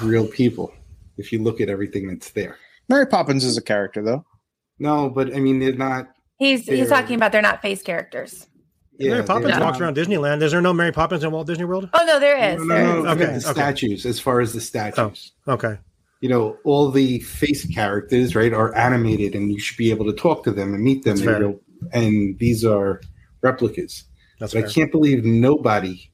real 0.02 0.26
people. 0.26 0.72
If 1.16 1.30
you 1.32 1.40
look 1.42 1.61
at 1.61 1.68
everything 1.68 2.09
that's 2.09 2.30
there. 2.30 2.57
Mary 2.88 3.07
Poppins 3.07 3.44
is 3.44 3.57
a 3.57 3.62
character 3.62 4.02
though. 4.02 4.24
No, 4.80 5.09
but 5.11 5.32
I 5.34 5.38
mean 5.38 5.61
they're 5.61 5.72
not. 5.74 6.09
He's 6.39 6.66
he's 6.66 6.66
They're- 6.66 6.87
talking 6.89 7.16
about 7.16 7.32
they're 7.32 7.43
not 7.43 7.62
face 7.62 7.82
characters. 7.82 8.47
Mary 8.99 9.24
Poppins 9.24 9.59
walks 9.59 9.80
around 9.80 9.97
Disneyland. 9.97 10.41
Is 10.43 10.53
there 10.53 10.61
no 10.62 10.72
Mary 10.72 10.93
Poppins 10.93 11.24
in 11.24 11.32
Walt 11.32 11.49
Disney 11.49 11.64
World? 11.64 11.89
Oh 11.95 12.05
no, 12.07 12.20
there 12.20 12.39
is. 12.53 12.61
No, 12.62 12.74
there 12.74 12.85
no, 12.85 13.03
no. 13.03 13.11
Okay, 13.11 13.24
Okay, 13.24 13.32
the 13.39 13.49
okay. 13.51 13.61
statues. 13.61 14.07
As 14.07 14.20
far 14.20 14.41
as 14.41 14.53
the 14.53 14.61
statues, 14.61 15.32
oh, 15.49 15.53
Okay, 15.55 15.78
you 16.20 16.28
know, 16.28 16.57
all 16.64 16.91
the 16.93 17.18
face 17.20 17.66
characters, 17.74 18.37
right, 18.37 18.53
are 18.53 18.72
animated, 18.76 19.35
and 19.35 19.51
you 19.51 19.59
should 19.59 19.76
be 19.76 19.91
able 19.91 20.07
to 20.07 20.12
talk 20.12 20.45
to 20.45 20.53
them 20.53 20.74
and 20.74 20.82
meet 20.85 21.03
them. 21.05 21.16
And, 21.16 21.24
fair. 21.24 21.55
and 21.93 22.39
these 22.39 22.64
are 22.64 23.01
replicas. 23.43 24.05
that's 24.39 24.55
But 24.55 24.61
fair. 24.61 24.68
I 24.70 24.72
can't 24.72 24.93
believe 24.93 25.24
nobody 25.24 26.09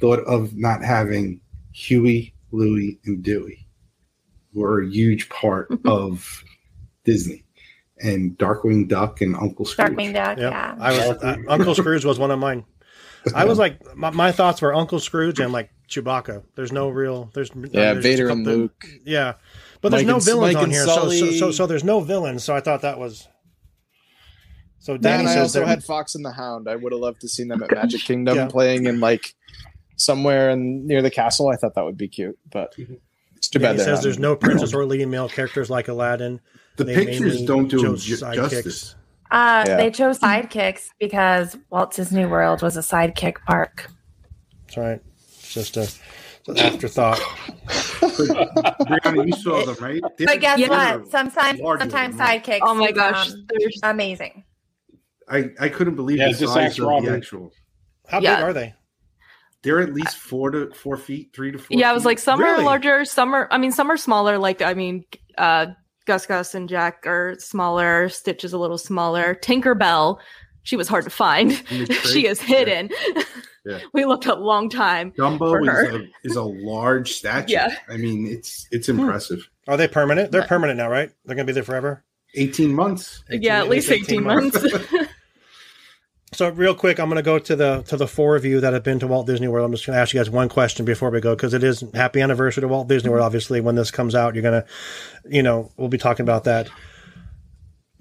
thought 0.00 0.20
of 0.26 0.56
not 0.56 0.82
having 0.82 1.40
Huey, 1.72 2.34
Louie, 2.50 2.98
and 3.04 3.22
Dewey, 3.22 3.68
who 4.52 4.64
are 4.64 4.82
a 4.82 4.88
huge 4.90 5.28
part 5.28 5.68
of 5.84 6.42
Disney, 7.04 7.44
and 8.02 8.36
Darkwing 8.38 8.88
Duck 8.88 9.20
and 9.20 9.34
Uncle 9.36 9.64
Scrooge. 9.64 9.88
Darkwing 9.88 10.12
Duck. 10.14 10.38
Yeah, 10.38 10.50
Yeah. 10.50 10.76
I 10.80 10.92
was 10.92 11.22
uh, 11.22 11.36
Uncle 11.48 11.74
Scrooge 11.74 12.04
was 12.04 12.18
one 12.18 12.30
of 12.30 12.38
mine. 12.38 12.64
I 13.34 13.44
was 13.44 13.58
like, 13.58 13.94
my, 13.96 14.10
my 14.10 14.32
thoughts 14.32 14.62
were 14.62 14.74
Uncle 14.74 14.98
Scrooge 14.98 15.40
and 15.40 15.52
like 15.52 15.70
Chewbacca. 15.90 16.42
There's 16.54 16.72
no 16.72 16.88
real. 16.88 17.30
There's 17.34 17.50
Yeah, 17.54 17.92
there's 17.92 18.02
Vader 18.02 18.28
and 18.30 18.46
Luke. 18.46 18.86
Yeah, 19.04 19.34
but 19.82 19.90
there's 19.90 20.02
Mike 20.02 20.08
no 20.08 20.14
and- 20.16 20.24
villains 20.24 20.54
Mike 20.54 20.62
on 20.62 20.70
here, 20.70 20.84
so, 20.86 21.10
so 21.10 21.30
so 21.32 21.50
so 21.50 21.66
there's 21.66 21.84
no 21.84 22.00
villains. 22.00 22.44
So 22.44 22.54
I 22.56 22.60
thought 22.60 22.82
that 22.82 22.98
was. 22.98 23.28
So 24.78 24.96
Danny 24.96 25.20
And 25.20 25.28
I 25.28 25.34
says 25.34 25.42
also 25.42 25.58
there- 25.60 25.68
had 25.68 25.84
Fox 25.84 26.14
and 26.14 26.24
the 26.24 26.32
Hound. 26.32 26.68
I 26.68 26.76
would 26.76 26.92
have 26.92 27.00
loved 27.00 27.20
to 27.20 27.28
seen 27.28 27.48
them 27.48 27.62
at 27.62 27.70
Magic 27.70 28.00
Kingdom 28.04 28.36
Yeah. 28.36 28.46
playing 28.46 28.86
in 28.86 29.00
like 29.00 29.34
somewhere 29.96 30.48
in 30.50 30.86
near 30.86 31.02
the 31.02 31.10
castle. 31.10 31.48
I 31.50 31.56
thought 31.56 31.74
that 31.74 31.84
would 31.84 31.98
be 31.98 32.08
cute, 32.08 32.38
but 32.50 32.74
it's 33.36 33.48
too 33.48 33.58
Danny 33.58 33.76
bad. 33.76 33.78
they're 33.80 33.84
says 33.84 33.98
not. 33.98 34.02
there's 34.04 34.18
no 34.18 34.36
princess 34.36 34.72
or 34.72 34.86
lead 34.86 35.06
male 35.08 35.28
characters 35.28 35.68
like 35.68 35.88
Aladdin. 35.88 36.40
The 36.80 36.86
They 36.86 37.04
pictures 37.04 37.42
don't 37.42 37.68
do 37.68 37.82
them 37.82 37.96
ju- 37.96 38.16
justice. 38.16 38.94
Uh, 39.30 39.64
Yeah. 39.66 39.76
They 39.76 39.90
chose 39.90 40.18
sidekicks 40.18 40.88
because 40.98 41.58
Walt 41.68 41.94
Disney 41.94 42.24
World 42.24 42.62
was 42.62 42.78
a 42.78 42.80
sidekick 42.80 43.36
park. 43.46 43.90
That's 44.66 44.76
right. 44.78 45.00
It's 45.28 45.52
just 45.52 45.76
a, 45.76 45.86
an 46.48 46.58
afterthought. 46.58 47.18
Brianna, 47.18 49.26
you 49.26 49.32
saw 49.34 49.62
them, 49.66 49.76
right? 49.78 50.00
They're- 50.16 50.26
But 50.26 50.40
guess 50.40 50.58
they're 50.58 50.68
what? 50.70 51.10
Sometimes, 51.10 51.58
sometimes 51.60 52.16
sidekicks. 52.16 52.60
Oh 52.62 52.74
my 52.74 52.92
gosh, 52.92 53.30
um, 53.30 53.46
there's 53.58 53.80
amazing. 53.82 54.44
I, 55.28 55.50
I 55.60 55.68
couldn't 55.68 55.96
believe 55.96 56.16
Yeah, 56.18 56.28
the 56.32 56.38
just 56.38 56.54
size 56.54 56.70
ask 56.72 56.78
of 56.80 56.86
Robin. 56.86 57.10
the 57.10 57.16
actual. 57.18 57.52
How 58.08 58.20
Yeah. 58.20 58.36
big 58.36 58.44
are 58.44 58.52
they? 58.54 58.74
They're 59.62 59.80
at 59.80 59.92
least 59.92 60.16
four 60.16 60.50
to 60.52 60.70
four 60.72 60.96
feet, 60.96 61.32
three 61.34 61.52
to 61.52 61.58
four. 61.58 61.78
yeah, 61.78 61.90
I 61.90 61.92
was 61.92 62.06
like 62.06 62.18
some 62.18 62.40
Really? 62.40 62.62
are 62.62 62.64
larger, 62.64 63.04
some 63.04 63.34
are. 63.34 63.46
I 63.50 63.58
mean, 63.58 63.72
some 63.72 63.90
are 63.90 63.98
smaller. 63.98 64.38
Like 64.38 64.62
I 64.62 64.72
mean, 64.72 65.04
uh, 65.36 65.66
Gus 66.10 66.26
Gus 66.26 66.56
and 66.56 66.68
Jaq 66.68 67.06
are 67.06 67.36
smaller. 67.38 68.08
Stitch 68.08 68.42
is 68.42 68.52
a 68.52 68.58
little 68.58 68.78
smaller. 68.78 69.36
Tinkerbell, 69.36 70.18
she 70.64 70.74
was 70.76 70.88
hard 70.88 71.04
to 71.04 71.10
find. 71.10 71.52
She 72.02 72.26
is 72.26 72.40
hidden. 72.40 72.90
Yeah. 73.64 73.78
we 73.92 74.04
looked 74.06 74.26
a 74.26 74.34
long 74.34 74.68
time. 74.68 75.12
for 75.12 75.22
Dumbo 75.22 75.64
her. 75.64 75.84
is 75.84 75.94
a, 75.94 76.08
is 76.24 76.34
a 76.34 76.42
large 76.42 77.12
statue. 77.12 77.52
Yeah. 77.52 77.76
I 77.88 77.96
mean, 77.96 78.26
it's 78.26 78.66
it's 78.72 78.88
hmm. 78.88 78.98
impressive. 78.98 79.48
Are 79.68 79.76
they 79.76 79.86
permanent? 79.86 80.32
They're 80.32 80.42
permanent 80.48 80.78
now, 80.78 80.90
right? 80.90 81.12
They're 81.24 81.36
gonna 81.36 81.46
be 81.46 81.52
there 81.52 81.62
forever. 81.62 82.02
Eighteen 82.34 82.74
months. 82.74 83.22
yeah, 83.30 83.60
at 83.60 83.68
least 83.68 83.92
eighteen 83.92 84.24
months. 84.24 84.58
So 86.40 86.48
real 86.48 86.74
quick, 86.74 86.98
I'm 86.98 87.10
going 87.10 87.16
to 87.16 87.22
go 87.22 87.38
to 87.38 87.54
the 87.54 87.82
to 87.88 87.98
the 87.98 88.06
four 88.06 88.34
of 88.34 88.46
you 88.46 88.60
that 88.62 88.72
have 88.72 88.82
been 88.82 88.98
to 89.00 89.06
Walt 89.06 89.26
Disney 89.26 89.46
World. 89.46 89.66
I'm 89.66 89.72
just 89.72 89.84
going 89.84 89.94
to 89.94 90.00
ask 90.00 90.14
you 90.14 90.20
guys 90.20 90.30
one 90.30 90.48
question 90.48 90.86
before 90.86 91.10
we 91.10 91.20
go 91.20 91.36
because 91.36 91.52
it 91.52 91.62
is 91.62 91.84
happy 91.92 92.22
anniversary 92.22 92.62
to 92.62 92.68
Walt 92.68 92.88
Disney 92.88 93.10
World. 93.10 93.22
Obviously, 93.22 93.60
when 93.60 93.74
this 93.74 93.90
comes 93.90 94.14
out, 94.14 94.34
you're 94.34 94.40
going 94.40 94.62
to, 94.62 94.66
you 95.28 95.42
know, 95.42 95.70
we'll 95.76 95.90
be 95.90 95.98
talking 95.98 96.24
about 96.24 96.44
that. 96.44 96.70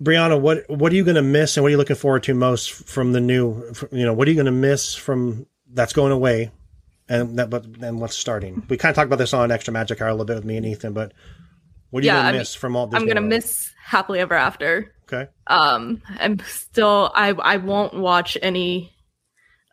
Brianna, 0.01 0.39
what 0.39 0.63
what 0.69 0.93
are 0.93 0.95
you 0.95 1.03
going 1.03 1.17
to 1.17 1.21
miss, 1.21 1.57
and 1.57 1.65
what 1.65 1.67
are 1.67 1.71
you 1.71 1.77
looking 1.77 1.97
forward 1.97 2.23
to 2.23 2.33
most 2.33 2.71
from 2.71 3.11
the 3.11 3.19
new? 3.19 3.73
You 3.91 4.05
know, 4.05 4.13
what 4.13 4.25
are 4.25 4.31
you 4.31 4.37
going 4.37 4.45
to 4.45 4.53
miss 4.53 4.95
from 4.95 5.45
that's 5.73 5.91
going 5.91 6.13
away, 6.13 6.49
and 7.09 7.39
that 7.39 7.49
but 7.49 7.65
and 7.81 7.99
what's 7.99 8.17
starting? 8.17 8.65
We 8.69 8.77
kind 8.77 8.91
of 8.91 8.95
talked 8.95 9.07
about 9.07 9.19
this 9.19 9.33
on 9.33 9.51
Extra 9.51 9.73
Magic 9.73 10.01
Hour 10.01 10.07
a 10.07 10.11
little 10.13 10.23
bit 10.23 10.37
with 10.37 10.45
me 10.45 10.55
and 10.55 10.65
Ethan, 10.65 10.93
but 10.93 11.11
what 11.89 12.03
are 12.03 12.05
you 12.05 12.13
Yeah, 12.13 12.21
going 12.21 12.35
to 12.35 12.39
miss 12.39 12.55
from 12.55 12.71
Walt 12.75 12.91
Disney? 12.91 13.01
I'm 13.01 13.15
gonna 13.15 13.27
miss 13.27 13.73
Happily 13.83 14.19
Ever 14.19 14.35
After. 14.35 14.93
Okay. 15.11 15.29
Um, 15.47 16.01
I'm 16.19 16.39
still 16.45 17.11
I 17.15 17.29
I 17.31 17.57
won't 17.57 17.95
watch 17.95 18.37
any 18.41 18.91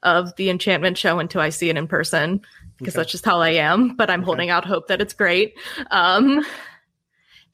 of 0.02 0.34
the 0.36 0.50
Enchantment 0.50 0.96
show 0.96 1.18
until 1.18 1.40
I 1.40 1.50
see 1.50 1.68
it 1.68 1.76
in 1.76 1.86
person 1.88 2.40
because 2.78 2.94
Okay. 2.94 3.00
that's 3.02 3.12
just 3.12 3.24
how 3.24 3.40
I 3.40 3.50
am. 3.50 3.96
But 3.96 4.08
I'm 4.10 4.22
holding 4.22 4.50
out 4.50 4.64
hope 4.64 4.88
that 4.88 5.00
it's 5.00 5.14
great. 5.14 5.54
Um, 5.90 6.44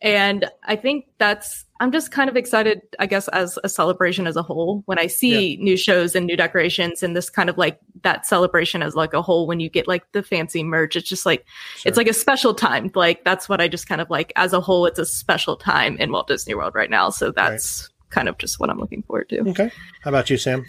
And 0.03 0.51
I 0.65 0.75
think 0.75 1.07
that's, 1.19 1.65
I'm 1.79 1.93
just 1.93 2.11
kind 2.11 2.29
of 2.29 2.37
excited, 2.37 2.83
I 2.99 3.07
guess, 3.07 3.29
as 3.29 3.57
a 3.63 3.69
celebration 3.69 4.27
as 4.27 4.35
a 4.35 4.43
whole, 4.43 4.83
when 4.87 4.99
I 4.99 5.07
see 5.07 5.57
new 5.61 5.77
shows 5.77 6.17
and 6.17 6.27
new 6.27 6.37
decorations 6.37 7.05
and 7.05 7.17
this 7.17 7.31
kind 7.31 7.49
of 7.49 7.57
like 7.57 7.79
that 8.03 8.27
celebration 8.27 8.83
as 8.83 8.97
like 8.97 9.15
a 9.15 9.23
whole, 9.23 9.47
when 9.47 9.61
you 9.61 9.71
get 9.71 9.87
like 9.87 10.11
the 10.11 10.23
fancy 10.23 10.65
merch, 10.65 10.97
it's 10.97 11.09
just 11.09 11.25
like, 11.25 11.47
it's 11.85 11.97
like 11.97 12.09
a 12.09 12.13
special 12.13 12.53
time. 12.53 12.91
Like, 12.97 13.23
that's 13.25 13.49
what 13.49 13.61
I 13.61 13.69
just 13.69 13.89
kind 13.89 14.01
of 14.01 14.11
like, 14.11 14.33
as 14.35 14.53
a 14.53 14.61
whole, 14.61 14.87
it's 14.87 14.99
a 14.99 15.07
special 15.07 15.57
time 15.57 15.97
in 15.99 16.11
Walt 16.11 16.27
Disney 16.27 16.55
World 16.55 16.75
right 16.75 16.91
now. 16.91 17.11
So 17.11 17.31
that's 17.31 17.89
kind 18.11 18.29
of 18.29 18.39
just 18.39 18.59
what 18.59 18.71
I'm 18.71 18.81
looking 18.81 19.05
forward 19.05 19.29
to. 19.29 19.49
Okay. 19.51 19.71
How 20.03 20.11
about 20.11 20.31
you, 20.31 20.37
Sam? 20.37 20.67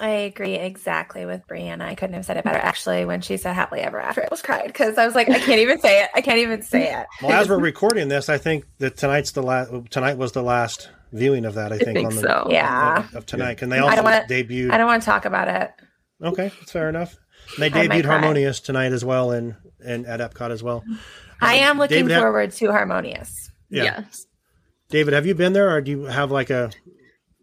I 0.00 0.08
agree 0.08 0.54
exactly 0.54 1.26
with 1.26 1.46
Brianna. 1.46 1.82
I 1.82 1.94
couldn't 1.94 2.14
have 2.14 2.24
said 2.24 2.36
it 2.36 2.44
better. 2.44 2.58
Actually, 2.58 3.04
when 3.04 3.20
she 3.20 3.36
said 3.36 3.54
happily 3.54 3.80
ever 3.80 4.00
after, 4.00 4.22
I 4.22 4.28
was 4.30 4.42
cried 4.42 4.66
because 4.66 4.98
I 4.98 5.06
was 5.06 5.14
like, 5.14 5.28
I 5.28 5.38
can't 5.38 5.60
even 5.60 5.80
say 5.80 6.02
it. 6.02 6.10
I 6.14 6.20
can't 6.20 6.38
even 6.38 6.62
say 6.62 6.86
mm-hmm. 6.86 7.00
it. 7.00 7.06
Well, 7.22 7.32
as 7.32 7.48
we're 7.48 7.58
recording 7.58 8.08
this, 8.08 8.28
I 8.28 8.38
think 8.38 8.64
that 8.78 8.96
tonight's 8.96 9.32
the 9.32 9.42
last. 9.42 9.70
Tonight 9.90 10.16
was 10.18 10.32
the 10.32 10.42
last 10.42 10.88
viewing 11.12 11.44
of 11.44 11.54
that. 11.54 11.72
I 11.72 11.78
think, 11.78 11.96
think 11.96 12.08
on 12.08 12.14
the, 12.16 12.20
so. 12.20 12.48
Yeah. 12.50 13.00
of, 13.00 13.14
of 13.14 13.26
tonight, 13.26 13.62
and 13.62 13.70
they 13.70 13.78
I 13.78 13.80
also 13.80 13.96
don't 13.96 14.04
wanna- 14.04 14.26
debuted. 14.28 14.70
I 14.72 14.78
don't 14.78 14.86
want 14.86 15.02
to 15.02 15.06
talk 15.06 15.24
about 15.24 15.48
it. 15.48 15.70
Okay, 16.22 16.52
that's 16.58 16.72
fair 16.72 16.88
enough. 16.88 17.16
And 17.56 17.62
they 17.62 17.80
I 17.80 17.86
might 17.86 17.90
debuted 17.90 18.04
cry. 18.04 18.18
Harmonious 18.18 18.60
tonight 18.60 18.92
as 18.92 19.04
well, 19.04 19.30
and 19.30 19.56
and 19.84 20.06
at 20.06 20.20
Epcot 20.20 20.50
as 20.50 20.62
well. 20.62 20.84
I 21.40 21.58
um, 21.58 21.62
am 21.62 21.78
looking 21.78 22.06
David, 22.06 22.18
forward 22.18 22.52
to 22.52 22.66
Harmonious. 22.70 23.50
Yeah. 23.68 24.04
David, 24.90 25.14
have 25.14 25.26
you 25.26 25.34
been 25.34 25.52
there, 25.52 25.74
or 25.74 25.80
do 25.80 25.90
you 25.90 26.04
have 26.04 26.30
like 26.30 26.50
a? 26.50 26.70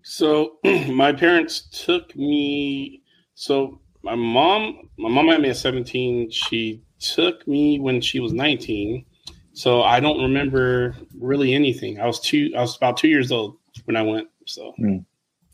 So 0.04 0.58
my 0.64 1.14
parents 1.14 1.68
took 1.86 2.16
me. 2.16 3.02
So 3.36 3.82
my 4.04 4.16
mom, 4.16 4.90
my 4.98 5.10
mom 5.10 5.28
had 5.28 5.42
me 5.42 5.50
at 5.50 5.58
seventeen. 5.58 6.30
She 6.32 6.82
took 7.00 7.48
me 7.48 7.80
when 7.80 8.02
she 8.02 8.20
was 8.20 8.34
nineteen. 8.34 9.06
So 9.54 9.82
I 9.84 10.00
don't 10.00 10.22
remember 10.22 10.96
really 11.20 11.54
anything. 11.54 12.00
I 12.00 12.06
was 12.06 12.20
two. 12.20 12.52
I 12.58 12.62
was 12.62 12.78
about 12.78 12.98
two 12.98 13.08
years 13.10 13.32
old 13.32 13.58
when 13.86 13.96
I 13.98 14.02
went. 14.02 14.28
So 14.46 14.74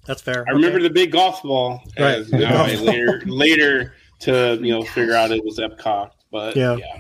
That's 0.06 0.22
fair. 0.22 0.46
I 0.48 0.52
remember 0.52 0.82
the 0.82 0.90
big 0.90 1.12
golf 1.12 1.42
ball. 1.44 1.82
Right. 2.00 2.20
As, 2.20 2.32
you 2.32 2.40
know, 2.40 2.46
I 2.48 2.76
later 2.76 3.22
later 3.26 3.94
to 4.20 4.60
you 4.62 4.72
know 4.72 4.84
figure 4.84 5.16
out 5.16 5.32
it 5.32 5.44
was 5.44 5.58
Epcot. 5.60 6.12
But 6.32 6.56
Yeah. 6.56 6.76
yeah. 6.76 7.00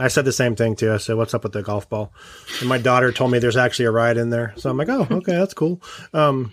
I 0.00 0.06
said 0.08 0.24
the 0.24 0.32
same 0.32 0.54
thing 0.54 0.76
too. 0.76 0.92
I 0.92 0.98
said, 0.98 1.16
"What's 1.16 1.34
up 1.34 1.42
with 1.42 1.52
the 1.52 1.62
golf 1.62 1.88
ball?" 1.88 2.12
And 2.60 2.68
my 2.68 2.78
daughter 2.78 3.10
told 3.10 3.32
me 3.32 3.40
there's 3.40 3.56
actually 3.56 3.86
a 3.86 3.90
ride 3.90 4.16
in 4.16 4.30
there. 4.30 4.54
So 4.56 4.70
I'm 4.70 4.76
like, 4.76 4.88
"Oh, 4.88 5.06
okay, 5.10 5.32
that's 5.32 5.54
cool." 5.54 5.82
Um, 6.14 6.52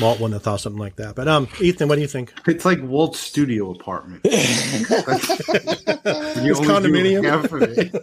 Walt 0.00 0.18
wouldn't 0.18 0.34
have 0.34 0.42
thought 0.42 0.60
something 0.60 0.80
like 0.80 0.96
that. 0.96 1.14
But 1.14 1.28
um, 1.28 1.48
Ethan, 1.60 1.88
what 1.88 1.94
do 1.96 2.00
you 2.02 2.08
think? 2.08 2.32
It's 2.46 2.64
like 2.64 2.80
Walt's 2.82 3.20
studio 3.20 3.70
apartment. 3.70 4.24
His 4.30 4.90
You 6.44 6.54
only 6.56 6.68
condominium. 6.68 7.24
half 7.24 7.52
of 7.52 7.62
it. 7.62 7.94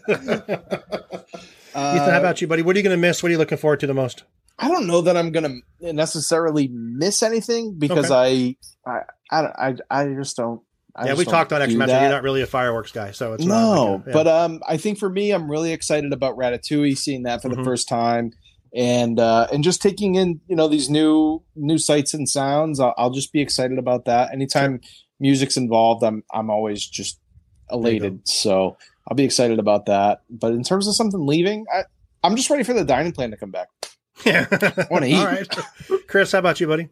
Ethan, 1.73 2.09
how 2.09 2.19
about 2.19 2.41
you, 2.41 2.47
buddy? 2.47 2.61
What 2.61 2.76
are 2.76 2.80
you 2.80 2.84
going 2.84 2.95
to 2.95 3.01
miss? 3.01 3.22
What 3.23 3.30
are 3.30 3.31
you 3.34 3.38
looking 3.38 3.57
forward 3.57 3.80
to 3.81 3.88
the 3.88 3.93
most? 3.93 4.23
I 4.59 4.68
don't 4.68 4.85
know 4.85 5.01
that 5.01 5.18
I'm 5.18 5.31
gonna 5.31 5.55
necessarily 5.80 6.68
miss 6.72 7.23
anything 7.23 7.80
because 7.80 8.11
I, 8.11 8.55
I, 8.85 8.99
I, 9.31 9.41
I, 9.69 9.76
I 9.89 10.05
just 10.13 10.38
don't. 10.38 10.61
I 10.95 11.07
yeah, 11.07 11.13
we 11.15 11.26
talked 11.26 11.51
on 11.51 11.61
do 11.61 11.63
X 11.65 11.73
Metro. 11.73 11.93
that. 11.95 12.01
You're 12.03 12.11
not 12.11 12.22
really 12.22 12.41
a 12.43 12.45
fireworks 12.45 12.91
guy, 12.91 13.09
so 13.11 13.34
it's 13.34 13.43
not 13.45 13.55
no, 13.76 13.84
like 13.95 14.01
a- 14.05 14.09
yeah. 14.09 14.13
but 14.13 14.27
um, 14.27 14.61
I 14.68 14.77
think 14.77 14.99
for 14.99 15.09
me, 15.09 15.31
I'm 15.31 15.49
really 15.49 15.72
excited 15.72 16.13
about 16.13 16.38
Ratatouille, 16.38 16.95
seeing 16.97 17.23
that 17.23 17.41
for 17.41 17.47
Mm-hmm. 17.49 17.59
the 17.59 17.63
first 17.65 17.88
time, 17.89 18.34
and 18.73 19.19
uh, 19.19 19.48
and 19.52 19.64
just 19.64 19.81
taking 19.81 20.15
in 20.15 20.39
you 20.48 20.56
know 20.56 20.68
these 20.68 20.89
new 20.89 21.43
new 21.56 21.77
sights 21.77 22.14
and 22.14 22.27
sounds. 22.27 22.80
I'll, 22.80 22.93
I'll 22.98 23.11
just 23.11 23.34
be 23.34 23.41
excited 23.41 23.77
about 23.77 24.06
that. 24.06 24.31
Anytime 24.34 24.81
music's 25.19 25.57
involved, 25.57 26.03
I'm 26.03 26.23
I'm 26.34 26.49
always 26.49 26.85
just 26.85 27.19
elated. 27.72 28.27
So 28.27 28.77
I'll 29.07 29.15
be 29.15 29.23
excited 29.23 29.60
about 29.60 29.85
that. 29.88 30.22
But 30.30 30.53
in 30.53 30.64
terms 30.64 30.88
of 30.88 30.95
something 30.95 31.26
leaving, 31.26 31.65
I, 31.73 31.84
I'm 32.23 32.35
just 32.35 32.49
ready 32.49 32.64
for 32.64 32.73
the 32.73 32.85
dining 32.85 33.11
plan 33.11 33.31
to 33.31 33.38
come 33.38 33.52
back. 33.52 33.68
Yeah, 34.23 34.45
I 34.52 34.88
want 34.91 35.06
to 35.06 35.10
eat. 35.10 35.15
All 35.15 35.26
right, 35.26 35.48
Chris, 36.07 36.34
how 36.34 36.39
about 36.39 36.60
you, 36.60 36.68
buddy? 36.68 36.89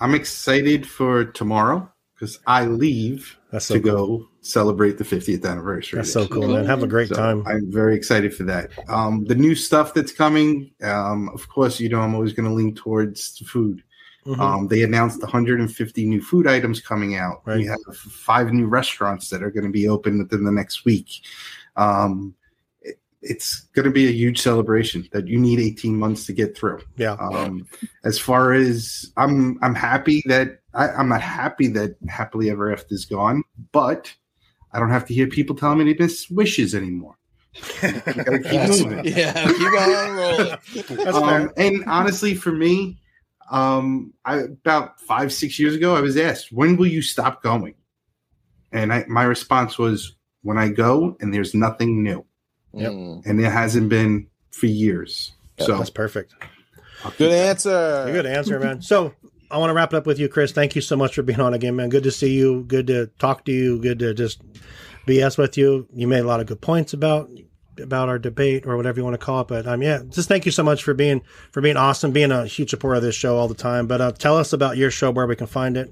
I'm 0.00 0.16
excited 0.16 0.88
for 0.88 1.26
tomorrow 1.26 1.92
because 2.14 2.40
I 2.44 2.64
leave 2.64 3.38
so 3.56 3.74
to 3.74 3.80
go 3.80 4.28
celebrate 4.42 4.96
the 4.98 5.04
50th 5.04 5.44
anniversary. 5.44 5.98
That's 5.98 6.12
so 6.12 6.26
cool, 6.26 6.48
man. 6.48 6.64
Have 6.64 6.82
a 6.82 6.86
great 6.86 7.08
So 7.08 7.14
time. 7.16 7.44
I'm 7.46 7.70
very 7.70 7.94
excited 7.94 8.34
for 8.34 8.44
that. 8.44 8.70
Um, 8.88 9.24
the 9.24 9.34
new 9.34 9.54
stuff 9.54 9.92
that's 9.94 10.12
coming, 10.12 10.70
um, 10.82 11.28
of 11.34 11.48
course, 11.48 11.78
you 11.78 11.88
know, 11.88 12.00
I'm 12.00 12.14
always 12.14 12.32
going 12.32 12.48
to 12.48 12.54
lean 12.54 12.74
towards 12.74 13.38
food. 13.46 13.82
Mhm. 14.26 14.38
Um, 14.38 14.68
they 14.68 14.82
announced 14.82 15.22
150 15.22 16.06
new 16.06 16.20
food 16.22 16.46
items 16.46 16.80
coming 16.80 17.16
out. 17.16 17.42
We 17.46 17.64
have 17.66 17.78
five 17.96 18.52
new 18.52 18.66
restaurants 18.66 19.28
that 19.30 19.42
are 19.42 19.50
going 19.50 19.64
to 19.64 19.70
be 19.70 19.88
open 19.88 20.18
within 20.18 20.44
the 20.44 20.52
next 20.52 20.84
week. 20.84 21.08
Um, 21.76 22.34
it- 22.82 22.98
it's 23.22 23.60
going 23.74 23.84
to 23.86 23.90
be 23.90 24.08
a 24.08 24.12
huge 24.12 24.40
celebration 24.40 25.06
that 25.12 25.26
you 25.26 25.38
need 25.38 25.58
18 25.60 25.96
months 25.98 26.24
to 26.26 26.32
get 26.32 26.56
through. 26.56 26.80
Yeah. 26.96 27.12
Um, 27.14 27.66
as 28.04 28.18
far 28.18 28.52
as 28.52 29.10
I'm, 29.16 29.58
I'm 29.62 29.74
happy 29.74 30.22
that 30.26 30.60
I, 30.74 30.88
I'm 30.88 31.08
not 31.08 31.20
happy 31.22 31.68
that 31.68 31.96
happily 32.08 32.48
ever 32.50 32.72
after 32.72 32.94
is 32.94 33.04
gone, 33.06 33.42
but 33.72 34.12
I 34.72 34.78
don't 34.78 34.90
have 34.90 35.06
to 35.06 35.14
hear 35.14 35.26
people 35.26 35.56
telling 35.56 35.78
me 35.78 35.92
they 35.92 35.98
miss 35.98 36.30
wishes 36.30 36.74
anymore. 36.74 37.16
You 37.82 37.92
gotta 37.92 38.38
keep 38.38 38.68
moving. 38.68 39.04
yeah, 39.04 39.46
keep 39.46 39.60
on 39.60 40.16
rolling. 40.16 40.56
That's 41.04 41.16
Um, 41.16 41.50
and 41.56 41.84
honestly, 41.86 42.34
for 42.34 42.52
me, 42.52 43.00
um, 43.50 44.12
I 44.24 44.36
about 44.36 45.00
five 45.00 45.32
six 45.32 45.58
years 45.58 45.74
ago, 45.74 45.96
I 45.96 46.00
was 46.00 46.16
asked, 46.16 46.52
"When 46.52 46.76
will 46.76 46.86
you 46.86 47.02
stop 47.02 47.42
going?" 47.42 47.74
And 48.70 48.92
I, 48.92 49.04
my 49.08 49.24
response 49.24 49.78
was, 49.78 50.14
"When 50.42 50.58
I 50.58 50.68
go 50.68 51.16
and 51.20 51.34
there's 51.34 51.54
nothing 51.54 52.04
new." 52.04 52.24
Yep. 52.72 52.92
And 53.24 53.40
it 53.40 53.50
hasn't 53.50 53.88
been 53.88 54.28
for 54.52 54.66
years. 54.66 55.32
so 55.58 55.76
that's 55.76 55.90
perfect. 55.90 56.34
Good 57.18 57.32
answer. 57.32 58.08
Good 58.12 58.26
answer, 58.26 58.60
man. 58.60 58.80
So 58.82 59.12
I 59.50 59.58
want 59.58 59.70
to 59.70 59.74
wrap 59.74 59.92
it 59.92 59.96
up 59.96 60.06
with 60.06 60.18
you, 60.18 60.28
Chris. 60.28 60.52
Thank 60.52 60.74
you 60.74 60.80
so 60.80 60.96
much 60.96 61.14
for 61.14 61.22
being 61.22 61.40
on 61.40 61.54
again, 61.54 61.76
man. 61.76 61.88
Good 61.88 62.04
to 62.04 62.10
see 62.10 62.32
you. 62.32 62.64
Good 62.64 62.86
to 62.86 63.06
talk 63.18 63.44
to 63.46 63.52
you. 63.52 63.80
Good 63.80 63.98
to 63.98 64.14
just 64.14 64.42
BS 65.06 65.38
with 65.38 65.56
you. 65.56 65.86
You 65.92 66.06
made 66.06 66.20
a 66.20 66.26
lot 66.26 66.40
of 66.40 66.46
good 66.46 66.60
points 66.60 66.92
about 66.92 67.30
about 67.78 68.08
our 68.08 68.18
debate 68.18 68.66
or 68.66 68.76
whatever 68.76 68.98
you 68.98 69.04
want 69.04 69.14
to 69.14 69.24
call 69.24 69.40
it. 69.40 69.48
But 69.48 69.66
um, 69.66 69.82
yeah, 69.82 70.02
just 70.08 70.28
thank 70.28 70.46
you 70.46 70.52
so 70.52 70.62
much 70.62 70.84
for 70.84 70.94
being 70.94 71.22
for 71.52 71.60
being 71.60 71.76
awesome, 71.76 72.12
being 72.12 72.32
a 72.32 72.46
huge 72.46 72.70
supporter 72.70 72.96
of 72.96 73.02
this 73.02 73.14
show 73.14 73.36
all 73.36 73.48
the 73.48 73.54
time. 73.54 73.86
But 73.86 74.00
uh, 74.00 74.12
tell 74.12 74.36
us 74.36 74.52
about 74.52 74.76
your 74.76 74.90
show, 74.90 75.10
where 75.10 75.26
we 75.26 75.36
can 75.36 75.46
find 75.46 75.76
it. 75.76 75.90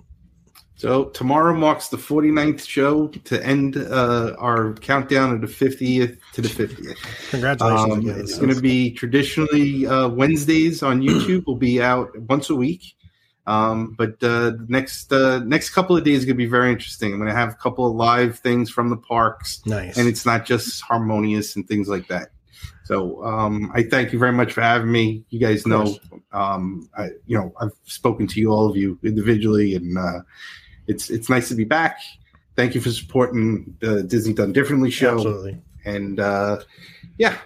So 0.77 1.07
tomorrow 1.07 1.55
marks 1.55 1.89
the 1.89 1.97
49th 1.97 2.65
show 2.65 3.09
to 3.09 3.45
end 3.45 3.77
uh, 3.77 4.37
our 4.39 4.75
countdown 4.75 5.33
of 5.33 5.41
the 5.41 5.49
50th 5.49 6.19
to 6.35 6.41
the 6.41 6.49
50th. 6.49 7.31
Congratulations 7.31 8.09
Um. 8.09 8.21
It's 8.21 8.39
going 8.39 8.55
to 8.55 8.61
be 8.61 8.93
traditionally 8.93 9.89
uh, 9.89 10.07
Wednesdays 10.07 10.85
on 10.85 11.03
YouTube. 11.03 11.47
will 11.47 11.57
be 11.57 11.83
out 11.83 12.17
once 12.29 12.49
a 12.51 12.55
week. 12.55 12.95
Um, 13.49 13.95
but 13.97 14.23
uh, 14.23 14.51
the 14.51 14.67
next 14.69 15.11
uh, 15.11 15.39
next 15.39 15.71
couple 15.71 15.97
of 15.97 16.05
days 16.05 16.23
are 16.23 16.27
going 16.27 16.37
to 16.37 16.45
be 16.45 16.47
very 16.47 16.71
interesting. 16.71 17.13
I'm 17.15 17.19
going 17.19 17.31
to 17.31 17.35
have 17.35 17.49
a 17.49 17.57
couple 17.57 17.87
of 17.87 17.95
live 17.97 18.39
things 18.39 18.69
from 18.69 18.91
the 18.91 18.97
parks, 18.99 19.63
Nice. 19.65 19.97
and 19.97 20.07
it's 20.07 20.27
not 20.27 20.45
just 20.45 20.83
harmonious 20.83 21.57
and 21.57 21.67
things 21.67 21.89
like 21.89 22.09
that. 22.09 22.29
So 22.85 23.25
um, 23.25 23.73
I 23.75 23.85
thank 23.85 24.13
you 24.13 24.19
very 24.19 24.33
much 24.33 24.53
for 24.53 24.61
having 24.61 24.93
me. 24.93 25.25
You 25.31 25.41
guys 25.41 25.67
know, 25.67 25.97
um, 26.31 26.91
I, 26.95 27.09
you 27.25 27.39
know, 27.39 27.55
I've 27.59 27.73
spoken 27.85 28.27
to 28.27 28.39
you 28.39 28.51
all 28.53 28.69
of 28.69 28.77
you 28.77 28.99
individually, 29.03 29.75
and 29.75 29.97
uh, 29.97 30.21
it's 30.87 31.09
it's 31.09 31.31
nice 31.31 31.49
to 31.49 31.55
be 31.55 31.65
back. 31.65 32.01
Thank 32.55 32.75
you 32.75 32.83
for 32.83 32.91
supporting 32.91 33.75
the 33.81 34.03
Disney 34.03 34.35
Done 34.35 34.53
Differently 34.53 34.91
show. 34.91 35.15
Absolutely. 35.15 35.63
And 35.87 36.21
uh, 36.21 36.59
yeah, 37.17 37.39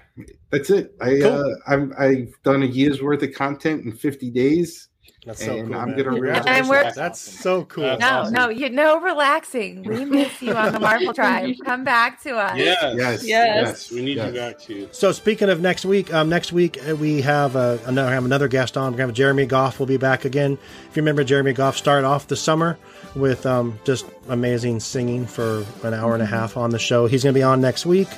that's 0.50 0.68
it. 0.68 0.96
I 1.00 1.20
uh, 1.20 1.54
I'm, 1.68 1.94
I've 1.96 2.34
done 2.42 2.64
a 2.64 2.66
year's 2.66 3.00
worth 3.00 3.22
of 3.22 3.32
content 3.34 3.84
in 3.84 3.92
50 3.92 4.30
days. 4.30 4.88
That's 5.24 5.44
so 5.44 5.56
and 5.56 5.68
cool. 5.68 5.76
I'm 5.76 5.90
man. 5.90 5.98
gonna 6.04 6.20
realize 6.20 6.44
And 6.46 6.68
we're- 6.68 6.90
That's 6.96 7.20
so 7.20 7.64
cool. 7.66 7.96
No, 7.98 8.28
no, 8.28 8.48
you 8.48 8.68
no 8.70 8.98
relaxing. 9.00 9.84
We 9.84 10.04
miss 10.04 10.42
you 10.42 10.52
on 10.52 10.72
the 10.72 10.80
Marvel 10.88 11.12
Tribe. 11.14 11.54
Come 11.64 11.84
back 11.84 12.20
to 12.24 12.36
us. 12.36 12.56
Yes. 12.58 12.94
Yes. 12.96 13.24
Yes. 13.24 13.90
We 13.92 14.04
need 14.04 14.16
you 14.18 14.32
back 14.32 14.58
too. 14.58 14.88
So 14.90 15.12
speaking 15.12 15.48
of 15.48 15.60
next 15.60 15.84
week, 15.84 16.12
um, 16.12 16.28
next 16.28 16.52
week 16.52 16.76
uh, 16.88 16.96
we 16.96 17.20
have 17.20 17.54
uh, 17.54 17.78
another 17.86 18.10
have 18.12 18.24
another 18.24 18.48
guest 18.48 18.76
on. 18.76 18.90
We're 18.92 18.98
gonna 18.98 19.08
have 19.10 19.14
Jeremy 19.16 19.46
Goff 19.46 19.78
will 19.78 19.86
be 19.86 19.96
back 19.96 20.24
again. 20.24 20.58
If 20.90 20.96
you 20.96 21.02
remember, 21.02 21.22
Jeremy 21.22 21.52
Goff 21.52 21.76
started 21.76 22.04
off 22.04 22.26
the 22.26 22.36
summer 22.36 22.76
with 23.14 23.46
um, 23.46 23.78
just 23.84 24.06
amazing 24.28 24.80
singing 24.80 25.26
for 25.26 25.64
an 25.84 25.94
hour 25.94 26.14
and 26.14 26.22
a 26.22 26.26
half 26.26 26.56
on 26.56 26.70
the 26.70 26.78
show. 26.80 27.06
He's 27.06 27.22
gonna 27.22 27.32
be 27.32 27.42
on 27.44 27.60
next 27.60 27.86
week, 27.86 28.08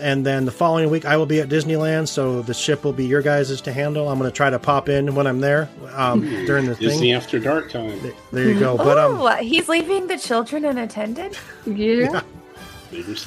and 0.00 0.24
then 0.24 0.44
the 0.44 0.52
following 0.52 0.90
week 0.90 1.04
I 1.04 1.16
will 1.16 1.26
be 1.26 1.40
at 1.40 1.48
Disneyland. 1.48 2.08
So 2.08 2.42
the 2.42 2.54
ship 2.54 2.84
will 2.84 2.92
be 2.92 3.06
your 3.06 3.22
guys' 3.22 3.60
to 3.60 3.72
handle. 3.72 4.08
I'm 4.08 4.18
gonna 4.18 4.30
try 4.30 4.50
to 4.50 4.58
pop 4.58 4.88
in 4.88 5.14
when 5.14 5.26
I'm 5.26 5.40
there 5.40 5.68
um, 5.94 6.20
during 6.46 6.66
the 6.66 6.74
Disney 6.74 6.98
thing. 7.08 7.12
After 7.12 7.38
Dark 7.38 7.70
time. 7.70 8.00
There 8.32 8.48
you 8.48 8.58
go. 8.58 8.76
But 8.76 8.98
um, 8.98 9.20
oh, 9.20 9.36
he's 9.36 9.68
leaving 9.68 10.06
the 10.06 10.18
children 10.18 10.64
unattended. 10.64 11.36
Yeah. 11.66 12.22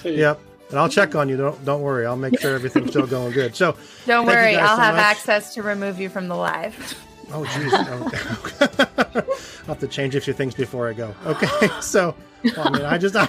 yep. 0.03 0.39
And 0.69 0.77
I'll 0.77 0.89
check 0.89 1.15
on 1.15 1.29
you. 1.29 1.37
Don't 1.37 1.65
don't 1.65 1.81
worry. 1.81 2.05
I'll 2.05 2.15
make 2.15 2.39
sure 2.39 2.53
everything's 2.55 2.91
still 2.91 3.07
going 3.17 3.33
good. 3.33 3.55
So 3.55 3.75
Don't 4.05 4.25
worry, 4.25 4.55
I'll 4.55 4.75
so 4.75 4.81
have 4.81 4.95
much. 4.95 5.03
access 5.03 5.53
to 5.55 5.63
remove 5.63 5.99
you 5.99 6.09
from 6.09 6.27
the 6.27 6.35
live. 6.35 6.95
Oh, 7.31 7.43
jeez. 7.43 7.69
Oh, 7.71 9.25
I'll 9.61 9.65
have 9.75 9.79
to 9.79 9.87
change 9.87 10.15
a 10.15 10.21
few 10.21 10.33
things 10.33 10.55
before 10.55 10.89
I 10.89 10.93
go. 10.93 11.13
Okay, 11.25 11.47
so 11.81 12.15
well, 12.43 12.67
I 12.67 12.71
mean, 12.71 12.81
I 12.85 12.97
just 12.97 13.15
I, 13.17 13.27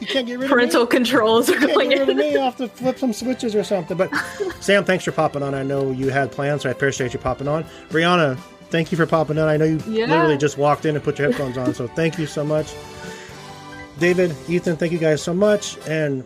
you 0.00 0.06
can't 0.06 0.26
get 0.26 0.34
rid 0.38 0.44
of 0.44 0.50
Parental 0.50 0.86
controls 0.86 1.48
are 1.50 1.58
going 1.60 1.90
get 1.90 2.00
rid 2.00 2.08
of 2.08 2.16
me. 2.16 2.36
I'll 2.36 2.44
have 2.46 2.56
to 2.56 2.68
flip 2.68 2.98
some 2.98 3.12
switches 3.12 3.54
or 3.54 3.62
something. 3.64 3.96
But 3.96 4.10
Sam, 4.60 4.84
thanks 4.84 5.04
for 5.04 5.12
popping 5.12 5.42
on. 5.42 5.54
I 5.54 5.62
know 5.62 5.90
you 5.90 6.08
had 6.10 6.32
plans, 6.32 6.62
so 6.62 6.68
I 6.68 6.72
appreciate 6.72 7.12
you 7.12 7.20
popping 7.20 7.46
on. 7.48 7.64
Brianna, 7.90 8.36
thank 8.70 8.90
you 8.90 8.96
for 8.96 9.06
popping 9.06 9.38
on. 9.38 9.48
I 9.48 9.56
know 9.56 9.66
you 9.66 9.80
Yeah. 9.86 10.06
literally 10.06 10.36
just 10.38 10.58
walked 10.58 10.84
in 10.84 10.94
and 10.96 11.04
put 11.04 11.18
your 11.18 11.28
headphones 11.30 11.56
on, 11.58 11.74
so 11.74 11.86
thank 11.86 12.18
you 12.18 12.26
so 12.26 12.44
much. 12.44 12.74
David, 13.98 14.34
Ethan, 14.48 14.76
thank 14.76 14.92
you 14.92 14.98
guys 14.98 15.22
so 15.22 15.34
much. 15.34 15.76
And 15.88 16.24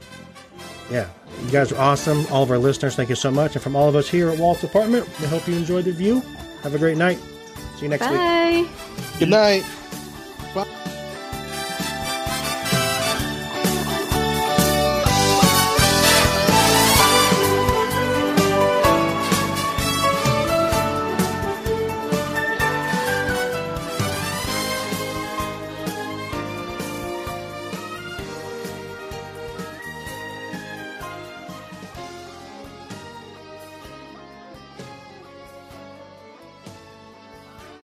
yeah, 0.91 1.09
you 1.45 1.51
guys 1.51 1.73
are 1.73 1.79
awesome. 1.81 2.27
All 2.31 2.43
of 2.43 2.51
our 2.51 2.59
listeners, 2.59 2.95
thank 2.97 3.09
you 3.09 3.15
so 3.17 3.31
much. 3.31 3.55
And 3.55 3.63
from 3.63 3.75
all 3.77 3.89
of 3.89 3.97
us 3.97 4.09
here 4.09 4.29
at 4.29 4.39
Walt's 4.39 4.63
Apartment, 4.63 5.09
we 5.21 5.27
hope 5.27 5.47
you 5.49 5.55
enjoyed 5.57 5.85
the 5.87 5.93
view. 5.93 6.23
Have 6.63 6.75
a 6.75 6.79
great 6.79 6.97
night. 6.97 7.19
See 7.77 7.83
you 7.83 7.89
next 7.89 8.09
week. 8.09 8.69
Good 9.19 9.29
night. 9.31 9.65